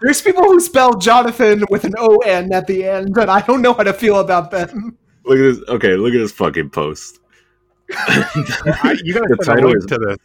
There's 0.00 0.22
people 0.22 0.44
who 0.44 0.60
spell 0.60 0.94
Jonathan 0.98 1.64
with 1.70 1.84
an 1.84 1.94
O 1.98 2.16
N 2.18 2.52
at 2.52 2.66
the 2.66 2.84
end, 2.84 3.16
and 3.16 3.30
I 3.30 3.40
don't 3.40 3.62
know 3.62 3.72
how 3.74 3.82
to 3.82 3.92
feel 3.92 4.20
about 4.20 4.50
them. 4.50 4.96
Look 5.24 5.38
at 5.38 5.42
this. 5.42 5.68
Okay, 5.68 5.94
look 5.96 6.14
at 6.14 6.18
this 6.18 6.32
fucking 6.32 6.70
post. 6.70 7.18
You 7.90 9.14
gotta 9.14 9.34
The 9.36 9.38
send 9.42 9.58
title 9.58 9.74
is- 9.76 9.86
to 9.86 9.98
this. 9.98 10.16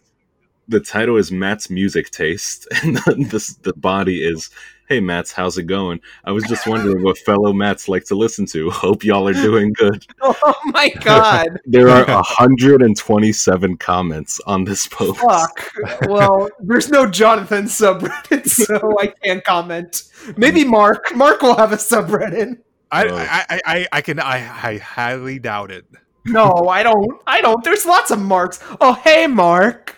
the 0.68 0.80
title 0.80 1.18
is 1.18 1.32
Matt's 1.32 1.69
music 1.69 2.10
taste, 2.11 2.68
and 2.84 2.98
the, 2.98 3.15
the, 3.30 3.56
the 3.72 3.73
body 3.73 4.23
is, 4.23 4.49
"Hey 4.87 4.99
Matt's, 4.99 5.31
how's 5.31 5.57
it 5.57 5.63
going? 5.63 5.99
I 6.23 6.31
was 6.31 6.43
just 6.45 6.67
wondering 6.67 7.03
what 7.03 7.17
fellow 7.17 7.53
Matts 7.53 7.87
like 7.87 8.05
to 8.05 8.15
listen 8.15 8.45
to. 8.47 8.69
Hope 8.85 9.03
y'all 9.03 9.27
are 9.27 9.33
doing 9.33 9.73
good." 9.73 10.05
Oh 10.47 10.55
my 10.65 10.89
god. 10.89 11.59
There 11.65 11.89
are 11.89 12.05
127 12.05 13.77
comments 13.77 14.41
on 14.45 14.63
this 14.63 14.87
post. 14.87 15.19
Fuck. 15.19 15.71
Well, 16.07 16.49
there's 16.59 16.89
no 16.89 17.09
Jonathan 17.09 17.65
subreddit, 17.65 18.47
so 18.47 18.99
I 18.99 19.07
can't 19.23 19.43
comment. 19.43 20.03
Maybe 20.37 20.63
Mark. 20.63 21.15
Mark 21.15 21.41
will 21.41 21.55
have 21.55 21.71
a 21.71 21.77
subreddit. 21.77 22.57
I. 22.91 23.07
I, 23.07 23.45
I, 23.49 23.61
I, 23.65 23.87
I 23.91 24.01
can, 24.01 24.19
I, 24.19 24.37
I 24.37 24.77
highly 24.77 25.39
doubt 25.39 25.71
it. 25.71 25.85
No, 26.25 26.67
I 26.67 26.81
don't. 26.81 27.21
I 27.27 27.41
don't. 27.41 27.63
There's 27.63 27.85
lots 27.85 28.11
of 28.11 28.19
Marks. 28.19 28.59
Oh, 28.81 28.93
hey, 28.93 29.27
Mark. 29.27 29.94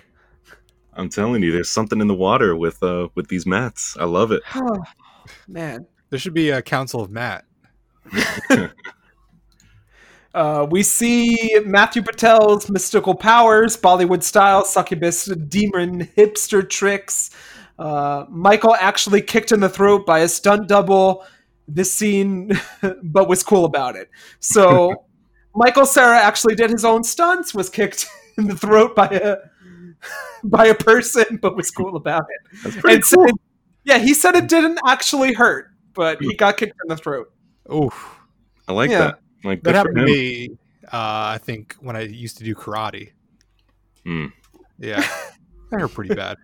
I'm 0.98 1.10
telling 1.10 1.44
you, 1.44 1.52
there's 1.52 1.69
something 1.69 2.02
in 2.02 2.07
the 2.07 2.15
water 2.15 2.56
with 2.56 2.82
uh 2.84 3.10
with 3.15 3.28
these 3.30 3.45
mats. 3.45 3.95
I 3.99 4.06
love 4.06 4.32
it. 4.32 4.41
Oh, 4.56 4.84
man. 5.48 5.86
There 6.10 6.19
should 6.19 6.34
be 6.34 6.49
a 6.49 6.61
council 6.61 7.02
of 7.02 7.11
Matt. 7.11 7.45
Uh, 10.38 10.68
we 10.69 10.84
see 10.84 11.60
Matthew 11.65 12.03
Patel's 12.03 12.69
mystical 12.69 13.15
powers, 13.15 13.76
Bollywood 13.76 14.22
style, 14.22 14.64
succubus, 14.64 15.26
demon, 15.26 16.06
hipster 16.15 16.69
tricks. 16.69 17.32
Uh, 17.80 18.26
Michael 18.30 18.76
actually 18.76 19.24
kicked 19.24 19.52
in 19.52 19.61
the 19.61 19.69
throat 19.69 20.06
by 20.06 20.19
a 20.19 20.28
stunt 20.28 20.68
double. 20.68 21.26
This 21.68 21.91
scene, 21.91 22.52
but 23.02 23.28
was 23.28 23.41
cool 23.41 23.65
about 23.65 23.95
it. 23.95 24.11
So, 24.40 25.07
Michael 25.56 25.88
Cera 25.88 26.19
actually 26.19 26.53
did 26.53 26.69
his 26.69 26.86
own 26.86 27.03
stunts, 27.03 27.56
was 27.56 27.68
kicked 27.68 28.06
in 28.38 28.45
the 28.45 28.56
throat 28.56 28.95
by 28.95 29.07
a 29.07 29.38
by 30.44 30.68
a 30.68 30.76
person, 30.76 31.38
but 31.41 31.56
was 31.56 31.72
cool 31.72 31.95
about 31.95 32.26
it. 32.30 32.60
That's 32.64 32.76
pretty 32.78 32.95
And 32.95 33.03
cool. 33.03 33.26
said, 33.28 33.36
yeah, 33.84 33.98
he 33.99 34.14
said 34.14 34.36
it 34.36 34.48
didn't 34.48 34.80
actually 34.86 35.34
hurt, 35.34 35.72
but 35.94 36.22
he 36.22 36.36
got 36.36 36.57
kicked 36.57 36.74
in 36.84 36.90
the 36.90 36.98
throat. 36.98 37.32
Oh, 37.69 37.91
I 38.68 38.74
like 38.74 38.90
yeah. 38.90 38.99
that. 38.99 39.19
Like 39.44 39.64
That 39.64 39.76
happened 39.76 39.98
to 39.98 40.06
me, 40.06 40.49
uh, 40.86 40.90
I 40.91 41.40
think, 41.41 41.76
when 41.80 41.95
I 41.95 42.02
used 42.02 42.38
to 42.40 42.44
do 42.44 42.53
karate. 42.56 43.11
Hmm. 44.06 44.28
Yeah. 44.80 45.06
That 45.69 45.82
hurt 45.82 45.94
pretty 45.94 46.15
bad. 46.15 46.38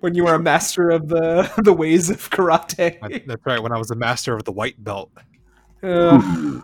when 0.00 0.14
you 0.14 0.24
were 0.24 0.32
a 0.32 0.38
master 0.38 0.88
of 0.88 1.06
the 1.08 1.52
the 1.62 1.72
ways 1.74 2.08
of 2.08 2.30
karate. 2.30 2.96
I- 3.02 3.22
That's 3.26 3.44
right. 3.44 3.62
When 3.62 3.72
I 3.72 3.76
was 3.78 3.90
a 3.90 3.94
master 3.94 4.34
of 4.34 4.44
the 4.44 4.52
white 4.52 4.82
belt. 4.82 5.10
Uh, 5.82 6.62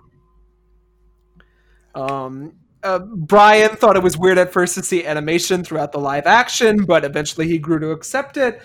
um, 1.95 2.55
uh, 2.83 2.99
Brian 2.99 3.77
thought 3.77 3.97
it 3.97 4.03
was 4.03 4.17
weird 4.17 4.39
at 4.39 4.53
first 4.53 4.75
to 4.75 4.83
see 4.83 5.05
animation 5.05 5.63
throughout 5.63 5.93
the 5.93 5.99
live 5.99 6.27
action, 6.27 6.85
but 6.85 7.05
eventually 7.05 7.47
he 7.47 7.59
grew 7.59 7.79
to 7.79 7.91
accept 7.91 8.37
it. 8.37 8.63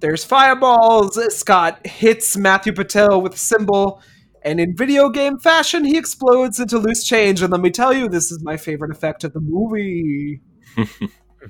There's 0.00 0.24
fireballs. 0.24 1.18
Scott 1.34 1.86
hits 1.86 2.36
Matthew 2.36 2.72
Patel 2.72 3.20
with 3.20 3.34
a 3.34 3.38
cymbal, 3.38 4.02
and 4.42 4.60
in 4.60 4.76
video 4.76 5.08
game 5.08 5.38
fashion, 5.38 5.84
he 5.84 5.98
explodes 5.98 6.60
into 6.60 6.78
loose 6.78 7.04
change. 7.04 7.42
And 7.42 7.50
let 7.50 7.60
me 7.60 7.70
tell 7.70 7.92
you, 7.92 8.08
this 8.08 8.30
is 8.30 8.42
my 8.42 8.56
favorite 8.56 8.90
effect 8.90 9.24
of 9.24 9.32
the 9.32 9.40
movie. 9.40 10.40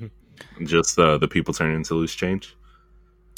Just 0.64 0.98
uh, 0.98 1.18
the 1.18 1.28
people 1.28 1.54
turning 1.54 1.76
into 1.76 1.94
loose 1.94 2.14
change. 2.14 2.56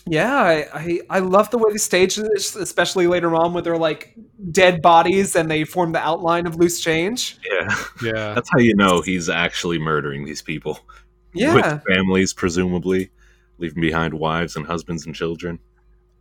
Yeah, 0.06 0.35
I, 0.35 0.66
I, 0.72 1.01
I 1.10 1.18
love 1.20 1.51
the 1.51 1.59
way 1.59 1.70
they 1.72 1.78
staged 1.78 2.18
this, 2.22 2.56
especially 2.56 3.06
later 3.06 3.35
on 3.35 3.52
when 3.52 3.62
they're 3.62 3.77
like 3.77 4.14
dead 4.51 4.81
bodies 4.82 5.36
and 5.36 5.51
they 5.51 5.64
form 5.64 5.93
the 5.93 5.98
outline 6.01 6.47
of 6.47 6.56
loose 6.56 6.81
change. 6.81 7.39
Yeah, 7.51 7.77
Yeah. 8.02 8.35
that's 8.35 8.48
how 8.51 8.59
you 8.59 8.74
know 8.74 9.02
he's 9.02 9.28
actually 9.28 9.78
murdering 9.78 10.24
these 10.24 10.43
people. 10.43 10.81
Yeah. 11.32 11.55
with 11.55 11.85
families, 11.85 12.32
presumably 12.35 13.10
leaving 13.59 13.81
behind 13.81 14.14
wives 14.14 14.56
and 14.56 14.66
husbands 14.66 15.06
and 15.06 15.14
children. 15.14 15.60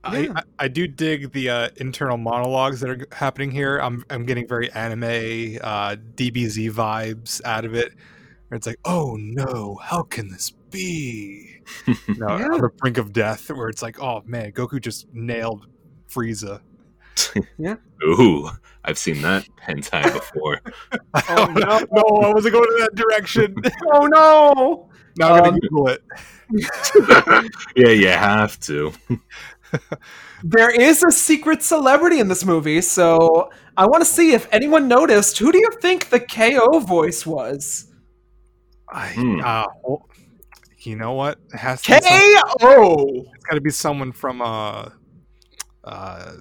I, 0.04 0.20
Yeah. 0.20 0.34
I, 0.36 0.44
I 0.60 0.68
do 0.68 0.86
dig 0.86 1.32
the 1.32 1.50
uh, 1.50 1.70
internal 1.78 2.18
monologues 2.18 2.80
that 2.82 2.90
are 2.90 3.08
happening 3.12 3.50
here. 3.50 3.80
I'm 3.80 4.06
I'm 4.10 4.26
getting 4.26 4.48
very 4.48 4.72
anime, 4.74 5.58
uh, 5.62 5.96
DBZ 6.16 6.72
vibes 6.72 7.42
out 7.44 7.66
of 7.66 7.74
it. 7.74 7.94
Where 8.50 8.58
it's 8.58 8.68
like, 8.68 8.80
oh 8.86 9.16
no, 9.20 9.80
how 9.82 10.04
can 10.04 10.28
this 10.30 10.52
be? 10.70 11.59
no, 12.18 12.38
Yeah. 12.38 12.48
on 12.48 12.62
the 12.62 12.70
brink 12.78 12.98
of 12.98 13.14
death. 13.14 13.50
Where 13.50 13.70
it's 13.70 13.82
like, 13.82 14.02
oh 14.02 14.22
man, 14.26 14.52
Goku 14.52 14.80
just 14.82 15.08
nailed 15.14 15.68
Frieza. 16.10 16.62
yeah. 17.58 17.76
Ooh, 18.04 18.50
I've 18.86 18.98
seen 18.98 19.22
that 19.24 19.48
hentai 19.66 20.04
before. 20.14 20.62
Oh, 21.30 21.46
no. 21.46 21.80
no, 21.92 22.04
I 22.30 22.34
wasn't 22.34 22.54
going 22.54 22.70
in 22.74 22.80
that 22.80 22.96
direction. 22.96 23.56
Oh 23.92 24.06
no! 24.08 24.90
now 25.18 25.34
I'm 25.36 25.44
gonna 25.44 25.50
Um, 25.54 25.60
Google 25.60 25.88
it. 25.90 26.02
yeah, 27.76 27.90
you 27.90 28.08
have 28.08 28.60
to. 28.62 28.94
There 30.44 30.70
is 30.70 31.04
a 31.04 31.12
secret 31.12 31.62
celebrity 31.62 32.20
in 32.20 32.28
this 32.30 32.46
movie, 32.46 32.82
so 32.82 33.50
I 33.78 33.86
want 33.88 34.02
to 34.02 34.10
see 34.10 34.32
if 34.34 34.48
anyone 34.52 34.88
noticed. 34.88 35.38
Who 35.40 35.52
do 35.52 35.58
you 35.58 35.70
think 35.82 36.10
the 36.10 36.20
KO 36.20 36.80
voice 36.80 37.26
was? 37.26 37.88
I, 38.92 39.08
Hmm. 39.10 39.42
uh, 39.44 39.66
well, 39.84 40.10
you 40.88 40.96
know 40.96 41.14
what? 41.14 41.40
It 41.54 41.58
has 41.58 41.82
to 41.84 41.92
be 41.92 42.00
KO! 42.62 43.06
it's 43.34 43.44
got 43.46 43.56
to 43.56 43.62
be 43.62 43.70
someone 43.70 44.12
from 44.12 44.42
uh, 44.42 44.90
uh, 45.84 46.32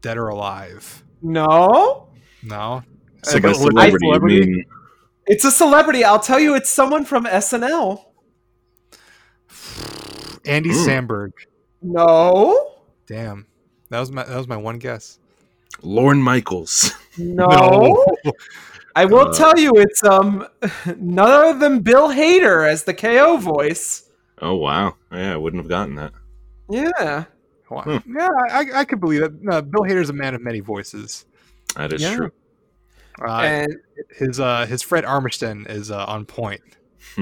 Dead 0.00 0.16
or 0.18 0.28
Alive. 0.28 1.02
No? 1.22 2.08
No, 2.42 2.82
So 3.22 3.34
Like 3.34 3.42
by 3.42 3.50
a 3.50 3.54
celebrity, 3.54 4.06
you 4.06 4.12
celebrity? 4.12 4.40
mean 4.46 4.64
It's 5.26 5.44
a 5.44 5.50
celebrity. 5.50 6.04
I'll 6.04 6.18
tell 6.20 6.40
you, 6.40 6.54
it's 6.54 6.70
someone 6.70 7.04
from 7.04 7.24
SNL. 7.26 8.04
Andy 10.46 10.70
Hmm. 10.70 10.76
Samberg. 10.88 11.32
No? 11.82 12.72
Damn, 13.06 13.46
that 13.90 14.00
was 14.00 14.10
my 14.12 14.24
that 14.24 14.36
was 14.36 14.48
my 14.48 14.56
one 14.56 14.78
guess. 14.78 15.18
Lorne 15.82 16.20
Michaels? 16.22 16.92
No? 17.18 18.04
I 18.96 19.04
will 19.04 19.28
Uh, 19.28 19.32
tell 19.32 19.58
you, 19.58 19.72
it's 19.76 20.02
um 20.04 20.46
none 20.98 21.30
other 21.30 21.58
than 21.58 21.80
Bill 21.80 22.08
Hader 22.08 22.68
as 22.68 22.84
the 22.84 22.94
KO 22.94 23.36
voice. 23.36 24.10
Oh 24.42 24.56
wow, 24.56 24.96
yeah, 25.12 25.34
I 25.34 25.36
wouldn't 25.36 25.62
have 25.62 25.68
gotten 25.68 25.94
that. 25.96 26.12
Yeah. 26.68 27.24
Wow. 27.70 27.82
Hmm. 27.82 28.16
Yeah, 28.16 28.28
I, 28.50 28.66
I 28.74 28.84
could 28.84 29.00
believe 29.00 29.22
it. 29.22 29.32
No, 29.42 29.62
Bill 29.62 29.82
Hader's 29.82 30.10
a 30.10 30.12
man 30.12 30.34
of 30.34 30.40
many 30.42 30.60
voices. 30.60 31.24
That 31.76 31.92
is 31.92 32.02
Yeah. 32.02 32.16
true. 32.16 32.32
Uh, 33.22 33.40
and 33.40 33.76
his 34.16 34.40
uh, 34.40 34.66
his 34.66 34.82
Fred 34.82 35.04
Armisen 35.04 35.68
is 35.68 35.90
uh, 35.90 36.04
on 36.06 36.24
point. 36.26 36.62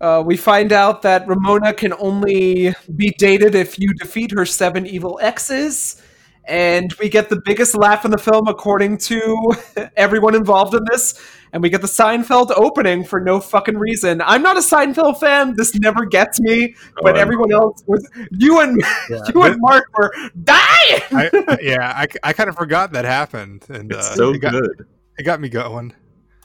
Uh, 0.00 0.22
we 0.24 0.36
find 0.36 0.72
out 0.74 1.00
that 1.02 1.26
Ramona 1.26 1.72
can 1.72 1.94
only 1.94 2.74
be 2.96 3.10
dated 3.18 3.54
if 3.54 3.78
you 3.78 3.94
defeat 3.94 4.30
her 4.32 4.44
seven 4.44 4.86
evil 4.86 5.18
exes. 5.22 6.02
And 6.48 6.92
we 7.00 7.08
get 7.08 7.28
the 7.28 7.40
biggest 7.44 7.74
laugh 7.76 8.04
in 8.04 8.12
the 8.12 8.18
film, 8.18 8.46
according 8.46 8.98
to 8.98 9.52
everyone 9.96 10.34
involved 10.36 10.74
in 10.74 10.84
this. 10.90 11.20
And 11.52 11.62
we 11.62 11.70
get 11.70 11.80
the 11.80 11.88
Seinfeld 11.88 12.52
opening 12.56 13.02
for 13.02 13.18
no 13.20 13.40
fucking 13.40 13.76
reason. 13.78 14.20
I'm 14.22 14.42
not 14.42 14.56
a 14.56 14.60
Seinfeld 14.60 15.18
fan. 15.18 15.54
This 15.56 15.74
never 15.76 16.04
gets 16.04 16.38
me. 16.40 16.74
But 17.02 17.16
Oh, 17.16 17.20
everyone 17.20 17.52
else 17.52 17.82
was. 17.86 18.08
You 18.30 18.60
and 18.60 18.80
you 19.34 19.42
and 19.42 19.56
Mark 19.58 19.84
were 19.98 20.12
dying. 20.44 21.02
I, 21.10 21.58
yeah, 21.62 21.92
I, 21.96 22.06
I 22.22 22.32
kind 22.32 22.48
of 22.48 22.56
forgot 22.56 22.92
that 22.92 23.04
happened, 23.04 23.64
and 23.68 23.90
It's 23.90 24.10
uh, 24.10 24.14
so 24.14 24.30
it 24.34 24.38
got, 24.38 24.52
good. 24.52 24.86
It 25.18 25.22
got 25.24 25.40
me 25.40 25.48
going. 25.48 25.94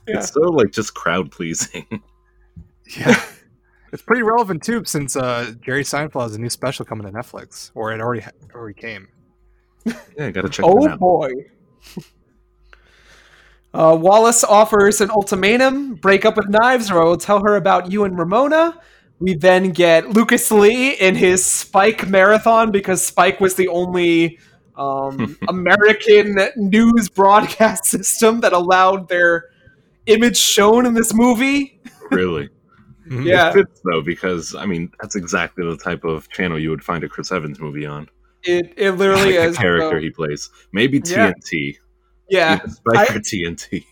Yeah. 0.08 0.18
It's 0.20 0.32
so 0.34 0.42
like 0.42 0.72
just 0.72 0.94
crowd 0.96 1.32
pleasing. 1.32 1.86
Yeah, 2.98 3.24
it's 3.94 4.02
pretty 4.02 4.22
relevant 4.24 4.64
too, 4.64 4.84
since 4.84 5.16
uh, 5.16 5.54
Jerry 5.62 5.84
Seinfeld 5.84 6.24
has 6.24 6.36
a 6.36 6.40
new 6.40 6.50
special 6.50 6.84
coming 6.84 7.06
to 7.08 7.14
Netflix, 7.14 7.72
or 7.74 7.94
it 7.94 8.02
already 8.02 8.22
ha- 8.22 8.32
already 8.54 8.74
came. 8.74 9.08
Yeah, 10.18 10.30
gotta 10.32 10.50
check 10.50 10.66
Oh 10.68 10.88
out. 10.88 11.00
boy. 11.00 11.32
Uh, 13.74 13.98
Wallace 14.00 14.44
offers 14.44 15.00
an 15.02 15.10
ultimatum: 15.12 15.96
break 15.96 16.26
up 16.26 16.36
with 16.38 16.50
Knives, 16.50 16.92
or 16.92 17.02
I 17.02 17.06
will 17.06 17.18
tell 17.18 17.42
her 17.44 17.56
about 17.56 17.92
you 17.92 18.04
and 18.04 18.18
Ramona. 18.18 18.80
We 19.20 19.36
then 19.36 19.70
get 19.72 20.10
Lucas 20.10 20.52
Lee 20.52 20.94
in 20.94 21.16
his 21.16 21.46
Spike 21.46 22.08
marathon 22.10 22.72
because 22.72 23.06
Spike 23.06 23.40
was 23.40 23.56
the 23.56 23.68
only 23.70 24.40
um, 24.76 25.38
American 25.48 26.38
news 26.58 27.08
broadcast 27.08 27.86
system 27.86 28.42
that 28.42 28.52
allowed 28.52 29.08
their 29.08 29.46
image 30.08 30.38
shown 30.38 30.86
in 30.86 30.94
this 30.96 31.14
movie. 31.14 31.80
Really? 32.10 32.50
Yeah. 33.10 33.50
It 33.50 33.54
fits 33.54 33.82
though, 33.84 34.02
because 34.02 34.56
I 34.56 34.66
mean 34.66 34.90
that's 35.02 35.18
exactly 35.18 35.66
the 35.66 35.76
type 35.76 36.06
of 36.06 36.30
channel 36.30 36.58
you 36.58 36.70
would 36.70 36.82
find 36.84 37.04
a 37.04 37.10
Chris 37.10 37.30
Evans 37.30 37.60
movie 37.60 37.86
on. 37.86 38.08
It 38.44 38.74
it 38.78 38.92
literally 38.92 39.38
Like 39.38 39.50
is 39.50 39.56
the 39.56 39.62
character 39.62 39.98
uh, 39.98 40.02
he 40.02 40.10
plays. 40.10 40.50
Maybe 40.74 41.00
TNT. 41.00 41.76
yeah, 42.30 42.54
Either 42.64 42.70
Spike 42.70 43.12
I- 43.12 43.16
or 43.16 43.20
TNT. 43.20 43.86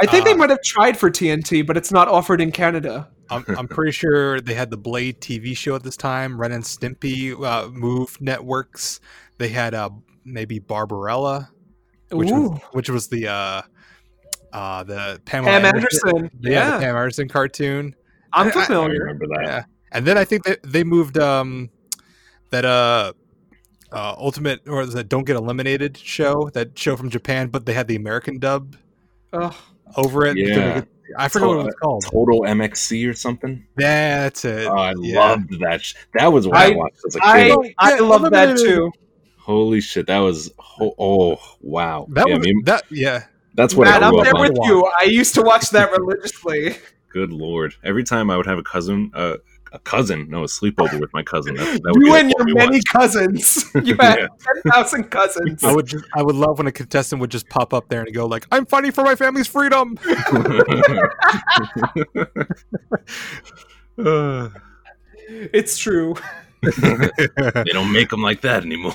I 0.00 0.06
think 0.06 0.24
they 0.24 0.32
Uh, 0.32 0.36
might 0.36 0.50
have 0.50 0.62
tried 0.62 0.96
for 0.96 1.10
TNT, 1.10 1.66
but 1.66 1.76
it's 1.76 1.90
not 1.90 2.06
offered 2.06 2.40
in 2.40 2.52
Canada. 2.52 3.08
I'm, 3.30 3.44
I'm 3.48 3.66
pretty 3.76 3.90
sure 3.90 4.40
they 4.40 4.54
had 4.54 4.70
the 4.70 4.76
Blade 4.76 5.20
TV 5.20 5.56
show 5.56 5.74
at 5.74 5.82
this 5.82 5.96
time. 5.96 6.40
Ren 6.40 6.52
and 6.52 6.62
Stimpy 6.62 7.34
uh, 7.44 7.68
Move 7.70 8.16
Networks. 8.20 9.00
They 9.38 9.48
had 9.48 9.74
uh, 9.74 9.90
maybe 10.24 10.60
Barbarella, 10.60 11.50
which 12.12 12.30
Ooh, 12.30 12.50
was, 12.50 12.60
which 12.70 12.88
was 12.90 13.08
the 13.08 13.26
uh, 13.26 13.62
uh, 14.52 14.84
the 14.84 15.20
Pamela 15.24 15.60
Pam 15.60 15.74
Anderson. 15.74 16.30
Yeah, 16.40 16.50
Yeah, 16.52 16.70
the 16.78 16.84
Pam 16.84 16.96
Anderson 16.96 17.28
cartoon. 17.28 17.94
I'm 18.32 18.46
I- 18.46 18.50
I- 18.50 18.62
I 18.62 18.64
familiar. 18.66 19.00
remember 19.00 19.26
that. 19.34 19.44
Yeah, 19.44 19.64
and 19.90 20.06
then 20.06 20.16
I 20.16 20.24
think 20.24 20.44
that 20.44 20.60
they 20.62 20.84
moved 20.84 21.18
um, 21.18 21.70
that 22.50 22.64
uh, 22.64 23.14
uh, 23.92 24.14
Ultimate 24.18 24.66
or 24.68 24.84
the 24.86 25.02
Don't 25.04 25.24
Get 25.24 25.36
Eliminated 25.36 25.96
show, 25.96 26.50
that 26.54 26.78
show 26.78 26.96
from 26.96 27.10
Japan, 27.10 27.48
but 27.48 27.66
they 27.66 27.72
had 27.72 27.88
the 27.88 27.96
American 27.96 28.38
dub 28.38 28.76
Ugh. 29.32 29.54
over 29.96 30.26
it. 30.26 30.36
Yeah. 30.36 30.78
it- 30.78 30.88
I 31.16 31.28
forgot 31.28 31.46
what 31.48 31.60
it 31.60 31.64
was 31.64 31.74
called. 31.82 32.04
Total 32.04 32.40
MXC 32.42 33.08
or 33.08 33.14
something. 33.14 33.64
That's 33.76 34.44
it. 34.44 34.66
Oh, 34.66 34.76
I 34.76 34.92
Yeah. 35.00 35.18
loved 35.20 35.58
that. 35.60 35.82
Sh- 35.82 35.94
that 36.12 36.30
was 36.30 36.46
what 36.46 36.58
I, 36.58 36.72
I- 36.72 36.76
watched 36.76 36.98
as 37.06 37.16
a 37.16 37.20
kid. 37.20 37.74
I 37.78 37.94
Yeah, 37.94 38.00
love 38.02 38.30
that 38.30 38.58
too. 38.58 38.92
Holy 39.38 39.80
shit, 39.80 40.06
that 40.08 40.18
was 40.18 40.52
ho- 40.58 40.94
oh 40.98 41.38
wow. 41.62 42.06
That 42.10 42.28
yeah, 42.28 42.34
was 42.36 42.44
maybe- 42.44 42.60
that. 42.64 42.82
Yeah, 42.90 43.24
that's 43.54 43.74
what 43.74 43.86
Matt, 43.86 44.02
I 44.02 44.08
I'm 44.08 44.22
there 44.22 44.32
with 44.36 44.58
you. 44.64 44.86
I 45.00 45.04
used 45.04 45.34
to 45.36 45.42
watch 45.42 45.70
that 45.70 45.90
religiously. 45.90 46.76
Good 47.10 47.32
lord! 47.32 47.72
Every 47.82 48.04
time 48.04 48.28
I 48.28 48.36
would 48.36 48.44
have 48.44 48.58
a 48.58 48.62
cousin, 48.62 49.10
uh, 49.14 49.38
a 49.72 49.78
cousin, 49.80 50.26
no, 50.28 50.42
a 50.44 50.46
sleepover 50.46 50.98
with 51.00 51.12
my 51.12 51.22
cousin. 51.22 51.54
That, 51.56 51.82
that 51.82 51.92
would 51.94 52.06
you 52.06 52.12
be 52.12 52.18
and 52.18 52.30
your 52.36 52.44
we 52.46 52.54
many 52.54 52.80
cousins. 52.82 53.64
You 53.84 53.94
had 54.00 54.18
Yeah. 54.18 54.26
ten 54.40 54.72
thousand 54.72 55.04
cousins. 55.04 55.62
I 55.64 55.74
would 55.74 55.86
just, 55.86 56.04
I 56.14 56.22
would 56.22 56.36
love 56.36 56.58
when 56.58 56.66
a 56.66 56.72
contestant 56.72 57.20
would 57.20 57.30
just 57.30 57.48
pop 57.48 57.72
up 57.74 57.88
there 57.88 58.02
and 58.02 58.12
go 58.14 58.26
like, 58.26 58.46
"I'm 58.52 58.66
fighting 58.66 58.92
for 58.92 59.04
my 59.04 59.14
family's 59.14 59.46
freedom." 59.46 59.98
watched. 63.96 64.56
It's 65.30 65.76
true. 65.76 66.14
they 66.62 67.64
don't 67.72 67.92
make 67.92 68.08
them 68.08 68.22
like 68.22 68.40
that 68.40 68.64
anymore. 68.64 68.94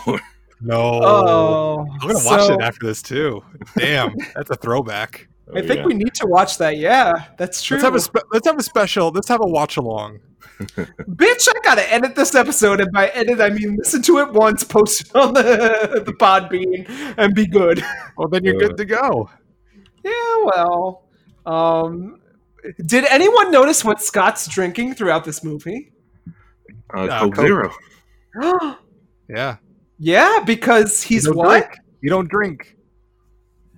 no, 0.61 0.75
Oh, 1.03 1.85
I'm 1.91 1.97
gonna 2.07 2.25
watch 2.25 2.49
it 2.49 2.59
after 2.61 2.87
this 2.87 3.01
too. 3.01 3.43
Damn, 3.77 4.15
that's 4.35 4.49
a 4.49 4.55
throwback. 4.55 5.27
I 5.53 5.59
Oh, 5.59 5.67
think 5.67 5.79
yeah. 5.81 5.85
we 5.85 5.93
need 5.93 6.13
to 6.15 6.25
watch 6.27 6.57
that. 6.57 6.77
Yeah, 6.77 7.25
that's 7.37 7.61
true. 7.61 7.77
Let's 7.77 7.83
have 7.85 7.95
a 7.95 7.99
spe- 7.99 8.25
let's 8.31 8.47
have 8.47 8.57
a 8.57 8.63
special. 8.63 9.11
Let's 9.11 9.27
have 9.27 9.41
a 9.43 9.47
watch 9.47 9.77
along. 9.77 10.19
Bitch, 10.61 11.47
I 11.49 11.59
gotta 11.63 11.91
edit 11.93 12.15
this 12.15 12.35
episode, 12.35 12.79
and 12.79 12.91
by 12.91 13.07
edit 13.09 13.41
I 13.41 13.49
mean 13.49 13.75
listen 13.77 14.01
to 14.03 14.19
it 14.19 14.31
once, 14.33 14.63
post 14.63 15.01
it 15.01 15.15
on 15.15 15.33
the 15.33 16.03
the 16.05 16.13
Podbean, 16.13 16.87
and 17.17 17.33
be 17.33 17.45
good. 17.47 17.83
Well, 18.17 18.27
then 18.27 18.43
you're 18.43 18.57
good 18.59 18.77
to 18.77 18.85
go. 18.85 19.29
Yeah, 20.03 20.11
well, 20.45 21.03
um, 21.45 22.19
did 22.85 23.05
anyone 23.05 23.51
notice 23.51 23.83
what 23.83 24.01
Scott's 24.01 24.47
drinking 24.47 24.95
throughout 24.95 25.23
this 25.25 25.43
movie? 25.43 25.91
uh, 26.95 27.01
Uh, 27.03 27.19
Coke 27.19 27.35
Coke. 27.35 27.45
Zero. 27.45 28.77
Yeah, 29.29 29.55
yeah, 29.99 30.39
because 30.45 31.01
he's 31.01 31.25
You 31.25 31.33
what? 31.33 31.47
drink. 31.69 31.77
You 32.01 32.09
don't 32.09 32.29
drink. 32.29 32.75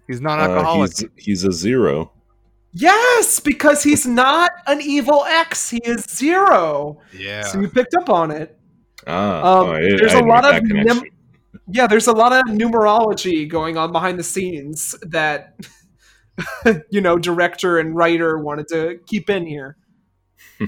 He's 0.08 0.18
Uh, 0.20 0.24
non-alcoholic. 0.24 0.92
he's, 0.92 1.06
he's 1.16 1.44
a 1.46 1.52
zero. 1.52 2.12
Yes, 2.78 3.40
because 3.40 3.82
he's 3.84 4.06
not 4.06 4.52
an 4.68 4.82
evil 4.82 5.24
X. 5.24 5.70
He 5.70 5.78
is 5.86 6.04
zero. 6.10 7.00
yeah. 7.18 7.42
So 7.44 7.62
you 7.62 7.70
picked 7.70 7.96
up 7.96 8.10
on 8.10 8.32
it. 8.32 8.60
Ah, 9.08 9.38
Um, 9.62 9.70
oh, 9.70 9.72
I- 9.74 9.80
there's 9.82 10.14
I 10.14 10.20
a 10.20 10.24
lot 10.26 10.44
of 10.54 10.62
num- 10.64 11.04
Yeah, 11.70 11.88
there's 11.88 12.08
a 12.08 12.12
lot 12.12 12.34
of 12.34 12.44
numerology 12.54 13.48
going 13.48 13.78
on 13.78 13.92
behind 13.94 14.20
the 14.20 14.24
scenes 14.24 14.94
that 15.04 15.56
you 16.90 17.00
know, 17.00 17.18
director 17.18 17.80
and 17.80 17.96
writer 17.96 18.40
wanted 18.40 18.68
to 18.68 19.00
keep 19.08 19.30
in 19.30 19.46
here. 19.48 19.78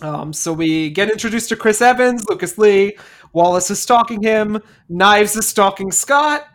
um, 0.00 0.32
so 0.32 0.52
we 0.52 0.88
get 0.90 1.10
introduced 1.10 1.48
to 1.50 1.56
Chris 1.56 1.82
Evans, 1.82 2.26
Lucas 2.28 2.56
Lee, 2.56 2.96
Wallace 3.34 3.70
is 3.70 3.80
stalking 3.80 4.22
him, 4.22 4.60
Knives 4.88 5.36
is 5.36 5.46
stalking 5.46 5.90
Scott. 5.90 6.46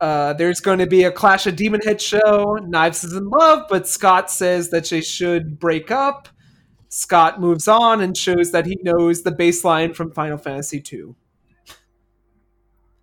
Uh, 0.00 0.32
there's 0.34 0.60
going 0.60 0.78
to 0.78 0.86
be 0.86 1.02
a 1.04 1.10
Clash 1.10 1.46
of 1.46 1.56
Demon 1.56 1.80
Head 1.80 2.00
show. 2.00 2.56
Knives 2.62 3.02
is 3.02 3.14
in 3.14 3.28
love, 3.28 3.66
but 3.68 3.88
Scott 3.88 4.30
says 4.30 4.70
that 4.70 4.88
they 4.88 5.00
should 5.00 5.58
break 5.58 5.90
up. 5.90 6.28
Scott 6.88 7.40
moves 7.40 7.66
on 7.68 8.00
and 8.00 8.16
shows 8.16 8.52
that 8.52 8.64
he 8.64 8.78
knows 8.82 9.22
the 9.22 9.32
bassline 9.32 9.94
from 9.94 10.12
Final 10.12 10.38
Fantasy 10.38 10.82
II. 10.92 11.14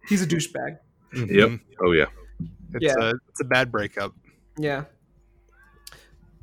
He's 0.08 0.22
a 0.22 0.28
douchebag. 0.28 0.78
Mhm. 1.14 1.30
Yep. 1.32 1.60
Oh 1.84 1.92
yeah. 1.92 2.06
It's 2.74 2.84
Yeah. 2.86 2.94
a 3.00 3.14
it's 3.30 3.42
a 3.42 3.46
bad 3.46 3.72
breakup. 3.72 4.14
Yeah. 4.58 4.86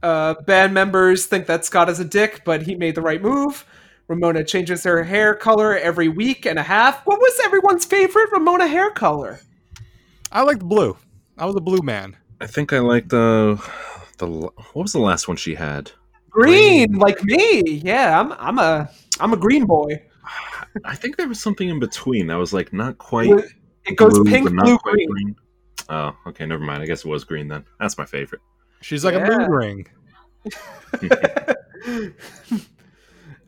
Uh, 0.03 0.35
band 0.47 0.75
members 0.75 1.27
think 1.27 1.47
that 1.47 1.65
Scott 1.65 1.89
is 1.89 2.01
a 2.01 2.05
dick, 2.05 2.43
but 2.45 2.63
he 2.63 2.75
made 2.75 2.95
the 2.97 3.01
right 3.03 3.23
move. 3.23 3.65
Ramona 4.09 4.45
changes 4.45 4.83
her 4.85 5.05
hair 5.05 5.35
color 5.35 5.77
every 5.77 6.09
week 6.09 6.45
and 6.45 6.59
a 6.59 6.63
half. 6.65 7.03
What 7.07 7.21
was 7.21 7.41
everyone's 7.45 7.85
favorite 7.85 8.31
Ramona 8.33 8.67
hair 8.67 8.91
color? 8.91 9.41
I 10.33 10.43
liked 10.43 10.63
blue. 10.63 10.97
I 11.39 11.47
was 11.47 11.55
a 11.57 11.61
blue 11.61 11.83
man. 11.83 12.17
I 12.41 12.47
think 12.47 12.73
I 12.73 12.79
liked 12.81 13.11
the 13.11 13.63
the 14.19 14.27
what 14.27 14.75
was 14.75 14.93
the 14.93 14.99
last 14.99 15.29
one 15.29 15.37
she 15.37 15.55
had? 15.55 15.91
Green, 16.31 16.89
Green. 16.89 16.99
like 17.01 17.23
me. 17.25 17.63
Yeah, 17.85 18.19
I'm 18.19 18.33
I'm 18.33 18.59
a 18.59 18.91
I'm 19.21 19.33
a 19.33 19.37
green 19.37 19.67
boy. 19.67 20.03
I 20.85 20.95
think 20.95 21.17
there 21.17 21.29
was 21.29 21.41
something 21.41 21.69
in 21.69 21.79
between 21.79 22.27
that 22.29 22.37
was 22.37 22.53
like 22.53 22.73
not 22.73 22.99
quite. 22.99 23.31
It 23.85 23.97
goes 23.97 24.15
blue, 24.15 24.25
pink, 24.25 24.51
blue, 24.51 24.79
quite 24.79 25.07
green. 25.09 25.37
Oh, 25.89 26.17
okay, 26.29 26.47
never 26.47 26.63
mind. 26.63 26.83
I 26.83 26.87
guess 26.87 27.05
it 27.05 27.09
was 27.09 27.25
green 27.25 27.49
then. 27.49 27.65
That's 27.81 27.99
my 27.99 28.05
favorite. 28.07 28.41
She's 28.81 29.05
like 29.05 29.15
Yeah. 29.15 29.27
a 29.27 29.39
moon 29.39 29.51
ring. 29.51 29.87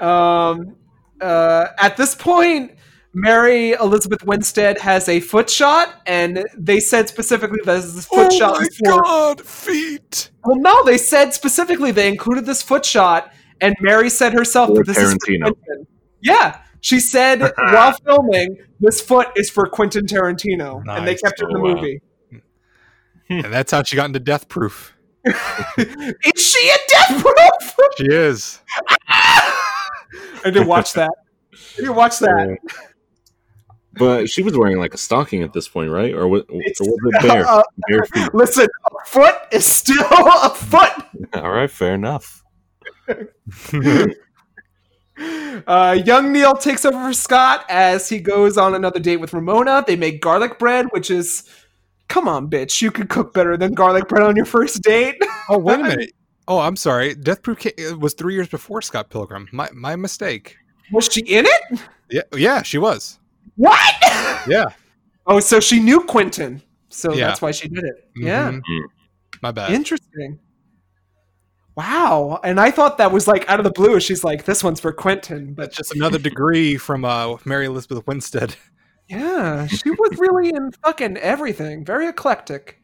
um, 0.01 0.77
uh, 1.21 1.67
at 1.79 1.97
this 1.97 2.15
point, 2.15 2.73
Mary 3.15 3.73
Elizabeth 3.73 4.25
Winstead 4.25 4.79
has 4.81 5.09
a 5.09 5.21
foot 5.21 5.49
shot, 5.49 6.03
and 6.07 6.45
they 6.57 6.81
said 6.81 7.09
specifically 7.09 7.61
that 7.65 7.81
this 7.81 8.07
foot 8.07 8.33
oh 8.33 8.39
shot 8.39 8.61
my 8.61 8.67
for 8.85 9.03
god, 9.03 9.41
feet! 9.41 10.31
Well, 10.45 10.57
no, 10.59 10.85
they 10.85 10.99
said 10.99 11.33
specifically 11.33 11.93
they 11.93 12.09
included 12.09 12.45
this 12.45 12.61
foot 12.63 12.85
shot, 12.85 13.33
and 13.61 13.75
Mary 13.81 14.11
said 14.11 14.33
herself 14.33 14.71
For 14.71 14.77
that 14.79 14.87
this 14.87 14.99
is 14.99 15.13
for 15.13 15.19
Tarantino. 15.19 15.43
Quentin. 15.65 15.87
Yeah, 16.23 16.61
she 16.81 16.99
said 16.99 17.41
while 17.57 17.93
filming, 18.05 18.59
this 18.81 19.01
foot 19.01 19.29
is 19.37 19.49
for 19.49 19.67
Quentin 19.69 20.07
Tarantino, 20.07 20.83
and 20.89 21.07
they 21.07 21.15
kept 21.15 21.41
it 21.41 21.45
in 21.49 21.53
the 21.55 21.59
Oh, 21.61 21.63
wow. 21.63 21.75
movie. 21.77 22.01
And 23.31 23.45
that's 23.53 23.71
how 23.71 23.83
she 23.85 23.97
got 23.97 24.07
into 24.07 24.21
Death 24.21 24.49
Proof. 24.49 24.93
is 25.27 25.35
she 26.37 26.69
a 26.69 26.77
death 26.89 27.23
proof? 27.23 27.89
She 27.97 28.05
is. 28.09 28.61
I 29.09 29.55
didn't 30.45 30.67
watch 30.67 30.93
that. 30.93 31.11
I 31.55 31.77
didn't 31.77 31.95
watch 31.95 32.19
that. 32.19 32.59
But 33.99 34.29
she 34.31 34.43
was 34.43 34.57
wearing 34.57 34.79
like 34.79 34.95
a 34.95 34.99
stocking 34.99 35.43
at 35.43 35.53
this 35.53 35.69
point, 35.69 35.91
right? 35.91 36.15
Or 36.15 36.27
was, 36.29 36.43
or 36.49 36.61
It's- 36.63 36.81
was 36.81 36.99
it 37.05 37.23
bare? 37.23 37.47
Uh, 37.47 37.63
bare 37.89 38.05
feet. 38.13 38.35
listen, 38.35 38.67
a 38.87 39.07
foot 39.07 39.35
is 39.53 39.65
still 39.67 40.05
a 40.11 40.51
foot. 40.51 40.93
All 41.35 41.51
right, 41.51 41.71
fair 41.71 41.95
enough. 41.95 42.43
Uh, 45.67 45.97
young 46.05 46.33
Neil 46.33 46.55
takes 46.55 46.85
over 46.85 46.99
for 47.07 47.13
Scott 47.13 47.65
as 47.69 48.09
he 48.09 48.19
goes 48.19 48.59
on 48.59 48.75
another 48.75 48.99
date 48.99 49.19
with 49.19 49.33
Ramona. 49.33 49.85
They 49.87 49.95
make 49.95 50.21
garlic 50.21 50.59
bread, 50.59 50.87
which 50.91 51.09
is, 51.11 51.45
come 52.09 52.27
on, 52.27 52.51
bitch, 52.51 52.83
you 52.83 52.91
could 52.91 53.09
cook 53.09 53.33
better 53.33 53.57
than 53.57 53.75
garlic 53.75 54.09
bread 54.09 54.25
on 54.25 54.35
your 54.35 54.45
first 54.45 54.83
date. 54.83 55.17
Oh 55.49 55.59
wait 55.59 55.79
a 55.81 55.83
minute. 55.85 56.11
Oh, 56.49 56.59
I'm 56.59 56.77
sorry. 56.77 57.15
Death 57.15 57.43
Proof 57.43 57.65
was 57.99 58.15
three 58.15 58.35
years 58.35 58.49
before 58.49 58.83
Scott 58.83 59.09
Pilgrim. 59.09 59.49
My 59.53 59.69
my 59.73 59.95
mistake. 59.97 60.57
Was 60.93 61.07
she 61.11 61.21
in 61.21 61.47
it? 61.47 61.81
Yeah, 62.11 62.23
yeah, 62.37 62.63
she 62.63 62.79
was. 62.79 63.19
What? 63.57 63.95
Yeah. 64.49 64.67
oh, 65.27 65.41
so 65.41 65.61
she 65.61 65.81
knew 65.81 66.01
Quentin, 66.05 66.61
so 66.89 67.13
Yeah. 67.13 67.29
that's 67.29 67.41
why 67.43 67.51
she 67.53 67.69
did 67.69 67.85
it. 67.85 68.09
Yeah, 68.17 68.51
Mhm. 68.53 68.81
My 69.43 69.51
bad. 69.53 69.71
interesting. 69.73 70.39
Wow, 71.77 72.39
and 72.45 72.61
I 72.61 72.71
thought 72.71 72.99
that 72.99 73.11
was 73.11 73.27
like 73.27 73.49
out 73.51 73.59
of 73.59 73.65
the 73.65 73.73
blue. 73.73 73.99
She's 73.99 74.23
like, 74.23 74.45
"This 74.45 74.63
one's 74.63 74.79
for 74.81 74.93
Quentin," 74.93 75.55
but 75.55 75.73
just 75.73 75.95
another 75.95 76.19
degree 76.19 76.77
from 76.77 77.05
uh, 77.05 77.37
Mary 77.45 77.67
Elizabeth 77.67 78.07
Winstead. 78.07 78.55
Yeah, 79.09 79.67
she 79.67 79.91
was 79.91 80.17
really 80.19 80.51
in 80.51 80.71
fucking 80.85 81.17
everything. 81.19 81.85
Very 81.85 82.07
eclectic. 82.09 82.81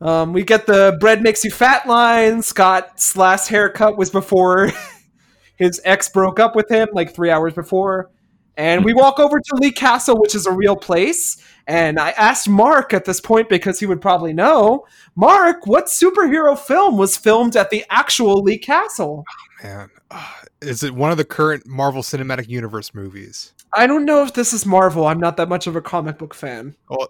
Um, 0.00 0.32
we 0.32 0.42
get 0.44 0.66
the 0.66 0.96
bread 1.00 1.22
makes 1.22 1.44
you 1.44 1.50
fat 1.50 1.86
line. 1.88 2.42
Scott's 2.42 3.16
last 3.16 3.48
haircut 3.48 3.96
was 3.96 4.10
before 4.10 4.70
his 5.56 5.80
ex 5.84 6.08
broke 6.08 6.38
up 6.38 6.54
with 6.54 6.68
him, 6.68 6.88
like 6.92 7.14
three 7.14 7.30
hours 7.30 7.54
before. 7.54 8.10
And 8.56 8.84
we 8.84 8.92
walk 8.92 9.18
over 9.18 9.40
to 9.40 9.56
Lee 9.56 9.72
Castle, 9.72 10.20
which 10.20 10.34
is 10.34 10.46
a 10.46 10.52
real 10.52 10.76
place. 10.76 11.38
And 11.66 11.98
I 11.98 12.10
asked 12.10 12.48
Mark 12.48 12.92
at 12.92 13.04
this 13.04 13.20
point 13.20 13.48
because 13.48 13.80
he 13.80 13.86
would 13.86 14.00
probably 14.00 14.32
know. 14.32 14.86
Mark, 15.14 15.66
what 15.66 15.86
superhero 15.86 16.58
film 16.58 16.98
was 16.98 17.16
filmed 17.16 17.56
at 17.56 17.70
the 17.70 17.84
actual 17.88 18.42
Lee 18.42 18.58
Castle? 18.58 19.24
Man, 19.62 19.88
uh, 20.10 20.32
is 20.60 20.82
it 20.82 20.94
one 20.94 21.10
of 21.10 21.16
the 21.16 21.24
current 21.24 21.66
Marvel 21.66 22.02
Cinematic 22.02 22.48
Universe 22.48 22.92
movies? 22.94 23.52
I 23.74 23.86
don't 23.86 24.04
know 24.04 24.22
if 24.22 24.34
this 24.34 24.52
is 24.52 24.66
Marvel. 24.66 25.06
I'm 25.06 25.20
not 25.20 25.36
that 25.38 25.48
much 25.48 25.66
of 25.66 25.76
a 25.76 25.80
comic 25.80 26.18
book 26.18 26.34
fan. 26.34 26.76
Oh, 26.90 27.08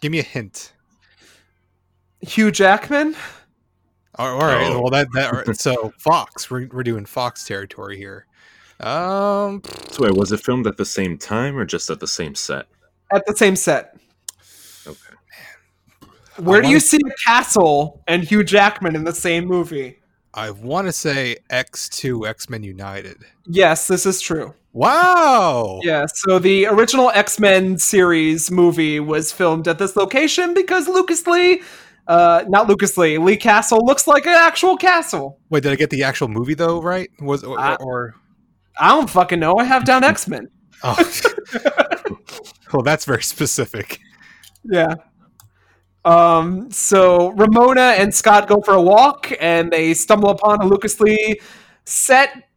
give 0.00 0.12
me 0.12 0.18
a 0.18 0.24
hint. 0.24 0.74
Hugh 2.20 2.50
Jackman? 2.50 3.16
All 4.16 4.40
all 4.40 4.46
right. 4.46 4.70
Oh. 4.70 4.82
Well, 4.82 4.90
that 4.90 5.08
that 5.14 5.56
so 5.56 5.92
Fox. 5.98 6.50
We're 6.50 6.68
we're 6.72 6.82
doing 6.82 7.06
Fox 7.06 7.44
territory 7.44 7.96
here. 7.96 8.26
Um, 8.80 9.62
So 9.90 10.04
wait, 10.04 10.14
was 10.14 10.32
it 10.32 10.40
filmed 10.40 10.66
at 10.66 10.76
the 10.76 10.84
same 10.84 11.18
time 11.18 11.56
or 11.56 11.64
just 11.64 11.90
at 11.90 12.00
the 12.00 12.06
same 12.06 12.34
set? 12.34 12.66
At 13.12 13.26
the 13.26 13.36
same 13.36 13.56
set. 13.56 13.96
Okay. 14.86 15.14
Where 16.36 16.62
do 16.62 16.68
you 16.68 16.78
see 16.78 16.98
a 17.04 17.14
castle 17.28 18.02
and 18.06 18.22
Hugh 18.22 18.44
Jackman 18.44 18.94
in 18.94 19.04
the 19.04 19.14
same 19.14 19.46
movie? 19.46 19.98
I 20.34 20.50
want 20.50 20.86
to 20.86 20.92
say 20.92 21.36
X 21.50 21.88
Two 21.88 22.26
X 22.26 22.48
Men 22.48 22.62
United. 22.62 23.16
Yes, 23.46 23.88
this 23.88 24.06
is 24.06 24.20
true. 24.20 24.54
Wow. 24.72 25.80
Yeah, 25.82 26.06
so 26.06 26.38
the 26.38 26.66
original 26.66 27.10
X 27.10 27.40
Men 27.40 27.78
series 27.78 28.50
movie 28.50 29.00
was 29.00 29.32
filmed 29.32 29.66
at 29.66 29.78
this 29.78 29.96
location 29.96 30.54
because 30.54 30.86
Lucas 30.86 31.26
Lee, 31.26 31.62
uh, 32.06 32.44
not 32.46 32.68
Lucas 32.68 32.96
Lee, 32.96 33.18
Lee 33.18 33.36
Castle 33.36 33.84
looks 33.84 34.06
like 34.06 34.26
an 34.26 34.34
actual 34.34 34.76
castle. 34.76 35.40
Wait, 35.50 35.64
did 35.64 35.72
I 35.72 35.76
get 35.76 35.90
the 35.90 36.04
actual 36.04 36.28
movie 36.28 36.54
though? 36.54 36.80
Right? 36.80 37.10
Was 37.20 37.42
or, 37.42 37.58
Uh, 37.58 37.76
or 37.80 38.14
I 38.78 38.88
don't 38.88 39.10
fucking 39.10 39.40
know. 39.40 39.54
I 39.56 39.64
have 39.64 39.84
down 39.84 40.04
X 40.04 40.28
Men. 40.28 40.48
oh. 40.82 40.96
well, 42.72 42.82
that's 42.82 43.04
very 43.04 43.22
specific. 43.22 43.98
Yeah. 44.64 44.94
Um, 46.04 46.70
so 46.70 47.30
Ramona 47.32 47.94
and 47.98 48.14
Scott 48.14 48.48
go 48.48 48.60
for 48.62 48.74
a 48.74 48.82
walk 48.82 49.32
and 49.40 49.70
they 49.70 49.94
stumble 49.94 50.30
upon 50.30 50.60
a 50.62 50.66
Lucas 50.66 51.00
Lee 51.00 51.40
set 51.84 52.48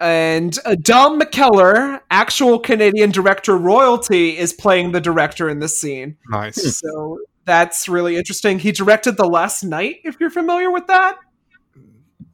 and 0.00 0.58
uh, 0.64 0.74
Dom 0.74 1.20
McKellar, 1.20 2.00
actual 2.10 2.58
Canadian 2.58 3.10
director 3.10 3.56
royalty, 3.56 4.36
is 4.36 4.52
playing 4.52 4.92
the 4.92 5.00
director 5.00 5.48
in 5.48 5.60
this 5.60 5.80
scene. 5.80 6.16
Nice. 6.28 6.78
So 6.78 7.20
that's 7.44 7.88
really 7.88 8.16
interesting. 8.16 8.58
He 8.58 8.72
directed 8.72 9.16
The 9.16 9.26
Last 9.26 9.62
Night, 9.62 9.96
if 10.04 10.18
you're 10.20 10.30
familiar 10.30 10.70
with 10.70 10.86
that. 10.88 11.16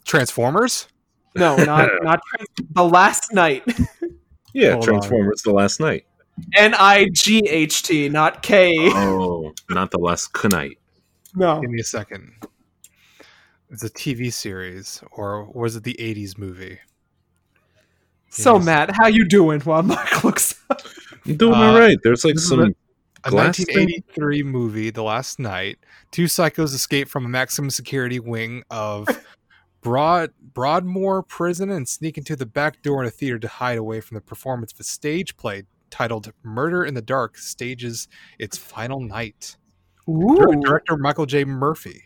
Transformers. 0.05 0.89
No, 1.35 1.57
not 1.65 1.89
not 2.03 2.21
The 2.73 2.85
Last 2.85 3.33
Night. 3.33 3.65
Yeah, 4.53 4.73
Hold 4.73 4.89
on. 4.89 4.95
Transformers: 4.95 5.43
The 5.43 5.53
Last 5.53 5.79
Night. 5.79 6.07
N 6.57 6.75
I 6.75 7.07
G 7.15 7.41
H 7.49 7.85
T, 7.85 8.09
not 8.09 8.43
K. 8.43 8.75
Oh, 8.77 9.53
not 9.69 9.93
the 9.93 9.99
last 9.99 10.31
night. 10.51 10.77
No. 11.37 11.61
Give 11.61 11.71
me 11.71 11.79
a 11.81 11.85
second. 11.85 12.33
It's 13.71 13.85
a 13.85 13.91
TV 13.91 14.33
series, 14.33 15.05
or 15.13 15.45
was 15.45 15.77
it 15.77 15.85
the 15.85 15.95
'80s 16.01 16.37
movie? 16.37 16.81
So 18.31 18.57
Yes. 18.57 18.65
Matt, 18.65 18.91
how 18.97 19.07
you 19.07 19.25
doing? 19.29 19.61
While 19.61 19.83
Mark 19.85 20.25
looks 20.25 20.61
up. 20.69 20.83
I'm 21.27 21.37
doing 21.37 21.55
Uh, 21.55 21.73
all 21.73 21.79
right. 21.79 21.99
There's 22.03 22.25
like 22.25 22.39
some. 22.41 22.75
A 23.23 23.31
Glass 23.31 23.57
thing? 23.59 23.67
1983 23.87 24.43
movie, 24.45 24.91
The 24.91 25.03
Last 25.05 25.39
Night. 25.39 25.79
Two 26.11 26.25
psychos 26.25 26.75
escape 26.75 27.07
from 27.07 27.25
a 27.27 27.29
maximum 27.29 27.69
security 27.71 28.19
wing 28.19 28.65
of 28.71 29.07
Broad 29.81 30.33
Broadmoor 30.53 31.23
Prison 31.23 31.71
and 31.71 31.89
sneak 31.89 32.19
into 32.19 32.37
the 32.37 32.47
back 32.47 32.83
door 32.83 33.03
in 33.03 33.09
a 33.09 33.11
theater 33.11 33.39
to 33.39 33.49
hide 33.49 33.79
away 33.79 34.01
from 34.01 34.17
the 34.17 34.21
performance 34.21 34.73
of 34.73 34.81
a 34.81 34.85
stage 34.85 35.37
play 35.37 35.65
titled 35.91 36.33
"Murder 36.43 36.85
in 36.85 36.95
the 36.95 37.03
Dark." 37.03 37.39
Stages 37.39 38.09
its 38.39 38.57
final 38.57 39.01
night. 39.01 39.57
Ooh. 40.09 40.61
Director 40.61 40.97
Michael 40.97 41.27
J. 41.27 41.45
Murphy. 41.45 42.05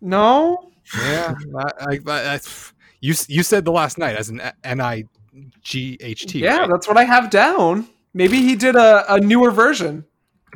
No. 0.00 0.70
Yeah, 0.98 1.34
I, 1.56 2.00
I, 2.06 2.34
I, 2.34 2.40
you 3.00 3.14
you 3.28 3.42
said 3.42 3.64
The 3.64 3.72
Last 3.72 3.98
Night 3.98 4.16
as 4.16 4.28
an 4.28 4.40
N 4.62 4.80
I 4.80 5.04
G 5.62 5.96
H 6.00 6.26
T. 6.26 6.40
Yeah, 6.40 6.58
right? 6.58 6.70
that's 6.70 6.86
what 6.86 6.96
I 6.96 7.04
have 7.04 7.30
down. 7.30 7.88
Maybe 8.12 8.38
he 8.42 8.54
did 8.54 8.76
a, 8.76 9.12
a 9.12 9.20
newer 9.20 9.50
version. 9.50 10.04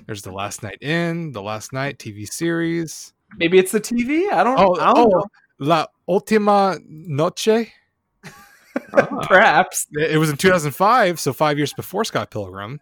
There's 0.07 0.23
The 0.23 0.33
Last 0.33 0.63
Night 0.63 0.79
In, 0.81 1.33
The 1.33 1.43
Last 1.43 1.73
Night 1.73 1.99
TV 1.99 2.27
series. 2.27 3.13
Maybe 3.37 3.59
it's 3.59 3.73
the 3.73 3.81
TV. 3.81 4.31
I 4.33 4.45
don't. 4.45 4.59
Oh, 4.59 4.77
I 4.81 4.95
don't 4.95 5.13
oh, 5.15 5.25
La 5.59 5.87
Ultima 6.09 6.79
Noche. 6.87 7.47
know. 8.93 9.21
Perhaps. 9.23 9.87
It 9.93 10.19
was 10.19 10.31
in 10.31 10.37
2005, 10.37 11.21
so 11.21 11.33
five 11.33 11.59
years 11.59 11.73
before 11.73 12.05
Scott 12.05 12.31
Pilgrim. 12.31 12.81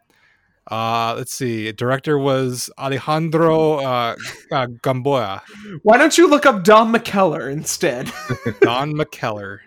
Uh, 0.70 1.14
let's 1.16 1.32
see. 1.32 1.70
Director 1.72 2.18
was 2.18 2.70
Alejandro 2.78 3.76
uh, 3.76 4.16
uh, 4.50 4.66
Gamboa, 4.82 5.42
Why 5.82 5.96
don't 5.96 6.18
you 6.18 6.28
look 6.28 6.44
up 6.44 6.64
Don 6.64 6.92
McKellar 6.92 7.52
instead? 7.52 8.06
Don 8.60 8.92
McKellar, 8.94 9.58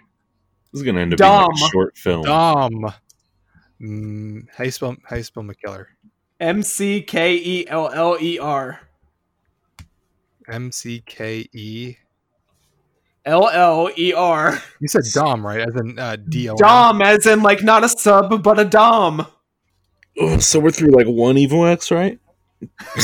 This 0.72 0.82
is 0.82 0.84
gonna 0.84 1.00
end 1.00 1.14
up 1.14 1.20
being 1.20 1.32
like 1.32 1.50
a 1.54 1.70
short 1.70 1.98
film. 1.98 2.24
Dom. 2.24 2.94
Mm, 3.82 4.48
how 4.54 4.66
you 4.66 4.72
spell? 4.72 4.98
How 5.06 5.16
you 5.16 5.24
spell 5.24 5.44
McKellar? 5.44 5.86
M 6.42 6.62
C 6.64 7.02
K 7.02 7.36
E 7.36 7.68
L 7.70 7.90
L 7.94 8.18
E 8.20 8.38
R. 8.38 8.82
M 10.50 10.70
C 10.72 11.02
K 11.06 11.48
E. 11.54 11.96
L 13.30 13.48
L 13.48 13.92
E 13.98 14.12
R. 14.14 14.62
You 14.80 14.88
said 14.88 15.04
Dom, 15.14 15.46
right? 15.46 15.62
As 15.62 15.76
in 15.76 16.00
uh, 16.00 16.18
D 16.28 16.50
O. 16.50 16.54
M. 16.54 16.58
Dom, 16.58 17.02
as 17.02 17.26
in 17.28 17.42
like 17.44 17.64
not 17.64 17.84
a 17.84 17.90
sub, 17.90 18.42
but 18.44 18.60
a 18.60 18.66
Dom. 18.66 19.26
Oh, 20.18 20.40
so 20.40 20.60
we're 20.60 20.72
through 20.72 20.92
like 20.92 21.08
one 21.08 21.36
Evo 21.36 21.72
X, 21.72 21.92
right? 21.92 22.20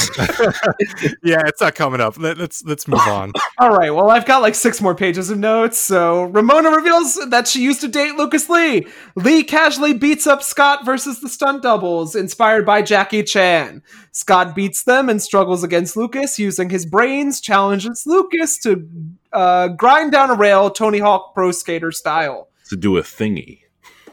yeah, 1.24 1.42
it's 1.48 1.62
not 1.62 1.76
coming 1.76 2.02
up. 2.02 2.18
Let, 2.20 2.38
let's 2.38 2.64
let's 2.66 2.90
move 2.90 3.00
on. 3.00 3.32
All 3.58 3.72
right, 3.72 3.90
well, 3.90 4.10
I've 4.10 4.26
got 4.26 4.42
like 4.42 4.54
six 4.54 4.82
more 4.82 4.94
pages 4.96 5.30
of 5.30 5.38
notes. 5.38 5.80
So 5.80 6.24
Ramona 6.24 6.72
reveals 6.72 7.16
that 7.30 7.48
she 7.48 7.62
used 7.64 7.80
to 7.82 7.88
date 7.88 8.16
Lucas 8.16 8.50
Lee. 8.50 8.86
Lee 9.16 9.44
casually 9.44 9.94
beats 9.94 10.28
up 10.28 10.44
Scott 10.44 10.86
versus 10.86 11.22
the 11.22 11.30
stunt 11.30 11.64
doubles, 11.64 12.16
inspired 12.16 12.66
by 12.66 12.82
Jackie 12.82 13.24
Chan. 13.24 13.82
Scott 14.12 14.56
beats 14.56 14.84
them 14.84 15.08
and 15.08 15.22
struggles 15.22 15.64
against 15.64 15.96
Lucas 15.96 16.38
using 16.38 16.70
his 16.70 16.86
brains, 16.86 17.40
challenges 17.40 18.04
Lucas 18.06 18.58
to 18.60 18.90
uh, 19.36 19.68
grind 19.70 20.12
down 20.12 20.30
a 20.30 20.36
rail, 20.36 20.70
Tony 20.70 21.00
Hawk 21.00 21.34
Pro 21.34 21.52
Skater 21.52 21.92
style. 21.92 22.50
To 22.70 22.76
do 22.76 22.98
a 22.98 23.02
thingy. 23.02 23.62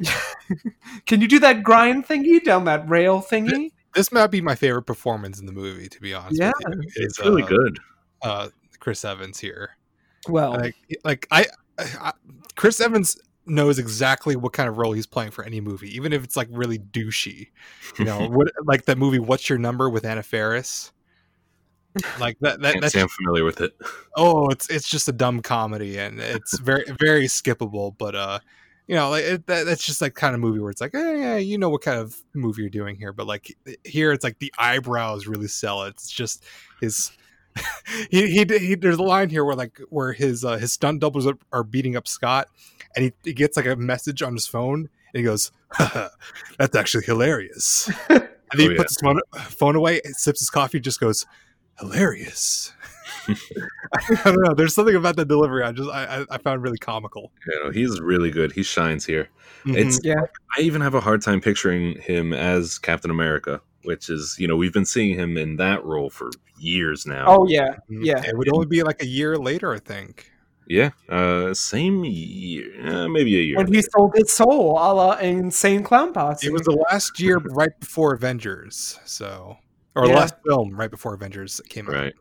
Can 1.07 1.20
you 1.20 1.28
do 1.28 1.39
that 1.39 1.62
grind 1.62 2.07
thingy 2.07 2.43
down 2.43 2.65
that 2.65 2.89
rail 2.89 3.23
thingy? 3.23 3.70
This 3.94 4.11
might 4.11 4.28
be 4.28 4.40
my 4.40 4.55
favorite 4.55 4.82
performance 4.82 5.39
in 5.39 5.47
the 5.47 5.53
movie, 5.53 5.89
to 5.89 6.01
be 6.01 6.15
honest. 6.15 6.40
Yeah, 6.40 6.53
with 6.66 6.78
you, 6.82 6.90
It's 6.97 7.19
is, 7.19 7.24
really 7.24 7.43
uh, 7.43 7.47
good. 7.47 7.78
Uh, 8.23 8.49
Chris 8.81 9.05
Evans 9.05 9.39
here. 9.39 9.77
Well, 10.28 10.53
like 10.53 10.74
like 11.05 11.27
I, 11.31 11.47
I 11.78 12.12
Chris 12.57 12.81
Evans 12.81 13.19
knows 13.47 13.78
exactly 13.78 14.36
what 14.36 14.53
kind 14.53 14.69
of 14.69 14.78
role 14.78 14.93
he's 14.93 15.07
playing 15.07 15.32
for 15.32 15.44
any 15.44 15.61
movie, 15.61 15.94
even 15.94 16.12
if 16.12 16.24
it's 16.24 16.36
like 16.36 16.49
really 16.51 16.78
douchey. 16.78 17.49
You 17.99 18.05
know, 18.05 18.28
what 18.31 18.49
like 18.65 18.86
that 18.86 18.99
movie 18.99 19.19
"What's 19.19 19.49
Your 19.49 19.59
Number" 19.59 19.89
with 19.90 20.05
Anna 20.05 20.23
Faris. 20.23 20.93
Like 22.19 22.39
that. 22.40 22.60
That. 22.60 22.77
That's, 22.81 22.94
I'm 22.97 23.09
familiar 23.09 23.44
with 23.44 23.60
it. 23.60 23.73
oh, 24.16 24.48
it's 24.48 24.69
it's 24.70 24.89
just 24.89 25.09
a 25.09 25.12
dumb 25.12 25.43
comedy, 25.43 25.98
and 25.98 26.20
it's 26.20 26.59
very 26.59 26.85
very 27.01 27.27
skippable. 27.27 27.94
But 27.97 28.14
uh, 28.14 28.39
you 28.86 28.94
know, 28.94 29.10
like 29.10 29.24
it, 29.24 29.47
that, 29.47 29.66
that's 29.66 29.85
just 29.85 30.01
like 30.01 30.14
kind 30.14 30.35
of 30.35 30.40
movie 30.40 30.59
where 30.59 30.70
it's 30.70 30.81
like, 30.81 30.94
eh, 30.94 31.14
yeah, 31.16 31.36
you 31.36 31.59
know 31.59 31.69
what 31.69 31.82
kind 31.82 31.98
of 31.98 32.16
movie 32.35 32.62
you're 32.62 32.70
doing 32.70 32.97
here. 32.97 33.12
But 33.12 33.27
like 33.27 33.55
here, 33.85 34.12
it's 34.12 34.24
like 34.24 34.39
the 34.39 34.52
eyebrows 34.59 35.27
really 35.27 35.48
sell 35.48 35.82
it. 35.85 35.90
It's 35.90 36.10
just 36.10 36.44
his 36.81 37.12
he, 38.10 38.28
he 38.28 38.44
he 38.59 38.74
there's 38.74 38.98
a 38.98 39.02
line 39.02 39.31
here 39.31 39.44
where 39.44 39.56
like 39.56 39.81
where 39.90 40.12
his 40.12 40.44
uh, 40.44 40.56
his 40.56 40.73
stunt 40.73 41.01
doubles 41.01 41.27
are, 41.27 41.39
are 41.52 41.64
beating 41.64 41.97
up 41.97 42.09
Scott, 42.09 42.48
and 42.97 43.05
he, 43.05 43.12
he 43.24 43.32
gets 43.32 43.56
like 43.56 43.66
a 43.66 43.77
message 43.77 44.23
on 44.23 44.32
his 44.32 44.47
phone, 44.47 44.81
and 44.81 44.89
he 45.20 45.23
goes, 45.23 45.52
"That's 46.59 46.77
actually 46.77 47.05
hilarious." 47.05 47.90
and 48.09 48.28
then 48.60 48.70
he 48.70 48.74
Oh, 48.74 48.77
puts 48.77 48.94
his 48.94 49.01
phone, 49.02 49.20
phone 49.35 49.77
away, 49.77 50.01
sips 50.12 50.40
his 50.40 50.51
coffee, 50.51 50.81
just 50.81 51.01
goes, 51.01 51.24
"Hilarious." 51.78 52.73
I 53.28 54.09
don't 54.24 54.43
know. 54.43 54.55
There's 54.55 54.74
something 54.74 54.97
about 54.97 55.16
the 55.16 55.24
delivery 55.24 55.62
I 55.62 55.73
just 55.73 55.90
I, 55.90 56.20
I- 56.23 56.27
I 56.35 56.39
found 56.39 56.62
really 56.62 56.78
comical. 56.78 57.31
You 57.47 57.65
know, 57.65 57.70
he's 57.70 58.01
really 58.01 58.31
good. 58.31 58.53
He 58.53 58.62
shines 58.62 59.05
here. 59.07 59.28
Mm-hmm. 59.65 59.77
It's 59.77 60.01
Yeah. 60.03 60.23
I 60.57 60.61
even 60.62 60.81
have 60.81 60.94
a 60.94 61.01
hard 61.01 61.23
time 61.23 61.40
picturing 61.40 62.01
him 62.01 62.32
as 62.32 62.78
Captain 62.78 63.11
America, 63.11 63.61
which 63.85 64.11
is 64.11 64.36
you 64.39 64.49
know 64.49 64.57
we've 64.57 64.73
been 64.73 64.85
seeing 64.86 65.16
him 65.19 65.36
in 65.36 65.57
that 65.57 65.85
role 65.85 66.11
for 66.11 66.31
years 66.59 67.07
now. 67.07 67.24
oh 67.28 67.47
yeah, 67.49 67.77
Mhm. 67.90 68.05
yeah. 68.05 68.23
It 68.24 68.36
would 68.36 68.53
only 68.53 68.66
be 68.66 68.82
like 68.82 69.03
a 69.03 69.07
year 69.07 69.36
later, 69.36 69.73
I 69.73 69.78
think. 69.78 70.31
yeah, 70.66 70.90
uh, 71.09 71.53
same 71.55 72.05
year, 72.05 72.70
uh, 72.86 73.09
maybe 73.09 73.36
a 73.39 73.43
year. 73.43 73.57
When 73.57 73.73
he 73.73 73.82
sold 73.82 74.12
his 74.15 74.32
soul, 74.32 74.73
a 74.78 74.94
la 74.94 75.12
Insane 75.16 75.82
Clown 75.82 76.12
Posse. 76.12 76.47
It 76.47 76.53
was 76.53 76.62
the 76.62 76.73
last 76.90 77.20
year 77.20 77.39
right 77.39 77.78
before 77.81 78.15
Avengers, 78.15 78.99
so 79.05 79.59
or 79.94 80.02
the 80.06 80.12
Yeah. 80.12 80.19
last 80.20 80.35
film 80.47 80.74
right 80.77 80.90
before 80.90 81.14
Avengers 81.14 81.60
came 81.69 81.89
out. 81.89 81.94
right. 81.94 82.14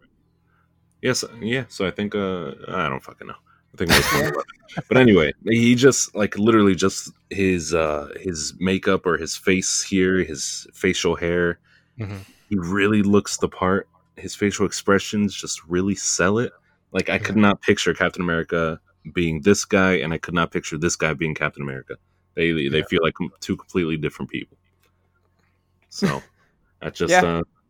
Yes, 1.02 1.24
yeah. 1.42 1.66
So 1.70 1.86
I 1.88 1.92
think 1.92 2.14
uh, 2.16 2.52
I 2.68 2.88
don't 2.90 3.02
fucking 3.04 3.28
know. 3.28 3.36
I 3.74 3.78
think 3.78 3.90
it 3.92 3.98
was 3.98 4.06
2011. 4.12 4.42
but 4.90 4.98
anyway, 4.98 5.34
he 5.46 5.74
just 5.76 6.14
like 6.16 6.38
literally 6.38 6.76
just 6.76 7.12
his 7.30 7.74
uh 7.74 8.10
his 8.20 8.54
makeup 8.60 9.06
or 9.06 9.18
his 9.18 9.36
face 9.36 9.82
here, 9.82 10.24
his 10.24 10.68
facial 10.74 11.16
hair. 11.16 11.60
Mhm. 12.00 12.20
He 12.50 12.58
really 12.58 13.02
looks 13.02 13.38
the 13.38 13.48
part. 13.50 13.88
His 14.18 14.36
facial 14.36 14.66
expressions 14.66 15.34
just 15.34 15.64
really 15.66 15.96
sell 15.96 16.38
it. 16.38 16.52
Like 16.92 17.10
I 17.10 17.18
could 17.18 17.38
not 17.38 17.62
picture 17.62 17.94
Captain 17.94 18.22
America 18.22 18.80
being 19.14 19.42
this 19.42 19.66
guy, 19.66 19.94
and 19.94 20.14
I 20.14 20.18
could 20.20 20.34
not 20.36 20.52
picture 20.52 20.78
this 20.78 20.96
guy 20.98 21.14
being 21.14 21.34
Captain 21.34 21.64
America. 21.64 21.96
They 22.36 22.52
they 22.52 22.80
Yeah. 22.80 22.86
feel 22.90 23.02
like 23.02 23.16
two 23.40 23.56
completely 23.58 23.98
different 23.98 24.30
people. 24.30 24.58
So 25.90 26.22
that 26.82 26.94
just 26.94 27.12
Yeah. 27.12 27.24
uh, 27.24 27.42
sh- 27.42 27.61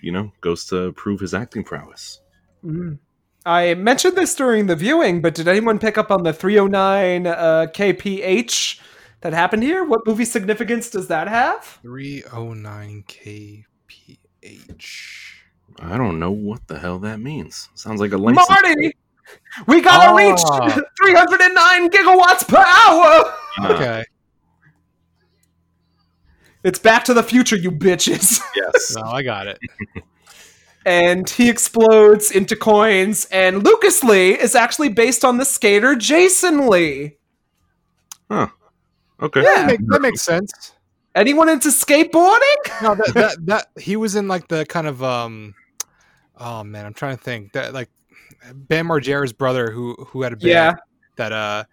you 0.00 0.12
know 0.12 0.32
goes 0.40 0.64
to 0.66 0.92
prove 0.92 1.20
his 1.20 1.34
acting 1.34 1.64
prowess. 1.64 2.20
Mm. 2.64 2.98
I 3.46 3.74
mentioned 3.74 4.16
this 4.16 4.34
during 4.34 4.66
the 4.66 4.76
viewing, 4.76 5.22
but 5.22 5.34
did 5.34 5.48
anyone 5.48 5.78
pick 5.78 5.96
up 5.96 6.10
on 6.10 6.22
the 6.24 6.32
309 6.32 7.26
uh, 7.26 7.66
kph 7.72 8.78
that 9.22 9.32
happened 9.32 9.62
here? 9.62 9.82
What 9.84 10.06
movie 10.06 10.26
significance 10.26 10.90
does 10.90 11.08
that 11.08 11.26
have? 11.28 11.78
309 11.82 13.04
kph. 13.08 13.64
I 15.80 15.96
don't 15.96 16.18
know 16.18 16.30
what 16.32 16.66
the 16.68 16.78
hell 16.78 16.98
that 17.00 17.20
means. 17.20 17.68
Sounds 17.74 18.00
like 18.00 18.12
a 18.12 18.18
license. 18.18 18.46
Marty, 18.48 18.92
we 19.66 19.80
gotta 19.80 20.10
Ah. 20.10 20.16
reach 20.16 20.40
309 20.98 21.88
gigawatts 21.90 22.46
per 22.46 22.58
hour. 22.58 23.32
Ah, 23.58 23.72
Okay. 23.74 24.04
It's 26.62 26.78
Back 26.78 27.04
to 27.04 27.14
the 27.14 27.22
Future, 27.22 27.56
you 27.56 27.70
bitches. 27.70 28.40
Yes. 28.56 28.94
No, 28.96 29.02
I 29.02 29.22
got 29.22 29.46
it. 29.46 29.58
and 30.84 31.28
he 31.28 31.48
explodes 31.48 32.30
into 32.30 32.56
coins. 32.56 33.26
And 33.26 33.64
Lucas 33.64 34.02
Lee 34.04 34.38
is 34.38 34.54
actually 34.54 34.88
based 34.90 35.24
on 35.24 35.38
the 35.38 35.44
skater 35.44 35.94
Jason 35.94 36.68
Lee. 36.68 37.16
Huh. 38.30 38.48
Okay. 39.20 39.42
Yeah. 39.42 39.54
That, 39.54 39.66
make- 39.66 39.86
that 39.88 40.02
makes 40.02 40.22
sense. 40.22 40.72
Anyone 41.14 41.48
into 41.48 41.68
skateboarding? 41.68 42.82
No, 42.82 42.94
that, 42.94 43.12
that 43.14 43.46
that 43.46 43.66
he 43.82 43.96
was 43.96 44.14
in 44.14 44.28
like 44.28 44.46
the 44.46 44.64
kind 44.64 44.86
of 44.86 45.02
um 45.02 45.54
oh 46.38 46.62
man, 46.62 46.86
I'm 46.86 46.94
trying 46.94 47.16
to 47.16 47.22
think. 47.22 47.52
That 47.52 47.74
like 47.74 47.88
Bam 48.54 48.86
Margera's 48.86 49.32
brother 49.32 49.70
who 49.72 49.94
who 49.94 50.22
had 50.22 50.32
a 50.32 50.36
band 50.36 50.48
Yeah. 50.48 50.72
that 51.16 51.32
uh 51.32 51.64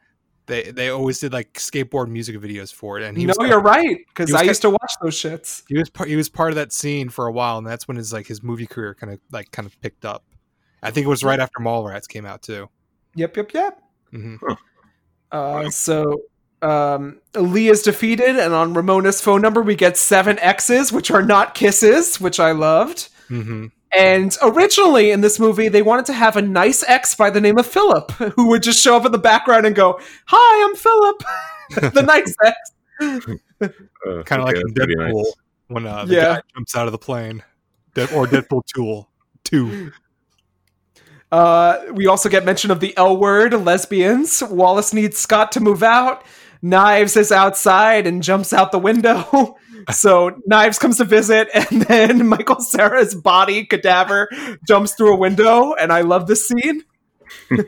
they 0.48 0.72
they 0.72 0.90
always 0.90 1.20
did 1.20 1.32
like 1.34 1.54
skateboard 1.54 2.08
music 2.08 2.36
videos 2.38 2.74
for 2.74 3.00
it 3.00 3.04
and 3.06 3.18
he 3.18 3.26
no, 3.26 3.34
was 3.38 3.48
you're 3.50 3.62
right, 3.62 3.98
because 4.08 4.34
I 4.34 4.42
ki- 4.42 4.48
used 4.48 4.62
to 4.64 4.70
watch 4.72 4.94
those 5.02 5.16
shits. 5.16 5.64
he 5.68 5.78
was 5.78 5.90
part 5.90 6.10
he 6.10 6.16
was 6.16 6.30
part 6.30 6.50
of 6.50 6.56
that 6.56 6.74
scene 6.74 7.10
for 7.10 7.28
a 7.28 7.32
while 7.32 7.58
and 7.58 7.68
that's 7.68 7.88
when 7.88 7.98
his 7.98 8.12
like 8.12 8.26
his 8.28 8.42
movie 8.42 8.66
career 8.68 8.96
kind 8.96 9.14
of 9.14 9.20
like 9.32 9.52
kind 9.52 9.66
of 9.66 9.80
picked 9.82 10.06
up. 10.06 10.24
I 10.82 10.92
think 10.92 11.06
it 11.06 11.10
was 11.10 11.24
right 11.24 11.40
after 11.40 11.60
Mallrats 11.60 12.08
came 12.08 12.26
out 12.26 12.42
too. 12.42 12.70
Yep, 13.16 13.38
yep, 13.38 13.54
yep. 13.54 13.82
hmm 14.12 14.36
Uh, 15.32 15.70
so 15.70 16.22
um, 16.62 17.20
Lee 17.36 17.68
is 17.70 17.82
defeated, 17.82 18.38
and 18.40 18.54
on 18.54 18.74
Ramona's 18.74 19.22
phone 19.22 19.42
number, 19.42 19.62
we 19.62 19.76
get 19.76 19.98
seven 19.98 20.40
X's, 20.40 20.92
which 20.92 21.12
are 21.12 21.22
not 21.22 21.54
kisses, 21.54 22.20
which 22.22 22.40
I 22.40 22.52
loved. 22.52 23.10
hmm 23.28 23.68
And 23.96 24.36
originally 24.42 25.12
in 25.12 25.22
this 25.22 25.40
movie, 25.40 25.70
they 25.70 25.82
wanted 25.82 26.06
to 26.08 26.14
have 26.14 26.36
a 26.36 26.42
nice 26.42 26.84
ex 26.88 27.16
by 27.16 27.30
the 27.30 27.40
name 27.42 27.58
of 27.58 27.66
Philip, 27.66 28.12
who 28.12 28.48
would 28.50 28.62
just 28.64 28.82
show 28.84 28.96
up 28.98 29.06
in 29.06 29.12
the 29.12 29.18
background 29.18 29.66
and 29.66 29.76
go, 29.76 30.00
"Hi, 30.28 30.68
I'm 30.70 30.76
Philip," 30.76 31.94
the 31.94 32.02
nice 32.04 32.36
ex." 32.44 33.38
Uh, 33.62 34.24
Kind 34.24 34.42
of 34.42 34.48
okay, 34.48 34.58
like 34.58 34.58
in 34.58 34.74
Deadpool 34.74 35.14
nice. 35.24 35.34
when 35.68 35.86
uh, 35.88 36.06
the 36.06 36.14
Yeah. 36.16 36.36
guy 36.36 36.42
jumps 36.56 36.76
out 36.76 36.86
of 36.88 36.92
the 36.92 36.98
plane. 36.98 37.44
Dead, 37.94 38.12
or 38.14 38.28
Deadpool 38.28 38.62
2. 38.76 39.06
2. 39.46 39.92
Uh, 41.32 41.80
we 41.94 42.08
also 42.08 42.30
get 42.30 42.46
mention 42.46 42.72
of 42.72 42.80
the 42.80 42.96
L 42.98 43.18
word, 43.18 43.54
lesbians. 43.54 44.42
Wallace 44.44 44.94
needs 44.94 45.18
Scott 45.18 45.52
to 45.54 45.60
move 45.60 45.82
out. 45.84 46.24
Knives 46.62 47.16
is 47.18 47.32
outside 47.32 48.08
and 48.08 48.22
jumps 48.24 48.54
out 48.54 48.72
the 48.72 48.80
window. 48.80 49.58
so 49.92 50.40
Knives 50.46 50.80
comes 50.80 50.98
to 50.98 51.06
visit, 51.06 51.50
and 51.54 51.82
then 51.84 52.28
Michael 52.28 52.58
Cera's 52.62 53.16
body 53.16 53.66
cadaver 53.66 54.30
jumps 54.68 54.94
through 54.94 55.14
a 55.14 55.18
window, 55.18 55.74
and 55.74 55.92
I 55.94 56.02
love 56.02 56.28
this 56.28 56.48
scene. 56.48 56.84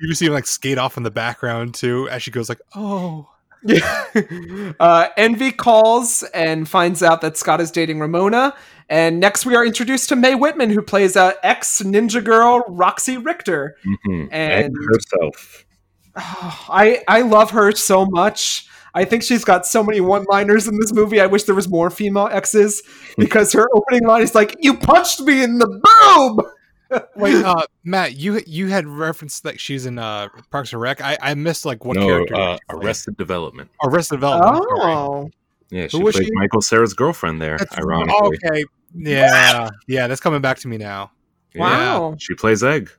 You 0.00 0.14
see 0.14 0.26
him 0.26 0.32
like 0.32 0.46
skate 0.46 0.78
off 0.78 0.96
in 0.96 1.02
the 1.02 1.10
background 1.10 1.74
too 1.74 2.08
as 2.08 2.22
she 2.22 2.30
goes 2.30 2.48
like, 2.48 2.60
"Oh." 2.76 3.28
Yeah. 3.64 4.04
uh, 4.78 5.08
Envy 5.16 5.50
calls 5.50 6.22
and 6.32 6.68
finds 6.68 7.02
out 7.02 7.20
that 7.22 7.36
Scott 7.36 7.60
is 7.60 7.72
dating 7.72 7.98
Ramona. 7.98 8.54
And 8.88 9.18
next, 9.18 9.44
we 9.44 9.56
are 9.56 9.66
introduced 9.66 10.08
to 10.10 10.14
Mae 10.16 10.36
Whitman, 10.36 10.70
who 10.70 10.82
plays 10.82 11.16
uh, 11.16 11.32
ex 11.42 11.82
Ninja 11.82 12.22
Girl 12.24 12.62
Roxy 12.68 13.16
Richter. 13.16 13.74
Mhm. 14.06 14.28
And- 14.30 14.66
And 14.66 14.76
herself. 14.86 15.64
I 16.14 17.02
I 17.08 17.22
love 17.22 17.50
her 17.50 17.72
so 17.72 18.06
much. 18.06 18.67
I 18.94 19.04
think 19.04 19.22
she's 19.22 19.44
got 19.44 19.66
so 19.66 19.82
many 19.82 20.00
one-liners 20.00 20.66
in 20.68 20.78
this 20.80 20.92
movie. 20.92 21.20
I 21.20 21.26
wish 21.26 21.44
there 21.44 21.54
was 21.54 21.68
more 21.68 21.90
female 21.90 22.28
exes 22.30 22.82
because 23.16 23.52
her 23.52 23.68
opening 23.74 24.06
line 24.06 24.22
is 24.22 24.34
like, 24.34 24.56
"You 24.60 24.76
punched 24.76 25.20
me 25.20 25.42
in 25.42 25.58
the 25.58 25.66
boob." 25.66 26.46
Wait, 27.16 27.44
uh, 27.44 27.64
Matt, 27.84 28.16
you 28.16 28.40
you 28.46 28.68
had 28.68 28.86
referenced 28.86 29.42
that 29.42 29.60
she's 29.60 29.84
in 29.86 29.98
uh, 29.98 30.28
Parks 30.50 30.72
and 30.72 30.80
Rec. 30.80 31.00
I, 31.02 31.18
I 31.20 31.34
missed 31.34 31.64
like 31.66 31.84
what 31.84 31.96
no, 31.96 32.06
character? 32.06 32.34
uh. 32.34 32.58
Arrested 32.70 33.16
Development. 33.18 33.70
Arrested 33.84 34.16
Development. 34.16 34.56
I'm 34.56 34.78
sorry. 34.78 34.92
Oh, 34.94 35.30
Yeah, 35.70 35.86
she 35.88 35.98
Who 35.98 36.10
played 36.10 36.24
she? 36.24 36.30
Michael 36.32 36.62
Cera's 36.62 36.94
girlfriend 36.94 37.42
there. 37.42 37.58
That's- 37.58 37.78
ironically, 37.78 38.38
Okay. 38.44 38.64
Yeah, 38.94 39.68
yeah, 39.86 40.06
that's 40.06 40.20
coming 40.22 40.40
back 40.40 40.58
to 40.60 40.68
me 40.68 40.78
now. 40.78 41.10
Yeah, 41.54 41.60
wow! 41.60 42.16
she 42.18 42.34
plays 42.34 42.64
Egg. 42.64 42.90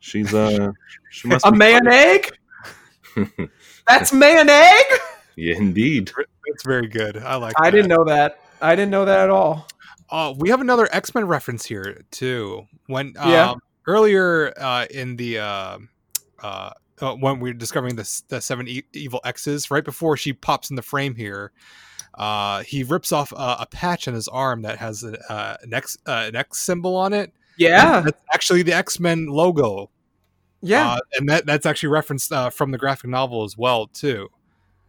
She's 0.00 0.34
uh, 0.34 0.72
she 1.10 1.28
must 1.28 1.46
A 1.46 1.50
be 1.52 1.56
man 1.58 1.86
egg? 1.88 2.30
That's 3.88 4.12
man 4.12 4.48
egg? 4.48 4.84
Yeah, 5.40 5.56
indeed. 5.56 6.10
It's 6.46 6.64
very 6.64 6.86
good. 6.88 7.16
I 7.18 7.36
like. 7.36 7.54
I 7.60 7.64
that. 7.66 7.70
didn't 7.76 7.88
know 7.88 8.04
that. 8.04 8.40
I 8.60 8.74
didn't 8.76 8.90
know 8.90 9.04
that 9.04 9.20
at 9.20 9.30
all. 9.30 9.66
Uh, 10.10 10.34
we 10.36 10.48
have 10.50 10.60
another 10.60 10.88
X 10.92 11.14
Men 11.14 11.26
reference 11.26 11.64
here 11.64 12.02
too. 12.10 12.66
When 12.86 13.14
um, 13.18 13.30
Yeah. 13.30 13.54
earlier 13.86 14.52
uh, 14.58 14.86
in 14.90 15.16
the 15.16 15.38
uh, 15.38 15.78
uh, 16.42 16.70
uh, 17.00 17.14
when 17.14 17.40
we 17.40 17.50
are 17.50 17.54
discovering 17.54 17.96
the 17.96 18.22
the 18.28 18.40
seven 18.40 18.66
e- 18.68 18.82
evil 18.92 19.20
X's, 19.24 19.70
right 19.70 19.84
before 19.84 20.16
she 20.16 20.32
pops 20.32 20.68
in 20.70 20.76
the 20.76 20.82
frame 20.82 21.14
here, 21.14 21.52
uh, 22.18 22.62
he 22.64 22.82
rips 22.82 23.12
off 23.12 23.32
uh, 23.34 23.56
a 23.60 23.66
patch 23.66 24.08
on 24.08 24.14
his 24.14 24.26
arm 24.28 24.62
that 24.62 24.78
has 24.78 25.04
a, 25.04 25.16
uh, 25.32 25.56
an 25.62 25.72
X 25.72 25.96
uh, 26.06 26.24
an 26.28 26.36
X 26.36 26.58
symbol 26.60 26.96
on 26.96 27.12
it. 27.12 27.32
Yeah, 27.56 28.00
That's 28.00 28.20
actually 28.34 28.62
the 28.62 28.72
X 28.72 28.98
Men 28.98 29.26
logo. 29.26 29.90
yeah. 30.62 30.92
uh, 30.94 30.98
and 31.18 31.28
that 31.28 31.46
that's 31.46 31.66
actually 31.66 31.90
referenced 31.90 32.32
uh, 32.32 32.50
from 32.50 32.70
the 32.72 32.78
graphic 32.78 33.08
novel 33.10 33.44
as 33.44 33.56
well 33.56 33.86
too. 33.86 34.28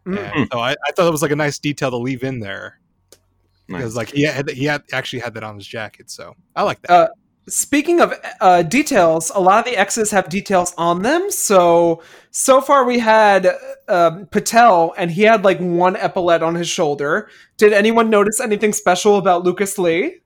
Mm. 0.06 0.36
And 0.36 0.50
so 0.52 0.60
I, 0.60 0.72
I 0.72 0.92
thought 0.92 1.08
it 1.08 1.12
was 1.12 1.22
like 1.22 1.32
a 1.32 1.36
nice 1.36 1.60
detail 1.60 1.92
to 1.92 1.98
leave 1.98 2.24
in 2.24 2.40
there 2.40 2.80
because 3.68 3.96
Nice. 3.96 4.08
like 4.08 4.12
he 4.12 4.24
had 4.24 4.50
he 4.50 4.66
had 4.66 4.84
actually 4.92 5.20
had 5.20 5.34
that 5.36 5.44
on 5.44 5.56
his 5.56 5.68
jacket. 5.68 6.10
So 6.10 6.36
I 6.56 6.64
like 6.64 6.82
that. 6.84 6.92
Uh, 6.92 7.08
Speaking 7.48 8.00
of 8.02 8.14
uh, 8.40 8.62
details, 8.62 9.32
a 9.34 9.40
lot 9.40 9.60
of 9.60 9.66
the 9.66 9.78
X's 9.78 10.12
have 10.12 10.30
details 10.30 10.76
on 10.78 11.02
them. 11.02 11.32
So 11.32 12.04
so 12.30 12.62
far 12.62 12.86
we 12.86 13.00
had 13.00 13.58
um, 13.88 14.28
Patel, 14.28 14.94
and 14.96 15.10
he 15.10 15.24
had 15.24 15.44
like 15.44 15.58
one 15.60 15.96
epaulette 15.96 16.44
on 16.44 16.54
his 16.54 16.70
shoulder. 16.70 17.30
Did 17.58 17.74
anyone 17.74 18.12
notice 18.12 18.40
anything 18.40 18.74
special 18.74 19.18
about 19.18 19.44
Lucas 19.44 19.80
Lee? 19.80 20.20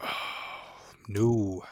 no. 1.08 1.64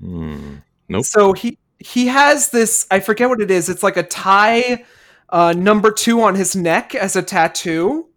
Hmm. 0.00 0.56
Nope. 0.88 1.04
So 1.04 1.34
he 1.34 1.58
he 1.78 2.06
has 2.06 2.50
this. 2.50 2.86
I 2.90 3.00
forget 3.00 3.28
what 3.28 3.42
it 3.42 3.50
is. 3.50 3.68
It's 3.68 3.82
like 3.82 3.98
a 3.98 4.02
tie 4.02 4.84
uh, 5.30 5.52
number 5.56 5.90
two 5.90 6.22
on 6.22 6.34
his 6.34 6.56
neck 6.56 6.94
as 6.94 7.16
a 7.16 7.22
tattoo. 7.22 8.08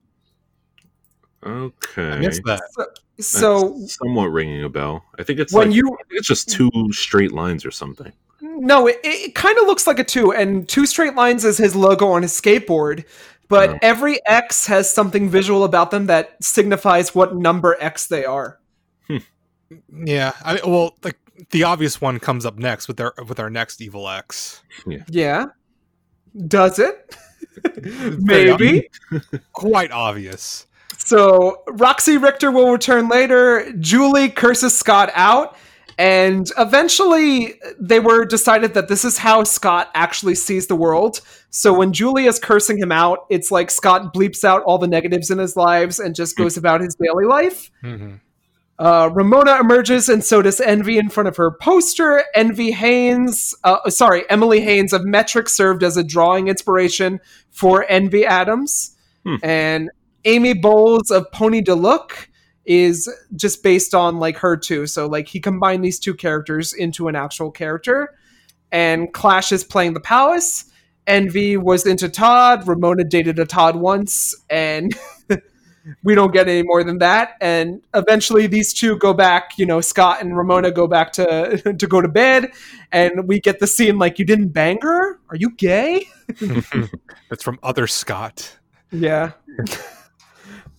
Okay. 1.46 2.12
I 2.12 2.20
missed 2.20 2.44
that. 2.46 2.62
So 3.20 3.78
That's 3.80 3.96
somewhat 3.96 4.26
ringing 4.28 4.64
a 4.64 4.70
bell. 4.70 5.04
I 5.20 5.24
think 5.24 5.40
it's 5.40 5.54
when 5.54 5.70
like, 5.70 5.76
you 5.76 5.98
it's 6.10 6.28
just 6.28 6.50
two 6.50 6.72
straight 6.92 7.32
lines 7.32 7.66
or 7.66 7.72
something. 7.72 8.12
No, 8.42 8.88
it, 8.88 9.00
it 9.04 9.36
kind 9.36 9.58
of 9.60 9.68
looks 9.68 9.86
like 9.86 10.00
a 10.00 10.04
two, 10.04 10.34
and 10.34 10.68
two 10.68 10.86
straight 10.88 11.16
lines 11.16 11.46
is 11.46 11.58
his 11.58 11.76
logo 11.76 12.08
on 12.08 12.24
his 12.24 12.32
skateboard. 12.32 13.06
But 13.48 13.70
Oh. 13.72 13.80
every 13.82 14.26
X 14.26 14.66
has 14.68 14.92
something 14.92 15.30
visual 15.30 15.64
about 15.66 15.92
them 15.92 16.06
that 16.08 16.42
signifies 16.42 17.14
what 17.14 17.36
number 17.36 17.76
X 17.80 18.08
they 18.08 18.24
are. 18.24 18.60
Yeah. 19.94 20.34
I 20.44 20.60
well, 20.66 20.96
like 21.04 21.18
the 21.52 21.64
obvious 21.64 22.00
one 22.02 22.20
comes 22.20 22.46
up 22.46 22.58
next 22.58 22.88
with 22.88 23.00
our 23.02 23.14
with 23.28 23.40
our 23.40 23.50
next 23.50 23.82
evil 23.82 24.08
X. 24.10 24.64
Yeah. 24.88 25.04
Yeah. 25.10 25.46
Does 26.48 26.80
it? 26.80 27.16
Maybe. 28.20 28.90
Quite 29.54 29.92
obvious. 29.92 30.68
So 30.98 31.64
Roxy 31.68 32.18
Richter 32.18 32.52
will 32.52 32.72
return 32.72 33.10
later. 33.10 33.72
Julie 33.80 34.30
curses 34.30 34.78
Scott 34.78 35.12
out. 35.14 35.58
And 35.98 36.50
eventually, 36.58 37.60
they 37.80 38.00
were 38.00 38.26
decided 38.26 38.74
that 38.74 38.88
this 38.88 39.06
is 39.06 39.20
how 39.20 39.44
Scott 39.44 39.92
actually 39.94 40.34
sees 40.36 40.66
the 40.66 40.76
world. 40.76 41.22
So 41.52 41.74
when 41.74 41.94
Julie 41.94 42.26
is 42.26 42.40
cursing 42.40 42.80
him 42.80 42.92
out, 42.92 43.26
it's 43.30 43.52
like 43.52 43.70
Scott 43.70 44.14
bleeps 44.14 44.44
out 44.44 44.64
all 44.64 44.78
the 44.80 44.88
negatives 44.88 45.30
in 45.30 45.38
his 45.38 45.56
lives 45.56 46.00
and 46.00 46.16
just 46.16 46.38
goes 46.38 46.58
about 46.58 46.82
his 46.82 46.96
daily 46.96 47.26
life. 47.26 47.70
Mhm. 47.84 48.20
Uh, 48.82 49.12
Ramona 49.14 49.60
emerges, 49.60 50.10
and 50.10 50.26
so 50.26 50.42
does 50.42 50.60
Envy 50.60 50.98
in 50.98 51.08
front 51.08 51.28
of 51.28 51.38
her 51.38 51.52
poster. 51.52 52.24
Envy 52.34 52.72
Haynes, 52.72 53.54
uh, 53.64 53.88
sorry, 53.92 54.28
Emily 54.28 54.60
Haines 54.60 54.92
of 54.92 55.06
Metric 55.06 55.50
served 55.50 55.84
as 55.84 55.98
a 55.98 56.04
drawing 56.04 56.48
inspiration 56.48 57.20
for 57.52 57.86
Envy 57.88 58.26
Adams. 58.26 58.98
Hmm. 59.24 59.36
And 59.44 59.92
Amy 60.26 60.56
Bowles 60.56 61.12
of 61.12 61.32
Pony 61.32 61.62
Da 61.62 61.76
Look 61.76 62.28
is 62.66 63.08
just 63.36 63.62
based 63.62 63.94
on 63.94 64.18
like 64.18 64.38
her 64.38 64.58
too. 64.58 64.88
So 64.88 65.06
like 65.06 65.28
he 65.28 65.40
combined 65.40 65.86
these 65.86 66.00
two 66.00 66.16
characters 66.16 66.74
into 66.74 67.08
an 67.08 67.16
actual 67.16 67.52
character. 67.52 68.16
And 68.72 69.14
Clash 69.14 69.52
is 69.52 69.64
playing 69.64 69.94
the 69.94 70.00
Palace. 70.00 70.66
Envy 71.06 71.56
was 71.56 71.86
into 71.86 72.10
Todd. 72.10 72.68
Ramona 72.68 73.04
dated 73.04 73.38
a 73.38 73.46
Todd 73.46 73.76
once, 73.76 74.36
and 74.50 74.92
we 76.04 76.14
don't 76.16 76.32
get 76.34 76.48
any 76.48 76.64
more 76.64 76.84
than 76.84 76.98
that. 77.00 77.38
And 77.42 77.82
eventually, 77.94 78.48
these 78.48 78.74
two 78.74 78.98
go 78.98 79.14
back. 79.14 79.58
You 79.58 79.66
know, 79.66 79.82
Scott 79.82 80.22
and 80.22 80.36
Ramona 80.38 80.72
go 80.72 80.88
back 80.88 81.12
to 81.14 81.58
to 81.78 81.88
go 81.88 82.02
to 82.02 82.08
bed, 82.08 82.52
and 82.92 83.28
we 83.28 83.40
get 83.40 83.60
the 83.60 83.68
scene 83.68 83.98
like, 83.98 84.20
"You 84.20 84.26
didn't 84.26 84.50
bang 84.50 84.80
her? 84.82 85.20
Are 85.30 85.36
you 85.36 85.52
gay?" 85.52 86.08
That's 87.30 87.44
from 87.44 87.60
Other 87.64 87.88
Scott. 87.88 88.58
Yeah. 88.92 89.32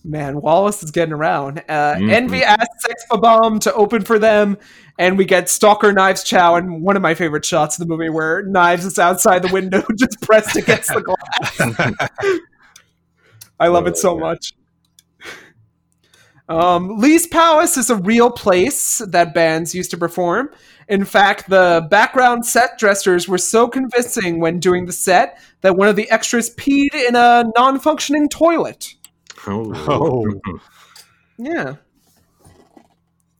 Man, 0.05 0.41
Wallace 0.41 0.83
is 0.83 0.91
getting 0.91 1.13
around. 1.13 1.59
Uh, 1.69 1.93
Mhm. 1.95 2.11
Envy 2.11 2.43
asks 2.43 2.83
Sex 2.85 3.05
Bob-Omb 3.09 3.61
to 3.61 3.73
open 3.73 4.01
for 4.03 4.19
them, 4.19 4.57
and 4.99 5.17
we 5.17 5.23
get 5.23 5.49
Stalker 5.49 5.93
Knives 5.93 6.25
Chow 6.25 6.55
and 6.55 6.81
one 6.81 6.97
of 6.97 7.01
my 7.01 7.13
favorite 7.13 7.45
shots 7.45 7.79
of 7.79 7.87
the 7.87 7.89
movie 7.89 8.09
where 8.09 8.43
Knives 8.43 8.83
is 8.83 8.99
outside 8.99 9.43
the 9.43 9.53
window 9.53 9.81
just 9.97 10.19
pressed 10.21 10.57
against 10.57 10.89
the 10.93 11.01
glass. 11.01 12.39
I 13.61 13.67
love 13.67 13.87
it 13.87 13.95
so 13.97 14.17
much. 14.17 14.51
Um, 16.49 16.97
Lee's 16.97 17.25
Palace 17.25 17.77
is 17.77 17.89
a 17.89 17.95
real 17.95 18.29
place 18.29 18.97
that 19.07 19.33
bands 19.33 19.73
used 19.73 19.91
to 19.91 19.97
perform. 19.97 20.49
In 20.89 21.05
fact, 21.05 21.49
the 21.49 21.87
background 21.89 22.45
set 22.45 22.77
dressers 22.77 23.27
were 23.27 23.37
so 23.37 23.67
convincing 23.67 24.39
when 24.39 24.59
doing 24.59 24.85
the 24.85 24.91
set 24.91 25.39
that 25.61 25.77
one 25.77 25.87
of 25.87 25.95
the 25.95 26.09
extras 26.11 26.53
peed 26.55 26.93
in 26.93 27.15
a 27.15 27.45
non 27.55 27.79
functioning 27.79 28.29
toilet. 28.29 28.95
Oh. 29.47 30.39
Yeah. 31.39 31.77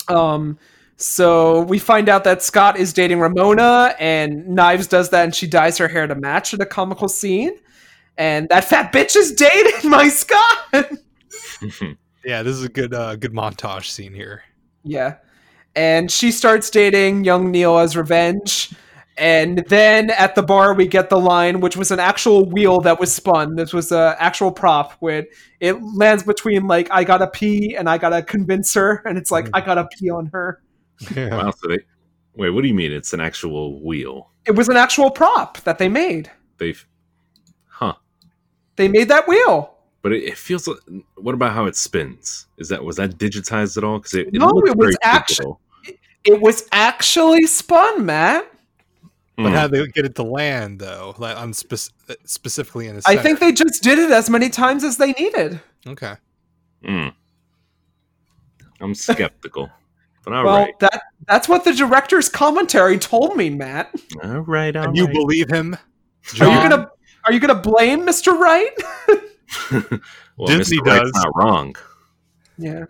Um, 0.10 0.58
so 0.98 1.62
we 1.62 1.80
find 1.80 2.10
out 2.10 2.24
that 2.24 2.42
Scott 2.42 2.78
is 2.78 2.92
dating 2.92 3.20
Ramona, 3.20 3.96
and 4.00 4.48
Knives 4.48 4.88
does 4.88 5.10
that, 5.12 5.26
and 5.26 5.36
she 5.36 5.48
dyes 5.48 5.78
her 5.78 5.88
hair 5.88 6.08
to 6.08 6.16
match 6.16 6.54
in 6.54 6.62
a 6.62 6.66
comical 6.66 7.08
scene. 7.08 7.54
And 8.18 8.50
that 8.50 8.66
fat 8.66 8.92
bitch 8.92 9.16
is 9.16 9.34
dating 9.34 9.90
my 9.90 10.10
Scott. 10.10 10.92
Yeah, 12.26 12.44
this 12.44 12.56
is 12.56 12.64
a 12.64 12.70
good 12.70 12.94
uh, 12.94 13.16
good 13.16 13.34
montage 13.34 13.90
scene 13.90 14.14
here. 14.14 14.44
yeah. 14.84 15.18
And 15.76 16.12
she 16.12 16.32
starts 16.32 16.70
dating 16.70 17.24
young 17.24 17.50
Neil 17.50 17.80
as 17.80 17.98
revenge. 17.98 18.74
And 19.18 19.64
then 19.70 20.12
at 20.12 20.36
the 20.36 20.44
bar, 20.44 20.76
we 20.76 20.86
get 20.88 21.10
the 21.10 21.20
line, 21.20 21.62
which 21.62 21.76
was 21.76 21.90
an 21.90 22.00
actual 22.00 22.46
wheel 22.46 22.80
that 22.82 23.00
was 23.00 23.12
spun. 23.14 23.56
This 23.56 23.74
was 23.74 23.92
an 23.92 24.14
actual 24.20 24.52
prop 24.52 24.94
where 25.00 25.26
it 25.60 25.76
lands 25.96 26.22
between, 26.24 26.68
like, 26.68 26.90
I 26.92 27.04
gotta 27.04 27.26
pee 27.28 27.76
and 27.76 27.90
I 27.90 27.98
gotta 27.98 28.22
convince 28.22 28.72
her. 28.76 29.02
And 29.06 29.18
it's 29.18 29.32
like, 29.32 29.46
Mhm. 29.46 29.52
I 29.56 29.62
gotta 29.62 29.88
pee 29.98 30.12
on 30.12 30.28
her. 30.28 30.62
Yeah. 31.16 31.38
Wow, 31.38 31.52
so 31.52 31.68
they 31.70 31.80
wait. 32.36 32.52
What 32.52 32.62
do 32.62 32.68
you 32.68 32.74
mean? 32.76 32.92
It's 32.92 33.14
an 33.14 33.20
actual 33.20 33.84
wheel? 33.84 34.30
It 34.46 34.52
was 34.56 34.70
an 34.70 34.78
actual 34.78 35.10
prop 35.10 35.58
that 35.62 35.80
they 35.80 35.90
made. 35.90 36.30
They've, 36.60 36.86
huh? 37.68 37.96
They 38.76 38.88
made 38.88 39.08
that 39.10 39.28
wheel. 39.28 39.73
But 40.04 40.12
it, 40.14 40.24
it 40.24 40.38
feels. 40.38 40.68
like- 40.68 40.78
What 41.16 41.34
about 41.34 41.54
how 41.54 41.66
it 41.66 41.76
spins? 41.76 42.46
Is 42.58 42.70
that 42.70 42.84
was 42.84 42.98
that 42.98 43.18
digitized 43.18 43.78
at 43.78 43.84
all? 43.84 43.98
Because 43.98 44.14
it, 44.14 44.34
No, 44.34 44.50
it 44.50 44.56
was 44.64 44.74
very 44.78 44.94
actu- 45.02 45.34
digital. 45.34 45.60
It 46.26 46.40
was 46.42 46.68
actually 46.72 47.48
spun, 47.48 48.06
Matt. 48.06 48.48
But 49.36 49.50
Hmm. 49.50 49.54
how 49.56 49.68
they 49.68 49.88
get 49.88 50.06
it 50.06 50.14
to 50.16 50.24
land 50.24 50.78
though, 50.80 51.16
like 51.18 51.36
on 51.36 51.54
spec- 51.54 51.90
specifically 52.24 52.88
in 52.88 52.98
the. 52.98 53.02
I 53.08 53.18
think 53.18 53.40
they 53.40 53.52
just 53.52 53.82
did 53.82 53.98
it 53.98 54.12
as 54.12 54.30
many 54.30 54.50
times 54.50 54.84
as 54.84 54.98
they 54.98 55.12
needed. 55.14 55.60
Okay. 55.88 56.14
Hmm. 56.86 57.08
I'm 58.80 58.94
skeptical, 58.94 59.72
but 60.24 60.34
all 60.34 60.44
well, 60.46 60.56
right, 60.66 60.80
that 60.80 61.02
that's 61.28 61.48
what 61.50 61.64
the 61.64 61.74
director's 61.74 62.28
commentary 62.30 63.00
told 63.00 63.36
me, 63.38 63.50
Matt. 63.50 63.96
all 64.24 64.42
right, 64.42 64.76
all 64.76 64.84
And 64.90 64.98
you 64.98 65.06
right. 65.06 65.14
believe 65.14 65.50
him? 65.50 65.76
Are 66.42 66.46
you 66.48 66.70
gonna 66.70 66.92
are 67.26 67.34
you 67.34 67.40
gonna 67.40 67.56
blame 67.56 68.02
Mr. 68.06 68.38
Wright? 68.38 68.72
well, 70.38 70.48
Disney 70.48 70.78
Mr. 70.78 70.86
Wright's 70.86 71.12
does. 71.12 71.24
not 71.24 71.32
wrong. 71.36 71.76
yeah. 72.58 72.86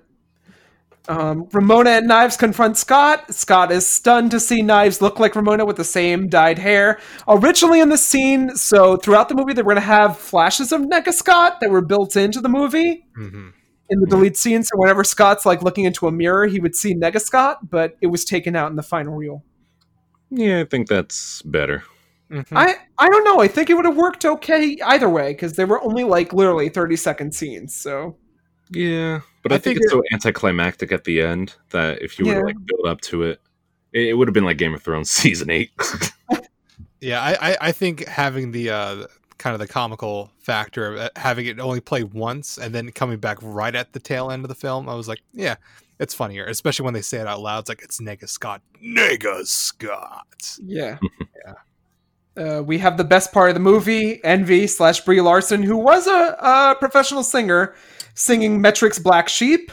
Um, 1.10 1.50
Ramona 1.52 1.90
and 1.90 2.08
Knives 2.08 2.38
confront 2.38 2.78
Scott. 2.78 3.34
Scott 3.36 3.74
is 3.74 3.86
stunned 3.86 4.32
to 4.32 4.40
see 4.40 4.62
Knives 4.62 5.02
look 5.02 5.20
like 5.20 5.36
Ramona 5.36 5.66
with 5.66 5.76
the 5.76 5.84
same 5.84 6.30
dyed 6.30 6.58
hair. 6.58 6.98
Originally 7.28 7.82
in 7.82 7.90
the 7.90 7.98
scene, 7.98 8.56
so 8.56 8.96
throughout 8.96 9.28
the 9.28 9.36
movie, 9.36 9.52
they 9.52 9.62
were 9.64 9.74
going 9.74 9.82
to 9.82 9.86
have 9.86 10.18
flashes 10.18 10.72
of 10.72 10.80
Nega 10.80 11.12
Scott 11.12 11.58
that 11.60 11.70
were 11.70 11.82
built 11.82 12.16
into 12.16 12.40
the 12.40 12.48
movie. 12.50 13.06
Mhm. 13.20 13.52
in 13.90 14.00
the 14.00 14.08
delete 14.08 14.38
scene. 14.38 14.64
So 14.64 14.72
whenever 14.78 15.04
Scott's 15.04 15.46
like 15.46 15.62
looking 15.62 15.84
into 15.84 16.08
a 16.08 16.12
mirror, 16.12 16.48
he 16.48 16.60
would 16.62 16.74
see 16.74 16.96
Nega 16.96 17.20
Scott, 17.20 17.70
but 17.70 17.96
it 18.02 18.08
was 18.08 18.24
taken 18.24 18.56
out 18.56 18.70
in 18.72 18.78
the 18.78 18.82
final 18.82 19.14
reel. 19.14 19.44
Yeah, 20.32 20.62
I 20.62 20.64
think 20.64 20.88
that's 20.88 21.42
better. 21.44 21.84
Mhm. 22.34 22.48
I 22.52 22.76
I 22.98 23.10
don't 23.10 23.24
know. 23.24 23.40
I 23.42 23.48
think 23.48 23.70
it 23.70 23.76
would 23.76 23.86
have 23.86 23.96
worked 23.96 24.26
okay 24.26 24.78
either 24.86 25.08
way 25.10 25.34
because 25.34 25.54
they 25.54 25.66
were 25.66 25.82
only 25.84 26.04
like 26.04 26.34
literally 26.34 26.68
thirty 26.70 26.96
second 26.96 27.34
scenes. 27.36 27.76
So 27.76 28.18
Yeah, 28.72 29.20
but 29.44 29.52
I, 29.52 29.56
I 29.56 29.58
think 29.60 29.76
think 29.78 29.84
it's 29.86 29.92
so 29.92 30.02
anticlimactic 30.12 30.92
at 30.92 31.04
the 31.04 31.22
end 31.22 31.54
that 31.70 32.02
if 32.02 32.18
you 32.18 32.26
were 32.26 32.32
Yeah. 32.34 32.40
to 32.40 32.46
like 32.46 32.66
build 32.66 32.88
up 32.88 33.02
to 33.02 33.24
it, 33.24 33.40
it, 33.92 34.08
it 34.10 34.14
would 34.14 34.28
have 34.28 34.34
been 34.34 34.46
like 34.46 34.58
Game 34.58 34.74
of 34.74 34.82
Thrones 34.82 35.10
season 35.22 35.50
eight. 35.50 35.72
Yeah, 37.02 37.22
I, 37.22 37.52
I, 37.52 37.58
I 37.62 37.72
think 37.74 38.06
having 38.08 38.52
the 38.54 38.70
uh, 38.70 39.08
kind 39.38 39.54
of 39.54 39.60
the 39.60 39.68
comical 39.68 40.32
factor 40.40 40.94
of 40.94 41.00
uh, 41.02 41.10
having 41.18 41.46
it 41.48 41.60
only 41.60 41.82
play 41.82 42.04
once 42.06 42.58
and 42.58 42.74
then 42.74 42.90
coming 42.94 43.20
back 43.20 43.38
right 43.42 43.76
at 43.76 43.92
the 43.92 44.00
tail 44.00 44.32
end 44.32 44.46
of 44.46 44.48
the 44.48 44.56
film, 44.56 44.88
I 44.88 44.96
was 44.96 45.10
like, 45.10 45.20
yeah, 45.34 45.56
it's 46.00 46.14
funnier, 46.14 46.46
especially 46.46 46.86
when 46.86 46.94
they 46.94 47.02
say 47.02 47.20
it 47.20 47.28
out 47.28 47.42
loud. 47.42 47.60
It's 47.60 47.68
like 47.70 47.82
it's 47.84 48.00
Nega 48.00 48.30
Scott, 48.30 48.62
Nega 48.82 49.46
Scott. 49.46 50.58
yeah, 50.64 50.98
yeah. 51.46 51.54
Uh, 52.36 52.64
we 52.64 52.80
have 52.80 52.98
the 52.98 53.04
best 53.04 53.32
part 53.32 53.50
of 53.50 53.54
the 53.54 53.60
movie, 53.60 54.24
Envy 54.24 54.68
slash 54.68 55.02
Brie 55.02 55.22
Larson, 55.22 55.62
who 55.62 55.78
was 55.78 56.08
a, 56.08 56.36
a 56.40 56.76
professional 56.80 57.24
singer, 57.24 57.76
singing 58.16 58.60
Metric's 58.60 59.00
Black 59.00 59.30
Sheep. 59.30 59.72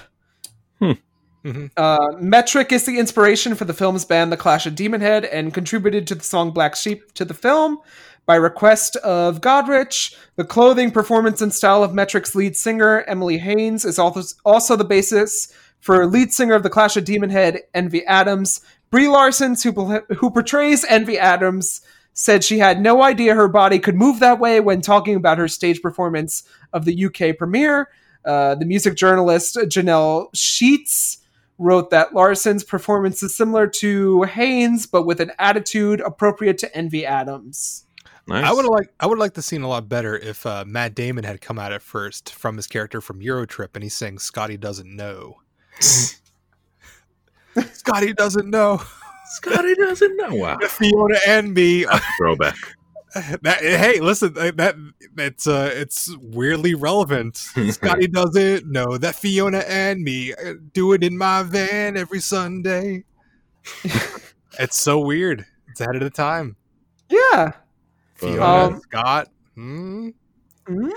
Mhm. 1.43 1.71
Uh, 1.77 2.19
Metric 2.19 2.71
is 2.71 2.85
the 2.85 2.99
inspiration 2.99 3.55
for 3.55 3.65
the 3.65 3.73
film's 3.73 4.05
band, 4.05 4.31
The 4.31 4.37
Clash 4.37 4.67
of 4.67 4.75
Demonhead, 4.75 5.27
and 5.33 5.55
contributed 5.55 6.07
to 6.09 6.15
the 6.15 6.23
song 6.23 6.51
Black 6.51 6.77
Sheep 6.77 7.15
to 7.15 7.25
the 7.25 7.33
film 7.33 7.79
by 8.27 8.35
request 8.35 8.97
of 8.97 9.41
Godrich. 9.41 10.15
The 10.37 10.45
clothing, 10.45 10.91
performance, 10.91 11.41
and 11.41 11.53
style 11.53 11.83
of 11.83 11.95
Metric's 11.95 12.35
lead 12.35 12.57
singer, 12.57 13.05
Emily 13.07 13.39
Haines, 13.39 13.87
is 13.87 13.99
also, 13.99 14.23
also 14.45 14.77
the 14.77 14.85
basis 14.85 15.51
for 15.81 16.07
lead 16.07 16.33
singer 16.33 16.55
of 16.55 16.63
The 16.63 16.69
Clash 16.69 16.99
of 16.99 17.05
Demonhead, 17.05 17.61
Envy 17.73 18.05
Adams. 18.05 18.61
Brie 18.91 19.09
Larson, 19.09 19.57
who, 19.63 19.73
who 20.17 20.31
portrays 20.31 20.85
Envy 20.85 21.19
Adams, 21.19 21.81
said 22.13 22.45
she 22.45 22.59
had 22.59 22.81
no 22.81 23.03
idea 23.03 23.35
her 23.35 23.49
body 23.49 23.79
could 23.79 23.95
move 23.95 24.21
that 24.21 24.39
way 24.39 24.61
when 24.61 24.81
talking 24.81 25.17
about 25.17 25.39
her 25.39 25.49
stage 25.49 25.81
performance 25.81 26.43
of 26.73 26.85
the 26.85 27.05
UK 27.07 27.37
premiere. 27.37 27.89
Uh, 28.25 28.55
the 28.55 28.67
music 28.67 28.97
journalist 28.97 29.57
Janelle 29.57 30.29
Sheets 30.35 31.19
wrote 31.59 31.91
that 31.91 32.15
Larson's 32.15 32.65
performance 32.65 33.23
is 33.23 33.35
similar 33.35 33.67
to 33.67 34.23
Haines, 34.23 34.87
but 34.87 35.05
with 35.05 35.21
an 35.21 35.31
attitude 35.39 36.01
appropriate 36.01 36.59
to 36.59 36.77
Envy 36.77 37.07
Adams. 37.07 37.85
nice. 38.27 38.45
I 38.45 38.53
would 38.53 38.67
like 38.67 38.93
I 38.99 39.07
would 39.07 39.19
like 39.19 39.35
the 39.35 39.43
scene 39.43 39.63
a 39.63 39.69
lot 39.69 39.89
better 39.89 40.17
if 40.17 40.45
uh, 40.47 40.65
Matt 40.67 40.95
Damon 40.95 41.25
had 41.25 41.41
come 41.41 41.59
at 41.59 41.73
it 41.73 41.83
first 41.83 42.35
from 42.35 42.57
his 42.57 42.67
character 42.67 43.01
from 43.01 43.21
Eurotrip 43.21 43.71
and 43.75 43.83
he's 43.83 43.95
saying 43.95 44.19
Scotty 44.19 44.57
doesn't 44.57 44.95
know. 44.95 45.41
Scotty 47.73 48.13
doesn't 48.13 48.49
know. 48.49 48.83
Scotty 49.31 49.75
doesn't 49.75 50.17
know. 50.17 50.35
Wow, 50.35 50.59
Fiona 50.69 51.19
and 51.27 51.55
me. 51.55 51.85
That's 51.85 52.05
a 52.05 52.09
throwback. 52.19 52.57
that, 53.43 53.59
hey, 53.61 54.01
listen, 54.01 54.35
that 54.35 54.57
that- 54.57 54.77
that's 55.15 55.47
uh, 55.47 55.71
it's 55.75 56.15
weirdly 56.19 56.75
relevant. 56.75 57.37
Scotty 57.71 58.07
doesn't 58.07 58.67
know 58.71 58.97
that 58.99 59.15
Fiona 59.17 59.59
and 59.67 60.03
me 60.03 60.33
uh, 60.35 60.55
do 60.73 60.93
it 60.93 61.03
in 61.03 61.19
my 61.19 61.43
van 61.43 61.97
every 61.97 62.21
Sunday. 62.21 63.05
it's 64.59 64.79
so 64.81 65.01
weird. 65.01 65.45
It's 65.69 65.81
ahead 65.81 65.97
of 65.97 66.03
the 66.03 66.11
time. 66.11 66.57
Yeah. 67.09 67.53
Fiona 68.15 68.45
Um, 68.45 68.81
Scott. 68.81 69.29
Hmm? 69.57 70.11
Mm. 70.69 70.91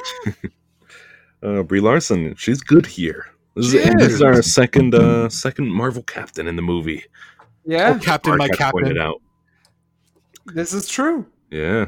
Uh, 1.41 1.63
Brie 1.63 1.79
Larson, 1.81 2.35
she's 2.37 2.61
good 2.61 2.85
here. 2.85 3.25
This 3.55 3.65
is, 3.67 3.71
She 3.73 3.81
and 3.83 3.99
this 3.99 4.07
is. 4.09 4.13
is 4.15 4.21
our 4.21 4.41
second 4.41 4.95
uh, 4.95 5.29
second 5.29 5.69
Marvel 5.71 6.03
captain 6.03 6.47
in 6.47 6.55
the 6.55 6.61
movie. 6.61 7.03
Yeah, 7.65 7.93
Oh, 7.95 7.99
Captain, 8.03 8.31
my 8.31 8.47
Mark 8.47 8.57
had 8.57 8.71
pointed 8.71 8.95
captain. 8.97 9.01
out. 9.01 9.21
this 10.53 10.73
is 10.73 10.87
true. 10.87 11.25
Yeah, 11.49 11.87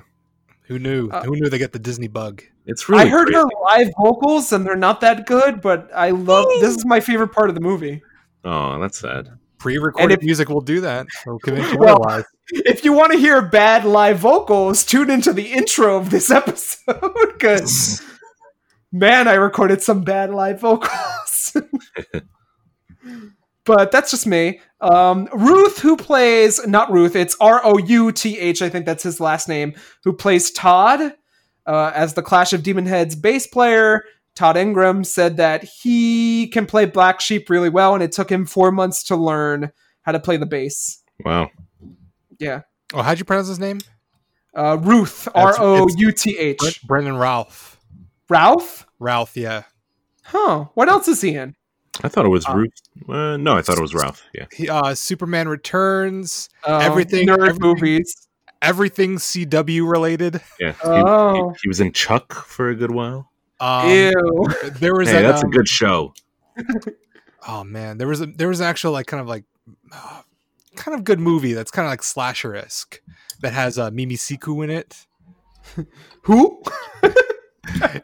Who 0.68 0.80
knew? 0.80 1.10
Uh, 1.10 1.24
Who 1.24 1.36
knew 1.36 1.50
they 1.50 1.58
get 1.58 1.74
the 1.74 1.80
Disney 1.80 2.08
bug? 2.08 2.44
it's 2.68 2.88
really. 2.90 3.04
I 3.04 3.08
heard 3.08 3.28
crazy. 3.28 3.40
her 3.40 3.46
live 3.64 3.92
vocals 4.02 4.52
and 4.54 4.66
they're 4.66 4.76
not 4.76 5.02
that 5.02 5.26
good, 5.28 5.62
but 5.62 5.90
I 5.94 6.10
love 6.12 6.48
this 6.62 6.76
is 6.76 6.86
my 6.86 7.00
favorite 7.00 7.30
part 7.30 7.50
of 7.50 7.56
the 7.56 7.62
movie. 7.62 8.02
Oh, 8.44 8.80
that's 8.80 9.00
sad. 9.00 9.30
Pre-recorded 9.58 10.20
if- 10.20 10.24
music 10.26 10.50
will 10.50 10.62
do 10.62 10.82
that. 10.82 11.08
It'll 11.48 11.78
Well- 11.80 12.24
If 12.52 12.86
you 12.86 12.94
want 12.94 13.12
to 13.14 13.18
hear 13.18 13.42
bad 13.42 13.86
live 13.86 14.20
vocals, 14.20 14.84
tune 14.86 15.10
into 15.10 15.34
the 15.34 15.52
intro 15.52 15.98
of 15.98 16.10
this 16.12 16.30
episode 16.40 17.02
because 17.34 18.02
man, 18.92 19.28
I 19.28 19.34
recorded 19.34 19.82
some 19.82 20.04
bad 20.04 20.30
live 20.32 20.60
vocals. 20.62 21.56
But 23.66 23.92
that's 23.92 24.12
just 24.12 24.28
me. 24.28 24.60
Um, 24.82 25.28
Ruth, 25.34 25.80
who 25.80 25.98
plays 25.98 26.66
not 26.68 26.92
Ruth, 26.92 27.16
it's 27.16 27.36
R 27.40 27.62
O 27.64 27.78
U 27.78 28.12
T 28.12 28.38
H. 28.40 28.62
I 28.62 28.70
think 28.70 28.86
that's 28.86 29.04
his 29.04 29.20
last 29.20 29.48
name. 29.50 29.74
Who 30.04 30.14
plays 30.14 30.52
Todd 30.52 31.14
uh, 31.66 31.92
as 31.96 32.14
the 32.14 32.22
Clash 32.22 32.54
of 32.54 32.64
Demon 32.64 32.86
Heads 32.86 33.16
bass 33.16 33.48
player. 33.48 34.04
Todd 34.36 34.58
Ingram 34.58 35.04
said 35.06 35.38
that 35.38 35.64
he 35.64 36.48
can 36.48 36.66
play 36.66 36.86
Black 36.86 37.22
Sheep 37.22 37.50
really 37.50 37.70
well, 37.70 37.94
and 37.94 38.04
it 38.04 38.12
took 38.12 38.30
him 38.30 38.46
four 38.46 38.72
months 38.72 39.02
to 39.06 39.16
learn 39.16 39.72
how 40.02 40.12
to 40.12 40.20
play 40.20 40.36
the 40.38 40.46
bass. 40.46 41.02
Wow. 41.24 41.50
Yeah. 42.38 42.62
Oh, 42.94 43.02
how'd 43.02 43.18
you 43.18 43.24
pronounce 43.26 43.48
his 43.48 43.60
name? 43.60 43.80
Uh, 44.54 44.78
Ruth, 44.82 45.28
R 45.34 45.52
That's- 45.52 45.60
O 45.60 45.84
it's- 45.84 45.96
U 45.98 46.12
T 46.12 46.38
H. 46.38 46.58
Bre- 46.60 46.86
Brendan 46.88 47.18
Ralph. 47.18 47.80
Ralph? 48.30 48.86
Ralph, 49.00 49.38
yeah. 49.38 49.64
Huh. 50.24 50.66
What 50.74 50.90
else 50.90 51.08
is 51.08 51.22
he 51.22 51.36
in? 51.36 51.56
I 52.04 52.08
thought 52.10 52.26
it 52.26 52.30
was 52.30 52.46
Uh, 52.48 52.54
Ruth. 52.56 52.74
Uh, 53.08 53.38
no, 53.38 53.56
I 53.58 53.62
thought 53.62 53.78
it 53.78 53.82
was 53.82 53.94
Ralph. 53.94 54.24
Yeah. 54.34 54.46
He, 54.52 54.70
uh, 54.70 54.94
Superman 54.96 55.48
Returns. 55.48 56.50
Uh, 56.68 56.78
Everything- 56.80 57.28
Nerd 57.28 57.48
everything- 57.48 57.60
movies. 57.62 58.28
Everything 58.62 59.18
CW 59.18 59.90
related. 59.90 60.42
Yeah. 60.60 60.72
He, 60.74 60.78
Oh. 60.84 61.50
he, 61.52 61.60
he 61.64 61.68
was 61.68 61.80
in 61.80 61.92
Chuck 61.92 62.34
for 62.34 62.70
a 62.70 62.76
good 62.76 62.92
while. 62.92 63.32
Um, 63.60 63.90
Ew. 63.90 64.48
There 64.80 64.96
was 64.96 65.08
Hey, 65.10 65.22
that, 65.22 65.32
that's 65.32 65.42
a 65.44 65.46
um, 65.46 65.52
good 65.52 65.68
show. 65.68 66.14
Oh 67.48 67.64
man, 67.64 68.00
there 68.00 68.08
was 68.08 68.22
a 68.22 68.26
there 68.26 68.48
was 68.48 68.60
an 68.60 68.66
actual 68.66 68.92
like 68.92 69.06
kind 69.06 69.22
of 69.22 69.28
like 69.28 69.44
uh, 69.92 70.22
kind 70.76 70.98
of 70.98 71.04
good 71.04 71.20
movie 71.20 71.54
that's 71.54 71.70
kind 71.70 71.86
of 71.86 71.92
like 71.92 72.02
slasher 72.02 72.56
esque 72.56 73.00
that 73.42 73.54
has 73.54 73.78
uh, 73.78 73.92
Mimi 73.92 74.16
Siku 74.16 74.64
in 74.64 74.72
it. 74.72 75.06
Who? 76.24 76.64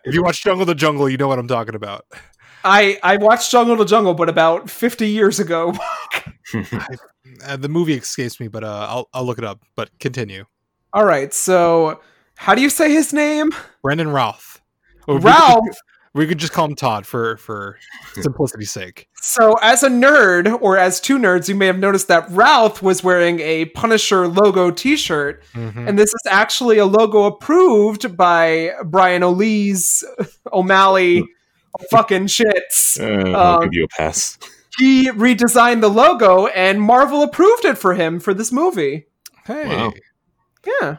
If 0.04 0.14
you 0.16 0.24
watch 0.24 0.44
Jungle 0.44 0.66
the 0.66 0.76
Jungle, 0.76 1.08
you 1.10 1.18
know 1.18 1.28
what 1.28 1.40
I'm 1.40 1.48
talking 1.48 1.76
about. 1.76 2.06
I 2.64 3.00
I 3.04 3.18
watched 3.18 3.52
Jungle 3.52 3.78
to 3.78 3.86
Jungle, 3.86 4.14
but 4.14 4.30
about 4.30 4.70
fifty 4.70 5.10
years 5.10 5.40
ago. 5.40 5.74
Uh, 7.46 7.56
the 7.56 7.70
movie 7.70 7.94
escapes 7.94 8.40
me, 8.40 8.48
but 8.50 8.64
uh, 8.64 8.86
I'll 8.90 9.10
I'll 9.14 9.24
look 9.26 9.38
it 9.38 9.44
up. 9.44 9.62
But 9.76 9.90
continue. 10.00 10.46
All 10.94 11.06
right. 11.06 11.34
So, 11.34 12.02
how 12.36 12.54
do 12.56 12.62
you 12.62 12.70
say 12.70 12.92
his 12.92 13.14
name? 13.14 13.52
Brendan 13.82 14.12
Ralph. 14.12 14.62
Or 15.08 15.16
we 15.16 15.22
could 15.22 15.28
Ralph. 15.28 15.66
just- 15.68 15.82
We 16.14 16.28
could 16.28 16.38
just 16.40 16.52
call 16.52 16.66
him 16.66 16.76
Todd 16.76 17.06
for 17.08 17.38
for 17.38 17.78
simplicity's 18.14 18.72
sake. 18.72 19.08
So, 19.22 19.54
as 19.62 19.82
a 19.82 19.88
nerd, 19.90 20.62
or 20.62 20.78
as 20.78 21.00
two 21.00 21.18
nerds, 21.18 21.48
you 21.48 21.56
may 21.56 21.68
have 21.68 21.80
noticed 21.80 22.10
that 22.10 22.30
Ralph 22.32 22.82
was 22.84 23.02
wearing 23.04 23.40
a 23.40 23.66
Punisher 23.66 24.28
logo 24.28 24.70
T-shirt, 24.72 25.42
Mhm. 25.54 25.88
and 25.88 25.98
this 25.98 26.10
is 26.10 26.22
actually 26.30 26.80
a 26.80 26.86
logo 26.86 27.24
approved 27.24 28.18
by 28.18 28.72
Bryan 28.84 29.24
O'Lee's 29.24 30.04
O'Malley. 30.52 31.24
Fucking 31.90 32.26
shits. 32.28 33.00
Uh, 33.00 33.32
I'll 33.38 33.56
Um, 33.58 33.64
give 33.64 33.74
you 33.74 33.84
a 33.86 33.88
pass. 33.88 34.38
He 34.78 35.10
redesigned 35.10 35.82
the 35.82 35.90
logo, 35.90 36.48
and 36.48 36.82
Marvel 36.82 37.24
approved 37.24 37.66
it 37.66 37.78
for 37.78 37.94
him 37.94 38.20
for 38.20 38.34
this 38.34 38.52
movie. 38.52 39.06
Hey. 39.46 39.68
Wow. 39.68 39.94
Yeah. 40.66 40.98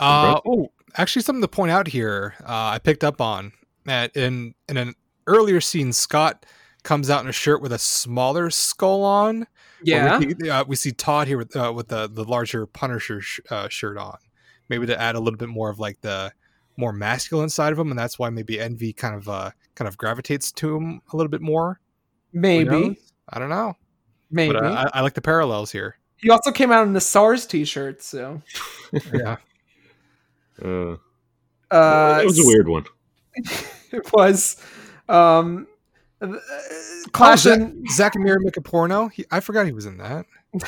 Uh, 0.00 0.40
oh, 0.46 0.70
actually, 0.96 1.22
something 1.22 1.40
to 1.42 1.48
point 1.48 1.70
out 1.72 1.88
here. 1.88 2.34
Uh, 2.42 2.72
I 2.74 2.78
picked 2.78 3.04
up 3.04 3.20
on 3.20 3.52
that 3.86 4.16
in 4.16 4.54
in 4.68 4.76
an 4.76 4.94
earlier 5.26 5.60
scene. 5.60 5.92
Scott 5.92 6.44
comes 6.84 7.10
out 7.10 7.22
in 7.22 7.28
a 7.28 7.32
shirt 7.32 7.60
with 7.62 7.72
a 7.72 7.78
smaller 7.78 8.50
skull 8.50 9.02
on. 9.02 9.46
Yeah. 9.82 10.18
we 10.18 10.34
see, 10.34 10.50
uh, 10.50 10.64
we 10.66 10.76
see 10.76 10.92
Todd 10.92 11.26
here 11.28 11.38
with, 11.38 11.54
uh, 11.56 11.72
with 11.74 11.88
the 11.88 12.08
the 12.08 12.24
larger 12.24 12.66
Punisher 12.66 13.20
sh- 13.20 13.40
uh, 13.50 13.68
shirt 13.68 13.96
on. 13.96 14.18
Maybe 14.68 14.86
to 14.86 15.00
add 15.00 15.14
a 15.14 15.20
little 15.20 15.38
bit 15.38 15.48
more 15.48 15.70
of 15.70 15.78
like 15.78 16.00
the 16.00 16.32
more 16.78 16.92
masculine 16.92 17.50
side 17.50 17.72
of 17.72 17.78
him, 17.78 17.90
and 17.90 17.98
that's 17.98 18.18
why 18.18 18.30
maybe 18.30 18.58
Envy 18.58 18.92
kind 18.92 19.14
of 19.14 19.28
uh 19.28 19.50
kind 19.74 19.88
of 19.88 19.98
gravitates 19.98 20.50
to 20.52 20.76
him 20.76 21.02
a 21.12 21.16
little 21.16 21.28
bit 21.28 21.42
more. 21.42 21.80
Maybe. 22.32 22.98
I 23.28 23.38
don't 23.38 23.50
know. 23.50 23.74
Maybe. 24.30 24.54
But 24.54 24.64
uh, 24.64 24.90
I, 24.94 24.98
I 24.98 25.00
like 25.02 25.14
the 25.14 25.20
parallels 25.20 25.72
here. 25.72 25.96
he 26.16 26.30
also 26.30 26.52
came 26.52 26.70
out 26.70 26.86
in 26.86 26.92
the 26.92 27.00
SARS 27.00 27.46
t-shirt, 27.46 28.02
so 28.02 28.40
Yeah. 29.12 29.36
Uh, 30.62 30.92
uh 31.70 32.18
that 32.18 32.24
was 32.24 32.38
a 32.38 32.46
weird 32.46 32.68
one. 32.68 32.84
it 33.92 34.12
was 34.12 34.56
um 35.08 35.66
uh, 36.20 36.34
Clash 37.12 37.46
Oh, 37.46 37.52
and 37.52 37.88
Zack 37.90 38.14
and 38.14 38.24
Miri 38.24 38.38
make 38.40 38.56
a 38.56 38.60
porno. 38.60 39.08
He, 39.08 39.24
I 39.30 39.40
forgot 39.40 39.66
he 39.66 39.72
was 39.72 39.86
in 39.86 39.98
that. 39.98 40.26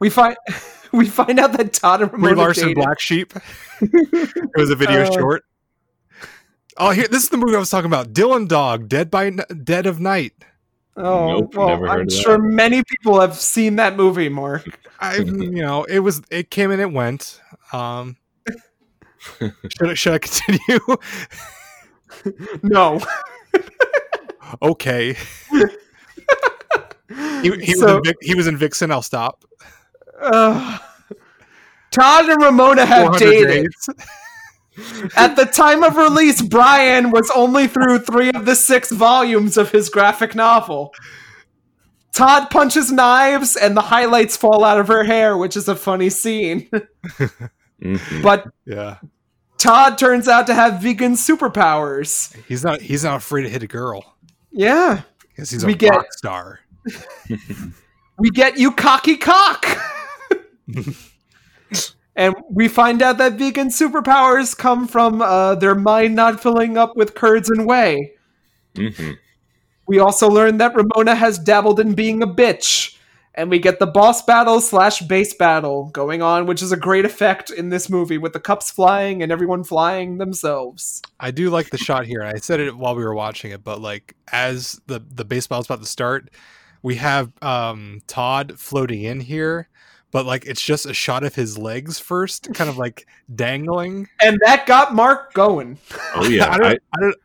we 0.00 0.10
find 0.10 0.36
we 0.92 1.06
find 1.08 1.38
out 1.40 1.52
that 1.54 1.72
Todd 1.72 2.02
and 2.02 2.10
Brie 2.10 2.20
Ramona 2.30 2.40
Larson, 2.40 2.68
dated. 2.68 2.76
Black 2.76 3.00
Sheep. 3.00 3.32
it 3.80 4.50
was 4.56 4.70
a 4.70 4.76
video 4.76 5.02
Uh, 5.02 5.12
short. 5.12 5.44
Oh, 6.76 6.90
here 6.90 7.06
this 7.08 7.22
is 7.24 7.28
the 7.28 7.36
movie 7.36 7.54
I 7.54 7.58
was 7.58 7.70
talking 7.70 7.86
about. 7.86 8.12
Dylan 8.12 8.48
Dog, 8.48 8.88
Dead 8.88 9.10
by 9.10 9.26
N- 9.26 9.44
Dead 9.62 9.86
of 9.86 10.00
Night. 10.00 10.32
Oh, 10.96 11.28
Nope, 11.40 11.54
well, 11.56 11.68
never 11.68 11.86
heard 11.88 11.92
I'm 11.94 12.00
of 12.02 12.06
that. 12.08 12.16
sure 12.16 12.38
many 12.38 12.82
people 12.84 13.20
have 13.20 13.36
seen 13.36 13.76
that 13.76 13.96
movie, 13.96 14.28
Mark. 14.28 14.64
I, 15.00 15.16
you 15.16 15.50
know, 15.62 15.84
it 15.84 15.98
was 16.00 16.22
it 16.30 16.50
came 16.50 16.70
and 16.70 16.80
it 16.80 16.92
went. 16.92 17.40
Um, 17.72 18.16
should 19.38 19.52
I, 19.90 19.94
should 19.94 20.12
I 20.14 20.18
continue? 20.18 20.78
No. 22.62 23.00
okay. 24.62 25.16
He, 27.08 27.50
he, 27.60 27.74
So- 27.74 27.86
was 27.86 27.94
in 27.96 28.02
Vic, 28.04 28.16
he 28.22 28.34
was 28.34 28.46
in 28.46 28.56
Vixen. 28.56 28.90
I'll 28.90 29.02
stop. 29.02 29.44
Uh, 30.20 30.78
Todd 31.90 32.28
and 32.28 32.42
Ramona 32.42 32.86
have 32.86 33.16
dated. 33.18 33.72
At 35.16 35.36
the 35.36 35.44
time 35.44 35.84
of 35.84 35.96
release, 35.96 36.42
Bryan 36.42 37.12
was 37.12 37.30
only 37.36 37.68
through 37.68 38.00
three 38.00 38.30
of 38.32 38.44
the 38.44 38.56
six 38.56 38.90
volumes 38.90 39.56
of 39.56 39.70
his 39.70 39.88
graphic 39.88 40.34
novel. 40.34 40.92
Todd 42.12 42.50
punches 42.50 42.90
knives 42.90 43.54
and 43.54 43.76
the 43.76 43.80
highlights 43.82 44.36
fall 44.36 44.64
out 44.64 44.80
of 44.80 44.88
her 44.88 45.04
hair, 45.04 45.36
which 45.36 45.56
is 45.56 45.68
a 45.68 45.76
funny 45.76 46.10
scene. 46.10 46.68
Mhm. 47.82 48.22
But 48.22 48.46
Yeah, 48.64 48.98
Todd 49.58 49.98
turns 49.98 50.26
out 50.28 50.46
to 50.46 50.54
have 50.54 50.80
vegan 50.80 51.14
superpowers. 51.14 52.34
he's 52.46 52.64
not. 52.64 52.80
He's 52.80 53.04
not 53.04 53.16
afraid 53.16 53.42
to 53.42 53.48
hit 53.50 53.62
a 53.62 53.66
girl 53.66 54.16
Yeah. 54.52 55.02
because 55.28 55.50
he's 55.50 55.64
a 55.64 55.66
We 55.66 55.74
get- 55.74 55.90
rock 55.90 56.06
star. 56.12 56.60
We 58.16 58.30
get 58.30 58.58
you 58.58 58.70
cocky 58.70 59.16
cock. 59.16 59.66
and 62.16 62.34
we 62.48 62.68
find 62.68 63.02
out 63.02 63.18
that 63.18 63.34
vegan 63.34 63.68
superpowers 63.68 64.56
come 64.56 64.86
from 64.86 65.20
uh, 65.20 65.56
their 65.56 65.74
mind 65.74 66.14
not 66.14 66.40
filling 66.40 66.78
up 66.78 66.96
with 66.96 67.14
curds 67.14 67.50
and 67.50 67.66
whey. 67.66 68.12
Mhm. 68.74 69.16
We 69.86 69.98
also 69.98 70.28
learn 70.28 70.58
that 70.58 70.74
Ramona 70.74 71.14
has 71.14 71.38
dabbled 71.38 71.80
in 71.80 71.94
being 71.94 72.22
a 72.22 72.26
bitch. 72.26 72.96
And 73.36 73.50
we 73.50 73.58
get 73.58 73.80
the 73.80 73.86
boss 73.86 74.22
battle 74.22 74.60
slash 74.60 75.00
bass 75.00 75.34
battle 75.34 75.90
going 75.92 76.22
on, 76.22 76.46
which 76.46 76.62
is 76.62 76.70
a 76.70 76.76
great 76.76 77.04
effect 77.04 77.50
in 77.50 77.68
this 77.68 77.90
movie 77.90 78.16
with 78.16 78.32
the 78.32 78.38
cups 78.38 78.70
flying 78.70 79.24
and 79.24 79.32
everyone 79.32 79.64
flying 79.64 80.18
themselves. 80.18 81.02
I 81.18 81.32
do 81.32 81.50
like 81.50 81.70
the 81.70 81.78
shot 81.78 82.06
here. 82.06 82.22
I 82.22 82.36
said 82.36 82.60
it 82.60 82.76
while 82.76 82.94
we 82.94 83.02
were 83.02 83.14
watching 83.14 83.50
it, 83.50 83.64
but 83.64 83.80
like 83.80 84.14
as 84.30 84.80
the 84.86 85.00
the 85.00 85.24
baseball's 85.24 85.66
about 85.66 85.80
to 85.80 85.86
start, 85.86 86.30
we 86.84 86.94
have 86.96 87.32
um 87.42 88.00
Todd 88.06 88.58
floating 88.58 89.02
in 89.02 89.18
here, 89.20 89.68
but 90.12 90.26
like 90.26 90.44
it's 90.46 90.62
just 90.62 90.84
a 90.86 90.94
shot 90.94 91.24
of 91.24 91.34
his 91.34 91.58
legs 91.58 91.98
first, 91.98 92.52
kind 92.54 92.68
of 92.70 92.76
like 92.78 93.06
dangling. 93.34 94.06
And 94.22 94.38
that 94.44 94.66
got 94.66 94.94
Mark 94.94 95.32
going. 95.34 95.78
Oh 96.14 96.28
yeah, 96.28 96.50
I 96.52 96.58
don't, 96.58 96.66
I, 96.66 96.78
I, 96.96 97.00
don't. 97.00 97.16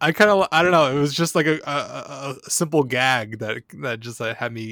I 0.00 0.12
kind 0.12 0.30
of, 0.30 0.48
I 0.50 0.62
don't 0.62 0.72
know. 0.72 0.96
It 0.96 0.98
was 1.00 1.14
just 1.14 1.34
like 1.34 1.46
a, 1.46 1.60
a, 1.64 1.70
a- 1.70 2.36
a 2.46 2.50
simple 2.50 2.82
gag 2.82 3.38
that 3.38 3.62
that 3.82 4.00
just 4.00 4.20
uh, 4.20 4.34
had 4.34 4.52
me, 4.52 4.62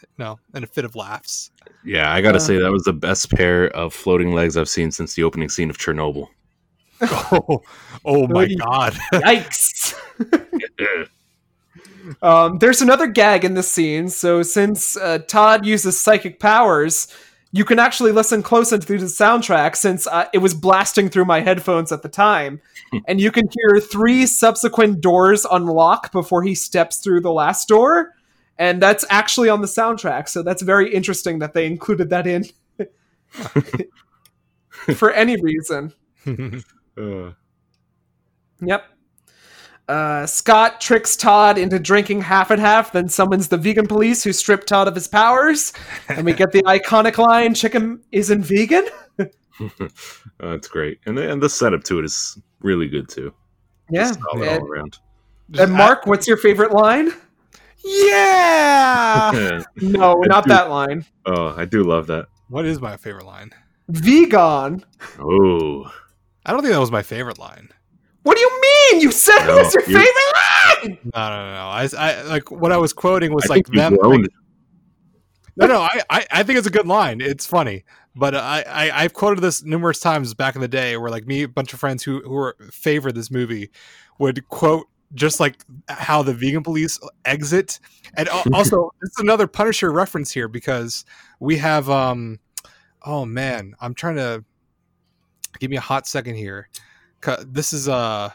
you 0.00 0.06
know, 0.18 0.38
in 0.54 0.64
a 0.64 0.66
fit 0.66 0.84
of 0.84 0.94
laughs. 0.96 1.50
yeah. 1.84 2.12
I 2.12 2.20
gotta 2.20 2.36
Uh, 2.36 2.40
say 2.40 2.56
that 2.58 2.70
was 2.70 2.84
the 2.84 2.92
best 2.92 3.30
pair 3.30 3.66
of 3.76 3.92
floating 3.92 4.32
legs 4.32 4.56
I've 4.56 4.68
seen 4.68 4.90
since 4.92 5.14
the 5.14 5.24
opening 5.24 5.48
scene 5.48 5.70
of 5.70 5.76
Chernobyl. 5.78 6.28
oh, 7.02 7.60
oh 8.04 8.28
my 8.28 8.46
god! 8.54 8.92
Yikes. 9.12 9.94
Um, 12.22 12.58
there's 12.58 12.82
another 12.82 13.06
gag 13.06 13.44
in 13.44 13.54
the 13.54 13.62
scene. 13.62 14.08
So, 14.08 14.42
since 14.42 14.96
uh, 14.96 15.18
Todd 15.26 15.66
uses 15.66 15.98
psychic 15.98 16.40
powers, 16.40 17.08
you 17.52 17.64
can 17.64 17.78
actually 17.78 18.12
listen 18.12 18.42
close 18.42 18.72
into 18.72 18.86
the 18.86 19.06
soundtrack 19.06 19.76
since 19.76 20.06
uh, 20.06 20.26
it 20.32 20.38
was 20.38 20.54
blasting 20.54 21.08
through 21.08 21.26
my 21.26 21.40
headphones 21.40 21.92
at 21.92 22.02
the 22.02 22.08
time. 22.08 22.60
and 23.06 23.20
you 23.20 23.30
can 23.30 23.44
hear 23.50 23.80
three 23.80 24.26
subsequent 24.26 25.00
doors 25.00 25.46
unlock 25.50 26.12
before 26.12 26.42
he 26.42 26.54
steps 26.54 26.98
through 26.98 27.20
the 27.20 27.32
last 27.32 27.68
door. 27.68 28.12
And 28.58 28.82
that's 28.82 29.04
actually 29.08 29.48
on 29.48 29.60
the 29.60 29.66
soundtrack. 29.66 30.28
So, 30.28 30.42
that's 30.42 30.62
very 30.62 30.92
interesting 30.92 31.38
that 31.40 31.54
they 31.54 31.66
included 31.66 32.10
that 32.10 32.26
in 32.26 32.44
for 34.94 35.10
any 35.12 35.40
reason. 35.40 35.92
Uh, 36.96 37.32
Yep. 38.62 38.84
Uh, 39.88 40.24
Scott 40.26 40.80
tricks 40.80 41.16
Todd 41.16 41.58
into 41.58 41.78
drinking 41.78 42.22
half 42.22 42.50
and 42.50 42.60
half, 42.60 42.92
then 42.92 43.08
summons 43.08 43.48
the 43.48 43.56
vegan 43.58 43.86
police 43.86 44.22
who 44.24 44.32
strip 44.32 44.64
Todd 44.64 44.88
of 44.88 44.94
his 44.94 45.08
powers. 45.08 45.72
And 46.08 46.24
we 46.24 46.32
get 46.32 46.52
the 46.52 46.62
iconic 46.66 47.18
line 47.18 47.54
chicken 47.54 48.00
isn't 48.12 48.42
vegan. 48.42 48.86
Uh, 49.18 49.24
That's 50.38 50.68
great, 50.68 50.98
and 51.06 51.16
the, 51.18 51.30
and 51.30 51.42
the 51.42 51.48
setup 51.48 51.84
to 51.84 51.98
it 51.98 52.04
is 52.04 52.38
really 52.60 52.88
good 52.88 53.08
too. 53.08 53.34
Yeah. 53.90 54.12
Solid 54.12 54.48
And, 54.48 54.62
all 54.62 54.68
around. 54.68 54.98
and 55.58 55.72
Mark, 55.72 56.06
what's 56.06 56.26
your 56.26 56.36
favorite 56.38 56.72
line? 56.72 57.10
Yeah. 57.84 59.62
No, 59.76 60.14
not 60.26 60.46
that 60.48 60.70
line. 60.70 61.04
oh, 61.26 61.54
I 61.56 61.64
do 61.64 61.82
love 61.82 62.06
that. 62.06 62.26
what 62.48 62.64
is 62.64 62.80
my 62.80 62.96
favorite 62.96 63.26
line? 63.26 63.50
Vegan. 63.88 64.84
Oh, 65.18 65.92
I 66.46 66.52
don't 66.52 66.62
think 66.62 66.72
that 66.72 66.78
was 66.80 66.90
my 66.92 67.02
favorite 67.02 67.38
line. 67.38 67.70
What 68.22 68.36
do 68.36 68.40
you 68.40 68.60
mean? 68.60 69.00
You 69.00 69.10
said 69.10 69.46
No, 69.46 69.58
it 69.58 69.64
was 69.64 69.74
your 69.74 69.82
you- 69.84 69.96
favorite 69.98 70.92
line. 70.92 70.98
No, 71.14 71.28
no, 71.28 71.44
no. 71.46 71.52
no. 71.54 71.66
I, 71.68 71.88
I 71.98 72.22
like 72.22 72.50
what 72.50 72.70
I 72.72 72.76
was 72.76 72.92
quoting 72.92 73.32
was 73.34 73.46
I 73.46 73.54
like 73.54 73.66
them. 73.66 73.96
like- 74.00 74.30
no, 75.56 75.66
no. 75.66 75.80
I, 75.80 76.00
I, 76.08 76.26
I 76.30 76.42
think 76.42 76.58
it's 76.58 76.66
a 76.66 76.70
good 76.70 76.86
line. 76.86 77.20
It's 77.20 77.44
funny, 77.46 77.84
but 78.16 78.34
I, 78.34 78.62
I, 78.66 79.02
I've 79.04 79.12
quoted 79.12 79.40
this 79.42 79.62
numerous 79.64 80.00
times 80.00 80.32
back 80.34 80.54
in 80.54 80.60
the 80.62 80.68
day, 80.68 80.96
where 80.96 81.10
like 81.10 81.26
me, 81.26 81.42
a 81.42 81.48
bunch 81.48 81.72
of 81.74 81.80
friends 81.80 82.02
who 82.02 82.20
who 82.22 82.30
were 82.30 82.56
favored 82.70 83.14
this 83.14 83.30
movie 83.30 83.70
would 84.18 84.48
quote 84.48 84.86
just 85.14 85.40
like 85.40 85.56
how 85.88 86.22
the 86.22 86.32
vegan 86.32 86.62
police 86.62 86.98
exit, 87.26 87.80
and 88.16 88.28
also 88.54 88.92
this 89.02 89.10
is 89.10 89.18
another 89.18 89.46
Punisher 89.46 89.92
reference 89.92 90.30
here 90.32 90.48
because 90.48 91.04
we 91.38 91.58
have 91.58 91.90
um, 91.90 92.38
oh 93.02 93.26
man, 93.26 93.74
I'm 93.80 93.92
trying 93.94 94.16
to 94.16 94.42
give 95.58 95.70
me 95.70 95.76
a 95.76 95.80
hot 95.82 96.06
second 96.06 96.36
here. 96.36 96.68
'Cause 97.22 97.46
This 97.48 97.72
is 97.72 97.88
uh 97.88 98.30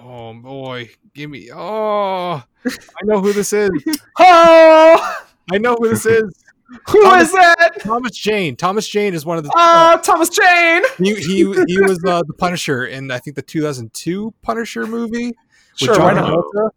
oh 0.00 0.32
boy, 0.34 0.90
give 1.14 1.28
me 1.30 1.50
oh 1.52 2.42
I 2.66 3.04
know 3.04 3.20
who 3.20 3.32
this 3.34 3.52
is. 3.52 3.70
Oh, 4.18 5.16
I 5.52 5.58
know 5.58 5.74
who 5.78 5.88
this 5.90 6.06
is. 6.06 6.24
who 6.88 7.02
Thomas- 7.02 7.28
is 7.28 7.32
that? 7.34 7.80
Thomas 7.80 8.12
Jane. 8.12 8.54
Thomas 8.56 8.86
Jane 8.88 9.14
is 9.14 9.24
one 9.26 9.38
of 9.38 9.44
the. 9.44 9.50
Oh, 9.56 9.98
Thomas 10.02 10.28
Jane. 10.28 10.82
he 10.98 11.14
he 11.14 11.36
he 11.66 11.80
was 11.80 12.02
uh, 12.06 12.22
the 12.26 12.34
Punisher 12.38 12.86
in 12.86 13.10
I 13.10 13.18
think 13.18 13.36
the 13.36 13.42
2002 13.42 14.34
Punisher 14.42 14.86
movie. 14.86 15.26
with 15.28 15.34
Sure, 15.76 15.94
John 15.94 16.16
why 16.16 16.20
not? 16.62 16.74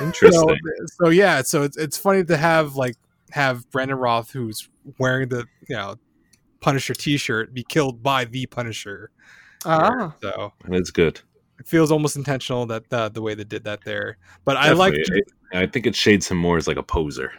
Interesting. 0.00 0.56
So, 0.88 1.04
so 1.04 1.08
yeah, 1.10 1.42
so 1.42 1.62
it's 1.62 1.76
it's 1.76 1.96
funny 1.96 2.24
to 2.24 2.36
have 2.36 2.74
like 2.76 2.96
have 3.30 3.70
Brandon 3.70 3.96
Roth 3.96 4.30
who's 4.32 4.68
wearing 4.98 5.28
the 5.28 5.46
you 5.68 5.76
know 5.76 5.96
Punisher 6.60 6.92
T-shirt 6.94 7.54
be 7.54 7.62
killed 7.62 8.02
by 8.02 8.24
the 8.24 8.46
Punisher. 8.46 9.10
Ah, 9.64 10.14
So 10.22 10.52
it's 10.68 10.90
good. 10.90 11.20
it 11.58 11.66
feels 11.66 11.90
almost 11.90 12.16
intentional 12.16 12.64
that 12.66 12.84
uh, 12.92 13.08
the 13.08 13.20
way 13.22 13.34
they 13.34 13.44
did 13.44 13.64
that 13.64 13.80
there. 13.84 14.16
But 14.44 14.56
I 14.56 14.72
like 14.72 14.94
I 15.52 15.66
think 15.66 15.86
it 15.86 15.94
shades 15.96 16.28
him 16.28 16.38
more 16.38 16.56
as 16.56 16.66
like 16.68 16.76
a 16.78 16.82
poser. 16.82 17.32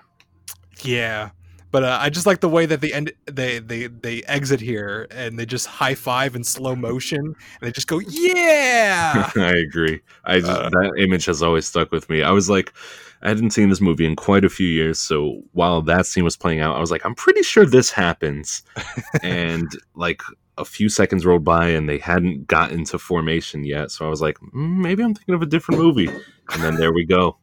Yeah, 0.84 1.30
but 1.72 1.84
uh, 1.84 1.98
I 2.02 2.10
just 2.10 2.26
like 2.26 2.42
the 2.42 2.50
way 2.50 2.66
that 2.66 2.82
they 2.82 2.92
end. 2.92 3.12
They 3.26 3.60
they 3.60 3.88
they 3.88 4.22
exit 4.24 4.60
here 4.60 5.08
and 5.12 5.38
they 5.40 5.46
just 5.46 5.68
high 5.68 5.96
five 5.96 6.36
in 6.36 6.44
slow 6.44 6.76
motion 6.76 7.20
and 7.20 7.36
they 7.62 7.72
just 7.72 7.88
go 7.88 8.00
yeah. 8.00 9.32
I 9.36 9.54
agree. 9.58 10.02
I 10.26 10.40
just, 10.40 10.52
Uh, 10.52 10.70
that 10.70 10.94
image 10.98 11.26
has 11.26 11.42
always 11.44 11.66
stuck 11.66 11.92
with 11.92 12.10
me. 12.10 12.24
I 12.24 12.32
was 12.32 12.50
like, 12.50 12.74
I 13.22 13.30
hadn't 13.30 13.52
seen 13.52 13.70
this 13.70 13.82
movie 13.82 14.06
in 14.06 14.16
quite 14.16 14.44
a 14.44 14.50
few 14.50 14.68
years, 14.68 14.98
so 15.00 15.44
while 15.54 15.82
that 15.84 16.06
scene 16.08 16.24
was 16.24 16.36
playing 16.38 16.60
out, 16.60 16.76
I 16.76 16.80
was 16.80 16.90
like, 16.92 17.06
I'm 17.06 17.16
pretty 17.16 17.44
sure 17.44 17.66
this 17.66 17.92
happens. 17.92 18.64
and 19.24 19.68
like 19.96 20.22
a 20.58 20.66
few 20.66 20.90
seconds 20.90 21.26
rolled 21.26 21.44
by, 21.44 21.70
and 21.70 21.88
they 21.90 21.98
hadn't 21.98 22.48
gotten 22.48 22.84
to 22.86 23.00
formation 23.00 23.64
yet, 23.64 23.90
so 23.92 24.06
I 24.06 24.10
was 24.10 24.22
like, 24.22 24.38
mm, 24.40 24.78
maybe 24.78 25.02
I'm 25.04 25.14
thinking 25.16 25.34
of 25.36 25.42
a 25.42 25.46
different 25.46 25.80
movie. 25.82 26.08
And 26.54 26.62
then 26.62 26.76
there 26.76 26.94
we 26.94 27.06
go. 27.06 27.38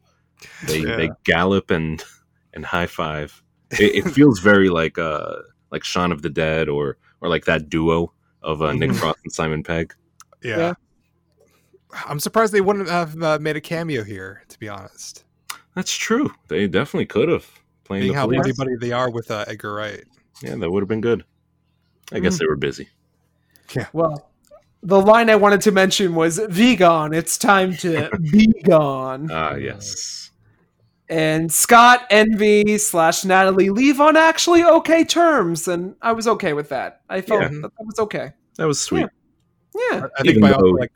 They 0.66 0.80
Yeah. 0.80 0.96
they 0.96 1.10
gallop 1.24 1.70
and 1.70 2.02
and 2.54 2.64
high 2.64 2.86
five. 2.86 3.42
It, 3.70 4.06
it 4.06 4.10
feels 4.10 4.40
very 4.40 4.68
like 4.68 4.98
uh 4.98 5.36
like 5.70 5.84
Shaun 5.84 6.12
of 6.12 6.22
the 6.22 6.30
Dead 6.30 6.68
or 6.68 6.96
or 7.20 7.28
like 7.28 7.44
that 7.46 7.68
duo 7.68 8.12
of 8.42 8.62
uh, 8.62 8.72
Nick 8.72 8.90
Mhm. 8.90 8.96
Frost 8.96 9.18
and 9.24 9.32
Simon 9.32 9.62
Pegg. 9.62 9.94
yeah. 10.42 10.56
Yeah. 10.58 10.72
I'm 12.06 12.20
surprised 12.20 12.52
they 12.52 12.60
wouldn't 12.60 12.88
have 12.88 13.20
uh, 13.22 13.38
made 13.40 13.56
a 13.56 13.60
cameo 13.60 14.04
here. 14.04 14.42
To 14.50 14.58
be 14.58 14.68
honest, 14.68 15.24
That's 15.74 15.92
true. 15.96 16.30
They 16.48 16.66
definitely 16.68 17.06
could 17.06 17.28
have 17.30 17.46
playing 17.84 18.02
being 18.02 18.12
the 18.12 18.18
how 18.18 18.26
police. 18.26 18.40
buddy 18.40 18.52
buddy 18.52 18.76
they 18.78 18.92
are 18.92 19.10
with 19.10 19.30
uh, 19.30 19.44
Edgar 19.48 19.74
Wright. 19.74 20.04
Yeah, 20.42 20.54
that 20.56 20.70
would 20.70 20.82
have 20.82 20.88
been 20.88 21.00
good. 21.00 21.24
I 22.12 22.20
guess 22.20 22.36
Mm. 22.36 22.38
they 22.40 22.46
were 22.46 22.56
busy. 22.56 22.88
Well, 23.92 24.30
the 24.82 25.00
line 25.00 25.28
I 25.30 25.36
wanted 25.36 25.60
to 25.62 25.72
mention 25.72 26.14
was 26.14 26.38
vegan. 26.38 27.12
It's 27.14 27.36
time 27.38 27.74
to 27.78 28.10
be 28.32 28.46
gone. 28.64 29.30
Ah, 29.30 29.54
yes. 29.56 30.30
And 31.08 31.50
Scott, 31.50 32.06
Envy 32.10 32.76
slash 32.78 33.24
Natalie 33.24 33.70
leave 33.70 33.98
on 34.00 34.16
actually 34.16 34.62
okay 34.62 35.04
terms, 35.04 35.66
and 35.66 35.94
I 36.02 36.12
was 36.12 36.28
okay 36.28 36.52
with 36.52 36.68
that. 36.68 37.00
I 37.08 37.22
felt 37.22 37.42
Yeah. 37.42 37.48
that, 37.48 37.62
that 37.62 37.84
was 37.86 37.98
okay. 37.98 38.32
That 38.56 38.66
was 38.66 38.78
sweet. 38.80 39.06
Yeah, 39.90 40.06
I 40.18 40.22
think 40.22 40.36
Even 40.36 40.40
my 40.42 40.50
though- 40.52 40.58
like. 40.70 40.92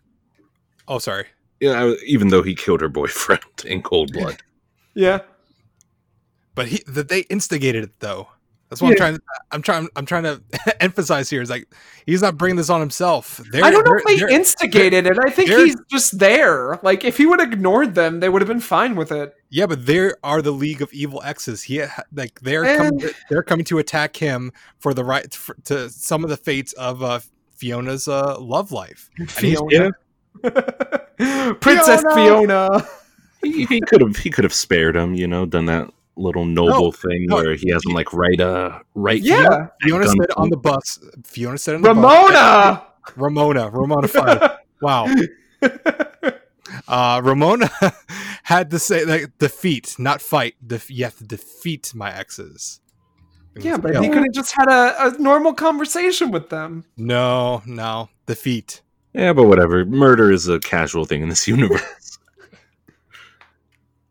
Oh, 0.89 0.99
sorry. 0.99 1.27
Yeah, 1.61 1.81
I, 1.85 1.97
even 2.05 2.29
though 2.29 2.43
he 2.43 2.55
killed 2.57 2.81
her 2.81 2.89
boyfriend 2.89 3.43
in 3.65 3.83
cold 3.83 4.13
blood. 4.13 4.43
yeah. 4.95 5.21
But 6.55 6.67
he 6.69 6.83
that 6.89 7.09
they 7.09 7.21
instigated 7.31 7.85
it 7.85 8.01
though. 8.01 8.29
That's 8.73 8.81
what 8.81 8.89
I'm 8.89 8.93
Yeah. 8.93 8.97
trying. 8.97 9.19
I'm 9.51 9.61
trying. 9.63 9.89
I'm 9.97 10.07
trying 10.07 10.23
to 10.23 10.43
emphasize 10.83 11.29
here. 11.29 11.43
Is 11.43 11.51
like 11.51 11.69
he's 12.07 12.23
not 12.23 12.39
bringing 12.39 12.57
this 12.57 12.71
on 12.71 12.81
himself. 12.81 13.37
They're, 13.51 13.63
I 13.63 13.71
don't 13.71 13.85
know 13.87 13.97
if 13.99 14.05
they're- 14.05 14.15
they 14.15 14.19
they're- 14.21 14.29
instigated 14.31 15.07
it. 15.07 15.19
I 15.23 15.29
think 15.29 15.51
he's 15.51 15.77
just 15.91 16.19
there. 16.19 16.81
Like 16.83 17.05
if 17.05 17.19
he 17.19 17.27
would 17.27 17.39
have 17.39 17.53
ignored 17.53 17.95
them, 17.95 18.21
they 18.21 18.31
would 18.31 18.41
have 18.41 18.49
been 18.49 18.61
fine 18.61 18.97
with 18.97 19.13
it. 19.13 19.35
Yeah, 19.51 19.67
but 19.67 19.85
there 19.85 20.17
are 20.25 20.41
the 20.41 20.53
League 20.53 20.81
of 20.81 20.91
Evil 20.95 21.21
X's. 21.23 21.63
He 21.65 21.83
like 22.15 22.41
they're 22.41 22.65
Eh. 22.65 22.77
coming. 22.79 23.11
They're 23.29 23.43
coming 23.43 23.67
to 23.67 23.79
attack 23.79 24.17
him 24.17 24.51
for 24.79 24.95
the 24.95 25.05
right 25.05 25.35
for, 25.35 25.55
to 25.65 25.91
some 25.91 26.25
of 26.25 26.31
the 26.31 26.39
fates 26.39 26.73
of 26.73 27.03
uh, 27.03 27.21
Fiona's 27.55 28.09
uh, 28.09 28.41
love 28.41 28.73
life. 28.73 29.11
Fiona. 29.29 29.91
Princess 31.61 32.03
Fiona. 32.15 32.87
he, 33.43 33.67
he 33.67 33.81
could 33.83 34.01
have 34.01 34.17
he 34.17 34.31
could 34.31 34.45
have 34.45 34.55
spared 34.55 34.97
him, 34.97 35.15
you 35.15 35.27
know, 35.27 35.45
done 35.47 35.67
that 35.67 35.91
little 36.17 36.45
noble 36.45 36.69
No, 36.87 36.91
thing 36.93 37.27
no, 37.27 37.37
where 37.37 37.55
he 37.55 37.71
has 37.71 37.85
him 37.87 37.93
like 37.95 38.13
right 38.13 38.39
uh 38.41 38.79
right 38.95 39.21
Yeah. 39.23 39.69
Fiona 39.83 40.05
Gun 40.05 40.17
said 40.21 40.31
on 40.37 40.51
the 40.51 40.57
bus. 40.57 40.99
Fiona 41.25 41.59
said 41.59 41.77
on 41.77 41.83
the 41.83 41.89
Ramona. 41.89 42.33
bus. 42.33 42.83
Ramona. 43.17 43.71
Ramona. 43.71 44.09
Fire. 44.09 44.59
Wow. 44.81 45.07
Uh, 46.89 47.21
Ramona 47.23 47.71
had 48.45 48.71
to 48.71 48.79
say 48.79 49.05
like 49.05 49.37
defeat, 49.39 49.97
not 49.99 50.21
fight. 50.23 50.55
Def- 50.67 50.91
you 50.91 51.05
have 51.05 51.17
to 51.19 51.25
defeat 51.25 51.93
my 51.95 52.13
exes. 52.15 52.81
yeah, 53.59 53.77
but 53.77 53.95
he 53.97 54.09
could 54.09 54.23
have 54.23 54.33
just 54.33 54.53
had 54.53 54.69
a, 54.69 55.07
a 55.09 55.19
normal 55.19 55.53
conversation 55.53 56.31
with 56.31 56.49
them. 56.49 56.85
No, 56.97 57.63
no, 57.67 58.09
defeat. 58.27 58.81
Yeah, 59.13 59.33
but 59.35 59.45
whatever. 59.45 59.85
Murder 59.85 60.31
is 60.33 60.49
a 60.49 60.59
casual 60.61 61.05
thing 61.05 61.23
in 61.23 61.29
this 61.29 61.47
universe. 61.57 61.83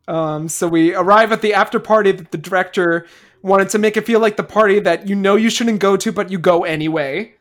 Um, 0.08 0.48
so 0.48 0.68
we 0.68 0.94
arrive 0.94 1.32
at 1.32 1.42
the 1.42 1.54
after 1.54 1.78
party 1.78 2.12
that 2.12 2.32
the 2.32 2.38
director 2.38 3.06
wanted 3.42 3.68
to 3.70 3.78
make 3.78 3.96
it 3.96 4.06
feel 4.06 4.20
like 4.20 4.36
the 4.36 4.42
party 4.42 4.80
that 4.80 5.08
you 5.08 5.14
know 5.14 5.36
you 5.36 5.50
shouldn't 5.50 5.80
go 5.80 5.96
to, 5.96 6.12
but 6.12 6.30
you 6.30 6.38
go 6.38 6.64
anyway. 6.64 7.34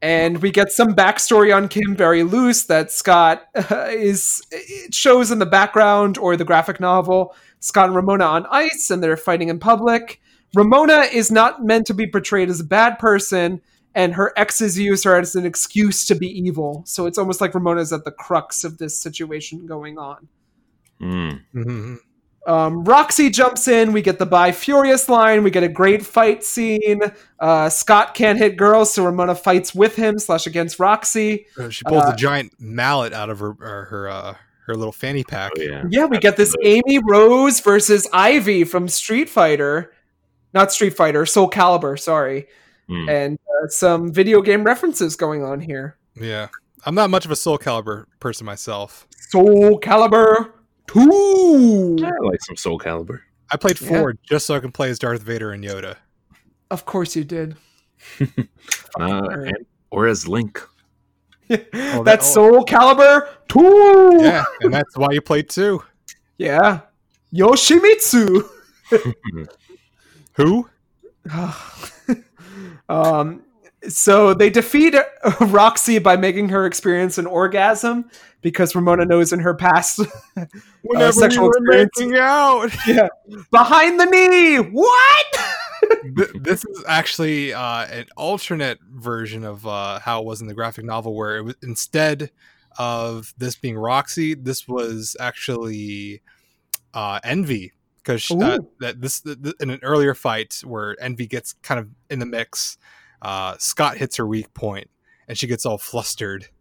And 0.00 0.40
we 0.40 0.52
get 0.52 0.70
some 0.70 0.94
backstory 0.94 1.54
on 1.54 1.68
Kim 1.68 1.96
very 1.96 2.22
loose 2.22 2.64
that 2.64 2.92
Scott 2.92 3.46
uh, 3.54 3.88
is 3.90 4.42
it 4.50 4.94
shows 4.94 5.30
in 5.32 5.40
the 5.40 5.46
background 5.46 6.16
or 6.18 6.36
the 6.36 6.44
graphic 6.44 6.78
novel. 6.78 7.34
Scott 7.60 7.86
and 7.86 7.96
Ramona 7.96 8.24
on 8.24 8.46
ice, 8.50 8.90
and 8.90 9.02
they're 9.02 9.16
fighting 9.16 9.48
in 9.48 9.58
public. 9.58 10.20
Ramona 10.54 11.00
is 11.12 11.30
not 11.30 11.64
meant 11.64 11.86
to 11.88 11.94
be 11.94 12.06
portrayed 12.06 12.48
as 12.48 12.60
a 12.60 12.64
bad 12.64 12.98
person, 12.98 13.60
and 13.94 14.14
her 14.14 14.32
exes 14.36 14.78
use 14.78 15.02
her 15.02 15.16
as 15.16 15.34
an 15.34 15.44
excuse 15.44 16.06
to 16.06 16.14
be 16.14 16.28
evil. 16.28 16.84
So 16.86 17.06
it's 17.06 17.18
almost 17.18 17.40
like 17.40 17.54
Ramona's 17.54 17.92
at 17.92 18.04
the 18.04 18.12
crux 18.12 18.62
of 18.62 18.78
this 18.78 18.96
situation 18.96 19.66
going 19.66 19.98
on. 19.98 20.28
Mm. 21.00 21.40
Mhm. 21.54 21.96
Um, 22.46 22.82
Roxy 22.84 23.28
jumps 23.28 23.68
in. 23.68 23.92
We 23.92 24.00
get 24.00 24.18
the 24.18 24.24
"Bi-Furious" 24.24 25.08
line. 25.08 25.42
We 25.44 25.50
get 25.50 25.62
a 25.62 25.68
great 25.68 26.04
fight 26.04 26.42
scene. 26.42 27.00
Uh, 27.38 27.68
Scott 27.68 28.14
can't 28.14 28.38
hit 28.38 28.56
girls, 28.56 28.92
so 28.94 29.04
Ramona 29.04 29.34
fights 29.34 29.74
with 29.74 29.96
him 29.96 30.18
slash 30.18 30.46
against 30.46 30.80
Roxy. 30.80 31.46
Uh, 31.58 31.68
She 31.68 31.84
pulls 31.84 32.04
Uh, 32.04 32.12
a 32.14 32.16
giant 32.16 32.52
mallet 32.58 33.12
out 33.12 33.28
of 33.28 33.38
her 33.40 33.54
her 33.60 33.84
her, 33.90 34.08
uh, 34.08 34.34
her 34.66 34.74
little 34.74 34.92
fanny 34.92 35.24
pack. 35.24 35.52
Oh 35.58 35.62
yeah. 35.62 35.84
Yeah, 35.90 36.06
we 36.06 36.18
get 36.18 36.36
this 36.38 36.54
Amy 36.64 36.98
Rose 37.06 37.60
versus 37.60 38.06
Ivy 38.14 38.64
from 38.64 38.88
Street 38.88 39.28
Fighter, 39.28 39.92
not 40.54 40.72
Street 40.72 40.96
Fighter, 40.96 41.26
Soul 41.26 41.50
Calibur. 41.50 41.98
Sorry, 41.98 42.46
Mm. 42.88 43.10
and 43.10 43.38
uh, 43.62 43.68
some 43.68 44.10
video 44.10 44.40
game 44.40 44.64
references 44.64 45.16
going 45.16 45.44
on 45.44 45.60
here. 45.60 45.98
Yeah, 46.18 46.48
I'm 46.86 46.94
not 46.94 47.10
much 47.10 47.26
of 47.26 47.30
a 47.30 47.36
Soul 47.36 47.58
Calibur 47.58 48.06
person 48.20 48.46
myself. 48.46 49.06
Soul 49.28 49.78
Calibur 49.80 50.52
Two. 50.88 51.96
I 52.04 52.10
like 52.24 52.40
some 52.42 52.56
Soul 52.56 52.78
Calibur. 52.78 53.20
I 53.52 53.56
played 53.56 53.80
Yeah. 53.80 53.88
four 53.88 54.14
just 54.28 54.46
so 54.46 54.54
I 54.56 54.60
can 54.60 54.72
play 54.72 54.90
as 54.90 54.98
Darth 54.98 55.22
Vader 55.22 55.52
and 55.52 55.62
Yoda. 55.64 55.96
Of 56.70 56.84
course 56.84 57.14
you 57.16 57.24
did. 57.24 57.56
Uh, 58.98 59.28
and, 59.30 59.56
or 59.90 60.06
as 60.06 60.26
Link. 60.26 60.60
that- 61.48 62.02
That's 62.04 62.28
oh. 62.36 62.52
Soul 62.52 62.64
Calibur 62.64 63.28
2. 63.48 64.18
Yeah, 64.20 64.44
and 64.60 64.72
that's 64.74 64.96
why 64.96 65.08
you 65.12 65.20
played 65.20 65.48
two. 65.48 65.82
Yeah. 66.36 66.80
Yoshimitsu. 67.32 68.48
Who? 70.34 70.68
um, 72.88 73.42
so 73.88 74.34
they 74.34 74.50
defeat 74.50 74.94
Roxy 75.40 75.98
by 75.98 76.16
making 76.16 76.48
her 76.48 76.66
experience 76.66 77.18
an 77.18 77.26
orgasm 77.26 78.10
because 78.40 78.74
Ramona 78.74 79.04
knows 79.04 79.32
in 79.32 79.40
her 79.40 79.54
past 79.54 80.00
Whenever 80.82 81.12
sexual 81.12 81.44
you 81.44 81.50
were 81.50 81.58
experience. 81.58 81.90
making 81.98 82.16
out. 82.16 82.70
yeah, 82.86 83.08
behind 83.50 84.00
the 84.00 84.06
knee. 84.06 84.56
What? 84.56 85.26
This 86.40 86.64
is 86.64 86.84
actually 86.88 87.52
uh, 87.52 87.86
an 87.86 88.06
alternate 88.16 88.78
version 88.90 89.44
of 89.44 89.66
uh, 89.66 90.00
how 90.00 90.20
it 90.20 90.26
was 90.26 90.40
in 90.40 90.48
the 90.48 90.54
graphic 90.54 90.84
novel, 90.84 91.14
where 91.14 91.36
it 91.36 91.42
was 91.42 91.54
instead 91.62 92.30
of 92.78 93.32
this 93.38 93.56
being 93.56 93.76
Roxy, 93.76 94.34
this 94.34 94.66
was 94.68 95.16
actually 95.20 96.22
uh, 96.94 97.20
Envy, 97.24 97.72
because 97.96 98.30
uh, 98.30 98.58
that 98.80 99.00
this 99.00 99.20
th- 99.20 99.40
th- 99.42 99.54
in 99.60 99.70
an 99.70 99.80
earlier 99.82 100.14
fight 100.14 100.60
where 100.64 100.96
Envy 101.00 101.26
gets 101.26 101.54
kind 101.62 101.80
of 101.80 101.88
in 102.10 102.18
the 102.18 102.26
mix, 102.26 102.78
uh, 103.22 103.56
Scott 103.58 103.96
hits 103.96 104.16
her 104.16 104.26
weak 104.26 104.52
point, 104.54 104.88
and 105.26 105.36
she 105.38 105.46
gets 105.46 105.64
all 105.66 105.78
flustered. 105.78 106.48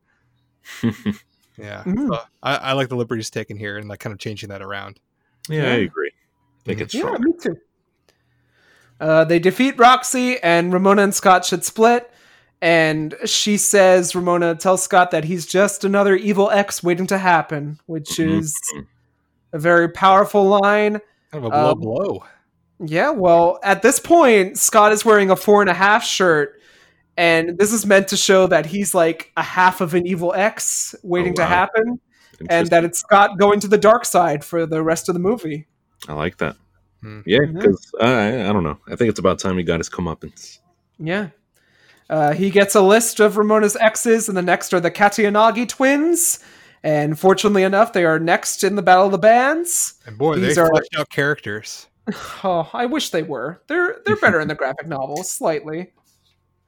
Yeah, 1.59 1.81
Mm. 1.85 2.09
so 2.09 2.19
I, 2.43 2.55
I 2.57 2.73
like 2.73 2.87
the 2.89 2.95
liberties 2.95 3.31
taken 3.31 3.57
here 3.57 3.77
and 3.79 3.89
like 3.89 3.99
kind 3.99 4.13
of 4.13 4.19
changing 4.19 4.49
that 4.49 4.61
around. 4.61 4.99
yeah, 5.49 5.63
I 5.63 5.75
agree. 5.77 6.11
Make 6.67 6.81
it 6.81 6.93
Yeah, 6.93 7.17
me 7.19 7.33
too. 7.41 7.57
Uh, 8.99 9.23
they 9.23 9.39
defeat 9.39 9.75
Roxy, 9.79 10.37
and 10.43 10.71
Ramona 10.71 11.01
and 11.01 11.15
Scott 11.15 11.45
should 11.45 11.63
split. 11.65 12.11
And 12.61 13.15
she 13.25 13.57
says, 13.57 14.15
Ramona 14.15 14.53
tells 14.55 14.83
Scott 14.83 15.09
that 15.11 15.23
he's 15.25 15.47
just 15.47 15.83
another 15.83 16.15
evil 16.15 16.49
ex 16.51 16.83
waiting 16.83 17.07
to 17.07 17.17
happen, 17.17 17.79
which 17.87 18.09
Mhm. 18.17 18.39
is 18.39 18.55
a 19.51 19.57
very 19.57 19.89
powerful 19.89 20.43
line. 20.61 20.99
Kind 21.31 21.43
of 21.43 21.45
a 21.45 21.49
blow 21.49 21.71
Um, 21.71 21.79
blow. 21.79 22.23
Yeah, 22.79 23.09
well, 23.09 23.59
at 23.63 23.81
this 23.81 23.99
point, 23.99 24.57
Scott 24.57 24.91
is 24.91 25.03
wearing 25.03 25.31
a 25.31 25.35
four 25.35 25.61
and 25.61 25.69
a 25.69 25.73
half 25.73 26.03
shirt, 26.03 26.61
and 27.15 27.57
this 27.57 27.73
is 27.73 27.85
meant 27.85 28.09
to 28.09 28.17
show 28.17 28.45
that 28.47 28.67
he's 28.67 28.93
like 28.93 29.31
a 29.35 29.43
half 29.43 29.81
of 29.81 29.93
an 29.95 30.05
evil 30.05 30.33
ex 30.33 30.93
waiting 31.01 31.33
to 31.35 31.41
wow. 31.41 31.47
happen, 31.47 31.99
and 32.49 32.67
that 32.67 32.83
it's 32.83 32.99
Scott 32.99 33.39
going 33.39 33.59
to 33.61 33.67
the 33.67 33.79
dark 33.79 34.05
side 34.05 34.45
for 34.45 34.65
the 34.65 34.83
rest 34.83 35.09
of 35.09 35.13
the 35.13 35.19
movie. 35.19 35.65
I 36.07 36.13
like 36.13 36.37
that. 36.37 36.55
Hmm. 37.01 37.21
Yeah, 37.25 37.45
because 37.51 37.91
I, 37.99 38.47
I 38.47 38.53
don't 38.53 38.63
know. 38.63 38.77
I 38.87 38.95
think 38.95 39.09
it's 39.09 39.19
about 39.19 39.39
time 39.39 39.57
he 39.57 39.63
got 39.63 39.79
his 39.79 39.89
comeuppance. 39.89 40.59
Yeah. 40.99 41.29
Uh, 42.09 42.33
he 42.33 42.49
gets 42.49 42.75
a 42.75 42.81
list 42.81 43.19
of 43.19 43.37
Ramona's 43.37 43.75
exes, 43.75 44.29
and 44.29 44.37
the 44.37 44.41
next 44.41 44.73
are 44.73 44.79
the 44.79 44.91
Katayanagi 44.91 45.67
twins. 45.67 46.39
And 46.83 47.19
fortunately 47.19 47.63
enough, 47.63 47.91
they 47.91 48.05
are 48.05 48.19
next 48.19 48.63
in 48.63 48.75
the 48.75 48.81
Battle 48.81 49.07
of 49.07 49.11
the 49.11 49.17
Bands. 49.17 49.95
And 50.05 50.17
boy, 50.17 50.35
these 50.35 50.55
they 50.55 50.61
are- 50.61 50.69
fleshed 50.69 50.95
out 50.97 51.09
characters. 51.09 51.87
Oh, 52.43 52.69
I 52.73 52.85
wish 52.85 53.09
they 53.09 53.23
were. 53.23 53.61
They're 53.67 53.99
they're 54.05 54.15
better 54.15 54.39
in 54.39 54.47
the 54.47 54.55
graphic 54.55 54.87
novels, 54.87 55.29
slightly. 55.31 55.91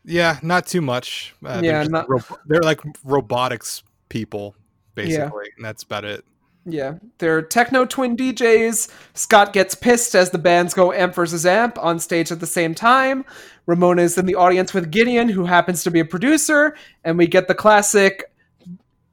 Yeah, 0.05 0.39
not 0.41 0.65
too 0.65 0.81
much. 0.81 1.35
Uh, 1.45 1.61
Yeah, 1.63 1.81
they're, 1.83 1.89
not- 1.89 2.09
ro- 2.09 2.19
they're 2.47 2.61
like 2.61 2.81
robotics 3.03 3.83
people, 4.09 4.55
basically, 4.95 5.45
and 5.55 5.63
that's 5.65 5.83
about 5.83 6.05
it. 6.05 6.25
Yeah, 6.65 6.95
they're 7.19 7.41
techno 7.41 7.85
twin 7.85 8.15
DJs. 8.17 8.91
Scott 9.13 9.53
gets 9.53 9.75
pissed 9.75 10.13
as 10.15 10.29
the 10.29 10.37
bands 10.37 10.73
go 10.73 10.91
amp 10.91 11.15
versus 11.15 11.45
amp 11.45 11.77
on 11.79 11.99
stage 11.99 12.31
at 12.31 12.39
the 12.41 12.45
same 12.47 12.75
time. 12.75 13.23
Ramona 13.65 14.01
is 14.01 14.17
in 14.17 14.25
the 14.25 14.35
audience 14.35 14.73
with 14.73 14.91
Gideon, 14.91 15.29
who 15.29 15.45
happens 15.45 15.83
to 15.83 15.91
be 15.91 15.99
a 15.99 16.05
producer, 16.05 16.75
and 17.03 17.17
we 17.17 17.27
get 17.27 17.47
the 17.47 17.55
classic 17.55 18.31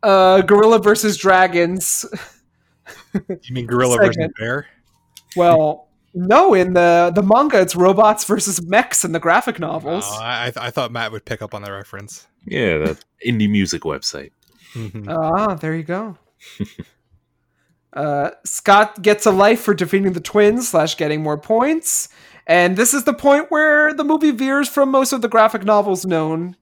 uh, 0.02 0.42
Gorilla 0.42 0.80
versus 0.80 1.16
Dragons. 1.16 2.04
You 3.14 3.54
mean 3.54 3.66
gorilla 3.66 3.96
versus 3.96 4.28
bear? 4.38 4.66
Well, 5.36 5.85
no, 6.16 6.54
in 6.54 6.72
the 6.72 7.12
the 7.14 7.22
manga, 7.22 7.60
it's 7.60 7.76
robots 7.76 8.24
versus 8.24 8.62
mechs 8.66 9.04
in 9.04 9.12
the 9.12 9.20
graphic 9.20 9.60
novels. 9.60 10.04
Oh, 10.06 10.18
I, 10.20 10.46
I 10.46 10.50
th- 10.50 10.56
I 10.56 10.70
thought 10.70 10.90
Matt 10.90 11.12
would 11.12 11.26
pick 11.26 11.42
up 11.42 11.54
on 11.54 11.60
the 11.60 11.70
reference. 11.70 12.26
Yeah, 12.46 12.78
that 12.78 13.04
indie 13.24 13.50
music 13.50 13.82
website. 13.82 14.30
Mhm. 14.72 15.06
Ah, 15.08 15.54
there 15.54 15.74
you 15.74 15.82
go. 15.82 16.16
uh, 17.92 18.30
Scott 18.44 19.02
gets 19.02 19.26
a 19.26 19.30
life 19.30 19.60
for 19.60 19.74
defeating 19.74 20.14
the 20.14 20.20
twins 20.20 20.68
slash 20.70 20.96
getting 20.96 21.22
more 21.22 21.38
points, 21.38 22.08
and 22.46 22.76
this 22.78 22.94
is 22.94 23.04
the 23.04 23.14
point 23.14 23.46
where 23.50 23.92
the 23.92 24.04
movie 24.04 24.30
veers 24.30 24.70
from 24.70 24.90
most 24.90 25.12
of 25.12 25.20
the 25.20 25.28
graphic 25.28 25.64
novels 25.64 26.06
known 26.06 26.56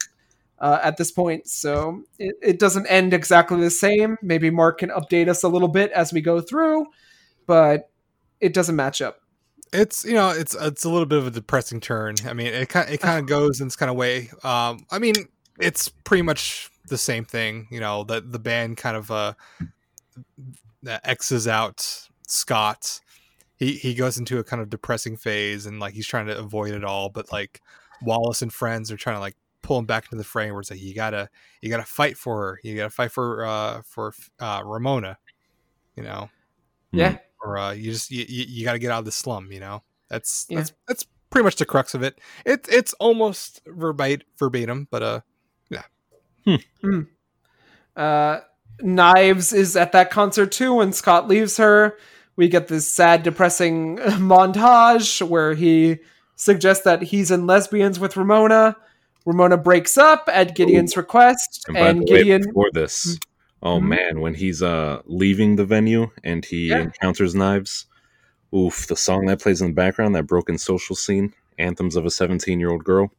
uh, 0.59 0.81
at 0.83 0.97
this 0.97 1.13
point. 1.13 1.47
So 1.47 2.03
it, 2.19 2.35
it 2.43 2.59
doesn't 2.59 2.87
end 2.87 3.15
exactly 3.15 3.61
the 3.61 3.71
same. 3.71 4.17
Maybe 4.21 4.51
Mark 4.51 4.79
can 4.79 4.91
update 4.91 5.29
us 5.29 5.45
a 5.45 5.49
little 5.49 5.69
bit 5.69 5.93
as 5.93 6.13
we 6.13 6.21
go 6.21 6.41
through, 6.41 6.87
but 7.47 7.91
it 8.41 8.53
doesn't 8.53 8.75
match 8.75 9.01
up. 9.01 9.21
It's 9.75 10.05
you 10.05 10.15
know 10.15 10.31
it's 10.31 10.55
it's 10.55 10.85
a 10.85 10.89
little 10.89 11.07
bit 11.07 11.19
of 11.19 11.27
a 11.27 11.31
depressing 11.31 11.81
turn. 11.81 12.15
I 12.25 12.33
mean, 12.33 12.47
it 12.47 12.69
kind 12.69 12.89
it 12.89 13.01
kind 13.01 13.19
of 13.19 13.27
goes 13.27 13.61
in 13.61 13.67
this 13.67 13.77
kind 13.77 13.91
of 13.91 13.97
way. 13.97 14.31
Um, 14.45 14.87
I 14.91 15.01
mean, 15.01 15.15
it's 15.59 15.89
pretty 15.89 16.23
much 16.23 16.71
the 16.89 16.97
same 16.97 17.25
thing. 17.25 17.67
You 17.71 17.81
know, 17.81 18.05
the 18.05 18.21
the 18.21 18.39
band 18.39 18.77
kind 18.77 18.97
of 18.97 19.11
uh 19.11 19.35
X's 20.87 21.49
out 21.49 22.09
Scott. 22.27 23.01
He 23.57 23.73
he 23.73 23.95
goes 23.95 24.17
into 24.17 24.39
a 24.39 24.45
kind 24.45 24.63
of 24.63 24.71
depressing 24.71 25.17
phase 25.17 25.67
and 25.67 25.81
like 25.81 25.95
he's 25.95 26.07
trying 26.07 26.27
to 26.27 26.39
avoid 26.39 26.73
it 26.73 26.85
all, 26.85 27.09
but 27.09 27.33
like 27.33 27.61
Wallace 28.01 28.43
and 28.43 28.53
friends 28.53 28.93
are 28.93 28.97
trying 28.97 29.17
to 29.17 29.21
like 29.21 29.37
pull 29.63 29.79
him 29.79 29.87
back 29.87 30.05
into 30.05 30.17
the 30.17 30.25
frame 30.25 30.53
where 30.53 30.61
it's 30.61 30.71
like 30.71 30.81
you 30.81 30.95
gotta 30.95 31.29
you 31.63 31.71
gotta 31.71 31.85
fight 31.85 32.17
for 32.17 32.41
her. 32.41 32.61
You 32.63 32.77
gotta 32.77 32.91
fight 32.91 33.11
for 33.11 33.45
uh 33.45 33.83
for 33.85 34.15
uh 34.39 34.63
Ramona. 34.65 35.19
You 35.97 36.05
know 36.05 36.31
Yeah. 36.93 37.19
Or 37.45 37.59
uh, 37.59 37.73
you 37.73 37.93
just 37.93 38.11
you, 38.11 38.25
you, 38.29 38.45
you 38.49 38.65
got 38.65 38.73
to 38.73 38.79
get 38.79 38.91
out 38.91 39.01
of 39.01 39.05
the 39.05 39.13
slum. 39.13 39.53
You 39.53 39.61
know, 39.61 39.83
that's 40.09 40.47
Yeah. 40.49 40.59
that's 40.59 40.73
that's 40.89 41.07
pretty 41.31 41.45
much 41.45 41.57
the 41.57 41.67
crux 41.67 41.95
of 41.95 42.03
it. 42.03 42.19
It 42.45 42.67
it's 42.71 42.93
almost 42.95 43.61
verbatim, 43.67 44.27
verbatim, 44.39 44.89
but 44.91 45.03
uh, 45.03 45.21
yeah. 45.71 45.83
Uh, 47.97 48.41
Knives 48.81 49.53
is 49.53 49.77
at 49.77 49.93
that 49.93 50.11
concert 50.11 50.51
too 50.53 50.75
when 50.75 50.93
Scott 50.93 51.29
leaves 51.29 51.57
her. 51.59 51.97
We 52.37 52.49
get 52.49 52.67
this 52.67 52.87
sad, 52.89 53.23
depressing 53.23 53.97
montage 53.99 55.23
where 55.27 55.55
he 55.55 55.99
suggests 56.35 56.83
that 56.85 57.03
he's 57.03 57.31
in 57.31 57.47
lesbians 57.47 58.01
with 58.01 58.17
Ramona. 58.17 58.77
Ramona 59.25 59.57
breaks 59.57 59.97
up 59.97 60.29
at 60.33 60.57
Gideon's 60.57 60.97
request, 60.97 61.65
And 61.69 61.77
and, 61.77 62.01
by 62.01 62.05
the 62.07 62.13
way, 62.13 62.19
Gideon. 62.19 62.43
before 62.43 62.71
this, 62.73 63.17
oh 63.65 63.81
Mhm. 63.81 63.89
man, 63.89 64.21
when 64.21 64.35
he's 64.35 64.63
uh 64.63 65.01
leaving 65.07 65.57
the 65.57 65.65
venue 65.65 66.11
and 66.23 66.45
he 66.45 66.69
Yeah. 66.69 66.81
encounters 66.83 67.35
knives, 67.35 67.87
oof, 68.55 68.87
the 68.87 68.97
song 68.97 69.27
that 69.27 69.41
plays 69.41 69.61
in 69.61 69.69
the 69.69 69.75
background, 69.75 70.15
that 70.15 70.27
broken 70.27 70.59
social 70.59 70.95
scene, 70.95 71.35
anthems 71.59 71.97
of 71.97 72.05
a 72.07 72.11
seventeen-year-old 72.11 72.85
girl, 72.85 73.11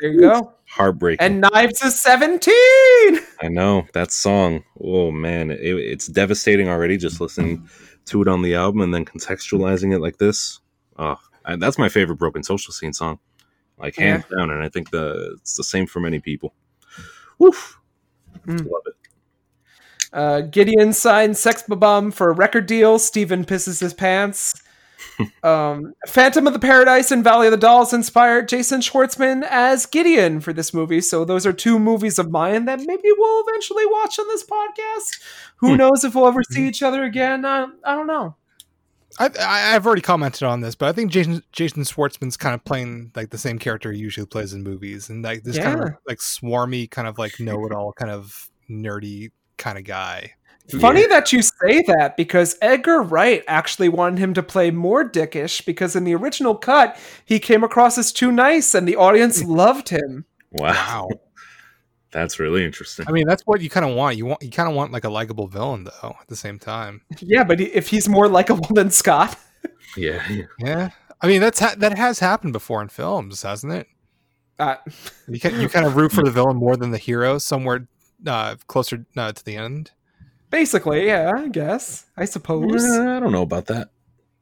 There 0.00 0.10
you 0.12 0.20
go. 0.20 0.52
heartbreaking. 0.66 1.24
And 1.24 1.40
Knives 1.40 1.82
is 1.82 1.98
17! 2.00 2.52
I 3.40 3.48
know 3.48 3.86
that 3.94 4.10
song. 4.12 4.64
Oh 4.80 5.10
man, 5.10 5.50
it, 5.50 5.58
it's 5.60 6.06
devastating 6.06 6.68
already. 6.68 6.96
Just 6.96 7.20
listening 7.20 7.68
to 8.06 8.20
it 8.22 8.28
on 8.28 8.42
the 8.42 8.54
album 8.54 8.80
and 8.82 8.92
then 8.94 9.04
contextualizing 9.04 9.94
it 9.94 10.00
like 10.00 10.18
this. 10.18 10.60
Oh, 10.98 11.16
I, 11.44 11.56
that's 11.56 11.78
my 11.78 11.88
favorite 11.88 12.16
broken 12.16 12.42
social 12.42 12.72
scene 12.72 12.92
song, 12.92 13.18
like 13.78 13.96
hands 13.96 14.24
down. 14.36 14.50
And 14.50 14.62
I 14.62 14.68
think 14.68 14.90
the 14.90 15.36
it's 15.40 15.56
the 15.56 15.64
same 15.64 15.86
for 15.86 16.00
many 16.00 16.18
people. 16.20 16.54
Oof, 17.42 17.78
Mm. 18.46 18.58
love 18.70 18.82
it. 18.86 18.94
Uh, 20.14 20.40
Gideon 20.42 20.92
signs 20.92 21.38
Sex 21.40 21.64
Bob-Omb 21.66 22.14
for 22.14 22.30
a 22.30 22.34
record 22.34 22.66
deal. 22.66 22.98
Stephen 22.98 23.44
pisses 23.44 23.80
his 23.80 23.92
pants. 23.92 24.54
um, 25.42 25.92
Phantom 26.08 26.46
of 26.46 26.52
the 26.52 26.58
Paradise 26.58 27.10
and 27.10 27.22
Valley 27.22 27.46
of 27.46 27.50
the 27.50 27.56
Dolls 27.56 27.92
inspired 27.92 28.48
Jason 28.48 28.80
Schwartzman 28.80 29.44
as 29.48 29.86
Gideon 29.86 30.40
for 30.40 30.52
this 30.52 30.72
movie. 30.72 31.00
So 31.00 31.24
those 31.24 31.44
are 31.46 31.52
two 31.52 31.78
movies 31.78 32.18
of 32.18 32.30
mine 32.30 32.64
that 32.64 32.78
maybe 32.80 33.08
we'll 33.18 33.44
eventually 33.46 33.86
watch 33.86 34.18
on 34.18 34.26
this 34.28 34.44
podcast. 34.44 35.20
Who 35.56 35.72
Hmm. 35.72 35.76
knows 35.76 36.04
if 36.04 36.14
we'll 36.14 36.26
ever 36.28 36.42
see 36.48 36.66
each 36.66 36.82
other 36.82 37.02
again? 37.04 37.44
I, 37.44 37.66
I 37.84 37.94
don't 37.94 38.06
know. 38.06 38.36
I, 39.18 39.30
I 39.40 39.74
I've 39.76 39.86
already 39.86 40.02
commented 40.02 40.42
on 40.42 40.60
this, 40.60 40.74
but 40.74 40.88
I 40.88 40.92
think 40.92 41.12
Jason 41.12 41.42
Jason 41.52 41.84
Schwartzman's 41.84 42.36
kind 42.36 42.54
of 42.54 42.64
playing 42.64 43.12
like 43.14 43.30
the 43.30 43.38
same 43.38 43.60
character 43.60 43.92
he 43.92 44.00
usually 44.00 44.26
plays 44.26 44.52
in 44.52 44.64
movies, 44.64 45.08
and 45.08 45.22
like 45.22 45.44
this 45.44 45.56
kind 45.56 45.80
of 45.80 45.90
like 46.08 46.18
swarmy, 46.18 46.90
kind 46.90 47.06
of 47.06 47.16
like 47.18 47.38
know 47.38 47.64
it 47.66 47.72
all, 47.72 47.92
kind 47.92 48.10
of 48.10 48.50
nerdy 48.68 49.30
kind 49.56 49.78
of 49.78 49.84
guy. 49.84 50.32
Funny 50.80 51.06
that 51.06 51.30
you 51.30 51.42
say 51.42 51.82
that 51.88 52.16
because 52.16 52.56
Edgar 52.62 53.02
Wright 53.02 53.44
actually 53.46 53.90
wanted 53.90 54.18
him 54.18 54.32
to 54.32 54.42
play 54.42 54.70
more 54.70 55.06
dickish 55.08 55.64
because 55.66 55.94
in 55.94 56.04
the 56.04 56.14
original 56.14 56.54
cut 56.54 56.98
he 57.26 57.38
came 57.38 57.62
across 57.62 57.98
as 57.98 58.10
too 58.12 58.32
nice 58.32 58.74
and 58.74 58.88
the 58.88 58.96
audience 58.96 59.44
loved 59.44 59.90
him. 59.90 60.24
Wow, 60.52 60.70
Wow. 60.72 61.08
that's 62.12 62.38
really 62.40 62.64
interesting. 62.64 63.04
I 63.06 63.12
mean, 63.12 63.26
that's 63.26 63.42
what 63.42 63.60
you 63.60 63.68
kind 63.68 63.84
of 63.84 63.94
want. 63.94 64.16
You 64.16 64.24
want 64.24 64.42
you 64.42 64.50
kind 64.50 64.68
of 64.68 64.74
want 64.74 64.90
like 64.90 65.04
a 65.04 65.10
likable 65.10 65.48
villain 65.48 65.84
though. 65.84 66.16
At 66.18 66.28
the 66.28 66.36
same 66.36 66.58
time, 66.58 67.02
Yeah, 67.20 67.44
but 67.44 67.60
if 67.60 67.88
he's 67.88 68.08
more 68.08 68.28
likable 68.28 68.68
than 68.74 68.90
Scott, 68.90 69.36
yeah, 69.98 70.22
yeah. 70.30 70.44
yeah. 70.58 70.90
I 71.20 71.26
mean, 71.26 71.42
that's 71.42 71.58
ha- 71.60 71.74
that 71.76 71.98
has 71.98 72.20
happened 72.20 72.54
before 72.54 72.80
in 72.80 72.88
films, 72.88 73.42
hasn't 73.42 73.72
it? 73.74 73.86
uh, 74.58 74.76
You 75.28 75.40
can 75.40 75.60
you 75.60 75.68
kind 75.68 75.84
of 75.84 75.96
root 75.96 76.12
for 76.12 76.22
the 76.22 76.30
villain 76.30 76.56
more 76.56 76.76
than 76.76 76.90
the 76.90 76.98
hero 76.98 77.36
somewhere 77.38 77.86
uh, 78.26 78.56
closer 78.66 79.04
uh, 79.16 79.32
to 79.32 79.44
the 79.44 79.56
end. 79.56 79.90
Basically, 80.50 81.06
yeah, 81.06 81.32
I 81.36 81.48
guess. 81.48 82.06
I 82.16 82.24
suppose. 82.26 82.84
I 82.84 83.18
don't 83.20 83.32
know 83.32 83.42
about 83.42 83.66
that. 83.66 83.88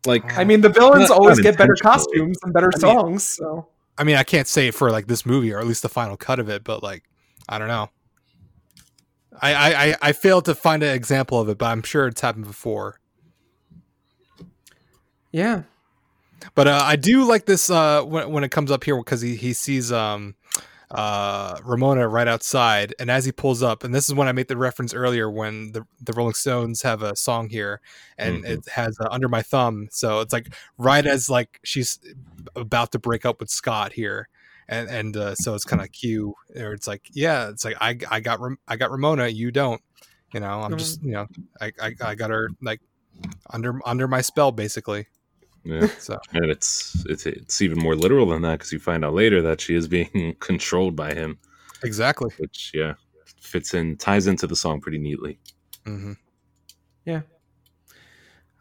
Like, 0.05 0.37
I 0.37 0.45
mean, 0.45 0.61
the 0.61 0.69
villains 0.69 1.09
Not- 1.11 1.19
always 1.19 1.39
not 1.39 1.43
get 1.45 1.57
better 1.57 1.77
costumes 1.81 2.37
and 2.43 2.53
better 2.53 2.71
I 2.75 2.77
mean- 2.77 2.81
songs. 2.81 3.25
So 3.25 3.69
I 3.99 4.05
mean, 4.05 4.17
I 4.17 4.23
can't 4.25 4.49
say 4.49 4.71
for 4.71 4.91
like 4.91 5.07
this 5.07 5.25
movie 5.25 5.53
or 5.53 5.61
at 5.61 5.67
least 5.67 5.83
the 5.83 5.89
final 5.89 6.17
cut 6.17 6.39
of 6.39 6.49
it, 6.49 6.65
but 6.65 6.83
like, 6.83 7.05
I 7.49 7.59
don't 7.59 7.69
know. 7.69 7.89
I 9.41 9.55
I 9.55 9.85
I, 9.91 9.97
I 10.03 10.13
failed 10.13 10.45
to 10.47 10.55
find 10.55 10.83
an 10.83 10.95
example 10.95 11.41
of 11.41 11.49
it, 11.49 11.57
but 11.59 11.67
I'm 11.67 11.83
sure 11.83 12.07
it's 12.09 12.21
happened 12.21 12.47
before. 12.47 12.99
yeah, 15.31 15.63
But 16.55 16.69
uh, 16.69 16.81
I 16.85 16.97
do 16.97 17.25
like 17.25 17.47
this 17.47 17.71
uh, 17.71 18.03
when 18.03 18.31
when 18.31 18.45
it 18.45 18.51
comes 18.51 18.71
up 18.71 18.85
here 18.85 18.97
because 18.99 19.21
he 19.23 19.37
he 19.37 19.53
sees 19.53 19.91
um 19.93 20.35
uh 20.93 21.59
Ramona 21.65 22.07
right 22.07 22.29
outside, 22.29 22.95
and 23.01 23.11
as 23.11 23.25
he 23.25 23.33
pulls 23.33 23.63
up, 23.63 23.83
and 23.83 23.95
this 23.95 24.09
is 24.09 24.15
when 24.15 24.29
I 24.29 24.33
made 24.33 24.49
the 24.49 24.57
reference 24.57 24.93
earlier 24.95 25.31
when 25.31 25.73
the 25.73 25.87
the 26.01 26.13
Rolling 26.13 26.35
Stones 26.35 26.83
have 26.83 27.03
a 27.03 27.17
song 27.17 27.49
here, 27.49 27.81
and 28.19 28.45
Mhm. 28.45 28.49
it 28.51 28.69
has 28.69 28.97
uh, 29.01 29.09
under 29.11 29.29
my 29.29 29.43
thumb. 29.43 29.89
So 29.91 30.21
it's 30.21 30.33
like 30.33 30.55
right 30.79 31.07
as 31.07 31.29
like 31.31 31.59
she's 31.65 31.99
about 32.55 32.93
to 32.93 32.99
break 32.99 33.25
up 33.25 33.41
with 33.41 33.51
Scott 33.51 33.93
here. 33.95 34.29
And, 34.69 34.89
and 34.89 35.17
uh, 35.17 35.35
so 35.35 35.55
it's 35.55 35.65
kind 35.65 35.83
of 35.83 35.91
cue, 35.93 36.35
or 36.57 36.73
it's 36.73 36.87
like, 36.87 37.03
yeah, 37.13 37.49
it's 37.51 37.65
like 37.65 37.77
I, 37.81 37.99
I 38.11 38.21
got 38.21 38.41
Ram- 38.41 38.59
I 38.69 38.77
got 38.77 38.91
Ramona, 38.91 39.29
you 39.29 39.51
don't, 39.51 39.83
you 40.33 40.41
know. 40.41 40.63
I'm 40.63 40.79
just, 40.79 41.03
you 41.03 41.11
know, 41.11 41.27
I, 41.61 41.73
I, 41.83 41.95
I 42.01 42.15
got 42.15 42.31
her 42.31 42.49
like 42.63 42.81
under 43.51 43.81
under 43.85 44.09
my 44.09 44.21
spell 44.23 44.51
basically. 44.53 45.09
Yeah. 45.65 45.87
So 45.99 46.19
and 46.33 46.47
it's 46.47 47.05
it's 47.09 47.27
it's 47.27 47.63
even 47.63 47.79
more 47.79 47.95
literal 47.95 48.27
than 48.27 48.43
that 48.43 48.59
because 48.59 48.73
you 48.73 48.79
find 48.79 49.05
out 49.05 49.15
later 49.15 49.41
that 49.43 49.61
she 49.61 49.75
is 49.75 49.87
being 49.89 50.37
controlled 50.41 50.97
by 50.97 51.15
him, 51.15 51.39
exactly. 51.85 52.31
which 52.39 52.73
yeah 52.75 52.95
fits 53.41 53.75
in 53.75 53.97
ties 53.97 54.27
into 54.27 54.47
the 54.47 54.57
song 54.57 54.81
pretty 54.81 54.99
neatly. 54.99 55.39
hmm 55.85 56.13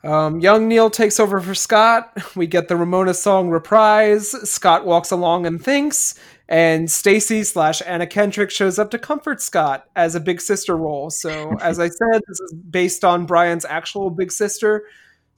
Um, 0.03 0.39
young 0.39 0.67
Neil 0.67 0.89
takes 0.89 1.19
over 1.19 1.39
for 1.39 1.53
Scott. 1.55 2.11
We 2.35 2.47
get 2.47 2.67
the 2.67 2.75
Ramona 2.75 3.13
song 3.13 3.49
reprise. 3.49 4.31
Scott 4.49 4.85
walks 4.85 5.11
along 5.11 5.45
and 5.45 5.63
thinks, 5.63 6.15
and 6.49 6.89
Stacy 6.89 7.43
slash 7.43 7.81
Anna 7.85 8.07
Kendrick 8.07 8.49
shows 8.49 8.79
up 8.79 8.89
to 8.91 8.97
comfort 8.99 9.41
Scott 9.41 9.85
as 9.95 10.15
a 10.15 10.19
big 10.19 10.41
sister 10.41 10.75
role. 10.75 11.09
So, 11.09 11.55
as 11.61 11.79
I 11.79 11.89
said, 11.89 12.21
this 12.27 12.39
is 12.39 12.53
based 12.53 13.05
on 13.05 13.25
Bryan's 13.25 13.65
actual 13.65 14.09
big 14.09 14.31
sister. 14.31 14.85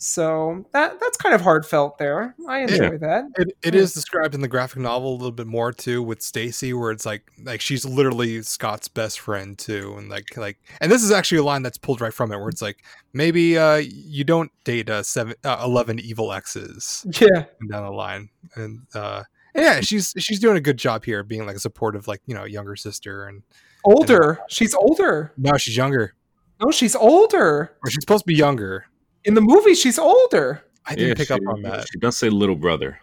So 0.06 0.66
that 0.74 1.00
that's 1.00 1.16
kind 1.18 1.34
of 1.34 1.42
heartfelt 1.42 1.98
there. 1.98 2.36
I 2.48 2.60
enjoy 2.64 2.98
that. 2.98 3.26
It, 3.38 3.58
it 3.64 3.74
Yeah. 3.74 3.82
is 3.82 3.94
described 3.94 4.36
in 4.36 4.42
the 4.42 4.48
graphic 4.48 4.80
novel 4.80 5.12
a 5.12 5.16
little 5.18 5.32
bit 5.32 5.48
more 5.48 5.72
too 5.72 6.04
with 6.04 6.22
Stacy, 6.22 6.74
where 6.74 6.92
it's 6.92 7.06
like 7.06 7.24
like 7.44 7.62
she's 7.62 7.86
literally 7.86 8.42
Scott's 8.42 8.88
best 8.90 9.20
friend 9.20 9.58
too, 9.58 9.96
and 9.98 10.10
like 10.10 10.36
like 10.36 10.58
and 10.82 10.92
this 10.92 11.04
is 11.04 11.12
actually 11.12 11.38
a 11.38 11.44
line 11.44 11.64
that's 11.64 11.78
pulled 11.78 12.02
right 12.02 12.14
from 12.14 12.32
it, 12.32 12.38
where 12.38 12.50
it's 12.50 12.62
like 12.62 12.84
maybe 13.14 13.58
uh 13.58 13.78
you 13.78 14.24
don't 14.26 14.52
date 14.66 14.90
uh, 14.90 15.04
seven 15.04 15.36
uh, 15.46 15.62
eleven 15.64 16.00
evil 16.00 16.34
exes 16.34 17.06
Yeah, 17.22 17.46
down 17.70 17.84
the 17.86 17.92
line, 17.92 18.30
and 18.56 18.82
uh 18.94 19.24
yeah, 19.56 19.82
she's 19.82 20.14
she's 20.18 20.40
doing 20.40 20.58
a 20.58 20.62
good 20.62 20.78
job 20.78 21.06
here, 21.06 21.24
being 21.24 21.46
like 21.46 21.56
a 21.56 21.60
supportive 21.60 22.08
like 22.08 22.22
you 22.26 22.36
know 22.36 22.44
younger 22.44 22.76
sister, 22.76 23.26
and 23.28 23.44
older. 23.86 24.40
She's 24.50 24.74
older. 24.74 25.32
no, 25.38 25.56
she's 25.58 25.78
younger, 25.78 26.14
No, 26.62 26.72
she's 26.72 26.96
older. 26.96 27.72
or 27.84 27.90
she's 27.90 28.02
supposed 28.02 28.24
to 28.24 28.28
be 28.28 28.36
younger. 28.36 28.86
In 29.26 29.34
the 29.36 29.42
movie, 29.42 29.74
she's 29.76 29.98
older. 30.00 30.64
I 30.86 30.96
didn't 30.96 31.10
Yeah, 31.10 31.14
pick 31.16 31.28
she, 31.28 31.34
up 31.34 31.42
on 31.48 31.62
that. 31.64 31.88
She 31.92 32.00
does 32.00 32.18
say 32.18 32.30
little 32.30 32.56
brother. 32.56 33.00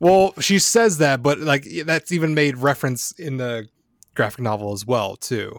Well, 0.00 0.32
she 0.40 0.58
says 0.58 0.98
that, 0.98 1.22
but 1.22 1.38
like 1.38 1.66
that's 1.84 2.10
even 2.10 2.34
made 2.34 2.56
reference 2.56 3.12
in 3.12 3.36
the 3.36 3.68
graphic 4.14 4.40
novel 4.40 4.72
as 4.72 4.86
well 4.86 5.16
too. 5.16 5.58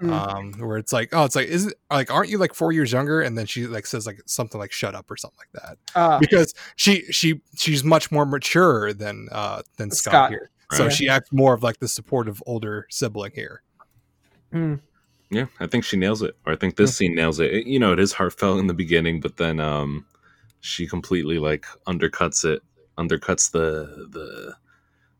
Mm. 0.00 0.10
Um, 0.10 0.52
where 0.66 0.78
it's 0.78 0.92
like, 0.92 1.10
oh, 1.12 1.24
it's 1.24 1.36
like, 1.36 1.46
isn't 1.46 1.74
like, 1.88 2.10
aren't 2.10 2.28
you 2.28 2.38
like 2.38 2.54
four 2.54 2.72
years 2.72 2.90
younger? 2.90 3.20
And 3.20 3.38
then 3.38 3.46
she 3.46 3.68
like 3.68 3.86
says 3.86 4.04
like 4.04 4.20
something 4.26 4.58
like 4.58 4.72
"shut 4.72 4.96
up" 4.96 5.08
or 5.08 5.16
something 5.16 5.38
like 5.38 5.62
that, 5.62 5.78
Ah, 5.94 6.18
because 6.18 6.54
she 6.74 7.02
she 7.12 7.40
she's 7.56 7.84
much 7.84 8.10
more 8.10 8.26
mature 8.26 8.92
than 8.92 9.28
uh 9.30 9.62
than 9.76 9.92
Scott, 9.92 10.12
Scott. 10.12 10.30
here. 10.30 10.50
So 10.72 10.84
Right. 10.84 10.92
she 10.92 11.08
acts 11.08 11.30
more 11.30 11.54
of 11.54 11.62
like 11.62 11.78
the 11.78 11.86
supportive 11.86 12.42
older 12.46 12.86
sibling 12.90 13.30
here. 13.34 13.62
mm. 14.52 14.80
Yeah, 15.32 15.46
I 15.60 15.66
think 15.66 15.82
she 15.84 15.96
nails 15.96 16.20
it. 16.22 16.36
Or 16.46 16.52
I 16.52 16.56
think 16.56 16.76
this 16.76 16.94
scene 16.96 17.14
nails 17.14 17.40
it. 17.40 17.52
It- 17.54 17.66
You 17.66 17.78
know, 17.78 17.92
it 17.92 17.98
is 17.98 18.12
heartfelt 18.12 18.60
in 18.60 18.66
the 18.66 18.74
beginning, 18.74 19.20
but 19.20 19.36
then 19.38 19.60
um 19.60 20.06
she 20.60 20.86
completely 20.86 21.38
like 21.38 21.66
undercuts 21.86 22.44
it, 22.44 22.62
undercuts 22.98 23.50
the 23.50 24.06
the 24.10 24.54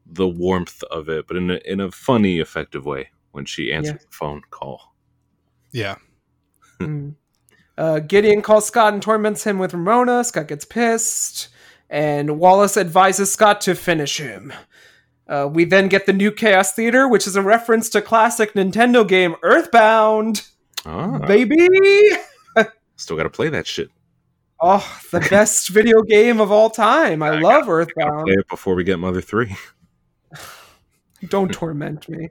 the 0.06 0.28
warmth 0.28 0.82
of 0.90 1.08
it, 1.08 1.26
but 1.26 1.36
in 1.36 1.50
a 1.50 1.58
in 1.64 1.80
a 1.80 1.90
funny, 1.90 2.38
effective 2.40 2.84
way 2.84 3.10
when 3.32 3.46
she 3.46 3.72
answers 3.72 4.02
the 4.02 4.10
phone 4.10 4.42
call. 4.50 4.94
Yeah, 5.72 5.96
Mm. 6.80 7.14
Uh, 7.78 8.00
Gideon 8.00 8.42
calls 8.42 8.66
Scott 8.66 8.92
and 8.92 9.02
torments 9.02 9.44
him 9.44 9.58
with 9.58 9.72
Ramona. 9.72 10.24
Scott 10.24 10.46
gets 10.48 10.66
pissed, 10.66 11.48
and 11.88 12.38
Wallace 12.38 12.76
advises 12.76 13.32
Scott 13.32 13.62
to 13.62 13.74
finish 13.74 14.18
him. 14.18 14.52
Uh, 15.28 15.48
we 15.50 15.64
then 15.64 15.88
get 15.88 16.06
the 16.06 16.12
new 16.12 16.30
Chaos 16.32 16.72
Theater, 16.72 17.08
which 17.08 17.26
is 17.26 17.36
a 17.36 17.42
reference 17.42 17.88
to 17.90 18.02
classic 18.02 18.54
Nintendo 18.54 19.06
game 19.06 19.36
Earthbound. 19.42 20.42
Ah, 20.84 21.18
Baby! 21.18 21.68
still 22.96 23.16
got 23.16 23.22
to 23.22 23.30
play 23.30 23.48
that 23.48 23.66
shit. 23.66 23.88
Oh, 24.60 24.84
the 25.10 25.20
best 25.30 25.68
video 25.70 26.02
game 26.02 26.40
of 26.40 26.50
all 26.52 26.70
time. 26.70 27.22
I 27.22 27.30
love 27.30 27.62
Gotta 27.66 27.70
Earthbound. 27.72 28.24
play 28.26 28.34
it 28.34 28.48
before 28.48 28.74
we 28.74 28.84
get 28.84 28.98
Mother 28.98 29.20
Three. 29.20 29.56
Don't 31.28 31.52
torment 31.52 32.08
me. 32.08 32.28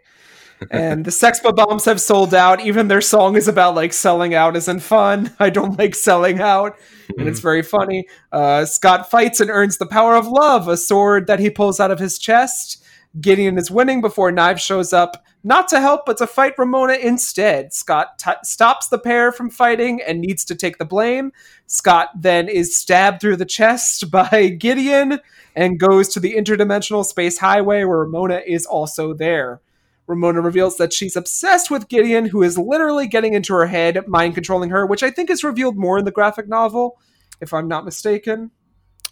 And 0.70 1.06
the 1.06 1.12
Sex 1.12 1.40
Bob-Ombs 1.40 1.86
have 1.86 2.00
sold 2.00 2.36
out. 2.36 2.62
Even 2.62 2.88
their 2.88 3.02
song 3.02 3.36
is 3.36 3.48
about 3.48 3.74
like 3.74 3.94
selling 3.94 4.36
out 4.36 4.56
isn't 4.56 4.82
fun. 4.82 5.34
I 5.40 5.50
don't 5.50 5.80
like 5.80 5.96
selling 5.96 6.40
out, 6.40 6.78
and 7.18 7.28
it's 7.28 7.40
very 7.40 7.64
funny. 7.64 8.06
Uh, 8.32 8.66
Scott 8.66 9.10
fights 9.10 9.40
and 9.40 9.50
earns 9.50 9.78
the 9.78 9.88
power 9.88 10.16
of 10.16 10.28
love, 10.28 10.68
a 10.68 10.78
sword 10.78 11.26
that 11.28 11.40
he 11.40 11.50
pulls 11.50 11.80
out 11.80 11.90
of 11.90 11.98
his 11.98 12.20
chest. 12.20 12.81
Gideon 13.20 13.58
is 13.58 13.70
winning 13.70 14.00
before 14.00 14.32
Knives 14.32 14.62
shows 14.62 14.94
up, 14.94 15.26
not 15.44 15.68
to 15.70 15.82
help, 15.82 16.06
but 16.06 16.18
to 16.18 16.28
fight 16.28 16.58
Ramona 16.58 16.94
instead. 16.94 17.74
Scott 17.74 18.18
t- 18.20 18.32
stops 18.44 18.88
the 18.88 19.00
pair 19.00 19.32
from 19.32 19.50
fighting 19.50 20.02
and 20.02 20.22
needs 20.22 20.46
to 20.46 20.56
take 20.56 20.78
the 20.78 20.86
blame. 20.86 21.34
Scott 21.68 22.10
then 22.16 22.48
is 22.48 22.78
stabbed 22.78 23.20
through 23.20 23.36
the 23.36 23.46
chest 23.46 24.10
by 24.12 24.56
Gideon 24.58 25.20
and 25.56 25.80
goes 25.80 26.08
to 26.10 26.20
the 26.20 26.36
interdimensional 26.36 27.04
space 27.06 27.38
highway 27.38 27.84
where 27.84 28.00
Ramona 28.00 28.42
is 28.46 28.66
also 28.66 29.14
there. 29.14 29.60
Ramona 30.08 30.42
reveals 30.42 30.78
that 30.78 30.94
she's 30.94 31.16
obsessed 31.16 31.70
with 31.72 31.88
Gideon, 31.88 32.26
who 32.26 32.44
is 32.44 32.58
literally 32.58 33.08
getting 33.08 33.34
into 33.34 33.54
her 33.54 33.68
head, 33.68 34.08
mind 34.08 34.36
controlling 34.36 34.70
her, 34.70 34.86
which 34.86 35.04
I 35.04 35.12
think 35.12 35.30
is 35.30 35.44
revealed 35.44 35.78
more 35.78 36.00
in 36.00 36.06
the 36.06 36.12
graphic 36.12 36.48
novel, 36.48 37.00
if 37.40 37.54
I'm 37.54 37.68
not 37.68 37.86
mistaken. 37.86 38.52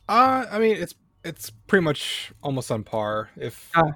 uh, 0.07 0.45
I 0.51 0.59
mean 0.59 0.77
it's 0.77 0.93
it's 1.29 1.49
pretty 1.67 1.83
much 1.83 2.31
almost 2.43 2.71
on 2.71 2.83
par. 2.83 3.29
If 3.37 3.69
Ah. 3.75 3.93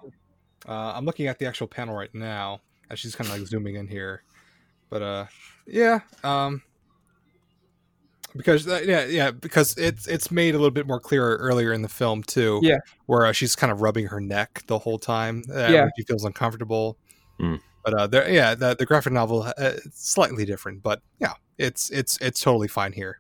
uh, 0.68 0.94
I'm 0.96 1.06
looking 1.06 1.28
at 1.28 1.40
the 1.40 1.46
actual 1.46 1.68
panel 1.68 1.96
right 1.96 2.14
now, 2.14 2.62
as 2.90 3.00
she's 3.00 3.16
kind 3.16 3.30
of 3.30 3.38
like 3.38 3.48
zooming 3.48 3.76
in 3.76 3.88
here, 3.88 4.24
but 4.90 5.02
uh, 5.02 5.26
yeah, 5.68 6.00
um, 6.24 6.62
because 8.36 8.68
uh, 8.68 8.82
yeah, 8.86 9.06
yeah, 9.06 9.32
because 9.32 9.76
it's 9.78 10.08
it's 10.08 10.32
made 10.32 10.56
a 10.56 10.58
little 10.58 10.72
bit 10.72 10.88
more 10.88 11.00
clear 11.00 11.36
earlier 11.38 11.74
in 11.74 11.82
the 11.82 11.90
film 11.90 12.24
too. 12.24 12.60
Yeah. 12.64 12.78
where 13.06 13.26
uh, 13.26 13.32
she's 13.32 13.56
kind 13.56 13.72
of 13.72 13.82
rubbing 13.82 14.08
her 14.08 14.20
neck 14.22 14.64
the 14.68 14.80
whole 14.80 14.98
time. 15.00 15.44
Uh, 15.50 15.68
Yeah. 15.70 15.90
she 15.98 16.04
feels 16.04 16.24
uncomfortable. 16.26 16.98
Mm. 17.40 17.60
But 17.84 17.94
uh, 17.94 18.08
there, 18.08 18.30
yeah, 18.32 18.56
the, 18.56 18.76
the 18.76 18.86
graphic 18.86 19.12
novel 19.14 19.44
uh, 19.44 19.54
it's 19.58 20.10
slightly 20.10 20.46
different, 20.46 20.82
but 20.84 21.02
yeah, 21.20 21.34
it's 21.58 21.90
it's 21.90 22.18
it's 22.22 22.40
totally 22.40 22.68
fine 22.70 22.94
here. 22.94 23.20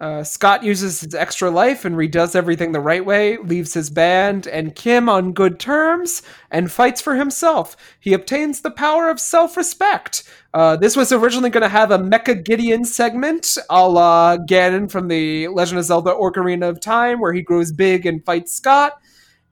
Uh, 0.00 0.22
Scott 0.24 0.64
uses 0.64 1.00
his 1.00 1.14
extra 1.14 1.50
life 1.50 1.84
and 1.84 1.94
redoes 1.94 2.34
everything 2.34 2.72
the 2.72 2.80
right 2.80 3.04
way, 3.04 3.36
leaves 3.38 3.72
his 3.74 3.90
band 3.90 4.46
and 4.46 4.74
Kim 4.74 5.08
on 5.08 5.32
good 5.32 5.58
terms, 5.60 6.22
and 6.50 6.70
fights 6.70 7.00
for 7.00 7.14
himself. 7.14 7.76
He 8.00 8.12
obtains 8.12 8.60
the 8.60 8.72
power 8.72 9.08
of 9.08 9.20
self 9.20 9.56
respect. 9.56 10.24
Uh, 10.52 10.76
this 10.76 10.96
was 10.96 11.12
originally 11.12 11.48
going 11.50 11.62
to 11.62 11.68
have 11.68 11.90
a 11.90 11.98
Mecha 11.98 12.44
Gideon 12.44 12.84
segment 12.84 13.56
a 13.70 13.88
la 13.88 14.36
Ganon 14.36 14.90
from 14.90 15.08
the 15.08 15.48
Legend 15.48 15.78
of 15.78 15.84
Zelda 15.84 16.10
Ocarina 16.10 16.68
of 16.68 16.80
Time, 16.80 17.20
where 17.20 17.32
he 17.32 17.40
grows 17.42 17.72
big 17.72 18.04
and 18.04 18.24
fights 18.24 18.52
Scott. 18.52 18.94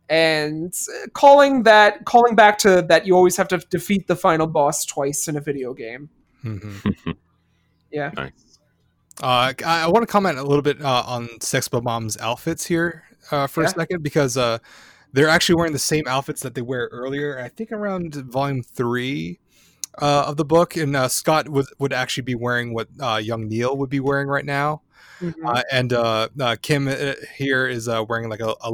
And 0.09 0.75
uh, 0.75 1.07
calling 1.15 1.63
that, 1.63 2.05
calling 2.05 2.35
back 2.35 2.59
to 2.59 2.83
that, 2.89 3.07
you 3.07 3.15
always 3.17 3.37
have 3.37 3.49
to 3.49 3.59
defeat 3.71 4.09
the 4.09 4.17
final 4.17 4.47
boss 4.47 4.85
twice 4.85 5.29
in 5.29 5.37
a 5.37 5.41
video 5.41 5.73
game. 5.73 6.11
Mhm. 6.45 7.17
Yeah. 7.93 8.11
nice. 8.17 8.52
Uh, 9.23 9.53
I, 9.65 9.83
I 9.83 9.87
want 9.89 10.03
to 10.03 10.07
comment 10.07 10.39
a 10.39 10.43
little 10.43 10.63
bit 10.63 10.81
uh, 10.81 11.03
on 11.07 11.29
Sex 11.41 11.69
Bob-Omb's 11.69 12.17
outfits 12.19 12.65
here 12.67 13.05
uh, 13.31 13.47
for 13.47 13.63
Yeah. 13.63 13.69
a 13.69 13.73
second 13.73 14.03
because 14.03 14.37
uh, 14.37 14.59
they're 15.13 15.29
actually 15.29 15.57
wearing 15.57 15.73
the 15.73 15.79
same 15.79 16.05
outfits 16.09 16.41
that 16.43 16.55
they 16.55 16.63
wear 16.63 16.89
earlier. 16.93 17.39
I 17.39 17.49
think 17.49 17.73
around 17.73 18.15
volume 18.15 18.63
three 18.63 19.39
uh, 20.01 20.25
of 20.29 20.39
the 20.39 20.45
book, 20.45 20.77
and 20.77 20.97
uh, 20.97 21.09
Scott 21.09 21.49
would 21.51 21.67
would 21.79 21.93
actually 21.93 22.23
be 22.23 22.35
wearing 22.35 22.73
what 22.73 22.89
uh, 23.01 23.21
young 23.23 23.49
Neil 23.49 23.77
would 23.77 23.91
be 23.91 24.01
wearing 24.01 24.27
right 24.29 24.45
now, 24.47 24.81
Mhm. 25.21 25.35
uh, 25.45 25.63
and 25.71 25.93
uh, 25.93 26.29
uh, 26.41 26.57
Kim 26.63 26.89
uh, 26.89 27.13
here 27.37 27.67
is 27.67 27.89
uh, 27.89 28.03
wearing 28.09 28.31
like 28.31 28.41
a, 28.41 28.55
a 28.63 28.71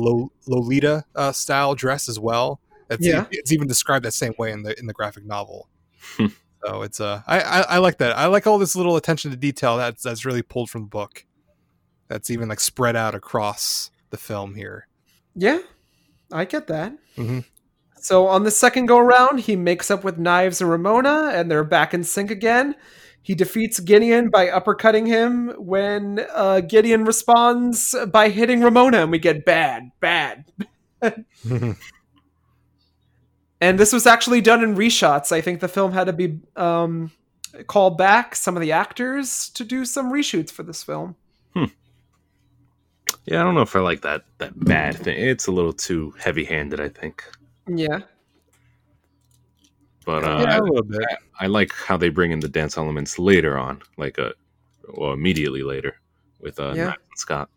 Lolita 0.46 1.04
uh, 1.16 1.32
style 1.32 1.74
dress 1.74 2.08
as 2.08 2.20
well. 2.20 2.60
It's, 2.88 3.04
Yeah. 3.04 3.26
it's 3.32 3.50
even 3.52 3.66
described 3.66 4.04
that 4.04 4.12
same 4.14 4.32
way 4.38 4.52
in 4.52 4.62
the 4.62 4.78
in 4.78 4.86
the 4.86 4.92
graphic 4.94 5.24
novel. 5.26 5.68
so 6.64 6.82
it's 6.82 7.00
uh, 7.00 7.22
I, 7.26 7.40
I 7.40 7.60
I 7.60 7.78
like 7.78 7.98
that. 7.98 8.16
I 8.16 8.26
like 8.26 8.46
all 8.46 8.58
this 8.58 8.74
little 8.76 8.96
attention 8.96 9.30
to 9.30 9.36
detail 9.36 9.76
that's 9.76 10.02
that's 10.02 10.24
really 10.24 10.42
pulled 10.42 10.70
from 10.70 10.82
the 10.82 10.88
book. 10.88 11.24
That's 12.08 12.30
even 12.30 12.48
like 12.48 12.60
spread 12.60 12.96
out 12.96 13.14
across 13.14 13.90
the 14.10 14.16
film 14.16 14.54
here. 14.54 14.86
Yeah, 15.34 15.58
I 16.32 16.44
get 16.44 16.66
that. 16.68 16.94
Mhm. 17.16 17.44
So 18.00 18.26
on 18.26 18.44
the 18.44 18.50
second 18.50 18.86
go 18.86 18.98
around, 18.98 19.40
he 19.40 19.56
makes 19.56 19.90
up 19.90 20.04
with 20.04 20.18
Knives 20.18 20.60
and 20.60 20.70
Ramona, 20.70 21.30
and 21.34 21.50
they're 21.50 21.64
back 21.64 21.92
in 21.94 22.04
sync 22.04 22.30
again. 22.30 22.74
He 23.22 23.34
defeats 23.34 23.80
Gideon 23.80 24.30
by 24.30 24.46
uppercutting 24.46 25.06
him 25.06 25.48
when 25.58 26.24
uh, 26.32 26.60
Gideon 26.60 27.04
responds 27.04 27.94
by 28.10 28.30
hitting 28.30 28.62
Ramona, 28.62 29.02
and 29.02 29.10
we 29.10 29.18
get 29.18 29.44
bad, 29.44 29.90
bad. 30.00 30.44
And 33.60 33.78
this 33.78 33.92
was 33.92 34.06
actually 34.06 34.40
done 34.40 34.62
in 34.62 34.76
reshots. 34.76 35.32
I 35.32 35.40
think 35.40 35.60
the 35.60 35.68
film 35.68 35.92
had 35.92 36.04
to 36.04 36.12
be 36.12 36.40
um, 36.56 37.10
called 37.66 37.98
back 37.98 38.36
some 38.36 38.56
of 38.56 38.60
the 38.60 38.72
actors 38.72 39.50
to 39.50 39.64
do 39.64 39.84
some 39.84 40.12
reshoots 40.12 40.50
for 40.50 40.62
this 40.62 40.82
film. 40.82 41.16
Yeah, 43.24 43.42
I 43.42 43.44
don't 43.44 43.54
know 43.54 43.62
if 43.62 43.76
I 43.76 43.80
like 43.80 44.00
that 44.02 44.24
that 44.38 44.58
bad 44.58 44.96
thing. 44.96 45.18
It's 45.18 45.48
a 45.48 45.52
little 45.52 45.72
too 45.72 46.14
heavy 46.18 46.44
handed, 46.44 46.80
I 46.80 46.88
think. 46.88 47.22
Yeah. 47.66 48.00
But 50.06 50.24
uh, 50.24 50.38
yeah, 50.40 50.54
I, 50.54 50.56
a 50.56 50.62
little 50.62 50.82
bit. 50.82 51.00
I 51.38 51.46
like 51.46 51.72
how 51.74 51.98
they 51.98 52.08
bring 52.08 52.30
in 52.30 52.40
the 52.40 52.48
dance 52.48 52.78
elements 52.78 53.18
later 53.18 53.58
on, 53.58 53.82
like 53.98 54.18
uh, 54.18 54.32
well, 54.94 55.12
immediately 55.12 55.62
later 55.62 55.96
with 56.40 56.58
uh, 56.58 56.72
Yeah. 56.74 56.94
Scott. 57.16 57.50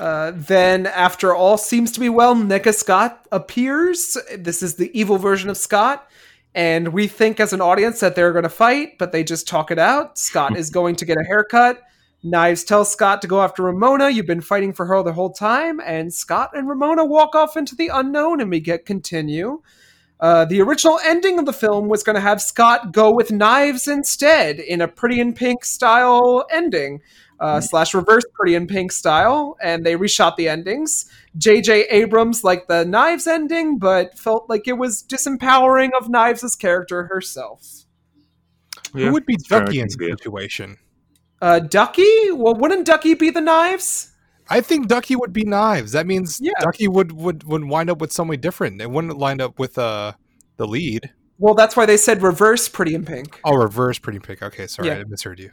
Uh, 0.00 0.32
then, 0.34 0.86
after 0.86 1.34
all 1.34 1.58
seems 1.58 1.92
to 1.92 2.00
be 2.00 2.08
well, 2.08 2.34
Nega 2.34 2.74
Scott 2.74 3.26
appears. 3.30 4.16
This 4.34 4.62
is 4.62 4.76
the 4.76 4.90
evil 4.98 5.18
version 5.18 5.50
of 5.50 5.58
Scott. 5.58 6.08
And 6.54 6.88
we 6.88 7.06
think 7.06 7.38
as 7.38 7.52
an 7.52 7.60
audience 7.60 8.00
that 8.00 8.16
they're 8.16 8.32
going 8.32 8.44
to 8.44 8.48
fight, 8.48 8.98
but 8.98 9.12
they 9.12 9.22
just 9.22 9.46
talk 9.46 9.70
it 9.70 9.78
out. 9.78 10.18
Scott 10.18 10.56
is 10.56 10.70
going 10.70 10.96
to 10.96 11.04
get 11.04 11.18
a 11.18 11.24
haircut. 11.24 11.82
Knives 12.22 12.64
tells 12.64 12.90
Scott 12.90 13.22
to 13.22 13.28
go 13.28 13.42
after 13.42 13.62
Ramona. 13.62 14.08
You've 14.08 14.26
been 14.26 14.40
fighting 14.40 14.72
for 14.72 14.86
her 14.86 15.02
the 15.02 15.12
whole 15.12 15.32
time. 15.32 15.80
And 15.80 16.12
Scott 16.12 16.50
and 16.54 16.68
Ramona 16.68 17.04
walk 17.04 17.34
off 17.34 17.56
into 17.56 17.76
the 17.76 17.88
unknown, 17.88 18.40
and 18.40 18.50
we 18.50 18.60
get 18.60 18.86
continue. 18.86 19.62
Uh, 20.18 20.44
the 20.44 20.60
original 20.60 20.98
ending 21.04 21.38
of 21.38 21.46
the 21.46 21.52
film 21.52 21.88
was 21.88 22.02
going 22.02 22.14
to 22.14 22.20
have 22.20 22.42
Scott 22.42 22.92
go 22.92 23.10
with 23.10 23.30
knives 23.30 23.86
instead 23.86 24.58
in 24.58 24.80
a 24.80 24.88
Pretty 24.88 25.20
in 25.20 25.32
Pink 25.32 25.64
style 25.64 26.44
ending 26.50 27.00
uh, 27.40 27.60
slash 27.60 27.94
reverse 27.94 28.24
Pretty 28.34 28.54
in 28.54 28.66
Pink 28.66 28.92
style, 28.92 29.56
and 29.62 29.84
they 29.84 29.96
reshot 29.96 30.36
the 30.36 30.48
endings. 30.48 31.10
J.J. 31.38 31.88
Abrams 31.88 32.44
liked 32.44 32.68
the 32.68 32.84
Knives 32.84 33.26
ending, 33.26 33.78
but 33.78 34.18
felt 34.18 34.48
like 34.48 34.68
it 34.68 34.74
was 34.74 35.02
disempowering 35.02 35.90
of 35.98 36.08
Knives' 36.08 36.54
character 36.54 37.04
herself. 37.04 37.86
Who 38.92 39.12
would 39.12 39.26
be 39.26 39.36
Ducky 39.36 39.80
in 39.80 39.88
see 39.88 40.08
this 40.08 40.18
situation? 40.20 40.76
Uh, 41.40 41.60
Ducky? 41.60 42.30
Well, 42.32 42.54
wouldn't 42.54 42.86
Ducky 42.86 43.14
be 43.14 43.30
the 43.30 43.40
Knives? 43.40 44.12
I 44.52 44.60
think 44.60 44.88
Ducky 44.88 45.14
would 45.14 45.32
be 45.32 45.44
knives. 45.44 45.92
That 45.92 46.08
means 46.08 46.40
Yeah. 46.42 46.52
Ducky 46.60 46.88
would, 46.88 47.12
would 47.12 47.44
would 47.44 47.64
wind 47.64 47.88
up 47.88 48.00
with 48.00 48.12
somebody 48.12 48.36
different. 48.36 48.82
It 48.82 48.90
wouldn't 48.90 49.16
line 49.16 49.40
up 49.40 49.60
with 49.60 49.78
uh 49.78 50.14
the 50.56 50.66
lead. 50.66 51.12
Well, 51.38 51.54
that's 51.54 51.76
why 51.76 51.86
they 51.86 51.96
said 51.96 52.20
reverse 52.20 52.68
Pretty 52.68 52.94
in 52.94 53.04
Pink. 53.04 53.40
Oh, 53.44 53.54
reverse 53.54 53.98
pretty 53.98 54.18
pink. 54.18 54.42
Okay, 54.42 54.66
sorry, 54.66 54.88
Yeah. 54.88 54.96
I 54.96 55.04
misheard 55.04 55.38
you. 55.38 55.52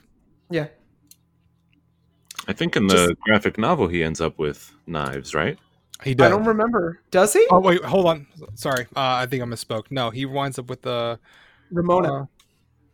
Yeah. 0.49 0.67
I 2.47 2.53
think 2.53 2.75
in 2.75 2.87
the 2.87 3.15
graphic 3.21 3.57
novel 3.57 3.87
he 3.87 4.03
ends 4.03 4.21
up 4.21 4.39
with 4.39 4.73
knives, 4.85 5.33
right? 5.35 5.57
He 6.03 6.13
does. 6.13 6.27
I 6.27 6.29
don't 6.29 6.45
remember. 6.45 7.01
Does 7.11 7.33
he? 7.33 7.45
Oh 7.51 7.59
wait, 7.59 7.83
hold 7.83 8.05
on. 8.05 8.27
Sorry, 8.55 8.85
uh, 8.95 9.17
I 9.21 9.25
think 9.25 9.41
I 9.41 9.45
misspoke. 9.45 9.85
No, 9.89 10.09
he 10.11 10.25
winds 10.25 10.59
up 10.59 10.69
with 10.69 10.81
the. 10.83 11.19
Ramona. 11.71 12.21
uh, 12.21 12.25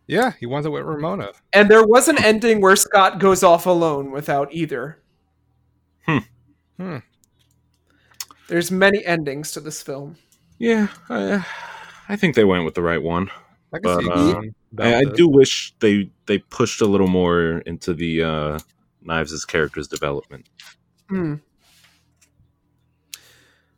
yeah, 0.08 0.32
he 0.40 0.46
winds 0.46 0.66
up 0.66 0.74
with 0.74 0.84
Ramona. 0.84 1.30
and 1.54 1.70
there 1.70 1.86
was 1.86 2.08
an 2.08 2.22
ending 2.24 2.60
where 2.62 2.76
Scott 2.76 3.20
goes 3.20 3.44
off 3.44 3.66
alone 3.66 4.12
without 4.12 4.54
either. 4.54 5.00
Hmm. 6.06 6.18
Hmm. 6.78 6.98
There's 8.48 8.72
many 8.72 9.06
endings 9.06 9.52
to 9.54 9.60
this 9.60 9.82
film. 9.82 10.18
Yeah, 10.60 10.88
I, 11.10 11.46
I 12.10 12.16
think 12.16 12.36
they 12.36 12.44
went 12.44 12.66
with 12.66 12.74
the 12.76 12.82
right 12.82 13.02
one. 13.02 13.30
I 13.74 13.80
But, 13.80 14.00
see 14.00 14.06
going 14.08 14.56
about 14.72 14.88
I, 14.88 15.00
I 15.00 15.04
do 15.04 15.28
wish 15.28 15.74
they 15.80 16.10
they 16.26 16.40
pushed 16.40 16.82
a 16.82 16.86
little 16.86 17.08
more 17.08 17.60
into 17.66 17.94
the 17.94 18.24
uh, 18.24 18.60
Knives' 19.06 19.46
character's 19.46 19.88
development. 19.88 20.48
Hmm. 21.10 21.36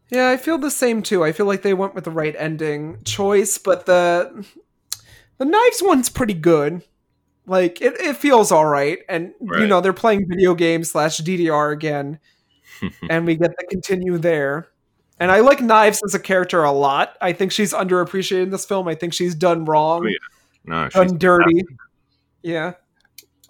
Yeah, 0.09 0.29
I 0.29 0.37
feel 0.37 0.57
the 0.57 0.71
same 0.71 1.01
too. 1.01 1.23
I 1.23 1.31
feel 1.31 1.45
like 1.45 1.63
they 1.63 1.73
went 1.73 1.95
with 1.95 2.03
the 2.03 2.11
right 2.11 2.35
ending 2.37 2.99
choice, 3.03 3.57
but 3.57 3.85
the 3.85 4.45
the 5.37 5.45
knives 5.45 5.81
one's 5.81 6.09
pretty 6.09 6.35
good. 6.35 6.83
Like 7.47 7.81
it, 7.81 7.99
it 7.99 8.15
feels 8.17 8.51
all 8.51 8.65
right, 8.65 8.99
and 9.09 9.33
you 9.41 9.67
know 9.67 9.81
they're 9.81 9.93
playing 9.93 10.27
video 10.27 10.53
games 10.55 10.91
slash 10.91 11.19
DDR 11.19 11.73
again, 11.73 12.19
and 13.09 13.25
we 13.25 13.35
get 13.35 13.51
to 13.59 13.65
continue 13.67 14.17
there. 14.17 14.69
And 15.19 15.31
I 15.31 15.39
like 15.39 15.61
Knives 15.61 16.01
as 16.05 16.13
a 16.13 16.19
character 16.19 16.61
a 16.65 16.71
lot. 16.73 17.15
I 17.21 17.31
think 17.31 17.53
she's 17.53 17.71
underappreciated 17.71 18.43
in 18.43 18.49
this 18.49 18.65
film. 18.65 18.85
I 18.89 18.95
think 18.95 19.13
she's 19.13 19.33
done 19.33 19.63
wrong, 19.63 20.03
Oh, 20.03 20.09
yeah. 20.09 20.17
no, 20.65 20.89
she's, 20.89 20.93
done 21.11 21.17
dirty. 21.17 21.63
Yeah, 22.43 22.73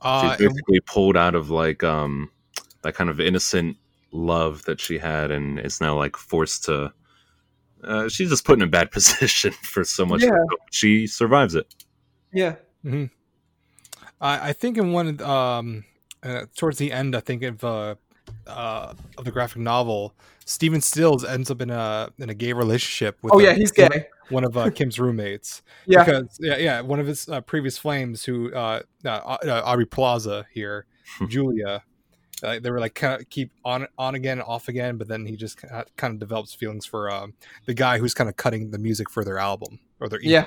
Uh, 0.06 0.30
she's 0.30 0.48
basically 0.48 0.80
pulled 0.82 1.18
out 1.18 1.34
of 1.34 1.50
like 1.50 1.84
um 1.84 2.30
that 2.84 2.94
kind 2.94 3.10
of 3.10 3.20
innocent 3.20 3.76
love 4.12 4.64
that 4.66 4.80
she 4.80 5.00
had, 5.00 5.32
and 5.32 5.60
is 5.60 5.82
now 5.82 5.98
like 5.98 6.16
forced 6.16 6.64
to. 6.66 6.94
Uh, 7.84 8.08
she's 8.08 8.30
just 8.30 8.46
put 8.46 8.60
in 8.60 8.62
a 8.62 8.68
bad 8.68 8.92
position 8.98 9.52
for 9.52 9.84
so 9.84 10.06
much. 10.06 10.22
Yeah. 10.22 10.38
She 10.72 11.08
survives 11.08 11.56
it. 11.56 11.74
yeah, 12.32 12.56
mm-hmm. 12.86 13.06
I, 14.22 14.50
I 14.50 14.54
think 14.54 14.78
in 14.78 14.92
one 14.92 15.20
um 15.22 15.86
uh, 16.22 16.46
towards 16.56 16.78
the 16.78 16.92
end, 16.92 17.16
I 17.16 17.20
think 17.20 17.42
of 17.42 17.64
uh, 17.64 17.96
uh 18.46 18.94
of 19.18 19.26
the 19.26 19.32
graphic 19.32 19.58
novel, 19.58 20.14
Stephen 20.46 20.82
Stills 20.82 21.26
ends 21.26 21.50
up 21.50 21.62
in 21.62 21.72
a 21.72 22.12
in 22.20 22.30
a 22.30 22.36
gay 22.36 22.54
relationship 22.54 23.18
with. 23.24 23.34
Oh 23.34 23.40
yeah, 23.40 23.54
he's 23.54 23.72
gay. 23.72 24.08
One 24.30 24.44
of 24.44 24.58
uh, 24.58 24.70
Kim's 24.72 25.00
roommates. 25.00 25.62
Yeah, 25.88 26.04
Because 26.04 26.38
yeah, 26.40 26.58
yeah, 26.58 26.82
one 26.82 27.00
of 27.00 27.08
his 27.08 27.30
uh, 27.30 27.42
previous 27.42 27.78
flames, 27.78 28.24
who 28.26 28.54
uh, 28.54 28.82
uh, 29.06 29.10
uh 29.10 29.62
Aubrey 29.66 29.86
Plaza 29.86 30.46
here, 30.52 30.86
Julia. 31.28 31.84
Uh, 32.44 32.60
they 32.60 32.70
were 32.70 32.82
like 32.82 32.96
kind 32.96 33.22
of 33.22 33.30
keep 33.30 33.52
on 33.64 33.88
on 33.98 34.14
again 34.14 34.42
off 34.42 34.68
again 34.68 34.98
but 34.98 35.08
then 35.08 35.26
he 35.26 35.38
just 35.38 35.58
kind 35.96 36.14
of 36.14 36.20
develops 36.20 36.54
feelings 36.54 36.86
for 36.86 37.10
um, 37.10 37.34
the 37.66 37.74
guy 37.74 37.98
who's 37.98 38.14
kind 38.14 38.30
of 38.30 38.36
cutting 38.36 38.72
the 38.72 38.78
music 38.78 39.10
for 39.10 39.24
their 39.24 39.40
album 39.40 39.80
or 40.02 40.10
their 40.10 40.20
EP. 40.20 40.26
yeah. 40.26 40.46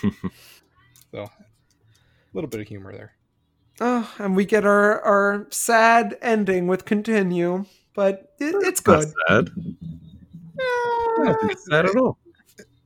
so 1.12 1.18
a 1.24 1.30
little 2.32 2.48
bit 2.48 2.60
of 2.60 2.66
humor 2.66 2.92
there 2.92 3.12
Oh, 3.80 4.12
and 4.18 4.36
we 4.36 4.44
get 4.44 4.66
our 4.66 5.00
our 5.00 5.46
sad 5.50 6.18
ending 6.20 6.66
with 6.66 6.84
continue, 6.84 7.64
but 7.94 8.34
it, 8.38 8.54
it's 8.62 8.86
Not 8.86 9.04
good. 9.04 9.14
sad. 9.28 9.50
Not 11.18 11.58
sad 11.58 11.86
at 11.86 11.96
all. 11.96 12.18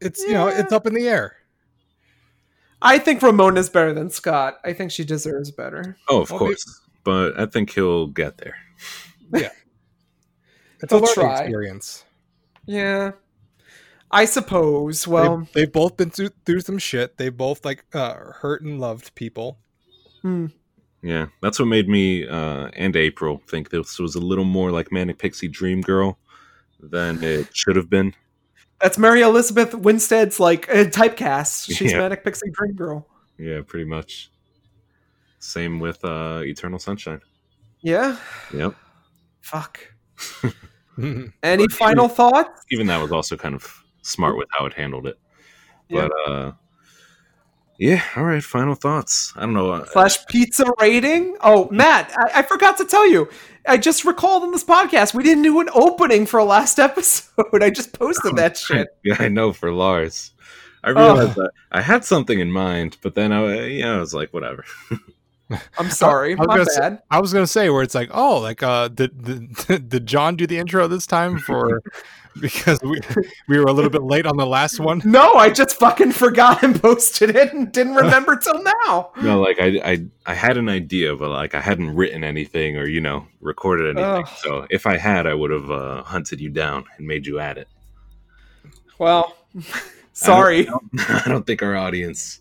It's 0.05 0.23
you 0.23 0.33
know 0.33 0.49
it's 0.49 0.73
up 0.73 0.87
in 0.87 0.95
the 0.95 1.09
air 1.09 1.37
I 2.83 2.99
think 2.99 3.23
Ramona's 3.23 3.71
better 3.71 3.95
than 3.95 4.11
Scott. 4.11 4.59
I 4.63 4.75
think 4.75 4.91
she 4.91 5.05
deserves 5.05 5.51
better. 5.51 5.97
Oh, 6.07 6.21
of 6.21 6.31
Well, 6.31 6.39
course. 6.41 6.83
But 7.03 7.41
I 7.41 7.47
think 7.47 7.71
he'll 7.71 8.09
get 8.09 8.37
there. 8.39 8.57
Yeah, 9.33 9.49
it's 10.81 10.91
They'll 10.91 11.01
a 11.01 11.01
learning 11.01 11.15
try. 11.15 11.39
experience 11.41 12.05
Yeah, 12.67 13.13
I 14.11 14.27
suppose. 14.27 15.09
Well, 15.09 15.39
they've, 15.39 15.53
they've 15.55 15.73
both 15.73 15.97
been 15.97 16.11
through, 16.11 16.29
through 16.45 16.61
some 16.61 16.79
shit 16.79 17.17
they've 17.17 17.35
both 17.37 17.65
like 17.65 17.85
uh, 17.95 18.15
hurt 18.15 18.63
and 18.63 18.79
loved 18.81 19.15
people 19.15 19.59
hmm. 20.23 20.47
Yeah, 21.03 21.27
that's 21.43 21.59
what 21.59 21.67
made 21.69 21.89
me 21.89 22.27
uh, 22.29 22.69
and 22.75 22.95
April 22.97 23.43
think 23.49 23.71
this 23.71 23.99
was 23.99 24.15
a 24.15 24.21
little 24.21 24.45
more 24.45 24.71
like 24.71 24.93
Manic 24.93 25.19
Pixie 25.19 25.49
Dream 25.49 25.81
Girl 25.81 26.19
than 26.81 27.23
it 27.25 27.55
should 27.57 27.77
have 27.77 27.91
been. 27.91 28.15
That's 28.85 28.99
Mary 28.99 29.23
Elizabeth 29.23 29.75
Winstead's 29.75 30.39
like 30.39 30.69
uh, 30.69 30.85
typecast. 30.85 31.65
She's 31.75 31.93
Yeah. 31.93 32.01
Manic 32.01 32.23
Pixie 32.23 32.51
Dream 32.53 32.75
Girl. 32.75 33.09
Yeah, 33.39 33.63
pretty 33.67 33.87
much. 33.87 34.31
Same 35.39 35.81
with 35.81 36.05
uh, 36.05 36.41
Eternal 36.45 36.79
Sunshine. 36.79 37.23
Yeah. 37.81 38.19
Yep. 38.53 38.75
Fuck. 39.41 39.81
Any 41.43 41.67
final 41.69 42.09
thoughts? 42.09 42.63
Even 42.71 42.87
that 42.89 43.01
was 43.01 43.11
also 43.11 43.39
kind 43.39 43.55
of 43.55 43.83
smart 44.03 44.37
with 44.37 44.49
how 44.53 44.67
it 44.67 44.75
handled 44.75 45.07
it. 45.07 45.19
Yeah. 45.89 46.09
But 46.27 46.31
uh, 46.31 46.53
yeah, 47.79 48.03
all 48.17 48.25
right. 48.25 48.43
Final 48.43 48.75
thoughts. 48.75 49.33
I 49.37 49.41
don't 49.41 49.55
know. 49.55 49.71
uh, 49.73 49.85
Slash 49.87 50.25
pizza 50.27 50.65
rating. 50.81 51.37
Oh, 51.41 51.69
Matt, 51.71 52.13
I, 52.17 52.41
I 52.41 52.43
forgot 52.43 52.77
to 52.79 52.85
tell 52.85 53.09
you. 53.09 53.29
I 53.67 53.79
just 53.79 54.05
recalled 54.05 54.45
in 54.45 54.51
this 54.51 54.63
podcast 54.65 55.15
we 55.15 55.23
didn't 55.23 55.43
do 55.43 55.59
an 55.61 55.69
opening 55.75 56.27
for 56.27 56.39
a 56.39 56.45
last 56.45 56.79
episode. 56.89 57.63
I 57.63 57.71
just 57.71 57.99
posted 57.99 58.37
that 58.37 58.57
shit. 58.59 58.89
Yeah, 59.05 59.17
I 59.19 59.29
know 59.29 59.53
for 59.53 59.73
Lars. 59.73 60.33
I 60.83 60.91
realized 60.91 61.37
that 61.37 61.51
I 61.73 61.81
had 61.81 62.05
something 62.05 62.41
in 62.41 62.53
mind, 62.53 62.99
but 63.01 63.15
then 63.15 63.33
I, 63.33 63.69
yeah, 63.69 63.95
I 63.95 63.99
was 64.01 64.13
like, 64.13 64.35
whatever. 64.35 64.67
I'm 65.79 65.91
sorry, 65.91 66.33
I 66.33 66.37
was 66.37 66.47
my 66.49 66.57
gonna 66.57 66.71
say- 66.71 66.81
bad. 66.81 67.03
I 67.11 67.21
was 67.21 67.33
gonna 67.33 67.47
say 67.47 67.69
where 67.71 67.83
it's 67.83 67.95
like, 67.95 68.11
oh, 68.13 68.39
like 68.41 68.63
uh, 68.63 68.89
did 68.89 69.23
did, 69.23 69.89
did 69.89 70.07
John 70.07 70.37
do 70.37 70.47
the 70.47 70.59
intro 70.59 70.89
this 70.89 71.07
time 71.07 71.39
for 71.39 71.83
because 72.41 72.81
we 72.83 72.99
we 73.49 73.59
were 73.59 73.67
a 73.67 73.73
little 73.73 73.91
bit 73.91 74.03
late 74.03 74.27
on 74.27 74.37
the 74.37 74.47
last 74.47 74.81
one. 74.81 75.03
No, 75.05 75.35
I 75.35 75.51
just 75.51 75.77
fucking 75.79 76.13
forgot 76.13 76.63
and 76.63 76.81
posted 76.81 77.37
it 77.37 77.53
and 77.53 77.71
didn't 77.71 77.95
remember 77.95 78.37
till 78.43 78.63
now. 78.63 79.11
No, 79.23 79.41
like 79.41 79.61
I, 79.61 79.81
I, 79.85 80.07
I 80.27 80.35
had 80.35 80.57
an 80.57 80.69
idea, 80.69 81.15
but 81.15 81.29
like 81.31 81.55
I 81.55 81.61
hadn't 81.61 81.95
written 81.95 82.25
anything 82.25 82.77
or 82.79 82.87
you 82.87 83.01
know 83.01 83.27
recorded 83.41 83.97
anything. 83.97 84.25
Ugh. 84.25 84.29
So 84.39 84.67
if 84.71 84.87
I 84.87 84.97
had, 84.97 85.27
I 85.27 85.35
would 85.35 85.51
have 85.51 85.71
uh, 85.71 86.03
hunted 86.05 86.41
you 86.41 86.49
down 86.51 86.85
and 86.97 87.07
made 87.07 87.27
you 87.27 87.39
add 87.39 87.59
it. 87.59 87.69
Well, 88.99 89.37
sorry. 90.13 90.61
I 90.61 90.71
don't, 90.71 91.27
I 91.27 91.29
don't 91.29 91.47
think 91.47 91.63
our 91.63 91.77
audience 91.77 92.41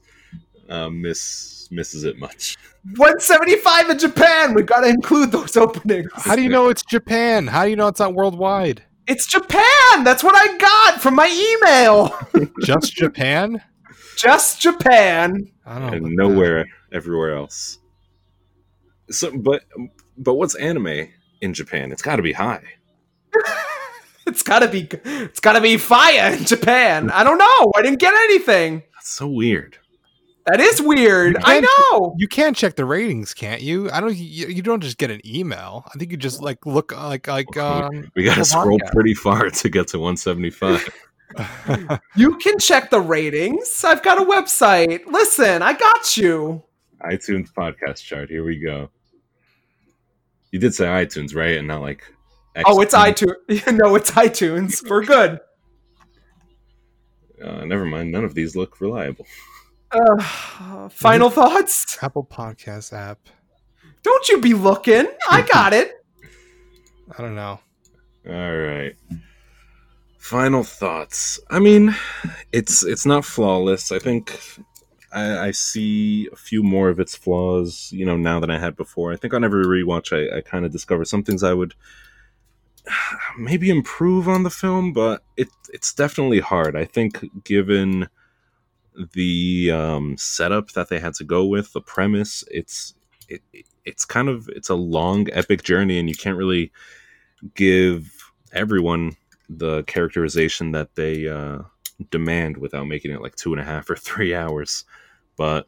uh, 0.70 0.90
miss 0.90 1.68
misses 1.72 2.04
it 2.04 2.18
much. 2.20 2.58
175 2.84 3.90
in 3.90 3.98
Japan. 4.00 4.54
We've 4.54 4.66
got 4.66 4.82
to 4.82 4.90
include 4.90 5.32
those 5.32 5.56
openings. 5.58 6.12
How 6.16 6.36
do 6.36 6.42
you 6.42 6.50
know 6.50 6.70
it's 6.70 6.84
Japan? 6.84 7.48
How 7.48 7.64
do 7.64 7.70
you 7.70 7.76
know 7.76 7.88
it's 7.88 8.00
not 8.00 8.14
worldwide? 8.14 8.84
It's 9.08 9.26
Japan. 9.26 10.04
That's 10.04 10.24
what 10.24 10.36
I 10.36 10.58
got 10.58 11.02
from 11.02 11.16
my 11.16 11.28
email. 11.28 12.50
Just 12.64 12.94
Japan? 12.94 13.62
Just 14.18 14.62
Japan. 14.62 15.52
I 15.66 15.80
don't 15.80 15.82
know. 15.92 15.98
and 15.98 16.06
about 16.06 16.30
nowhere 16.30 16.66
everywhere 16.92 17.36
else. 17.36 17.80
So, 19.10 19.36
but 19.38 19.64
but 20.18 20.36
what's 20.36 20.56
anime 20.56 21.10
in 21.42 21.54
Japan? 21.54 21.92
It's 21.92 22.02
got 22.02 22.18
to 22.18 22.22
be 22.22 22.34
high. 22.34 22.64
It's 24.26 24.42
gotta 24.42 24.70
be. 24.70 24.88
It's 25.04 25.42
gotta 25.42 25.60
be 25.60 25.76
fire 25.76 26.32
in 26.34 26.46
Japan. 26.46 27.12
I 27.12 27.26
don't 27.26 27.38
know. 27.38 27.74
I 27.76 27.82
didn't 27.82 28.00
get 28.00 28.14
anything. 28.14 28.84
That's 28.94 29.10
so 29.10 29.28
weird. 29.28 29.78
That 30.46 30.60
is 30.60 30.82
weird. 30.82 31.38
I 31.44 31.62
know. 31.62 32.16
You 32.18 32.28
can 32.28 32.54
check 32.54 32.76
the 32.76 32.84
ratings, 32.84 33.34
can't 33.34 33.62
you? 33.62 33.90
I 33.92 34.02
don't. 34.02 34.16
You, 34.16 34.48
you 34.48 34.62
don't 34.62 34.82
just 34.82 34.98
get 34.98 35.10
an 35.10 35.22
email. 35.26 35.86
I 35.94 35.98
think 35.98 36.12
you 36.12 36.18
just 36.18 36.42
like 36.42 36.66
look 36.66 36.92
like 36.92 37.28
like. 37.28 37.56
Um, 37.56 38.12
We 38.16 38.26
got 38.26 38.36
to 38.36 38.46
scroll 38.46 38.78
Podcast. 38.80 38.92
pretty 38.92 39.14
far 39.14 39.50
to 39.50 39.70
get 39.70 39.88
to 39.90 40.00
175. 40.00 40.90
You 42.16 42.36
can 42.38 42.60
check 42.60 42.90
the 42.90 43.00
ratings. 43.02 43.84
I've 43.84 44.04
got 44.04 44.22
a 44.22 44.26
website. 44.26 45.06
Listen, 45.08 45.62
I 45.62 45.74
got 45.74 46.16
you. 46.18 46.62
iTunes 47.02 47.52
podcast 47.52 48.04
chart. 48.04 48.30
Here 48.30 48.44
we 48.44 48.60
go. 48.60 48.90
You 50.52 50.60
did 50.60 50.76
say 50.76 50.86
iTunes, 50.86 51.36
right? 51.36 51.58
And 51.58 51.68
not 51.68 51.82
like. 51.82 52.04
Oh, 52.66 52.82
it's 52.82 52.94
iTunes. 52.94 53.34
iTunes. 53.50 53.78
no, 53.84 53.96
it's 53.96 54.12
iTunes. 54.12 54.88
We're 54.88 55.06
good. 55.06 55.40
Uh, 57.44 57.66
never 57.66 57.86
mind. 57.86 58.12
None 58.12 58.24
of 58.24 58.36
these 58.36 58.56
look 58.56 58.80
reliable. 58.80 59.26
Uh, 59.94 60.90
final 60.90 61.30
thoughts? 61.30 61.98
Apple 62.02 62.26
Podcast 62.26 62.94
app. 62.94 63.20
Don't 64.02 64.30
you 64.30 64.42
be 64.42 64.54
looking. 64.54 65.08
I 65.30 65.44
got 65.44 65.74
it. 65.74 66.04
I 67.18 67.22
don't 67.22 67.36
know. 67.36 67.60
All 68.28 68.58
right. 68.58 68.96
Final 70.18 70.64
thoughts. 70.64 71.40
I 71.50 71.60
mean, 71.60 71.96
it's 72.52 72.84
it's 72.84 73.06
not 73.06 73.26
flawless. 73.26 73.92
I 73.92 74.00
think 74.00 74.40
I, 75.12 75.48
I 75.48 75.52
see 75.52 76.30
a 76.32 76.36
few 76.36 76.64
more 76.64 76.90
of 76.90 77.00
its 77.00 77.16
flaws, 77.16 77.90
you 77.92 78.06
know, 78.06 78.18
now 78.18 78.40
than 78.40 78.50
I 78.50 78.58
had 78.58 78.76
before. 78.76 79.14
I 79.14 79.18
think 79.18 79.34
on 79.34 79.44
every 79.44 79.66
rewatch, 79.66 80.12
I, 80.12 80.38
I 80.38 80.42
kind 80.42 80.66
of 80.66 80.72
discover 80.72 81.06
some 81.06 81.24
things 81.24 81.44
I 81.44 81.54
would 81.54 81.76
maybe 83.38 83.70
improve 83.70 84.28
on 84.28 84.44
the 84.44 84.50
film, 84.50 84.94
but 84.94 85.24
it 85.38 85.50
it's 85.72 85.94
definitely 85.94 86.40
hard. 86.40 86.76
I 86.76 86.86
think 86.86 87.44
given 87.44 88.10
the 89.14 89.72
um, 89.72 90.18
setup 90.18 90.72
that 90.72 90.90
they 90.90 91.00
had 91.00 91.14
to 91.16 91.24
go 91.24 91.46
with, 91.46 91.74
the 91.74 91.82
premise, 91.82 92.44
it's 92.52 92.94
it, 93.30 93.42
it's 93.86 94.06
kind 94.06 94.30
of 94.30 94.50
it's 94.50 94.70
a 94.70 94.76
long 94.76 95.28
epic 95.32 95.64
journey, 95.64 96.00
and 96.00 96.10
you 96.10 96.16
can't 96.16 96.38
really 96.38 96.72
give 97.56 98.32
everyone 98.52 99.16
the 99.50 99.84
characterization 99.84 100.72
that 100.72 100.96
they 100.96 101.28
uh, 101.28 101.60
demand 102.10 102.58
without 102.58 102.88
making 102.88 103.12
it 103.12 103.22
like 103.22 103.36
two 103.36 103.54
and 103.54 103.62
a 103.62 103.66
half 103.66 103.90
or 103.90 103.96
three 103.98 104.34
hours. 104.34 104.86
But 105.36 105.68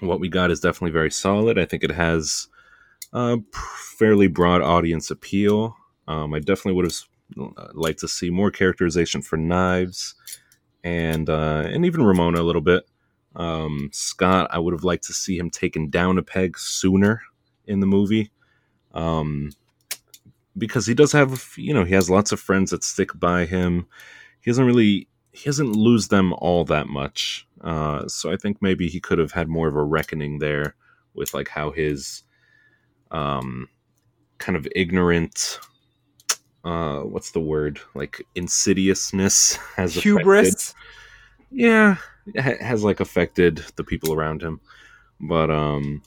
what 0.00 0.20
we 0.20 0.28
got 0.28 0.50
is 0.50 0.60
definitely 0.60 0.92
very 0.92 1.10
solid. 1.10 1.58
I 1.58 1.64
think 1.64 1.82
it 1.82 1.90
has 1.90 2.48
a 3.12 3.38
fairly 3.98 4.26
broad 4.26 4.62
audience 4.62 5.10
appeal. 5.10 5.76
Um, 6.06 6.34
I 6.34 6.38
definitely 6.38 6.74
would 6.74 6.84
have 6.84 7.74
liked 7.74 8.00
to 8.00 8.08
see 8.08 8.30
more 8.30 8.50
characterization 8.50 9.22
for 9.22 9.36
Knives 9.36 10.14
and 10.86 11.28
uh, 11.28 11.64
and 11.66 11.84
even 11.84 12.04
Ramona 12.04 12.40
a 12.40 12.44
little 12.44 12.62
bit. 12.62 12.84
Um, 13.34 13.90
Scott, 13.92 14.48
I 14.52 14.58
would 14.60 14.72
have 14.72 14.84
liked 14.84 15.04
to 15.04 15.12
see 15.12 15.36
him 15.36 15.50
taken 15.50 15.90
down 15.90 16.16
a 16.16 16.22
peg 16.22 16.56
sooner 16.56 17.22
in 17.66 17.80
the 17.80 17.86
movie. 17.86 18.30
Um, 18.94 19.50
because 20.56 20.86
he 20.86 20.94
does 20.94 21.12
have 21.12 21.52
you 21.56 21.74
know 21.74 21.84
he 21.84 21.92
has 21.92 22.08
lots 22.08 22.32
of 22.32 22.40
friends 22.40 22.70
that 22.70 22.82
stick 22.82 23.10
by 23.18 23.44
him 23.44 23.86
he 24.40 24.50
doesn't 24.50 24.64
really 24.64 25.06
he 25.32 25.44
doesn't 25.44 25.72
lose 25.72 26.08
them 26.08 26.32
all 26.38 26.64
that 26.64 26.86
much 26.86 27.46
uh, 27.60 28.08
so 28.08 28.32
i 28.32 28.36
think 28.36 28.62
maybe 28.62 28.88
he 28.88 28.98
could 28.98 29.18
have 29.18 29.32
had 29.32 29.48
more 29.48 29.68
of 29.68 29.76
a 29.76 29.82
reckoning 29.82 30.38
there 30.38 30.74
with 31.12 31.34
like 31.34 31.48
how 31.48 31.70
his 31.70 32.22
um 33.10 33.68
kind 34.38 34.56
of 34.56 34.66
ignorant 34.74 35.58
uh 36.66 37.00
what's 37.02 37.30
the 37.30 37.40
word? 37.40 37.80
Like 37.94 38.20
insidiousness 38.34 39.56
has 39.76 39.96
affected- 39.96 40.18
Hubris. 40.18 40.74
yeah 41.52 41.96
has 42.60 42.82
like 42.82 42.98
affected 43.00 43.64
the 43.76 43.84
people 43.84 44.12
around 44.12 44.42
him. 44.42 44.60
But 45.20 45.48
um 45.50 46.02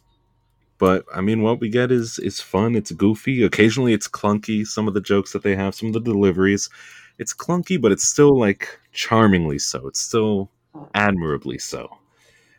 but 0.77 1.03
i 1.13 1.19
mean 1.21 1.41
what 1.41 1.59
we 1.59 1.69
get 1.69 1.91
is 1.91 2.19
is 2.19 2.39
fun 2.39 2.75
it's 2.75 2.91
goofy 2.91 3.43
occasionally 3.43 3.93
it's 3.93 4.07
clunky 4.07 4.65
some 4.65 4.87
of 4.87 4.93
the 4.93 5.01
jokes 5.01 5.33
that 5.33 5.43
they 5.43 5.55
have 5.55 5.73
some 5.75 5.87
of 5.87 5.93
the 5.93 5.99
deliveries. 6.13 6.69
It's 7.17 7.33
clunky 7.33 7.79
but 7.81 7.91
it's 7.91 8.07
still 8.07 8.37
like 8.37 8.79
charmingly 8.91 9.59
so 9.59 9.87
it's 9.87 9.99
still 10.01 10.49
admirably 10.93 11.57
so. 11.57 11.89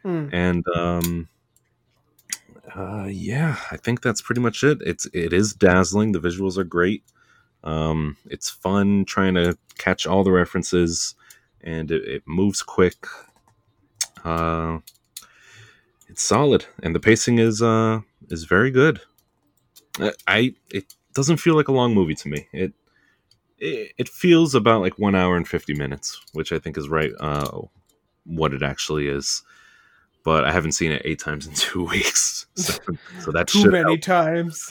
Hmm. 0.02 0.28
and 0.32 0.64
um 0.74 1.28
uh 2.74 3.06
yeah 3.10 3.56
i 3.70 3.76
think 3.76 4.00
that's 4.00 4.22
pretty 4.22 4.40
much 4.40 4.64
it. 4.64 4.78
It's 4.80 5.06
it 5.12 5.32
is 5.32 5.52
dazzling 5.52 6.12
the 6.12 6.20
visuals 6.20 6.56
are 6.56 6.64
great 6.64 7.02
um 7.64 8.16
it's 8.26 8.48
fun 8.50 9.04
trying 9.04 9.34
to 9.34 9.56
catch 9.78 10.06
all 10.06 10.24
the 10.24 10.32
references 10.32 11.14
and 11.62 11.90
it, 11.90 12.02
it 12.08 12.22
moves 12.26 12.62
quick 12.62 13.06
uh 14.24 14.78
it's 16.08 16.22
solid 16.22 16.66
and 16.82 16.94
the 16.94 17.00
pacing 17.00 17.38
is 17.38 17.60
uh 17.62 18.00
is 18.30 18.44
very 18.44 18.70
good 18.70 19.00
I- 19.98 20.12
i 20.26 20.54
it 20.70 20.94
doesn't 21.14 21.38
feel 21.38 21.54
like 21.54 21.68
a 21.68 21.72
long 21.72 21.94
movie 21.94 22.14
to 22.14 22.28
me 22.28 22.48
it 22.52 22.72
it, 23.58 23.92
it 23.98 24.08
feels 24.08 24.54
about 24.54 24.80
like 24.80 24.98
one 24.98 25.14
hour 25.14 25.36
and 25.36 25.46
50 25.46 25.74
minutes 25.74 26.20
which 26.32 26.52
i 26.52 26.58
think 26.58 26.78
is 26.78 26.88
right 26.88 27.12
uh 27.20 27.60
what 28.24 28.54
it 28.54 28.62
actually 28.62 29.08
is 29.08 29.42
but 30.24 30.44
i 30.44 30.52
haven't 30.52 30.72
seen 30.72 30.90
it 30.92 31.02
eight 31.04 31.18
times 31.18 31.46
in 31.46 31.52
two 31.54 31.84
weeks 31.84 32.46
so, 32.54 32.74
so 33.20 33.32
that 33.32 33.46
Too 33.48 33.66
many 33.70 33.84
help. 33.92 34.00
times. 34.00 34.70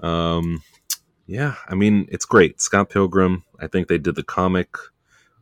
Um, 0.00 0.62
yeah, 1.26 1.56
I 1.68 1.74
mean, 1.74 2.06
it's 2.10 2.24
great. 2.24 2.60
Scott 2.60 2.90
Pilgrim, 2.90 3.44
I 3.60 3.66
think 3.66 3.88
they 3.88 3.98
did 3.98 4.14
the 4.14 4.22
comic 4.22 4.76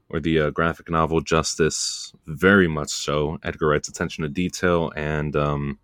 or 0.09 0.20
the 0.20 0.40
uh, 0.40 0.51
graphic 0.51 0.90
novel 0.90 1.20
justice 1.20 2.12
very 2.27 2.69
much 2.69 2.90
so. 2.90 3.39
Edgar 3.43 3.69
Wright's 3.69 3.89
attention 3.89 4.23
to 4.23 4.28
detail 4.28 4.93
and, 4.97 5.36
um, 5.36 5.78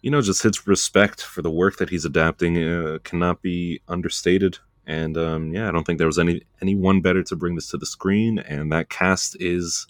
you 0.00 0.10
know, 0.10 0.20
just 0.20 0.42
his 0.42 0.66
respect 0.66 1.22
for 1.22 1.42
the 1.42 1.50
work 1.50 1.78
that 1.78 1.90
he's 1.90 2.04
adapting 2.04 2.62
uh, 2.62 2.98
cannot 3.04 3.42
be 3.42 3.80
understated. 3.88 4.58
And 4.86 5.18
um, 5.18 5.52
yeah, 5.52 5.68
I 5.68 5.70
don't 5.70 5.84
think 5.84 5.98
there 5.98 6.06
was 6.06 6.18
any 6.18 6.42
anyone 6.62 7.00
better 7.00 7.22
to 7.22 7.36
bring 7.36 7.56
this 7.56 7.68
to 7.70 7.76
the 7.76 7.86
screen. 7.86 8.38
And 8.38 8.72
that 8.72 8.88
cast 8.88 9.36
is 9.38 9.86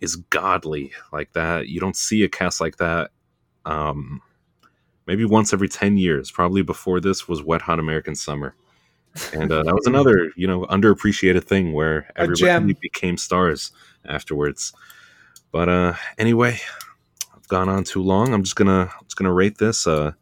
is 0.00 0.16
godly 0.16 0.92
like 1.12 1.32
that. 1.32 1.68
You 1.68 1.80
don't 1.80 1.96
see 1.96 2.22
a 2.22 2.28
cast 2.28 2.60
like 2.60 2.76
that. 2.76 3.10
Um, 3.64 4.20
maybe 5.06 5.24
once 5.24 5.52
every 5.52 5.68
10 5.68 5.96
years 5.96 6.30
probably 6.30 6.62
before 6.62 7.00
this 7.00 7.28
was 7.28 7.42
wet 7.42 7.62
hot 7.62 7.78
american 7.78 8.14
summer 8.14 8.54
and 9.32 9.50
uh, 9.50 9.62
that 9.62 9.74
was 9.74 9.86
another 9.86 10.30
you 10.36 10.46
know 10.46 10.66
underappreciated 10.66 11.44
thing 11.44 11.72
where 11.72 12.10
A 12.16 12.22
everybody 12.22 12.74
became 12.74 13.16
stars 13.16 13.72
afterwards 14.04 14.72
but 15.52 15.68
uh 15.68 15.94
anyway 16.18 16.58
i've 17.34 17.48
gone 17.48 17.68
on 17.68 17.84
too 17.84 18.02
long 18.02 18.34
i'm 18.34 18.42
just 18.42 18.56
gonna 18.56 18.90
I'm 18.92 19.04
just 19.04 19.16
gonna 19.16 19.32
rate 19.32 19.58
this 19.58 19.86
uh 19.86 20.12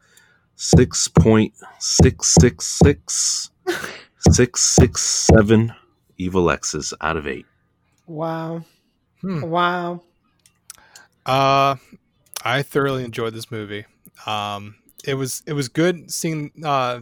6.666 0.56 3.50
667 4.20 5.74
evil 6.16 6.50
x's 6.50 6.94
out 7.00 7.16
of 7.16 7.26
8 7.26 7.44
Wow. 8.06 8.64
Hmm. 9.20 9.42
Wow. 9.42 10.02
Uh, 11.24 11.76
I 12.44 12.62
thoroughly 12.62 13.04
enjoyed 13.04 13.34
this 13.34 13.50
movie. 13.50 13.86
Um, 14.26 14.76
it 15.04 15.14
was 15.14 15.42
it 15.46 15.52
was 15.52 15.68
good 15.68 16.10
seeing 16.10 16.50
uh, 16.64 17.00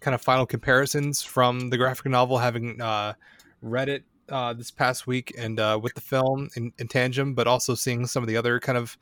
kind 0.00 0.14
of 0.14 0.20
final 0.20 0.46
comparisons 0.46 1.22
from 1.22 1.70
the 1.70 1.76
graphic 1.76 2.06
novel, 2.06 2.38
having 2.38 2.80
uh, 2.80 3.14
read 3.62 3.88
it 3.88 4.04
uh, 4.28 4.52
this 4.52 4.70
past 4.70 5.06
week 5.06 5.34
and 5.36 5.58
uh, 5.58 5.78
with 5.82 5.94
the 5.94 6.00
film 6.00 6.48
in, 6.56 6.72
in 6.78 6.88
tangent, 6.88 7.34
but 7.34 7.46
also 7.46 7.74
seeing 7.74 8.06
some 8.06 8.22
of 8.22 8.28
the 8.28 8.36
other 8.36 8.60
kind 8.60 8.78
of 8.78 8.96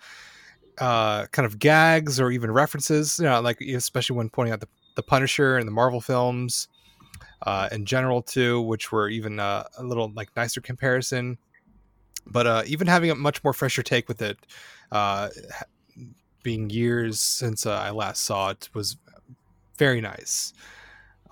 uh, 0.78 1.26
kind 1.26 1.46
of 1.46 1.58
gags 1.58 2.20
or 2.20 2.30
even 2.30 2.50
references. 2.50 3.18
You 3.18 3.26
know, 3.26 3.40
like 3.40 3.60
especially 3.60 4.16
when 4.16 4.30
pointing 4.30 4.52
out 4.52 4.60
the 4.60 4.68
the 4.96 5.02
Punisher 5.02 5.58
and 5.58 5.68
the 5.68 5.72
Marvel 5.72 6.00
films 6.00 6.68
uh, 7.42 7.68
in 7.70 7.84
general 7.84 8.22
too, 8.22 8.60
which 8.62 8.90
were 8.90 9.08
even 9.08 9.38
uh, 9.38 9.64
a 9.78 9.84
little 9.84 10.10
like 10.14 10.34
nicer 10.36 10.60
comparison. 10.60 11.38
But 12.26 12.46
uh, 12.46 12.62
even 12.66 12.88
having 12.88 13.10
a 13.10 13.14
much 13.14 13.44
more 13.44 13.52
fresher 13.52 13.84
take 13.84 14.08
with 14.08 14.20
it, 14.20 14.36
uh, 14.90 15.28
being 16.46 16.70
years 16.70 17.18
since 17.18 17.66
uh, 17.66 17.72
I 17.72 17.90
last 17.90 18.22
saw 18.22 18.50
it, 18.50 18.68
was 18.72 18.98
very 19.78 20.00
nice. 20.00 20.52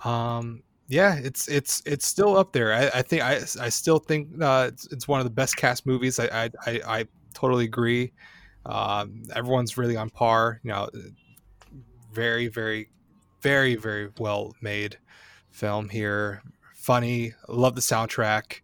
Um, 0.03 0.61
yeah, 0.89 1.15
it's 1.15 1.47
it's 1.47 1.81
it's 1.85 2.05
still 2.05 2.35
up 2.35 2.51
there. 2.51 2.73
I, 2.73 2.99
I 2.99 3.01
think 3.01 3.21
I 3.21 3.35
I 3.61 3.69
still 3.69 3.97
think 3.97 4.27
uh, 4.41 4.65
it's, 4.73 4.87
it's 4.91 5.07
one 5.07 5.21
of 5.21 5.25
the 5.25 5.29
best 5.41 5.55
cast 5.55 5.85
movies. 5.85 6.19
I 6.19 6.25
I, 6.25 6.49
I, 6.65 6.81
I 6.85 7.05
totally 7.33 7.63
agree. 7.63 8.11
Um, 8.65 9.23
everyone's 9.33 9.77
really 9.77 9.95
on 9.95 10.09
par. 10.09 10.59
You 10.63 10.71
know, 10.71 10.89
very 12.11 12.49
very 12.49 12.89
very 13.41 13.75
very 13.75 14.09
well 14.19 14.53
made 14.61 14.97
film 15.49 15.87
here. 15.87 16.43
Funny, 16.75 17.33
love 17.47 17.75
the 17.75 17.81
soundtrack. 17.81 18.59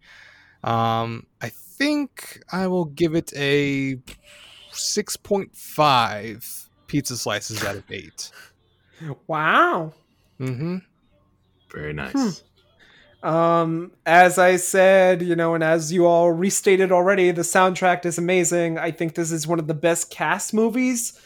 Um, 0.65 1.27
I 1.41 1.47
think 1.47 2.41
I 2.51 2.67
will 2.67 2.85
give 2.85 3.15
it 3.15 3.31
a 3.37 3.99
six 4.73 5.15
point 5.15 5.55
five 5.55 6.69
pizza 6.87 7.17
slices 7.17 7.63
out 7.63 7.75
of 7.75 7.89
eight. 7.91 8.31
Wow. 9.27 9.93
Mm-hmm. 10.39 10.77
Very 11.71 11.93
nice. 11.93 12.43
Um, 13.23 13.91
as 14.05 14.37
I 14.37 14.55
said, 14.55 15.21
you 15.21 15.35
know, 15.35 15.53
and 15.53 15.63
as 15.63 15.93
you 15.93 16.05
all 16.05 16.31
restated 16.31 16.91
already, 16.91 17.31
the 17.31 17.43
soundtrack 17.43 18.05
is 18.05 18.17
amazing. 18.17 18.77
I 18.77 18.91
think 18.91 19.13
this 19.13 19.31
is 19.31 19.45
one 19.45 19.59
of 19.59 19.67
the 19.67 19.73
best 19.73 20.09
cast 20.09 20.53
movies 20.53 21.19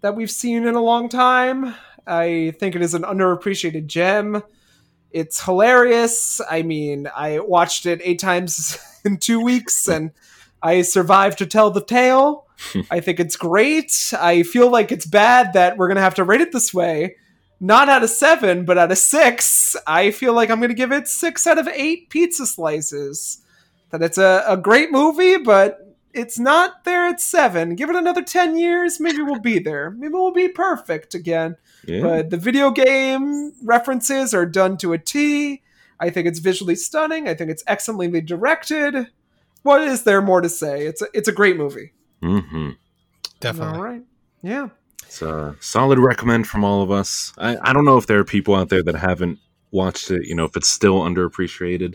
that 0.00 0.14
we've 0.14 0.30
seen 0.30 0.66
in 0.66 0.74
a 0.74 0.80
long 0.80 1.08
time. 1.08 1.74
I 2.06 2.54
think 2.58 2.76
it 2.76 2.82
is 2.82 2.94
an 2.94 3.02
underappreciated 3.02 3.86
gem. 3.86 4.42
It's 5.10 5.44
hilarious. 5.44 6.40
I 6.48 6.62
mean, 6.62 7.08
I 7.14 7.40
watched 7.40 7.84
it 7.84 8.00
eight 8.04 8.20
times 8.20 8.78
in 9.04 9.18
two 9.18 9.40
weeks 9.40 9.88
and 9.88 10.12
I 10.62 10.82
survived 10.82 11.38
to 11.38 11.46
tell 11.46 11.70
the 11.70 11.84
tale. 11.84 12.46
I 12.90 13.00
think 13.00 13.20
it's 13.20 13.36
great. 13.36 14.12
I 14.18 14.42
feel 14.42 14.70
like 14.70 14.92
it's 14.92 15.06
bad 15.06 15.54
that 15.54 15.76
we're 15.76 15.88
going 15.88 15.96
to 15.96 16.02
have 16.02 16.14
to 16.16 16.24
rate 16.24 16.40
it 16.40 16.52
this 16.52 16.74
way. 16.74 17.16
Not 17.60 17.88
out 17.88 18.02
of 18.02 18.10
seven, 18.10 18.64
but 18.64 18.78
out 18.78 18.92
of 18.92 18.98
six. 18.98 19.76
I 19.86 20.10
feel 20.10 20.32
like 20.32 20.50
I'm 20.50 20.60
going 20.60 20.70
to 20.70 20.74
give 20.74 20.92
it 20.92 21.08
six 21.08 21.46
out 21.46 21.58
of 21.58 21.68
eight 21.68 22.08
pizza 22.08 22.46
slices. 22.46 23.42
That 23.90 24.02
it's 24.02 24.18
a, 24.18 24.44
a 24.46 24.56
great 24.56 24.90
movie, 24.92 25.36
but 25.36 25.90
it's 26.12 26.38
not 26.38 26.84
there 26.84 27.06
at 27.06 27.20
seven. 27.20 27.74
Give 27.74 27.90
it 27.90 27.96
another 27.96 28.22
10 28.22 28.56
years, 28.56 29.00
maybe 29.00 29.22
we'll 29.22 29.40
be 29.40 29.58
there. 29.58 29.90
Maybe 29.90 30.12
we'll 30.12 30.32
be 30.32 30.48
perfect 30.48 31.14
again. 31.14 31.56
Yeah. 31.86 32.02
But 32.02 32.30
the 32.30 32.36
video 32.36 32.70
game 32.70 33.52
references 33.62 34.34
are 34.34 34.46
done 34.46 34.76
to 34.78 34.92
a 34.92 34.98
T. 34.98 35.62
I 35.98 36.10
think 36.10 36.26
it's 36.26 36.38
visually 36.38 36.76
stunning. 36.76 37.28
I 37.28 37.34
think 37.34 37.50
it's 37.50 37.64
excellently 37.66 38.20
directed. 38.20 39.08
What 39.62 39.82
is 39.82 40.04
there 40.04 40.22
more 40.22 40.40
to 40.40 40.48
say? 40.48 40.86
It's 40.86 41.02
a, 41.02 41.06
it's 41.14 41.28
a 41.28 41.32
great 41.32 41.56
movie. 41.56 41.92
hmm 42.22 42.70
Definitely. 43.40 43.76
All 43.78 43.82
right. 43.82 44.02
Yeah. 44.42 44.68
It's 45.04 45.22
a 45.22 45.56
solid 45.60 45.98
recommend 45.98 46.46
from 46.46 46.62
all 46.64 46.82
of 46.82 46.90
us. 46.90 47.32
I, 47.38 47.56
I 47.62 47.72
don't 47.72 47.84
know 47.84 47.96
if 47.96 48.06
there 48.06 48.18
are 48.18 48.24
people 48.24 48.54
out 48.54 48.68
there 48.68 48.82
that 48.82 48.94
haven't 48.94 49.38
watched 49.70 50.10
it, 50.10 50.26
you 50.26 50.34
know, 50.34 50.44
if 50.44 50.56
it's 50.56 50.68
still 50.68 51.00
underappreciated. 51.00 51.94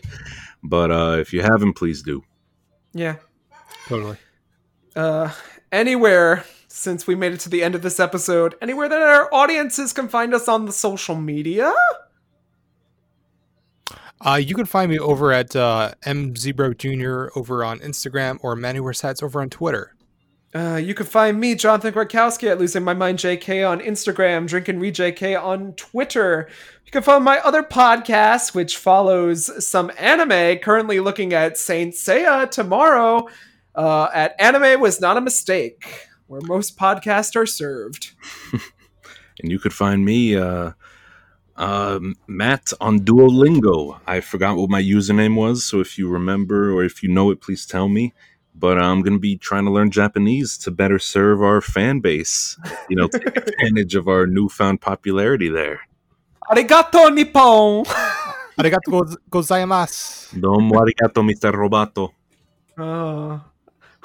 But 0.62 0.90
uh, 0.90 1.16
if 1.20 1.32
you 1.32 1.42
haven't, 1.42 1.74
please 1.74 2.02
do. 2.02 2.22
Yeah. 2.92 3.16
Totally. 3.86 4.16
Uh, 4.94 5.30
anywhere 5.70 6.44
since 6.68 7.06
we 7.06 7.14
made 7.14 7.32
it 7.32 7.40
to 7.40 7.48
the 7.48 7.62
end 7.62 7.74
of 7.74 7.82
this 7.82 7.98
episode, 8.00 8.54
anywhere 8.60 8.88
that 8.88 9.00
our 9.00 9.32
audiences 9.32 9.92
can 9.92 10.08
find 10.08 10.34
us 10.34 10.48
on 10.48 10.66
the 10.66 10.72
social 10.72 11.14
media. 11.14 11.72
Uh, 14.24 14.34
you 14.34 14.54
can 14.54 14.66
find 14.66 14.90
me 14.90 14.98
over 14.98 15.32
at 15.32 15.54
uh, 15.54 15.92
mzebro 16.02 16.76
jr. 16.76 17.38
over 17.38 17.62
on 17.64 17.78
Instagram 17.80 18.38
or 18.42 18.56
Manu 18.56 18.92
Sites 18.92 19.22
over 19.22 19.40
on 19.40 19.50
Twitter. 19.50 19.94
Uh, 20.54 20.76
you 20.76 20.94
can 20.94 21.04
find 21.04 21.38
me, 21.38 21.54
Jonathan 21.54 21.92
Krakowski, 21.92 22.48
at 22.48 22.58
Losing 22.58 22.82
My 22.82 22.94
Mind 22.94 23.18
JK 23.18 23.68
on 23.68 23.80
Instagram, 23.80 24.46
Drink 24.46 24.68
and 24.68 24.80
Read 24.80 24.94
JK 24.94 25.42
on 25.42 25.74
Twitter. 25.74 26.48
You 26.86 26.92
can 26.92 27.02
find 27.02 27.24
my 27.24 27.38
other 27.40 27.62
podcast, 27.62 28.54
which 28.54 28.78
follows 28.78 29.66
some 29.66 29.90
anime, 29.98 30.58
currently 30.60 31.00
looking 31.00 31.34
at 31.34 31.58
Saint 31.58 31.92
Seiya 31.92 32.50
tomorrow, 32.50 33.28
uh, 33.74 34.08
at 34.14 34.34
Anime 34.40 34.80
Was 34.80 34.98
Not 34.98 35.18
a 35.18 35.20
Mistake, 35.20 36.06
where 36.26 36.40
most 36.40 36.78
podcasts 36.78 37.36
are 37.36 37.46
served. 37.46 38.12
And 39.40 39.50
you 39.50 39.58
could 39.58 39.74
find 39.74 40.04
me, 40.04 40.36
uh, 40.36 40.72
uh, 41.56 41.98
Matt, 42.26 42.72
on 42.80 43.00
Duolingo. 43.00 44.00
I 44.06 44.20
forgot 44.20 44.56
what 44.56 44.70
my 44.70 44.82
username 44.82 45.36
was, 45.36 45.64
so 45.64 45.80
if 45.80 45.98
you 45.98 46.08
remember 46.08 46.72
or 46.72 46.84
if 46.84 47.02
you 47.02 47.08
know 47.08 47.30
it, 47.30 47.40
please 47.40 47.66
tell 47.66 47.88
me. 47.88 48.12
But 48.54 48.80
I'm 48.80 49.02
going 49.02 49.12
to 49.12 49.18
be 49.18 49.36
trying 49.36 49.64
to 49.66 49.70
learn 49.70 49.90
Japanese 49.90 50.56
to 50.58 50.70
better 50.70 50.98
serve 50.98 51.42
our 51.42 51.60
fan 51.60 52.00
base. 52.00 52.58
You 52.88 52.96
know, 52.96 53.08
take 53.08 53.36
advantage 53.36 53.94
of 53.94 54.08
our 54.08 54.26
newfound 54.26 54.80
popularity 54.80 55.50
there. 55.50 55.80
Arigato 56.48 57.12
Nippon! 57.12 57.84
Arigato 58.58 58.90
goz- 58.90 59.18
gozaimasu. 59.30 60.40
Domo 60.40 60.76
arigato, 60.80 61.20
Mr. 61.22 61.52
Roboto. 61.52 62.12
Uh, 62.78 63.38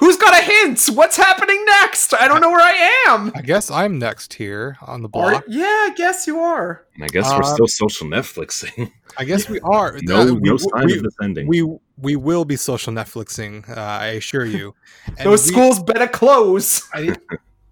who's 0.01 0.17
got 0.17 0.33
a 0.37 0.43
hint? 0.43 0.85
What's 0.93 1.15
happening 1.15 1.63
next? 1.65 2.13
I 2.13 2.27
don't 2.27 2.41
know 2.41 2.49
where 2.49 2.59
I 2.59 3.03
am. 3.07 3.31
I 3.33 3.41
guess 3.41 3.71
I'm 3.71 3.97
next 3.97 4.33
here 4.33 4.75
on 4.81 5.01
the 5.01 5.07
Are- 5.13 5.31
block. 5.31 5.43
yeah, 5.47 5.63
I 5.63 5.93
guess 5.95 6.27
you 6.27 6.39
are. 6.39 6.85
And 6.95 7.05
I 7.05 7.07
guess 7.07 7.31
we're 7.31 7.39
Uh, 7.43 7.53
still 7.53 7.67
social 7.67 8.07
Netflixing. 8.07 8.91
I 9.17 9.23
guess 9.23 9.47
we 9.47 9.61
are. 9.61 9.97
no, 10.01 10.21
Uh, 10.21 10.33
we, 10.33 10.49
no 10.49 10.57
sign 10.57 10.87
we, 10.87 10.97
of 10.97 11.03
this 11.03 11.15
ending. 11.23 11.47
we 11.47 11.61
we 11.97 12.15
will 12.17 12.43
be 12.45 12.55
social 12.57 12.91
Netflixing. 12.91 13.69
Uh, 13.69 13.79
I 13.79 14.07
assure 14.17 14.45
you. 14.45 14.75
And 15.07 15.17
Those 15.19 15.45
we- 15.45 15.51
schools 15.53 15.81
better 15.83 16.07
close. 16.07 16.83
I, 16.93 17.15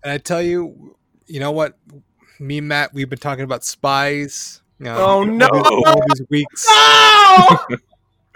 and 0.03 0.11
I 0.13 0.17
tell 0.19 0.41
you, 0.41 0.95
you 1.27 1.39
know 1.41 1.51
what? 1.51 1.77
Me 2.39 2.59
and 2.59 2.67
Matt, 2.69 2.93
we've 2.93 3.09
been 3.09 3.19
talking 3.19 3.43
about 3.43 3.65
spies. 3.65 4.61
You 4.79 4.85
know, 4.85 4.97
Oh, 4.97 5.23
no. 5.25 5.47
all, 5.47 5.87
all 5.87 6.01
these 6.07 6.25
weeks. 6.29 6.65
No! 6.65 7.59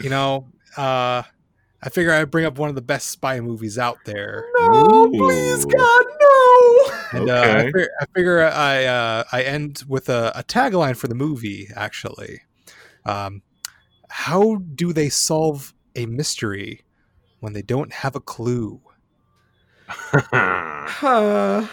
You 0.02 0.10
know, 0.10 0.48
uh, 0.76 1.24
I 1.86 1.90
figure 1.90 2.14
I'd 2.14 2.32
bring 2.32 2.46
up 2.46 2.58
one 2.58 2.70
of 2.70 2.76
the 2.76 2.82
best 2.82 3.10
spy 3.10 3.40
movies 3.42 3.78
out 3.78 4.06
there. 4.06 4.46
no, 4.62 5.06
Ooh. 5.06 5.12
please, 5.12 5.66
God, 5.66 6.06
no! 6.22 6.92
And 7.12 7.30
uh, 7.30 7.34
I, 7.42 7.50
Okay. 7.60 7.66
figure, 7.66 7.90
I 8.00 8.06
figure 8.16 8.42
I 8.46 8.86
uh, 8.86 9.24
I 9.34 9.42
end 9.44 9.84
with 9.88 10.08
a, 10.10 10.32
a 10.34 10.44
tagline 10.44 10.96
for 10.96 11.08
the 11.08 11.16
movie. 11.16 11.68
Actually, 11.76 12.42
um, 13.06 13.42
how 14.10 14.56
do 14.76 14.94
they 14.94 15.10
solve 15.10 15.74
a 15.96 16.06
mystery 16.06 16.82
when 17.42 17.52
they 17.54 17.62
don't 17.62 17.92
have 17.94 18.16
a 18.16 18.22
clue? 18.22 18.82
Uh, 21.06 21.68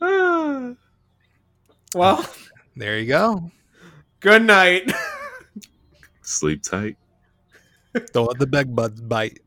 uh. 0.00 0.74
well, 1.94 2.26
There 2.76 2.98
you 2.98 3.06
go. 3.06 3.50
good 4.20 4.42
night. 4.44 4.90
Sleep 6.22 6.62
tight. 6.62 6.96
Don't 8.12 8.26
let 8.26 8.38
the 8.38 8.46
bed 8.46 8.74
bugs 8.74 9.00
bite. 9.00 9.38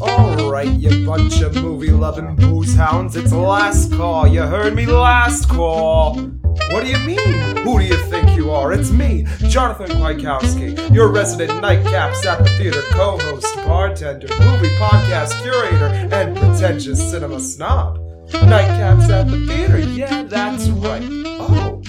All 0.00 0.50
right, 0.50 0.66
you 0.66 1.06
bunch 1.06 1.42
of 1.42 1.54
movie 1.56 1.90
loving 1.90 2.36
booze 2.36 2.74
hounds, 2.74 3.16
it's 3.16 3.32
last 3.32 3.92
call. 3.92 4.26
You 4.26 4.42
heard 4.42 4.74
me 4.74 4.86
last 4.86 5.48
call. 5.50 6.41
What 6.70 6.84
do 6.84 6.90
you 6.90 6.98
mean? 6.98 7.56
Who 7.58 7.78
do 7.78 7.84
you 7.84 7.96
think 8.06 8.36
you 8.36 8.50
are? 8.50 8.72
It's 8.72 8.90
me, 8.90 9.24
Jonathan 9.48 9.86
Kwiatkowski, 9.96 10.94
your 10.94 11.08
resident 11.08 11.50
nightcaps 11.62 12.24
at 12.26 12.38
the 12.42 12.50
theater 12.50 12.82
co-host, 12.90 13.54
bartender, 13.66 14.28
movie 14.40 14.74
podcast 14.76 15.40
curator, 15.42 15.86
and 16.14 16.36
pretentious 16.36 17.10
cinema 17.10 17.40
snob. 17.40 17.98
Nightcaps 18.28 19.08
at 19.08 19.28
the 19.30 19.46
theater, 19.46 19.78
yeah, 19.78 20.24
that's 20.24 20.68
right. 20.68 21.02
Oh, 21.24 21.80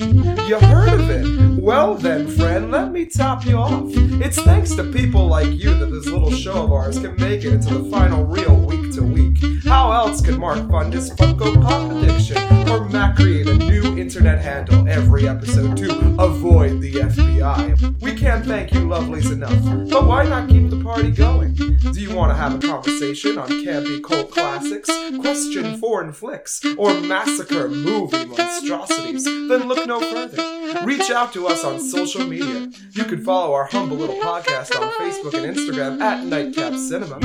you 0.48 0.60
heard 0.60 0.94
of 1.00 1.10
it? 1.10 1.62
Well 1.62 1.96
then, 1.96 2.28
friend, 2.28 2.72
let 2.72 2.92
me 2.92 3.06
top 3.06 3.46
you 3.46 3.58
off. 3.58 3.92
It's 3.96 4.42
thanks 4.42 4.76
to 4.76 4.84
people 4.84 5.28
like 5.28 5.52
you 5.52 5.74
that 5.74 5.88
this 5.88 6.06
little 6.08 6.32
show 6.32 6.64
of 6.64 6.72
ours 6.72 7.00
can 7.00 7.16
make 7.18 7.44
it 7.44 7.54
into 7.54 7.74
the 7.74 7.90
final 7.90 8.26
reel 8.26 8.56
week 8.56 8.94
to 8.96 9.04
week. 9.04 9.38
How 9.64 9.92
else 9.92 10.22
could 10.22 10.38
Mark 10.38 10.70
fund 10.70 10.94
his 10.94 11.12
Funko 11.12 11.62
Pop 11.62 11.92
addiction, 11.92 12.38
or 12.70 12.88
Matt 12.90 13.16
create 13.16 13.48
a 13.48 13.56
new 13.56 13.93
internet 14.04 14.40
handle 14.40 14.86
every 14.90 15.30
episode 15.30 15.78
to 15.78 15.90
avoid 16.20 16.82
the 16.82 16.96
FBI? 16.96 18.02
We 18.02 18.14
can't 18.14 18.46
thank 18.46 18.74
you 18.74 18.82
lovelies 18.82 19.32
enough, 19.32 19.90
but 19.90 20.06
why 20.06 20.24
not 20.26 20.50
keep 20.50 20.70
the 20.70 20.84
party 20.84 21.10
going? 21.10 21.54
Do 21.54 22.02
you 22.02 22.14
want 22.14 22.32
to 22.32 22.36
have 22.36 22.56
a 22.56 22.68
conversation 22.68 23.38
on 23.38 23.48
campy 23.48 24.04
cult 24.04 24.30
classics, 24.30 24.90
question 25.22 25.78
foreign 25.78 26.12
flicks, 26.12 26.62
or 26.78 27.00
massacre 27.00 27.70
movie 27.70 28.26
monstrosities? 28.26 29.24
Then 29.24 29.70
look 29.70 29.88
no 29.88 30.02
further. 30.02 30.86
Reach 30.86 31.10
out 31.10 31.32
to 31.34 31.48
us 31.48 31.64
on 31.64 31.80
social 31.80 32.26
media. 32.26 32.70
You 32.92 33.06
can 33.06 33.24
follow 33.24 33.54
our 33.54 33.66
humble 33.66 33.96
little 33.96 34.20
podcast 34.20 34.78
on 34.78 34.92
Facebook 34.94 35.34
and 35.34 35.56
Instagram 35.56 36.02
at 36.02 36.26
Nightcap 36.26 36.74
Cinema. 36.74 37.20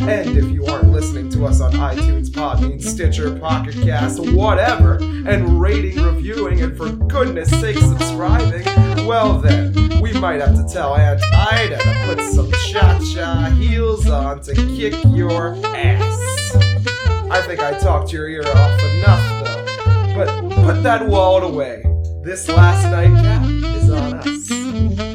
And 0.00 0.38
if 0.38 0.50
you 0.50 0.64
aren't 0.64 0.90
listening 0.92 1.28
to 1.30 1.44
us 1.44 1.60
on 1.60 1.72
iTunes, 1.72 2.28
Podbean, 2.28 2.80
Stitcher, 2.82 3.38
Pocket 3.38 3.74
Cast, 3.82 4.18
whatever, 4.32 4.96
and 5.26 5.60
rating, 5.60 5.98
reviewing, 6.22 6.60
and 6.60 6.76
for 6.76 6.88
goodness 7.06 7.50
sake 7.50 7.76
subscribing, 7.78 8.64
well 9.06 9.40
then, 9.40 9.72
we 10.00 10.12
might 10.12 10.40
have 10.40 10.54
to 10.54 10.64
tell 10.72 10.94
Aunt 10.94 11.20
Ida 11.34 11.78
to 11.78 12.04
put 12.06 12.20
some 12.32 12.50
cha-cha 12.70 13.50
heels 13.58 14.08
on 14.08 14.40
to 14.42 14.54
kick 14.54 14.94
your 15.08 15.56
ass. 15.74 16.56
I 17.28 17.42
think 17.42 17.60
I 17.60 17.76
talked 17.78 18.12
your 18.12 18.28
ear 18.28 18.44
off 18.46 18.82
enough 18.94 19.44
though. 19.44 20.14
But 20.14 20.64
put 20.64 20.82
that 20.84 21.06
wall 21.08 21.42
away. 21.42 21.82
This 22.22 22.48
last 22.48 22.84
nightcap 22.84 23.44
is 23.74 23.90
on 23.90 24.14
us. 24.14 25.11